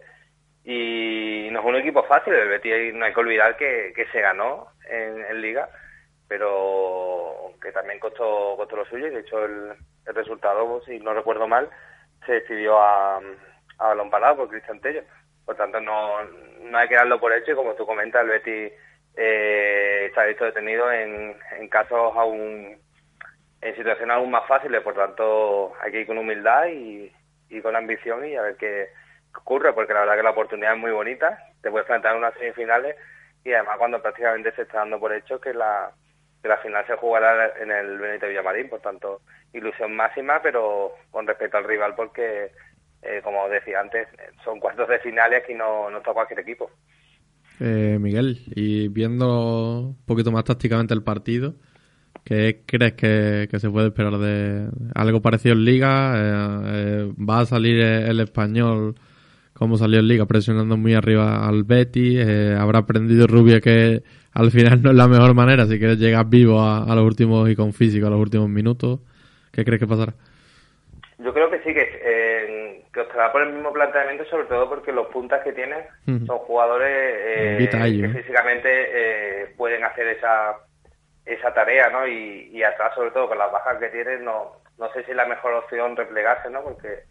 Y 0.65 1.49
no 1.51 1.61
es 1.61 1.67
un 1.67 1.77
equipo 1.77 2.03
fácil, 2.05 2.35
el 2.35 2.49
Betis 2.49 2.95
no 2.95 3.05
hay 3.05 3.15
que 3.15 3.21
olvidar 3.21 3.57
que, 3.57 3.93
que 3.95 4.07
se 4.07 4.21
ganó 4.21 4.69
en, 4.89 5.41
Liga 5.41 5.69
pero 6.29 7.55
que 7.61 7.73
también 7.73 7.99
costó, 7.99 8.55
costó 8.57 8.77
lo 8.77 8.85
suyo 8.85 9.09
y 9.09 9.11
de 9.11 9.21
hecho 9.21 9.45
el, 9.45 9.73
el 10.07 10.15
resultado, 10.15 10.81
si 10.83 11.01
no 11.01 11.13
recuerdo 11.13 11.49
mal, 11.49 11.69
se 12.25 12.35
decidió 12.35 12.79
a, 12.79 13.17
a 13.17 13.89
balón 13.89 14.11
parado 14.11 14.37
por 14.37 14.49
Cristian 14.49 14.81
Tello. 14.81 15.03
Por 15.45 15.57
tanto, 15.57 15.81
no, 15.81 16.23
no 16.61 16.79
hay 16.79 16.87
que 16.87 16.95
darlo 16.95 17.19
por 17.19 17.33
hecho 17.33 17.51
y 17.51 17.55
como 17.57 17.75
tú 17.75 17.85
comentas, 17.85 18.23
el 18.23 18.29
Betis 18.29 18.73
eh, 19.17 20.05
está 20.07 20.25
visto 20.25 20.45
detenido 20.45 20.93
en, 20.93 21.37
en 21.59 21.69
casos 21.69 22.15
aún, 22.17 22.79
en 23.61 23.77
situaciones 23.77 24.17
aún 24.17 24.31
más 24.31 24.47
fáciles, 24.47 24.83
por 24.83 24.95
tanto 24.95 25.73
hay 25.81 25.91
que 25.91 26.01
ir 26.03 26.07
con 26.07 26.19
humildad 26.19 26.67
y, 26.69 27.13
y 27.51 27.61
con 27.61 27.77
ambición 27.77 28.25
y 28.27 28.37
a 28.37 28.43
ver 28.43 28.57
qué 28.57 28.89
ocurre, 29.37 29.73
porque 29.73 29.93
la 29.93 30.01
verdad 30.01 30.17
que 30.17 30.23
la 30.23 30.31
oportunidad 30.31 30.75
es 30.75 30.79
muy 30.79 30.93
bonita, 30.93 31.39
te 31.61 31.71
puedes 31.71 31.87
plantar 31.87 32.17
unas 32.17 32.35
semifinales 32.35 32.97
y 33.45 33.53
además 33.53 33.77
cuando 33.79 34.01
prácticamente 34.01 34.53
se 34.53 34.63
está 34.63 34.79
dando 34.79 34.99
por 34.99 35.13
hecho 35.13 35.41
que 35.41 35.55
la 35.55 35.93
que 36.43 36.49
la 36.49 36.57
final 36.59 36.87
se 36.87 36.97
jugará 36.97 37.53
en 37.61 37.71
el 37.71 37.99
Benito 37.99 38.27
Villamarín, 38.27 38.69
por 38.71 38.81
tanto, 38.81 39.21
ilusión 39.53 39.95
máxima, 39.95 40.41
pero 40.43 40.93
con 41.11 41.27
respecto 41.27 41.59
al 41.59 41.65
rival, 41.65 41.95
porque, 41.95 42.51
eh, 43.03 43.21
como 43.23 43.47
decía 43.49 43.81
antes, 43.81 44.09
son 44.43 44.59
cuartos 44.59 44.89
de 44.89 45.01
finales 45.01 45.43
y 45.49 45.55
no, 45.55 45.91
no 45.91 45.99
está 45.99 46.15
cualquier 46.15 46.41
equipo. 46.41 46.71
Eh, 47.61 47.99
Miguel, 48.01 48.39
y 48.47 48.89
viendo 48.89 49.81
un 49.81 50.07
poquito 50.07 50.33
más 50.33 50.45
tácticamente 50.45 50.95
el 50.95 51.05
partido, 51.05 51.57
¿qué 52.31 52.61
crees 52.65 52.93
que, 52.93 53.49
que 53.51 53.59
se 53.59 53.69
puede 53.69 53.89
esperar 53.89 54.17
de 54.19 54.69
algo 54.95 55.21
parecido 55.21 55.57
en 55.57 55.65
Liga? 55.65 56.15
Eh, 56.17 56.61
eh 56.65 57.13
¿Va 57.19 57.41
a 57.41 57.47
salir 57.47 57.81
el 57.81 58.21
español 58.21 58.95
como 59.53 59.77
salió 59.77 59.99
en 59.99 60.07
Liga, 60.07 60.27
presionando 60.27 60.77
muy 60.77 60.95
arriba 60.95 61.49
al 61.49 61.65
Betty? 61.65 62.19
Eh, 62.21 62.55
¿Habrá 62.57 62.79
aprendido 62.79 63.27
Rubia 63.27 63.61
que 63.61 64.05
al 64.33 64.53
final 64.53 64.81
no 64.81 64.91
es 64.91 64.97
la 64.97 65.09
mejor 65.09 65.35
manera 65.35 65.67
si 65.67 65.77
quieres 65.81 65.99
llegar 65.99 66.27
vivo 66.27 66.61
a, 66.61 66.85
a, 66.85 66.95
los 66.95 67.05
últimos 67.05 67.51
y 67.51 67.57
con 67.57 67.73
físico 67.73 68.07
a 68.07 68.11
los 68.11 68.21
últimos 68.21 68.49
minutos. 68.49 69.01
¿Qué 69.53 69.65
crees 69.65 69.81
que 69.81 69.89
pasará? 69.89 70.15
Yo 71.19 71.35
creo 71.35 71.51
que 71.51 71.59
sí, 71.59 71.75
que, 71.75 72.85
que 72.93 73.01
optará 73.01 73.33
por 73.33 73.43
el 73.43 73.55
mismo 73.55 73.73
planteamiento, 73.73 74.25
sobre 74.27 74.45
todo 74.45 74.69
porque 74.69 74.93
los 74.93 75.09
puntas 75.09 75.43
que 75.43 75.53
tiene 75.53 75.85
son 76.07 76.39
jugadores 76.39 76.89
eh, 76.89 77.69
ello, 77.85 78.03
que 78.13 78.21
físicamente 78.21 78.69
eh, 78.71 79.53
pueden 79.57 79.83
hacer 79.83 80.07
esa 80.07 80.57
esa 81.25 81.53
tarea, 81.55 81.89
¿no? 81.91 82.07
Y, 82.07 82.51
y 82.53 82.63
atrás, 82.63 82.95
sobre 82.95 83.11
todo 83.11 83.29
con 83.29 83.39
las 83.39 83.53
bajas 83.53 83.79
que 83.79 83.89
tienen, 83.89 84.25
no, 84.25 84.57
no 84.79 84.93
sé 84.93 85.05
si 85.05 85.11
es 85.11 85.17
la 85.17 85.27
mejor 85.27 85.55
opción 85.55 85.97
replegarse, 85.97 86.51
¿no? 86.51 86.63
Porque, 86.63 87.05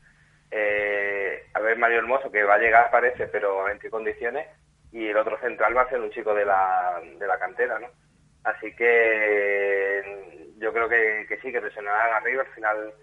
eh, 0.51 1.43
a 1.53 1.59
ver, 1.59 1.77
Mario 1.77 1.99
Hermoso, 1.99 2.31
que 2.31 2.43
va 2.43 2.55
a 2.55 2.59
llegar, 2.59 2.91
parece, 2.91 3.27
pero 3.27 3.69
en 3.69 3.79
qué 3.79 3.89
condiciones, 3.89 4.47
y 4.91 5.07
el 5.07 5.17
otro 5.17 5.39
central 5.39 5.77
va 5.77 5.83
a 5.83 5.89
ser 5.89 5.99
un 5.99 6.09
chico 6.11 6.33
de 6.33 6.45
la, 6.45 6.99
de 7.17 7.27
la 7.27 7.37
cantera, 7.37 7.79
¿no? 7.79 7.87
Así 8.43 8.75
que 8.75 10.53
yo 10.57 10.73
creo 10.73 10.89
que, 10.89 11.25
que 11.27 11.37
sí, 11.41 11.51
que 11.51 11.61
presionarán 11.61 12.13
arriba. 12.13 12.43
Al 12.43 12.53
final, 12.53 12.93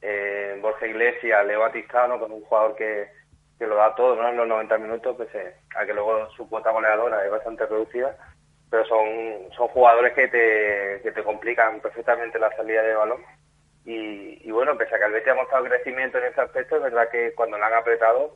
eh, 0.00 0.58
Borja 0.60 0.86
Iglesias, 0.86 1.46
Leo 1.46 1.64
Atistano, 1.64 2.18
con 2.18 2.32
un 2.32 2.42
jugador 2.42 2.76
que, 2.76 3.08
que 3.58 3.66
lo 3.66 3.76
da 3.76 3.94
todo 3.94 4.16
¿no? 4.16 4.28
en 4.28 4.36
los 4.36 4.48
90 4.48 4.78
minutos, 4.78 5.16
pese 5.16 5.54
a 5.76 5.86
que 5.86 5.94
luego 5.94 6.28
su 6.30 6.48
cuota 6.48 6.70
goleadora 6.70 7.24
es 7.24 7.30
bastante 7.30 7.66
reducida, 7.66 8.16
pero 8.72 8.86
son, 8.86 9.06
son 9.54 9.68
jugadores 9.68 10.14
que 10.14 10.28
te, 10.28 11.02
que 11.02 11.12
te 11.12 11.22
complican 11.22 11.78
perfectamente 11.80 12.38
la 12.38 12.50
salida 12.56 12.82
de 12.82 12.94
balón. 12.94 13.20
Y, 13.84 14.48
y 14.48 14.50
bueno, 14.50 14.78
pese 14.78 14.94
a 14.94 14.98
que 14.98 15.04
el 15.04 15.12
Betis 15.12 15.28
ha 15.28 15.34
mostrado 15.34 15.66
crecimiento 15.66 16.16
en 16.16 16.24
este 16.24 16.40
aspecto, 16.40 16.76
es 16.76 16.82
verdad 16.84 17.10
que 17.12 17.34
cuando 17.34 17.58
lo 17.58 17.64
han 17.66 17.74
apretado 17.74 18.34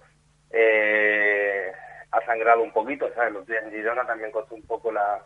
eh, 0.50 1.72
ha 2.10 2.20
sangrado 2.26 2.62
un 2.62 2.70
poquito, 2.70 3.10
¿sabes? 3.14 3.32
Los 3.32 3.46
días 3.46 3.64
en 3.64 3.70
Girona 3.70 4.06
también 4.06 4.30
costó 4.30 4.54
un 4.54 4.66
poco 4.66 4.92
la, 4.92 5.24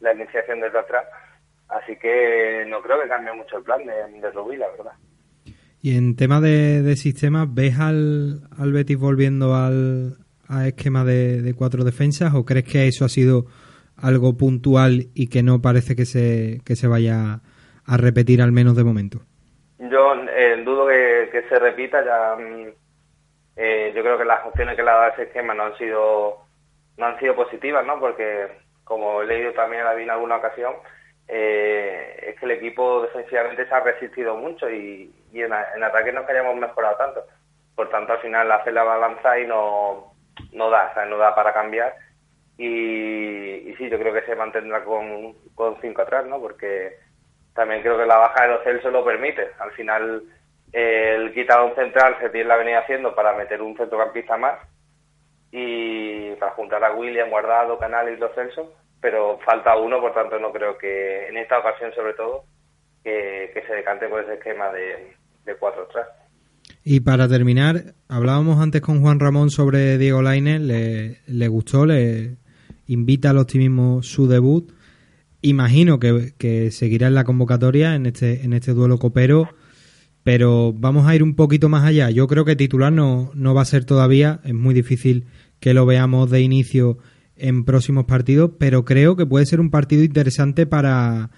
la 0.00 0.12
iniciación 0.12 0.58
desde 0.58 0.80
atrás, 0.80 1.06
así 1.68 1.96
que 1.96 2.64
no 2.66 2.82
creo 2.82 3.00
que 3.00 3.08
cambie 3.08 3.32
mucho 3.34 3.58
el 3.58 3.62
plan 3.62 3.86
de, 3.86 4.20
de 4.20 4.30
Rubí, 4.32 4.56
la 4.56 4.70
verdad. 4.70 4.92
Y 5.80 5.96
en 5.96 6.16
tema 6.16 6.40
de, 6.40 6.82
de 6.82 6.96
sistemas, 6.96 7.46
¿ves 7.54 7.78
al, 7.78 8.40
al 8.58 8.72
Betis 8.72 8.98
volviendo 8.98 9.54
al 9.54 10.16
a 10.48 10.66
esquema 10.66 11.04
de 11.04 11.54
cuatro 11.56 11.84
defensas 11.84 12.34
o 12.34 12.44
crees 12.44 12.64
que 12.64 12.88
eso 12.88 13.04
ha 13.04 13.08
sido 13.08 13.44
algo 14.00 14.36
puntual 14.36 15.06
y 15.14 15.28
que 15.28 15.42
no 15.42 15.60
parece 15.60 15.96
que 15.96 16.04
se, 16.04 16.60
que 16.64 16.76
se 16.76 16.88
vaya 16.88 17.40
a 17.86 17.96
repetir 17.96 18.42
al 18.42 18.52
menos 18.52 18.76
de 18.76 18.84
momento? 18.84 19.18
Yo 19.78 20.14
eh, 20.14 20.62
dudo 20.64 20.86
que, 20.88 21.44
se 21.48 21.58
repita, 21.58 22.04
ya 22.04 22.36
mm, 22.36 22.68
eh, 23.56 23.92
yo 23.94 24.02
creo 24.02 24.18
que 24.18 24.24
las 24.24 24.44
opciones 24.46 24.76
que 24.76 24.82
le 24.82 24.90
ha 24.90 24.94
dado 24.94 25.12
ese 25.12 25.22
esquema 25.24 25.54
no 25.54 25.64
han 25.64 25.78
sido 25.78 26.48
no 26.96 27.06
han 27.06 27.18
sido 27.20 27.34
positivas, 27.36 27.86
¿no? 27.86 27.98
Porque 28.00 28.48
como 28.84 29.22
he 29.22 29.26
leído 29.26 29.52
también 29.52 29.82
a 29.82 29.86
David 29.86 30.04
en 30.04 30.10
alguna 30.10 30.36
ocasión, 30.36 30.74
eh, 31.28 32.24
es 32.26 32.40
que 32.40 32.46
el 32.46 32.52
equipo 32.52 33.02
defensivamente 33.02 33.66
se 33.66 33.74
ha 33.74 33.80
resistido 33.80 34.36
mucho 34.36 34.68
y, 34.70 35.14
en, 35.32 35.52
ataque 35.52 36.12
no 36.12 36.20
es 36.20 36.26
que 36.26 36.32
hayamos 36.32 36.56
mejorado 36.56 36.96
tanto. 36.96 37.24
Por 37.74 37.90
tanto, 37.90 38.14
al 38.14 38.20
final 38.20 38.50
hace 38.50 38.72
la 38.72 38.82
balanza 38.82 39.38
y 39.38 39.46
no, 39.46 40.12
no 40.52 40.70
da, 40.70 40.92
no 41.06 41.18
da 41.18 41.34
para 41.34 41.52
cambiar. 41.52 41.94
Y, 42.58 43.70
y 43.70 43.74
sí, 43.78 43.88
yo 43.88 43.98
creo 43.98 44.12
que 44.12 44.26
se 44.26 44.34
mantendrá 44.34 44.84
con, 44.84 45.32
con 45.54 45.80
cinco 45.80 46.02
atrás, 46.02 46.26
¿no? 46.26 46.40
Porque 46.40 46.96
también 47.54 47.82
creo 47.82 47.96
que 47.96 48.04
la 48.06 48.18
baja 48.18 48.42
de 48.42 48.48
los 48.48 48.64
Celso 48.64 48.90
lo 48.90 49.04
permite. 49.04 49.48
Al 49.60 49.70
final, 49.72 50.24
el 50.72 51.32
quitar 51.32 51.64
un 51.64 51.74
central, 51.74 52.16
se 52.20 52.44
la 52.44 52.56
venía 52.56 52.80
haciendo 52.80 53.14
para 53.14 53.34
meter 53.36 53.62
un 53.62 53.76
centrocampista 53.76 54.36
más 54.36 54.58
y 55.50 56.32
para 56.34 56.52
juntar 56.52 56.84
a 56.84 56.94
William, 56.94 57.30
Guardado, 57.30 57.78
Canal 57.78 58.12
y 58.12 58.16
los 58.16 58.34
Celso, 58.34 58.74
pero 59.00 59.38
falta 59.44 59.76
uno, 59.76 60.00
por 60.00 60.12
tanto 60.12 60.38
no 60.38 60.52
creo 60.52 60.76
que 60.76 61.28
en 61.28 61.36
esta 61.36 61.58
ocasión 61.58 61.92
sobre 61.94 62.14
todo 62.14 62.44
que, 63.02 63.50
que 63.54 63.62
se 63.66 63.74
decante 63.74 64.08
por 64.08 64.22
ese 64.22 64.34
esquema 64.34 64.70
de, 64.72 65.14
de 65.44 65.54
cuatro 65.56 65.84
atrás. 65.84 66.08
Y 66.84 67.00
para 67.00 67.28
terminar, 67.28 67.76
hablábamos 68.08 68.60
antes 68.60 68.80
con 68.82 69.00
Juan 69.00 69.20
Ramón 69.20 69.50
sobre 69.50 69.96
Diego 69.96 70.22
Lainez, 70.22 70.60
le, 70.60 71.16
le 71.26 71.48
gustó, 71.48 71.86
le 71.86 72.36
invita 72.88 73.30
al 73.30 73.38
optimismo 73.38 74.02
su 74.02 74.26
debut. 74.26 74.72
Imagino 75.40 76.00
que, 76.00 76.70
seguirá 76.72 77.06
en 77.06 77.14
la 77.14 77.24
convocatoria 77.24 77.94
en 77.94 78.06
este, 78.06 78.44
en 78.44 78.52
este 78.52 78.74
duelo 78.74 78.98
copero, 78.98 79.48
pero 80.24 80.72
vamos 80.72 81.06
a 81.06 81.14
ir 81.14 81.22
un 81.22 81.36
poquito 81.36 81.68
más 81.68 81.84
allá. 81.84 82.10
Yo 82.10 82.26
creo 82.26 82.44
que 82.44 82.56
titular 82.56 82.92
no, 82.92 83.30
no 83.34 83.54
va 83.54 83.62
a 83.62 83.66
ser 83.66 83.84
todavía, 83.84 84.40
es 84.42 84.54
muy 84.54 84.74
difícil 84.74 85.26
que 85.60 85.74
lo 85.74 85.86
veamos 85.86 86.30
de 86.30 86.40
inicio 86.40 86.98
en 87.36 87.64
próximos 87.64 88.06
partidos, 88.06 88.50
pero 88.58 88.84
creo 88.84 89.14
que 89.14 89.26
puede 89.26 89.46
ser 89.46 89.60
un 89.60 89.70
partido 89.70 90.02
interesante 90.02 90.66
para, 90.66 91.30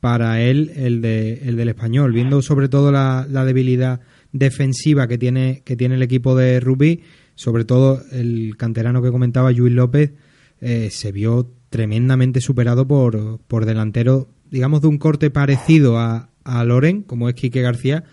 para 0.00 0.42
él, 0.42 0.70
el, 0.76 1.00
de, 1.00 1.40
el 1.44 1.56
del 1.56 1.70
español, 1.70 2.12
viendo 2.12 2.42
sobre 2.42 2.68
todo 2.68 2.92
la, 2.92 3.26
la 3.30 3.44
debilidad 3.46 4.00
defensiva 4.32 5.08
que 5.08 5.16
tiene, 5.16 5.62
que 5.64 5.76
tiene 5.76 5.94
el 5.94 6.02
equipo 6.02 6.36
de 6.36 6.60
Rubí, 6.60 7.02
sobre 7.34 7.64
todo 7.64 8.02
el 8.12 8.56
canterano 8.58 9.02
que 9.02 9.10
comentaba, 9.10 9.50
Luis 9.52 9.72
López, 9.72 10.12
eh, 10.60 10.88
se 10.90 11.12
vio 11.12 11.50
tremendamente 11.70 12.40
superado 12.40 12.86
por, 12.86 13.38
por 13.46 13.66
delantero, 13.66 14.28
digamos, 14.50 14.80
de 14.82 14.88
un 14.88 14.98
corte 14.98 15.30
parecido 15.30 15.98
a, 15.98 16.30
a 16.44 16.64
Loren, 16.64 17.02
como 17.02 17.28
es 17.28 17.34
Quique 17.34 17.60
García, 17.62 18.04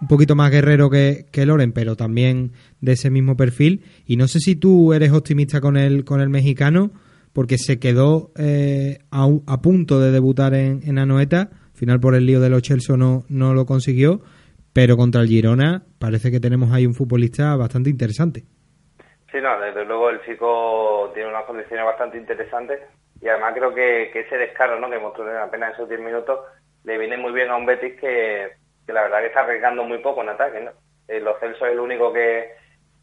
un 0.00 0.06
poquito 0.08 0.36
más 0.36 0.50
guerrero 0.52 0.90
que, 0.90 1.26
que 1.32 1.44
Loren, 1.46 1.72
pero 1.72 1.96
también 1.96 2.52
de 2.80 2.92
ese 2.92 3.10
mismo 3.10 3.36
perfil. 3.36 3.82
Y 4.06 4.16
no 4.16 4.28
sé 4.28 4.38
si 4.40 4.54
tú 4.54 4.92
eres 4.92 5.10
optimista 5.12 5.60
con 5.60 5.76
el, 5.76 6.04
con 6.04 6.20
el 6.20 6.28
mexicano, 6.28 6.92
porque 7.32 7.58
se 7.58 7.78
quedó 7.78 8.32
eh, 8.36 8.98
a, 9.10 9.24
un- 9.26 9.42
a 9.46 9.60
punto 9.60 10.00
de 10.00 10.12
debutar 10.12 10.54
en, 10.54 10.80
en 10.84 10.98
Anoeta, 10.98 11.40
al 11.42 11.78
final 11.78 12.00
por 12.00 12.14
el 12.14 12.26
lío 12.26 12.40
de 12.40 12.48
los 12.50 12.62
Chelsea 12.62 12.96
no, 12.96 13.24
no 13.28 13.54
lo 13.54 13.66
consiguió, 13.66 14.20
pero 14.72 14.96
contra 14.96 15.22
el 15.22 15.28
Girona 15.28 15.84
parece 15.98 16.30
que 16.30 16.38
tenemos 16.40 16.72
ahí 16.72 16.86
un 16.86 16.94
futbolista 16.94 17.56
bastante 17.56 17.90
interesante. 17.90 18.44
Sí, 19.30 19.40
no, 19.42 19.60
desde 19.60 19.84
luego 19.84 20.08
el 20.08 20.22
chico 20.24 21.10
tiene 21.12 21.28
unas 21.28 21.44
condiciones 21.44 21.84
bastante 21.84 22.16
interesantes 22.16 22.80
y 23.20 23.28
además 23.28 23.52
creo 23.54 23.74
que, 23.74 24.10
ese 24.18 24.38
descaro 24.38 24.78
¿no? 24.78 24.88
que 24.88 24.98
mostró 24.98 25.30
en 25.30 25.36
apenas 25.36 25.74
esos 25.74 25.88
10 25.88 26.00
minutos 26.00 26.40
le 26.84 26.96
viene 26.96 27.18
muy 27.18 27.32
bien 27.32 27.50
a 27.50 27.56
un 27.56 27.66
Betis 27.66 28.00
que, 28.00 28.52
que 28.86 28.92
la 28.92 29.02
verdad 29.02 29.20
que 29.20 29.26
está 29.26 29.40
arriesgando 29.40 29.84
muy 29.84 29.98
poco 29.98 30.22
en 30.22 30.30
ataque. 30.30 30.70
Eh, 31.08 31.20
Los 31.20 31.38
Celso 31.40 31.66
es 31.66 31.72
el 31.72 31.80
único 31.80 32.10
que, 32.10 32.54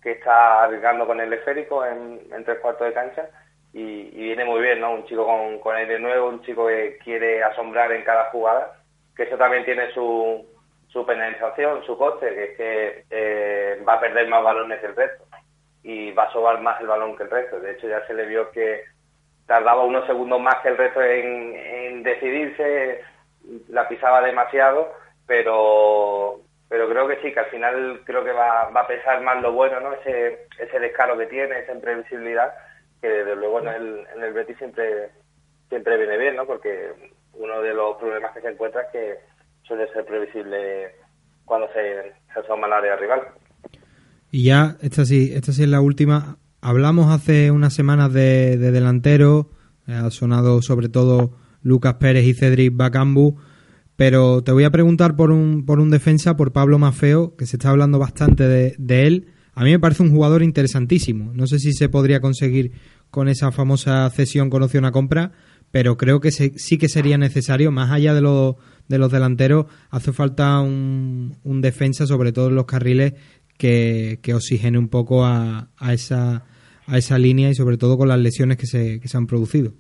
que 0.02 0.14
está 0.14 0.64
arriesgando 0.64 1.06
con 1.06 1.20
el 1.20 1.32
esférico 1.32 1.86
en, 1.86 2.20
tres 2.44 2.60
cuartos 2.60 2.88
de 2.88 2.94
cancha 2.94 3.30
y, 3.72 4.10
y 4.14 4.24
viene 4.24 4.46
muy 4.46 4.62
bien, 4.62 4.80
¿no? 4.80 4.94
Un 4.94 5.06
chico 5.06 5.26
con, 5.26 5.60
con 5.60 5.76
aire 5.76 6.00
nuevo, 6.00 6.30
un 6.30 6.42
chico 6.42 6.68
que 6.68 6.98
quiere 7.04 7.44
asombrar 7.44 7.92
en 7.92 8.04
cada 8.04 8.32
jugada, 8.32 8.80
que 9.16 9.24
eso 9.24 9.38
también 9.38 9.64
tiene 9.66 9.92
su, 9.92 10.44
su 10.88 11.06
penalización, 11.06 11.84
su 11.86 11.96
coste, 11.98 12.34
que 12.34 12.44
es 12.46 12.58
que 12.58 13.06
eh, 13.12 13.84
va 13.88 13.96
a 13.96 14.00
perder 14.00 14.28
más 14.28 14.44
balones 14.44 14.80
que 14.80 14.88
el 14.88 14.96
resto 14.96 15.25
y 15.86 16.12
va 16.14 16.24
a 16.24 16.32
sobar 16.34 16.60
más 16.62 16.82
el 16.82 16.88
balón 16.88 17.16
que 17.16 17.24
el 17.24 17.30
resto. 17.30 17.60
De 17.60 17.74
hecho, 17.74 17.88
ya 17.88 18.06
se 18.08 18.16
le 18.16 18.26
vio 18.26 18.50
que 18.50 18.84
tardaba 19.46 19.84
unos 19.84 20.08
segundos 20.08 20.42
más 20.42 20.56
que 20.64 20.70
el 20.70 20.78
resto 20.78 21.00
en, 21.00 21.56
en 21.56 22.02
decidirse, 22.02 23.02
la 23.70 23.88
pisaba 23.88 24.22
demasiado, 24.22 24.92
pero 25.28 26.42
pero 26.68 26.90
creo 26.90 27.08
que 27.08 27.22
sí, 27.22 27.32
que 27.32 27.40
al 27.40 27.46
final 27.52 28.02
creo 28.04 28.24
que 28.24 28.32
va, 28.32 28.70
va 28.70 28.82
a 28.82 28.88
pesar 28.88 29.22
más 29.22 29.40
lo 29.44 29.52
bueno, 29.52 29.80
¿no? 29.80 29.94
Ese, 29.94 30.48
ese 30.58 30.80
descaro 30.80 31.16
que 31.16 31.28
tiene, 31.28 31.60
esa 31.60 31.74
imprevisibilidad, 31.74 32.56
que 33.00 33.08
desde 33.08 33.36
luego 33.36 33.60
en 33.60 33.68
el, 33.68 34.08
en 34.16 34.24
el 34.24 34.34
Betis 34.34 34.58
siempre, 34.58 35.12
siempre 35.70 35.98
viene 35.98 36.18
bien, 36.18 36.36
¿no? 36.36 36.48
Porque 36.48 36.92
uno 37.34 37.62
de 37.62 37.76
los 37.76 37.98
problemas 37.98 38.34
que 38.34 38.42
se 38.42 38.50
encuentra 38.50 38.82
es 38.82 38.88
que 38.90 39.20
suele 39.62 39.88
ser 39.94 40.06
previsible 40.06 40.96
cuando 41.46 41.72
se, 41.74 42.14
se 42.34 42.40
asoma 42.40 42.66
al 42.66 42.74
área 42.74 42.96
rival. 42.96 43.28
Y 44.36 44.44
ya, 44.44 44.78
esta 44.82 45.06
sí, 45.06 45.32
esta 45.34 45.54
sí 45.54 45.64
es 45.64 45.70
la 45.70 45.80
última. 45.80 46.40
Hablamos 46.60 47.10
hace 47.10 47.52
unas 47.52 47.74
semanas 47.74 48.12
de, 48.12 48.58
de 48.58 48.72
delantero, 48.72 49.50
eh, 49.88 49.94
ha 49.94 50.12
sonado 50.12 50.62
sobre 50.62 50.90
todo 50.90 51.38
Lucas 51.62 51.94
Pérez 52.02 52.26
y 52.26 52.34
Cedric 52.34 52.76
Bacambu, 52.76 53.38
pero 53.96 54.44
te 54.44 54.52
voy 54.52 54.66
a 54.66 54.72
preguntar 54.72 55.16
por 55.16 55.32
un, 55.32 55.64
por 55.66 55.80
un 55.80 55.90
defensa, 55.90 56.36
por 56.36 56.52
Pablo 56.52 56.78
Mafeo, 56.80 57.38
que 57.38 57.46
se 57.46 57.56
está 57.56 57.70
hablando 57.70 57.98
bastante 57.98 58.44
de, 58.46 58.76
de 58.78 59.08
él. 59.08 59.28
A 59.54 59.64
mí 59.64 59.72
me 59.72 59.80
parece 59.80 60.04
un 60.04 60.12
jugador 60.12 60.44
interesantísimo. 60.44 61.32
No 61.34 61.48
sé 61.48 61.58
si 61.60 61.72
se 61.72 61.88
podría 61.88 62.20
conseguir 62.20 62.74
con 63.12 63.30
esa 63.30 63.54
famosa 63.54 64.10
cesión 64.10 64.50
con 64.50 64.64
opción 64.64 64.84
a 64.84 64.92
compra, 64.92 65.32
pero 65.72 65.96
creo 65.96 66.20
que 66.20 66.32
se- 66.34 66.58
sí 66.60 66.78
que 66.78 66.90
sería 66.90 67.18
necesario, 67.18 67.72
más 67.72 67.90
allá 67.90 68.14
de, 68.14 68.20
los 68.20 68.56
de 68.90 68.98
los 68.98 69.14
delanteros, 69.14 69.68
hace 69.92 70.12
falta 70.12 70.60
un, 70.60 71.38
un 71.46 71.62
defensa, 71.62 72.06
sobre 72.06 72.34
todo 72.34 72.50
en 72.50 72.56
los 72.56 72.66
carriles, 72.66 73.14
que, 73.58 74.20
que 74.22 74.34
oxigene 74.34 74.78
un 74.78 74.90
poco 74.90 75.26
a, 75.26 75.68
a, 75.80 75.94
esa, 75.94 76.44
a 76.88 76.98
esa 76.98 77.18
línea 77.18 77.50
y 77.50 77.56
sobre 77.56 77.78
todo 77.78 77.98
con 77.98 78.08
las 78.08 78.20
lesiones 78.20 78.58
que 78.58 78.66
se, 78.66 79.00
que 79.00 79.08
se 79.08 79.18
han 79.18 79.28
producido. 79.28 79.72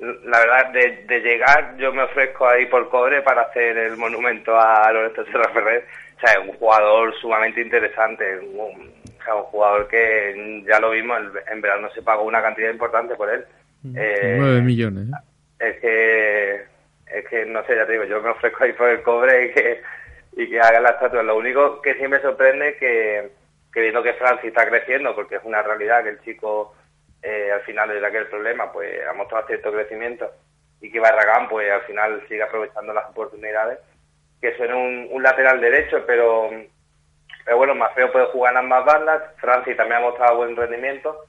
La 0.00 0.38
verdad, 0.40 0.72
de, 0.72 1.04
de 1.06 1.20
llegar, 1.20 1.76
yo 1.78 1.92
me 1.92 2.02
ofrezco 2.02 2.46
ahí 2.46 2.66
por 2.66 2.88
cobre 2.90 3.22
para 3.22 3.42
hacer 3.42 3.76
el 3.78 3.96
monumento 3.96 4.58
a 4.58 4.92
Lorenzo 4.92 5.24
Serra 5.26 5.50
Ferrer. 5.52 5.86
O 6.16 6.20
sea, 6.20 6.32
es 6.32 6.48
un 6.48 6.54
jugador 6.56 7.14
sumamente 7.20 7.60
interesante, 7.60 8.24
un, 8.38 8.58
o 8.58 9.24
sea, 9.24 9.34
un 9.34 9.42
jugador 9.44 9.88
que 9.88 10.64
ya 10.68 10.80
lo 10.80 10.90
vimos, 10.90 11.18
en 11.50 11.60
verano 11.60 11.88
se 11.94 12.02
pagó 12.02 12.24
una 12.24 12.42
cantidad 12.42 12.70
importante 12.70 13.14
por 13.14 13.30
él. 13.30 13.44
Eh, 13.94 14.36
9 14.38 14.62
millones. 14.62 15.08
¿eh? 15.08 15.12
es 15.58 15.80
que, 15.80 16.54
es 17.18 17.28
que, 17.28 17.46
no 17.46 17.64
sé, 17.64 17.76
ya 17.76 17.86
te 17.86 17.92
digo, 17.92 18.04
yo 18.04 18.20
me 18.22 18.30
ofrezco 18.30 18.64
ahí 18.64 18.72
por 18.72 18.88
el 18.88 19.02
cobre 19.02 19.46
y 19.46 19.52
que, 19.52 19.80
y 20.36 20.48
que 20.48 20.60
haga 20.60 20.80
la 20.80 20.90
estatua. 20.90 21.22
Lo 21.22 21.36
único 21.36 21.80
que 21.80 21.94
sí 21.94 22.06
me 22.06 22.20
sorprende 22.20 22.76
que, 22.76 23.32
que 23.72 23.80
viendo 23.80 24.02
que 24.02 24.14
Francis 24.14 24.48
está 24.48 24.68
creciendo, 24.68 25.14
porque 25.14 25.36
es 25.36 25.44
una 25.44 25.62
realidad 25.62 26.04
que 26.04 26.10
el 26.10 26.20
chico 26.20 26.74
eh, 27.22 27.50
al 27.50 27.62
final 27.62 27.88
de 27.88 28.06
aquel 28.06 28.26
problema 28.28 28.70
pues 28.70 29.00
ha 29.08 29.12
mostrado 29.14 29.46
cierto 29.46 29.72
crecimiento 29.72 30.30
y 30.80 30.92
que 30.92 31.00
Barragán 31.00 31.48
pues 31.48 31.70
al 31.72 31.82
final 31.82 32.22
sigue 32.28 32.42
aprovechando 32.42 32.92
las 32.92 33.08
oportunidades, 33.08 33.78
que 34.40 34.54
suene 34.56 34.74
un, 34.74 35.08
un 35.10 35.22
lateral 35.22 35.58
derecho, 35.58 36.04
pero, 36.06 36.50
pero 37.44 37.56
bueno, 37.56 37.74
Mafeo 37.74 38.12
puede 38.12 38.26
jugar 38.26 38.52
en 38.52 38.58
ambas 38.58 38.84
bandas, 38.84 39.22
Francis 39.38 39.76
también 39.76 40.00
ha 40.02 40.04
mostrado 40.04 40.36
buen 40.36 40.54
rendimiento, 40.54 41.24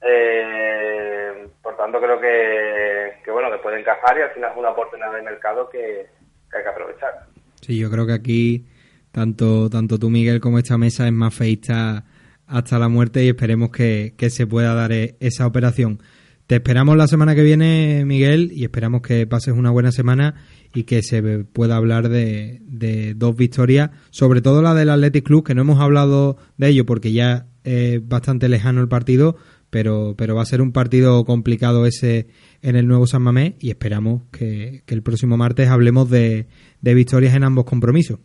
eh, 0.00 1.48
por 1.60 1.76
tanto 1.76 2.00
creo 2.00 2.20
que, 2.20 3.18
que 3.24 3.30
bueno 3.32 3.50
que 3.50 3.58
puede 3.58 3.80
encajar 3.80 4.16
y 4.16 4.22
al 4.22 4.30
final 4.30 4.52
es 4.52 4.56
una 4.56 4.70
oportunidad 4.70 5.12
de 5.12 5.22
mercado 5.22 5.68
que 5.68 6.06
hay 6.52 6.62
que 6.62 6.68
aprovechar. 6.68 7.26
Sí, 7.68 7.76
yo 7.76 7.90
creo 7.90 8.06
que 8.06 8.14
aquí 8.14 8.64
tanto, 9.12 9.68
tanto 9.68 9.98
tú, 9.98 10.08
Miguel, 10.08 10.40
como 10.40 10.58
esta 10.58 10.78
mesa 10.78 11.06
es 11.06 11.12
más 11.12 11.34
feita 11.34 12.06
hasta 12.46 12.78
la 12.78 12.88
muerte 12.88 13.22
y 13.22 13.28
esperemos 13.28 13.70
que, 13.70 14.14
que 14.16 14.30
se 14.30 14.46
pueda 14.46 14.72
dar 14.72 14.90
e- 14.90 15.16
esa 15.20 15.46
operación. 15.46 16.00
Te 16.46 16.54
esperamos 16.54 16.96
la 16.96 17.06
semana 17.08 17.34
que 17.34 17.42
viene, 17.42 18.04
Miguel, 18.06 18.52
y 18.54 18.64
esperamos 18.64 19.02
que 19.02 19.26
pases 19.26 19.52
una 19.52 19.70
buena 19.70 19.92
semana 19.92 20.36
y 20.72 20.84
que 20.84 21.02
se 21.02 21.22
pueda 21.44 21.76
hablar 21.76 22.08
de, 22.08 22.62
de 22.64 23.12
dos 23.12 23.36
victorias, 23.36 23.90
sobre 24.08 24.40
todo 24.40 24.62
la 24.62 24.72
del 24.72 24.88
Athletic 24.88 25.26
Club, 25.26 25.44
que 25.44 25.54
no 25.54 25.60
hemos 25.60 25.78
hablado 25.78 26.38
de 26.56 26.68
ello 26.68 26.86
porque 26.86 27.12
ya 27.12 27.48
es 27.64 28.00
bastante 28.08 28.48
lejano 28.48 28.80
el 28.80 28.88
partido, 28.88 29.36
pero, 29.68 30.14
pero 30.16 30.34
va 30.34 30.40
a 30.40 30.46
ser 30.46 30.62
un 30.62 30.72
partido 30.72 31.22
complicado 31.26 31.84
ese 31.84 32.28
en 32.62 32.76
el 32.76 32.86
nuevo 32.86 33.06
San 33.06 33.20
Mamés 33.20 33.56
y 33.60 33.68
esperamos 33.68 34.22
que, 34.32 34.82
que 34.86 34.94
el 34.94 35.02
próximo 35.02 35.36
martes 35.36 35.68
hablemos 35.68 36.08
de, 36.08 36.46
de 36.80 36.94
victorias 36.94 37.34
en 37.34 37.44
ambos 37.44 37.64
compromisos. 37.64 38.18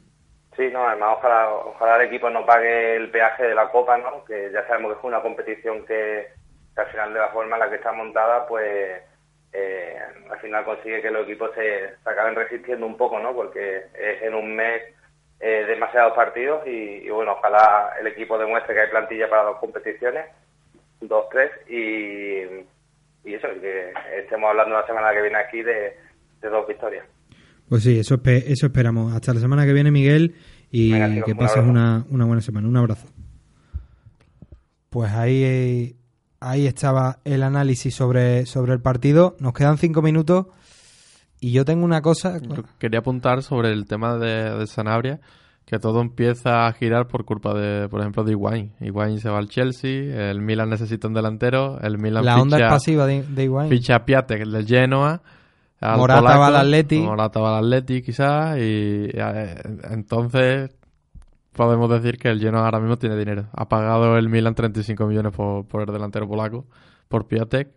Sí, 0.56 0.70
no, 0.72 0.88
además 0.88 1.16
ojalá, 1.18 1.50
ojalá 1.50 1.96
el 1.98 2.08
equipo 2.08 2.30
no 2.30 2.46
pague 2.46 2.96
el 2.96 3.10
peaje 3.10 3.44
de 3.44 3.56
la 3.56 3.70
Copa, 3.70 3.98
¿no? 3.98 4.24
Que 4.26 4.52
ya 4.52 4.66
sabemos 4.68 4.94
que 4.94 5.00
es 5.00 5.04
una 5.04 5.22
competición 5.22 5.84
que, 5.86 6.28
al 6.76 6.88
final 6.88 7.14
de 7.14 7.20
la 7.20 7.30
forma 7.30 7.56
en 7.56 7.60
la 7.62 7.70
que 7.70 7.78
está 7.78 7.92
montada, 7.92 8.48
pues 8.48 9.02
eh, 9.52 9.98
al 10.30 10.40
final 10.40 10.64
consigue 10.64 11.02
que 11.02 11.10
los 11.10 11.24
equipos 11.24 11.52
se, 11.56 11.96
acaben 12.06 12.36
resistiendo 12.36 12.86
un 12.86 12.98
poco, 12.98 13.20
¿no? 13.20 13.34
Porque 13.34 13.86
es 13.96 14.22
en 14.22 14.36
un 14.36 14.56
mes 14.56 14.84
eh, 15.40 15.66
demasiados 15.68 16.14
partidos 16.14 16.66
y, 16.68 17.02
y, 17.04 17.10
bueno, 17.10 17.32
ojalá 17.34 17.94
el 18.00 18.08
equipo 18.08 18.38
demuestre 18.38 18.76
que 18.76 18.82
hay 18.82 18.90
plantilla 18.90 19.30
para 19.30 19.44
dos 19.44 19.58
competiciones, 19.58 20.28
dos, 21.02 21.30
tres, 21.30 21.52
y, 21.68 22.44
y 23.24 23.34
eso, 23.34 23.48
que 23.60 23.92
estemos 24.18 24.52
hablando 24.52 24.76
la 24.76 24.86
semana 24.86 25.14
que 25.14 25.22
viene 25.22 25.38
aquí 25.38 25.64
de, 25.64 25.98
de 26.42 26.50
dos 26.50 26.68
victorias. 26.68 27.06
Pues 27.70 27.84
sí, 27.84 27.98
eso, 27.98 28.22
eso 28.24 28.66
esperamos. 28.66 29.14
Hasta 29.14 29.34
la 29.34 29.40
semana 29.40 29.66
que 29.66 29.74
viene, 29.74 29.92
Miguel, 29.92 30.36
y 30.72 30.92
Venga, 30.92 31.24
que 31.24 31.36
pases 31.36 31.64
una, 31.64 32.06
una 32.10 32.26
buena 32.26 32.42
semana. 32.42 32.68
Un 32.68 32.78
abrazo. 32.78 33.08
Pues 34.90 35.12
ahí, 35.12 35.96
ahí 36.40 36.68
estaba 36.68 37.20
el 37.24 37.42
análisis 37.44 37.96
sobre, 37.96 38.46
sobre 38.46 38.74
el 38.74 38.80
partido. 38.82 39.36
Nos 39.40 39.54
quedan 39.54 39.78
cinco 39.78 40.02
minutos 40.02 40.48
y 41.40 41.52
yo 41.52 41.66
tengo 41.66 41.84
una 41.84 42.02
cosa. 42.02 42.40
Yo 42.40 42.64
quería 42.78 43.00
apuntar 43.00 43.42
sobre 43.44 43.72
el 43.72 43.86
tema 43.86 44.18
de, 44.18 44.58
de 44.58 44.68
Sanabria, 44.68 45.20
que 45.66 45.80
todo 45.80 46.00
empieza 46.02 46.68
a 46.68 46.74
girar 46.74 47.08
por 47.08 47.26
culpa 47.26 47.54
de, 47.54 47.90
por 47.90 48.02
ejemplo, 48.02 48.24
de 48.24 48.32
Higuaín. 48.34 48.72
Higuaín 48.80 49.20
se 49.20 49.30
va 49.30 49.40
al 49.40 49.48
Chelsea, 49.50 50.30
el 50.30 50.42
Milan 50.42 50.70
necesita 50.70 51.08
un 51.08 51.14
delantero, 51.16 51.80
el 51.82 51.98
Milan 51.98 52.24
La 52.24 52.40
onda 52.40 52.58
ficha, 52.58 52.68
es 52.68 52.72
pasiva 52.74 53.08
de, 53.08 53.24
de 53.24 53.44
Higuaín. 53.46 53.70
ficha 53.70 53.96
a 53.96 54.06
Piatek 54.06 54.46
del 54.46 54.66
Genoa, 54.68 55.22
al 55.84 55.98
Morata 55.98 56.22
polaco, 56.22 56.40
va 56.40 56.48
al 56.48 56.56
Atleti. 56.56 57.00
Morata 57.00 57.40
va 57.40 57.58
al 57.58 57.66
Atleti 57.66 58.02
quizás, 58.02 58.58
y 58.58 59.10
eh, 59.14 59.56
entonces 59.92 60.72
podemos 61.52 61.90
decir 61.90 62.18
que 62.18 62.30
el 62.30 62.40
Genoa 62.40 62.66
ahora 62.66 62.80
mismo 62.80 62.98
tiene 62.98 63.18
dinero. 63.18 63.48
Ha 63.54 63.68
pagado 63.68 64.18
el 64.18 64.30
Milan 64.30 64.56
35 64.56 65.06
millones 65.06 65.34
por, 65.34 65.66
por 65.66 65.82
el 65.82 65.94
delantero 65.94 66.28
polaco, 66.28 66.66
por 67.08 67.28
Piatek. 67.28 67.70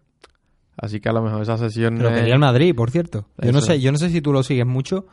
Así 0.76 1.00
que 1.00 1.08
a 1.08 1.12
lo 1.12 1.22
mejor 1.22 1.42
esa 1.42 1.56
sesión... 1.56 1.96
Pero 1.96 2.10
quería 2.10 2.34
el 2.34 2.40
Madrid, 2.40 2.74
por 2.74 2.90
cierto. 2.90 3.28
Yo 3.38 3.50
no 3.52 3.60
sé, 3.60 3.80
yo 3.80 3.92
no 3.92 3.98
sé 3.98 4.10
si 4.10 4.20
tú 4.20 4.32
lo 4.32 4.42
sigues 4.42 4.66
mucho, 4.66 5.06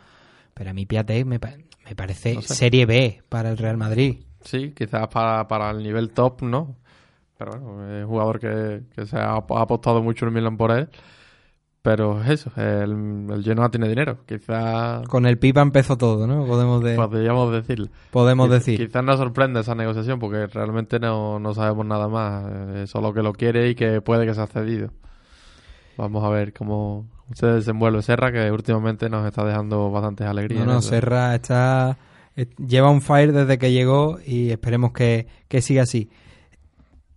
pero 0.53 0.69
a 0.69 0.73
mí 0.73 0.85
Piatek 0.85 1.25
me, 1.25 1.39
me 1.39 1.95
parece 1.95 2.35
No 2.35 2.41
sé. 2.41 2.53
Serie 2.53 2.85
B 2.85 3.21
para 3.29 3.49
el 3.49 3.57
Real 3.57 3.77
Madrid. 3.77 4.17
Sí, 4.41 4.73
quizás 4.75 5.07
para, 5.07 5.47
para 5.47 5.71
el 5.71 5.81
nivel 5.81 6.11
top, 6.11 6.41
¿no? 6.41 6.75
Pero 7.37 7.51
bueno, 7.59 7.97
es 7.97 8.03
un 8.03 8.09
jugador 8.09 8.39
que, 8.39 8.83
que 8.93 9.05
se 9.05 9.17
ha, 9.17 9.31
ha 9.31 9.61
apostado 9.61 10.03
mucho 10.03 10.25
el 10.25 10.31
Milan 10.31 10.57
por 10.57 10.71
él. 10.71 10.89
Pero 11.83 12.21
es 12.23 12.29
eso, 12.29 12.51
el, 12.55 13.27
el 13.29 13.43
Genoa 13.43 13.69
tiene 13.69 13.89
dinero. 13.89 14.19
Quizás 14.25 15.05
Con 15.09 15.25
el 15.25 15.37
Pipa 15.37 15.61
empezó 15.61 15.97
todo, 15.97 16.25
¿no? 16.25 16.45
Podemos, 16.45 16.81
de- 16.81 16.95
podríamos 16.95 17.51
decir. 17.51 17.91
podemos 18.09 18.47
Quiz- 18.47 18.51
decir. 18.53 18.87
Quizás 18.87 19.03
nos 19.03 19.17
sorprende 19.19 19.59
esa 19.59 19.75
negociación 19.75 20.17
porque 20.17 20.47
realmente 20.47 20.97
no, 20.97 21.39
no 21.39 21.53
sabemos 21.53 21.85
nada 21.85 22.07
más. 22.07 22.45
Eh, 22.49 22.87
solo 22.87 23.13
que 23.13 23.21
lo 23.21 23.33
quiere 23.33 23.69
y 23.69 23.75
que 23.75 23.99
puede 23.99 24.25
que 24.25 24.33
se 24.33 24.39
ha 24.41 24.47
cedido. 24.47 24.91
Vamos 25.97 26.23
a 26.23 26.29
ver 26.29 26.53
cómo 26.53 27.05
se 27.33 27.47
desenvuelve 27.47 28.01
Serra, 28.01 28.31
que 28.31 28.49
últimamente 28.49 29.09
nos 29.09 29.25
está 29.27 29.43
dejando 29.43 29.91
bastantes 29.91 30.25
alegrías. 30.25 30.65
No, 30.65 30.75
no, 30.75 30.81
Serra 30.81 31.35
está 31.35 31.97
eh, 32.37 32.47
lleva 32.65 32.91
un 32.91 33.01
fire 33.01 33.33
desde 33.33 33.57
que 33.57 33.73
llegó 33.73 34.19
y 34.25 34.51
esperemos 34.51 34.93
que, 34.93 35.27
que 35.49 35.61
siga 35.61 35.83
así. 35.83 36.09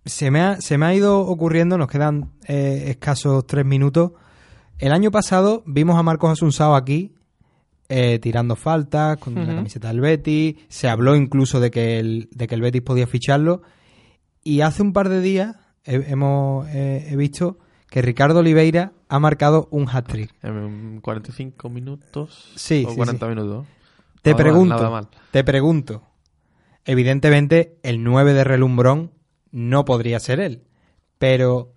Se 0.04 0.32
me, 0.32 0.40
ha, 0.40 0.60
se 0.60 0.76
me 0.76 0.86
ha 0.86 0.94
ido 0.94 1.20
ocurriendo, 1.20 1.78
nos 1.78 1.86
quedan 1.88 2.32
eh, 2.48 2.86
escasos 2.88 3.46
tres 3.46 3.64
minutos. 3.64 4.10
El 4.78 4.92
año 4.92 5.10
pasado 5.10 5.62
vimos 5.66 5.96
a 5.98 6.02
Marcos 6.02 6.30
Asunsao 6.30 6.74
aquí 6.74 7.14
eh, 7.88 8.18
tirando 8.18 8.56
faltas 8.56 9.16
con 9.18 9.34
la 9.34 9.46
camiseta 9.54 9.88
del 9.88 10.00
Betis. 10.00 10.56
Se 10.68 10.88
habló 10.88 11.14
incluso 11.16 11.60
de 11.60 11.70
que 11.70 11.98
el, 11.98 12.28
de 12.32 12.46
que 12.46 12.54
el 12.56 12.60
Betis 12.60 12.82
podía 12.82 13.06
ficharlo. 13.06 13.62
Y 14.42 14.60
hace 14.60 14.82
un 14.82 14.92
par 14.92 15.08
de 15.08 15.20
días 15.20 15.56
he- 15.84 16.04
hemos 16.08 16.66
eh, 16.68 17.06
he 17.10 17.16
visto 17.16 17.58
que 17.88 18.02
Ricardo 18.02 18.40
Oliveira 18.40 18.92
ha 19.08 19.18
marcado 19.20 19.68
un 19.70 19.88
hat-trick. 19.88 20.34
En 20.42 21.00
45 21.00 21.68
minutos 21.70 22.52
Sí, 22.56 22.84
o 22.86 22.90
sí, 22.90 22.96
40 22.96 23.24
sí. 23.26 23.30
minutos. 23.30 23.66
Te 24.22 24.30
Nada 24.32 24.42
pregunto, 24.42 24.90
mal. 24.90 25.08
te 25.30 25.44
pregunto. 25.44 26.02
Evidentemente, 26.84 27.78
el 27.82 28.02
9 28.02 28.32
de 28.34 28.44
relumbrón 28.44 29.12
no 29.52 29.84
podría 29.84 30.18
ser 30.20 30.40
él. 30.40 30.64
Pero, 31.18 31.72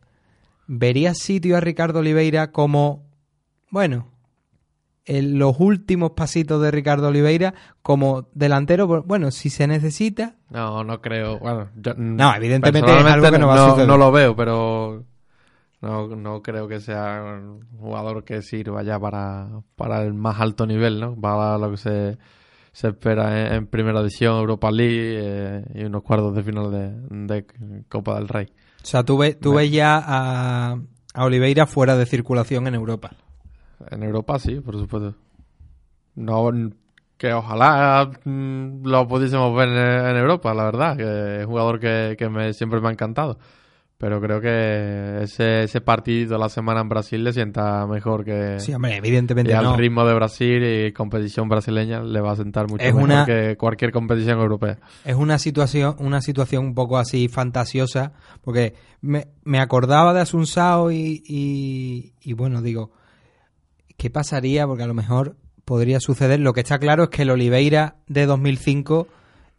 ¿verías 0.72 1.18
sitio 1.18 1.58
a 1.58 1.60
Ricardo 1.62 2.00
Oliveira 2.00 2.52
como, 2.52 3.04
bueno, 3.72 4.08
en 5.06 5.40
los 5.40 5.60
últimos 5.60 6.12
pasitos 6.12 6.62
de 6.62 6.70
Ricardo 6.70 7.08
Oliveira 7.08 7.56
como 7.82 8.28
delantero? 8.34 8.88
Bueno, 9.04 9.32
si 9.32 9.50
se 9.50 9.66
necesita. 9.66 10.36
No, 10.52 10.84
no 10.84 11.02
creo. 11.02 11.40
Bueno, 11.40 11.70
yo- 11.76 11.96
No, 11.98 12.36
evidentemente 12.36 12.92
es 13.00 13.06
algo 13.06 13.32
que 13.32 13.40
no 13.40 13.48
va 13.48 13.56
a 13.56 13.70
suceder. 13.70 13.88
No 13.88 13.98
lo 13.98 14.12
veo, 14.12 14.36
pero 14.36 15.04
no, 15.82 16.08
no 16.16 16.42
creo 16.44 16.68
que 16.68 16.80
sea 16.80 17.24
un 17.42 17.62
jugador 17.80 18.24
que 18.24 18.42
sirva 18.44 18.84
ya 18.84 19.00
para, 19.00 19.48
para 19.76 20.04
el 20.04 20.14
más 20.14 20.40
alto 20.40 20.68
nivel, 20.68 21.00
¿no? 21.00 21.16
Para 21.20 21.58
lo 21.58 21.72
que 21.72 21.78
se, 21.78 22.18
se 22.72 22.90
espera 22.90 23.48
en, 23.48 23.54
en 23.54 23.68
Primera 23.68 24.00
División, 24.02 24.38
Europa 24.38 24.70
League 24.70 25.18
eh, 25.24 25.64
y 25.74 25.84
unos 25.86 26.04
cuartos 26.04 26.36
de 26.36 26.44
final 26.44 26.70
de, 26.72 26.92
de 27.26 27.46
Copa 27.88 28.14
del 28.16 28.28
Rey. 28.28 28.52
O 28.84 28.86
sea, 28.86 29.04
tú 29.04 29.22
tú 29.42 29.54
ves 29.56 29.72
ya 29.72 30.02
a, 30.04 30.80
a 31.14 31.26
Oliveira 31.26 31.66
fuera 31.66 31.96
de 31.98 32.06
circulación 32.06 32.68
en 32.68 32.76
Europa. 32.76 33.12
En 33.92 34.04
Europa 34.04 34.40
sí, 34.40 34.60
por 34.60 34.78
supuesto. 34.78 35.16
No 36.16 36.52
que 37.18 37.34
ojalá 37.34 38.10
mm, 38.24 38.86
lo 38.86 39.08
pudiésemos 39.08 39.54
ver 39.56 39.68
en, 39.68 40.08
en 40.08 40.18
Europa, 40.18 40.54
la 40.54 40.64
verdad, 40.64 40.96
que 40.96 41.40
es 41.42 41.46
un 41.46 41.52
jugador 41.52 41.80
que, 41.80 42.16
que 42.18 42.30
me, 42.30 42.54
siempre 42.54 42.80
me 42.80 42.88
ha 42.88 42.92
encantado. 42.92 43.38
Pero 44.00 44.22
creo 44.22 44.40
que 44.40 45.24
ese, 45.24 45.64
ese 45.64 45.82
partido 45.82 46.38
la 46.38 46.48
semana 46.48 46.80
en 46.80 46.88
Brasil 46.88 47.22
le 47.22 47.34
sienta 47.34 47.86
mejor 47.86 48.24
que... 48.24 48.58
Sí, 48.62 48.74
hombre, 48.74 48.96
evidentemente 48.96 49.52
y 49.52 49.54
al 49.54 49.66
no. 49.66 49.76
ritmo 49.76 50.06
de 50.06 50.14
Brasil 50.14 50.64
y 50.64 50.94
competición 50.94 51.50
brasileña 51.50 52.02
le 52.02 52.22
va 52.22 52.32
a 52.32 52.36
sentar 52.38 52.70
mucho 52.70 52.82
Es 52.82 52.94
mejor 52.96 53.04
una- 53.10 53.26
que 53.26 53.58
cualquier 53.58 53.92
competición 53.92 54.40
europea. 54.40 54.78
Es 55.04 55.16
una 55.16 55.38
situación, 55.38 55.98
una 56.00 56.22
situación 56.22 56.64
un 56.64 56.76
poco 56.76 56.98
así 56.98 57.28
fantasiosa, 57.28 58.14
porque 58.42 58.74
me, 59.02 59.28
me 59.44 59.60
acordaba 59.60 60.14
de 60.14 60.22
Asunsao 60.22 60.92
y, 60.94 61.22
y, 61.28 62.14
y 62.22 62.32
bueno, 62.32 62.62
digo, 62.62 62.92
¿qué 63.98 64.10
pasaría? 64.10 64.66
Porque 64.66 64.84
a 64.84 64.88
lo 64.88 64.94
mejor 64.94 65.36
podría 65.66 66.00
suceder. 66.00 66.40
Lo 66.40 66.54
que 66.54 66.62
está 66.62 66.80
claro 66.80 67.04
es 67.04 67.10
que 67.10 67.24
el 67.24 67.32
Oliveira 67.32 67.98
de 68.08 68.26
2005 68.28 69.08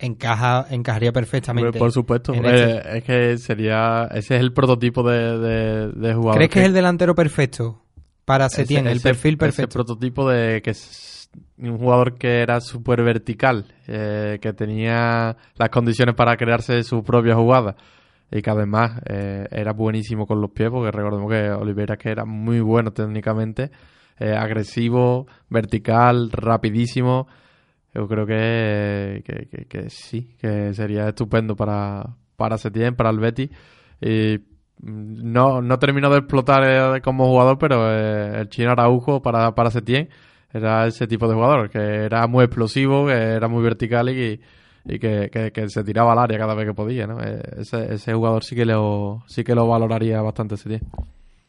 encaja, 0.01 0.67
encajaría 0.71 1.13
perfectamente. 1.13 1.79
Por 1.79 1.93
supuesto, 1.93 2.33
en 2.35 2.45
eh, 2.47 2.77
este. 2.77 2.99
es 2.99 3.05
que 3.05 3.39
sería... 3.39 4.09
Ese 4.13 4.37
es 4.37 4.41
el 4.41 4.53
prototipo 4.53 5.03
de, 5.09 5.39
de, 5.39 5.89
de 5.93 6.15
jugador. 6.15 6.35
¿Crees 6.37 6.51
que 6.51 6.61
es 6.61 6.67
el 6.67 6.73
delantero 6.73 7.15
perfecto 7.15 7.83
para 8.25 8.49
Setién, 8.49 8.87
Ese- 8.87 8.91
el 8.93 8.97
ese- 8.99 9.09
perfil 9.09 9.35
Ese 9.35 9.39
perfecto? 9.39 9.75
prototipo 9.75 10.29
de 10.29 10.63
que 10.63 10.71
es 10.71 11.29
un 11.59 11.79
jugador 11.79 12.17
que 12.19 12.41
era 12.41 12.61
súper 12.61 13.03
vertical, 13.03 13.67
eh, 13.87 14.39
que 14.41 14.53
tenía 14.53 15.37
las 15.57 15.69
condiciones 15.71 16.15
para 16.15 16.37
crearse 16.37 16.83
su 16.83 17.03
propia 17.05 17.35
jugada 17.37 17.77
y 18.33 18.43
que 18.43 18.51
además 18.51 19.01
eh, 19.07 19.47
era 19.51 19.73
buenísimo 19.73 20.27
con 20.27 20.41
los 20.41 20.51
pies, 20.51 20.71
porque 20.71 20.91
recordemos 20.91 21.31
que 21.31 21.51
Oliveira 21.51 21.97
que 21.97 22.11
era 22.11 22.25
muy 22.25 22.61
bueno 22.61 22.93
técnicamente, 22.93 23.71
eh, 24.19 24.35
agresivo, 24.35 25.27
vertical, 25.49 26.31
rapidísimo. 26.33 27.27
Yo 27.95 28.07
creo 28.09 28.27
que, 28.27 29.23
que, 29.25 29.49
que- 29.49 29.67
que 29.67 29.91
sí, 29.91 30.37
que 30.41 30.73
sería 30.75 31.09
estupendo 31.09 31.57
para, 31.57 32.17
para 32.37 32.59
Setién, 32.59 32.95
para 32.97 33.11
el 33.11 33.19
Betis. 33.19 33.51
Y 34.01 34.41
no, 34.83 35.61
no 35.61 35.79
terminó 35.79 36.09
de 36.11 36.19
explotar 36.19 36.63
eh, 36.97 37.01
como 37.03 37.27
jugador, 37.29 37.59
pero 37.59 37.91
eh, 37.91 38.41
el 38.41 38.49
chino 38.49 38.71
Araujo 38.71 39.21
para, 39.23 39.55
para 39.55 39.71
Setién 39.71 40.09
era 40.53 40.87
ese 40.87 41.07
tipo 41.07 41.29
de 41.29 41.35
jugador, 41.35 41.71
que 41.71 41.79
era 41.79 42.27
muy 42.27 42.45
explosivo, 42.45 43.07
que 43.07 43.13
era 43.13 43.47
muy 43.49 43.63
vertical 43.63 44.09
y, 44.09 44.41
y 44.85 44.99
que, 44.99 45.29
que- 45.33 45.53
que 45.53 45.69
se 45.69 45.85
tiraba 45.85 46.13
al 46.13 46.19
área 46.19 46.39
cada 46.39 46.55
vez 46.55 46.67
que 46.67 46.75
podía, 46.75 47.07
¿no? 47.07 47.21
Eh, 47.23 47.41
Ese, 47.59 47.95
ese 47.95 48.15
jugador 48.15 48.43
sí 48.45 48.57
que 48.57 48.65
lo, 48.65 49.23
sí 49.27 49.45
que 49.45 49.55
lo 49.55 49.67
valoraría 49.69 50.23
bastante 50.23 50.57
Setién. 50.57 50.81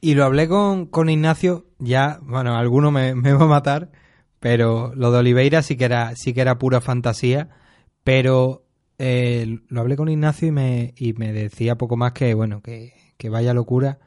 Y 0.02 0.16
lo 0.16 0.26
hablé 0.26 0.48
con, 0.48 0.88
con 0.88 1.10
Ignacio, 1.10 1.66
ya, 1.80 2.20
bueno, 2.24 2.56
alguno 2.58 2.92
me, 2.92 3.16
me 3.16 3.34
va 3.34 3.46
a 3.46 3.48
matar, 3.48 3.90
pero 4.42 4.92
lo 4.96 5.12
de 5.12 5.20
Oliveira 5.20 5.62
sí 5.62 5.78
que 5.78 5.86
era, 5.86 6.16
sí 6.16 6.34
que 6.34 6.42
era 6.42 6.58
pura 6.58 6.82
fantasía, 6.82 7.50
pero 8.04 8.66
eh, 8.98 9.60
lo 9.70 9.82
hablé 9.82 9.96
con 9.96 10.10
Ignacio 10.10 10.48
y 10.48 10.52
me, 10.52 10.94
y 10.98 11.14
me 11.14 11.32
decía 11.32 11.76
poco 11.76 11.96
más 11.96 12.12
que, 12.14 12.34
bueno, 12.34 12.62
que, 12.62 12.94
que 13.18 13.30
vaya 13.30 13.54
locura. 13.54 14.00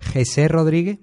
José 0.00 0.48
Rodríguez, 0.48 1.00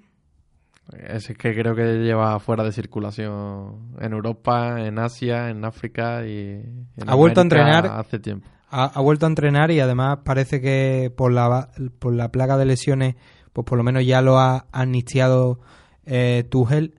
Ese 0.91 1.33
es 1.33 1.37
que 1.37 1.53
creo 1.53 1.75
que 1.75 1.83
lleva 1.99 2.39
fuera 2.39 2.63
de 2.63 2.71
circulación 2.71 3.95
en 3.99 4.13
Europa, 4.13 4.81
en 4.83 4.97
Asia, 4.97 5.49
en 5.51 5.63
África 5.63 6.25
y 6.25 6.63
en 6.97 7.09
ha 7.09 7.13
vuelto 7.13 7.41
a 7.41 7.43
América 7.43 7.77
entrenar 7.77 7.99
hace 7.99 8.17
tiempo. 8.17 8.49
ha, 8.71 8.85
ha 8.85 9.01
vuelto 9.01 9.27
a 9.27 9.29
entrenar 9.29 9.69
y 9.69 9.79
además 9.79 10.19
parece 10.23 10.59
que 10.59 11.13
por 11.15 11.31
la, 11.31 11.69
por 11.99 12.15
la 12.15 12.31
plaga 12.31 12.57
de 12.57 12.65
lesiones, 12.65 13.15
pues 13.53 13.63
por 13.63 13.77
lo 13.77 13.83
menos 13.83 14.03
ya 14.07 14.23
lo 14.23 14.39
ha 14.39 14.65
amnistiado 14.71 15.59
eh, 16.05 16.45
Tuchel. 16.49 16.95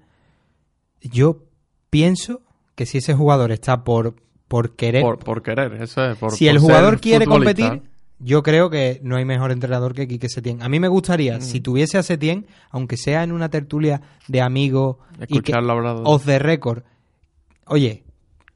Yo 1.00 1.45
pienso 1.90 2.42
que 2.74 2.86
si 2.86 2.98
ese 2.98 3.14
jugador 3.14 3.52
está 3.52 3.84
por, 3.84 4.14
por 4.48 4.76
querer, 4.76 5.02
Por, 5.02 5.18
por 5.18 5.42
querer, 5.42 5.72
eso 5.82 6.04
es. 6.04 6.16
Por, 6.18 6.32
si 6.32 6.46
por 6.46 6.54
el 6.54 6.58
jugador 6.60 7.00
quiere 7.00 7.26
competir, 7.26 7.82
yo 8.18 8.42
creo 8.42 8.70
que 8.70 9.00
no 9.02 9.16
hay 9.16 9.24
mejor 9.24 9.50
entrenador 9.52 9.94
que 9.94 10.06
Quique 10.08 10.28
Setién. 10.28 10.62
A 10.62 10.68
mí 10.68 10.80
me 10.80 10.88
gustaría, 10.88 11.38
Mm. 11.38 11.42
si 11.42 11.60
tuviese 11.60 11.98
a 11.98 12.02
Setién, 12.02 12.46
aunque 12.70 12.96
sea 12.96 13.22
en 13.22 13.32
una 13.32 13.48
tertulia 13.50 14.00
de 14.28 14.40
amigos 14.40 14.96
y 15.28 15.40
que 15.40 15.52
off 16.04 16.24
the 16.24 16.38
record, 16.38 16.82
oye, 17.66 18.04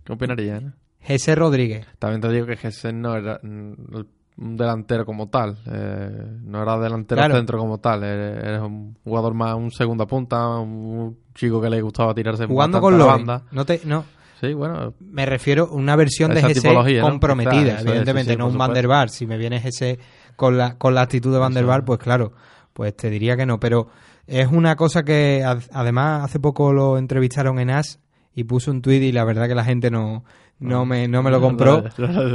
¿Qué 0.04 0.12
opinarías? 0.12 0.62
eh? 0.62 0.70
Jesse 1.02 1.34
Rodríguez, 1.34 1.86
También 1.98 2.20
te 2.20 2.28
digo 2.30 2.46
que 2.46 2.56
Jesús 2.56 2.92
no 2.92 3.16
era 3.16 3.40
mm, 3.42 3.72
el- 3.96 4.06
un 4.40 4.56
delantero 4.56 5.04
como 5.04 5.28
tal. 5.28 5.56
eh, 5.70 6.38
no 6.42 6.62
era 6.62 6.78
delantero 6.78 7.18
Claro. 7.20 7.36
centro 7.36 7.58
como 7.58 7.78
tal. 7.78 8.02
eh, 8.04 8.40
Eres 8.42 8.60
un 8.62 8.96
jugador 9.04 9.34
más, 9.34 9.54
un 9.54 9.70
segunda 9.70 10.06
punta, 10.06 10.48
un 10.58 11.16
chico 11.34 11.60
que 11.60 11.70
le 11.70 11.80
gustaba 11.82 12.14
tirarse 12.14 12.46
jugando 12.46 12.80
con 12.80 12.98
la 12.98 13.04
banda. 13.04 13.42
no 13.52 13.64
te, 13.64 13.80
no, 13.84 14.04
Sí, 14.40 14.54
bueno. 14.54 14.94
me 15.00 15.26
refiero 15.26 15.64
a 15.70 15.74
una 15.74 15.94
versión 15.96 16.32
de 16.34 16.40
GC 16.42 17.00
comprometida, 17.02 17.74
es, 17.76 17.82
evidentemente, 17.86 18.30
sí, 18.32 18.36
sí, 18.36 18.38
no 18.38 18.46
un 18.48 18.56
Van 18.56 18.72
der. 18.72 18.88
Vaart. 18.88 19.10
Si 19.10 19.26
me 19.26 19.36
viene 19.36 19.60
GC 19.60 19.98
con 20.36 20.56
la, 20.56 20.76
con 20.78 20.94
la 20.94 21.02
actitud 21.02 21.30
de 21.32 21.38
Van 21.38 21.52
der 21.52 21.66
pues 21.84 21.98
claro, 21.98 22.32
pues 22.72 22.96
te 22.96 23.10
diría 23.10 23.36
que 23.36 23.44
no. 23.44 23.60
Pero 23.60 23.88
es 24.26 24.48
una 24.48 24.76
cosa 24.76 25.02
que 25.02 25.44
ad- 25.44 25.64
además 25.72 26.24
hace 26.24 26.40
poco 26.40 26.72
lo 26.72 26.96
entrevistaron 26.96 27.58
en 27.58 27.68
AS 27.70 28.00
y 28.34 28.44
puso 28.44 28.70
un 28.70 28.80
tuit 28.80 29.02
y 29.02 29.12
la 29.12 29.24
verdad 29.24 29.46
que 29.48 29.54
la 29.54 29.64
gente 29.64 29.90
no, 29.90 30.24
no, 30.60 30.86
me, 30.86 31.08
no 31.08 31.22
me 31.22 31.30
lo 31.30 31.40
compró. 31.42 31.84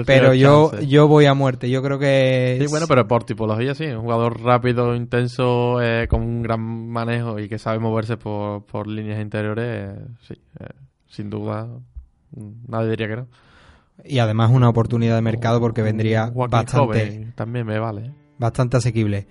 pero 0.06 0.34
yo, 0.34 0.77
yo 0.81 1.07
voy 1.07 1.26
a 1.26 1.34
muerte. 1.34 1.69
Yo 1.69 1.81
creo 1.81 1.97
que... 1.97 2.57
Sí, 2.60 2.68
bueno, 2.68 2.88
pero 2.88 3.07
por 3.07 3.23
tipología 3.23 3.73
sí, 3.76 3.85
un 3.85 4.02
jugador 4.02 4.41
rápido, 4.41 4.95
intenso, 4.95 5.81
eh, 5.81 6.07
con 6.07 6.22
un 6.22 6.41
gran 6.41 6.60
manejo 6.89 7.39
y 7.39 7.47
que 7.47 7.57
sabe 7.57 7.80
moverse 7.80 8.18
por, 8.18 8.65
por 8.65 8.88
líneas 8.88 9.22
interiores, 9.22 9.65
eh, 9.65 10.06
sí, 10.27 10.34
eh, 10.60 10.68
sin 11.07 11.30
duda, 11.30 11.68
mm, 12.31 12.52
nadie 12.68 12.89
diría 12.89 13.07
que 13.07 13.15
no. 13.15 13.27
Y 14.03 14.19
además 14.19 14.52
una 14.52 14.68
oportunidad 14.68 15.15
de 15.15 15.22
mercado 15.22 15.61
porque 15.61 15.81
vendría 15.81 16.27
Joaquín 16.34 16.52
bastante... 16.52 16.77
joven 16.77 17.34
también 17.35 17.65
me 17.65 17.80
vale. 17.80 18.07
¿eh? 18.07 18.11
bastante 18.38 18.77
asequible. 18.77 19.27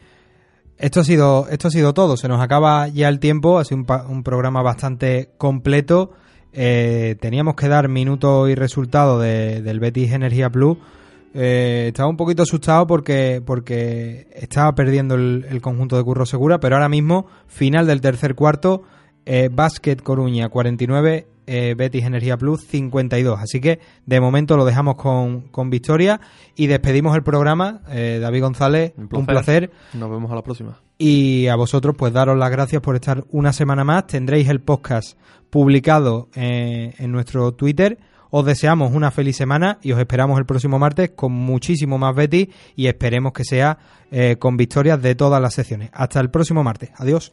Esto 0.76 1.00
ha 1.00 1.04
sido 1.04 1.46
esto 1.48 1.68
ha 1.68 1.70
sido 1.70 1.94
todo. 1.94 2.16
Se 2.16 2.28
nos 2.28 2.40
acaba 2.40 2.88
ya 2.88 3.08
el 3.08 3.20
tiempo. 3.20 3.58
Ha 3.58 3.64
sido 3.64 3.80
un, 3.80 3.86
un 4.08 4.22
programa 4.22 4.62
bastante 4.62 5.30
completo. 5.38 6.12
Eh, 6.54 7.16
teníamos 7.20 7.56
que 7.56 7.68
dar 7.68 7.88
minutos 7.88 8.48
y 8.48 8.54
resultados 8.54 9.20
de- 9.22 9.60
del 9.60 9.80
Betis 9.80 10.12
Energía 10.12 10.50
Plus. 10.50 10.78
Eh, 11.34 11.86
estaba 11.88 12.08
un 12.08 12.16
poquito 12.16 12.44
asustado 12.44 12.86
porque 12.86 13.42
porque 13.44 14.28
estaba 14.34 14.72
perdiendo 14.76 15.16
el, 15.16 15.60
conjunto 15.60 15.96
de 15.96 16.04
Curro 16.04 16.26
Segura, 16.26 16.60
pero 16.60 16.76
ahora 16.76 16.88
mismo 16.88 17.26
final 17.48 17.86
del 17.88 18.00
tercer 18.00 18.36
cuarto. 18.36 18.84
Eh, 19.26 19.48
Basket 19.52 19.96
Coruña 19.96 20.48
49, 20.48 21.26
eh, 21.46 21.74
Betis 21.76 22.04
Energía 22.04 22.36
Plus 22.36 22.66
52. 22.66 23.40
Así 23.40 23.60
que 23.60 23.80
de 24.06 24.20
momento 24.20 24.56
lo 24.56 24.64
dejamos 24.64 24.96
con, 24.96 25.42
con 25.48 25.70
victoria 25.70 26.20
y 26.56 26.66
despedimos 26.66 27.16
el 27.16 27.22
programa. 27.22 27.82
Eh, 27.90 28.18
David 28.20 28.42
González, 28.42 28.92
un 28.96 29.26
placer. 29.26 29.70
Nos 29.92 30.10
vemos 30.10 30.30
a 30.30 30.34
la 30.34 30.42
próxima. 30.42 30.80
Y 30.98 31.48
a 31.48 31.56
vosotros, 31.56 31.94
pues 31.98 32.12
daros 32.12 32.38
las 32.38 32.50
gracias 32.50 32.80
por 32.80 32.94
estar 32.94 33.24
una 33.30 33.52
semana 33.52 33.84
más. 33.84 34.06
Tendréis 34.06 34.48
el 34.48 34.60
podcast 34.60 35.18
publicado 35.50 36.28
eh, 36.34 36.94
en 36.98 37.12
nuestro 37.12 37.52
Twitter. 37.52 37.98
Os 38.30 38.44
deseamos 38.44 38.92
una 38.92 39.10
feliz 39.10 39.36
semana 39.36 39.78
y 39.82 39.92
os 39.92 40.00
esperamos 40.00 40.38
el 40.38 40.46
próximo 40.46 40.78
martes 40.78 41.12
con 41.14 41.32
muchísimo 41.32 41.98
más 41.98 42.16
Betty 42.16 42.50
y 42.74 42.88
esperemos 42.88 43.32
que 43.32 43.44
sea 43.44 43.78
con 44.38 44.56
victorias 44.56 45.00
de 45.02 45.14
todas 45.14 45.40
las 45.40 45.54
secciones. 45.54 45.90
Hasta 45.92 46.20
el 46.20 46.30
próximo 46.30 46.62
martes. 46.64 46.90
Adiós. 46.96 47.32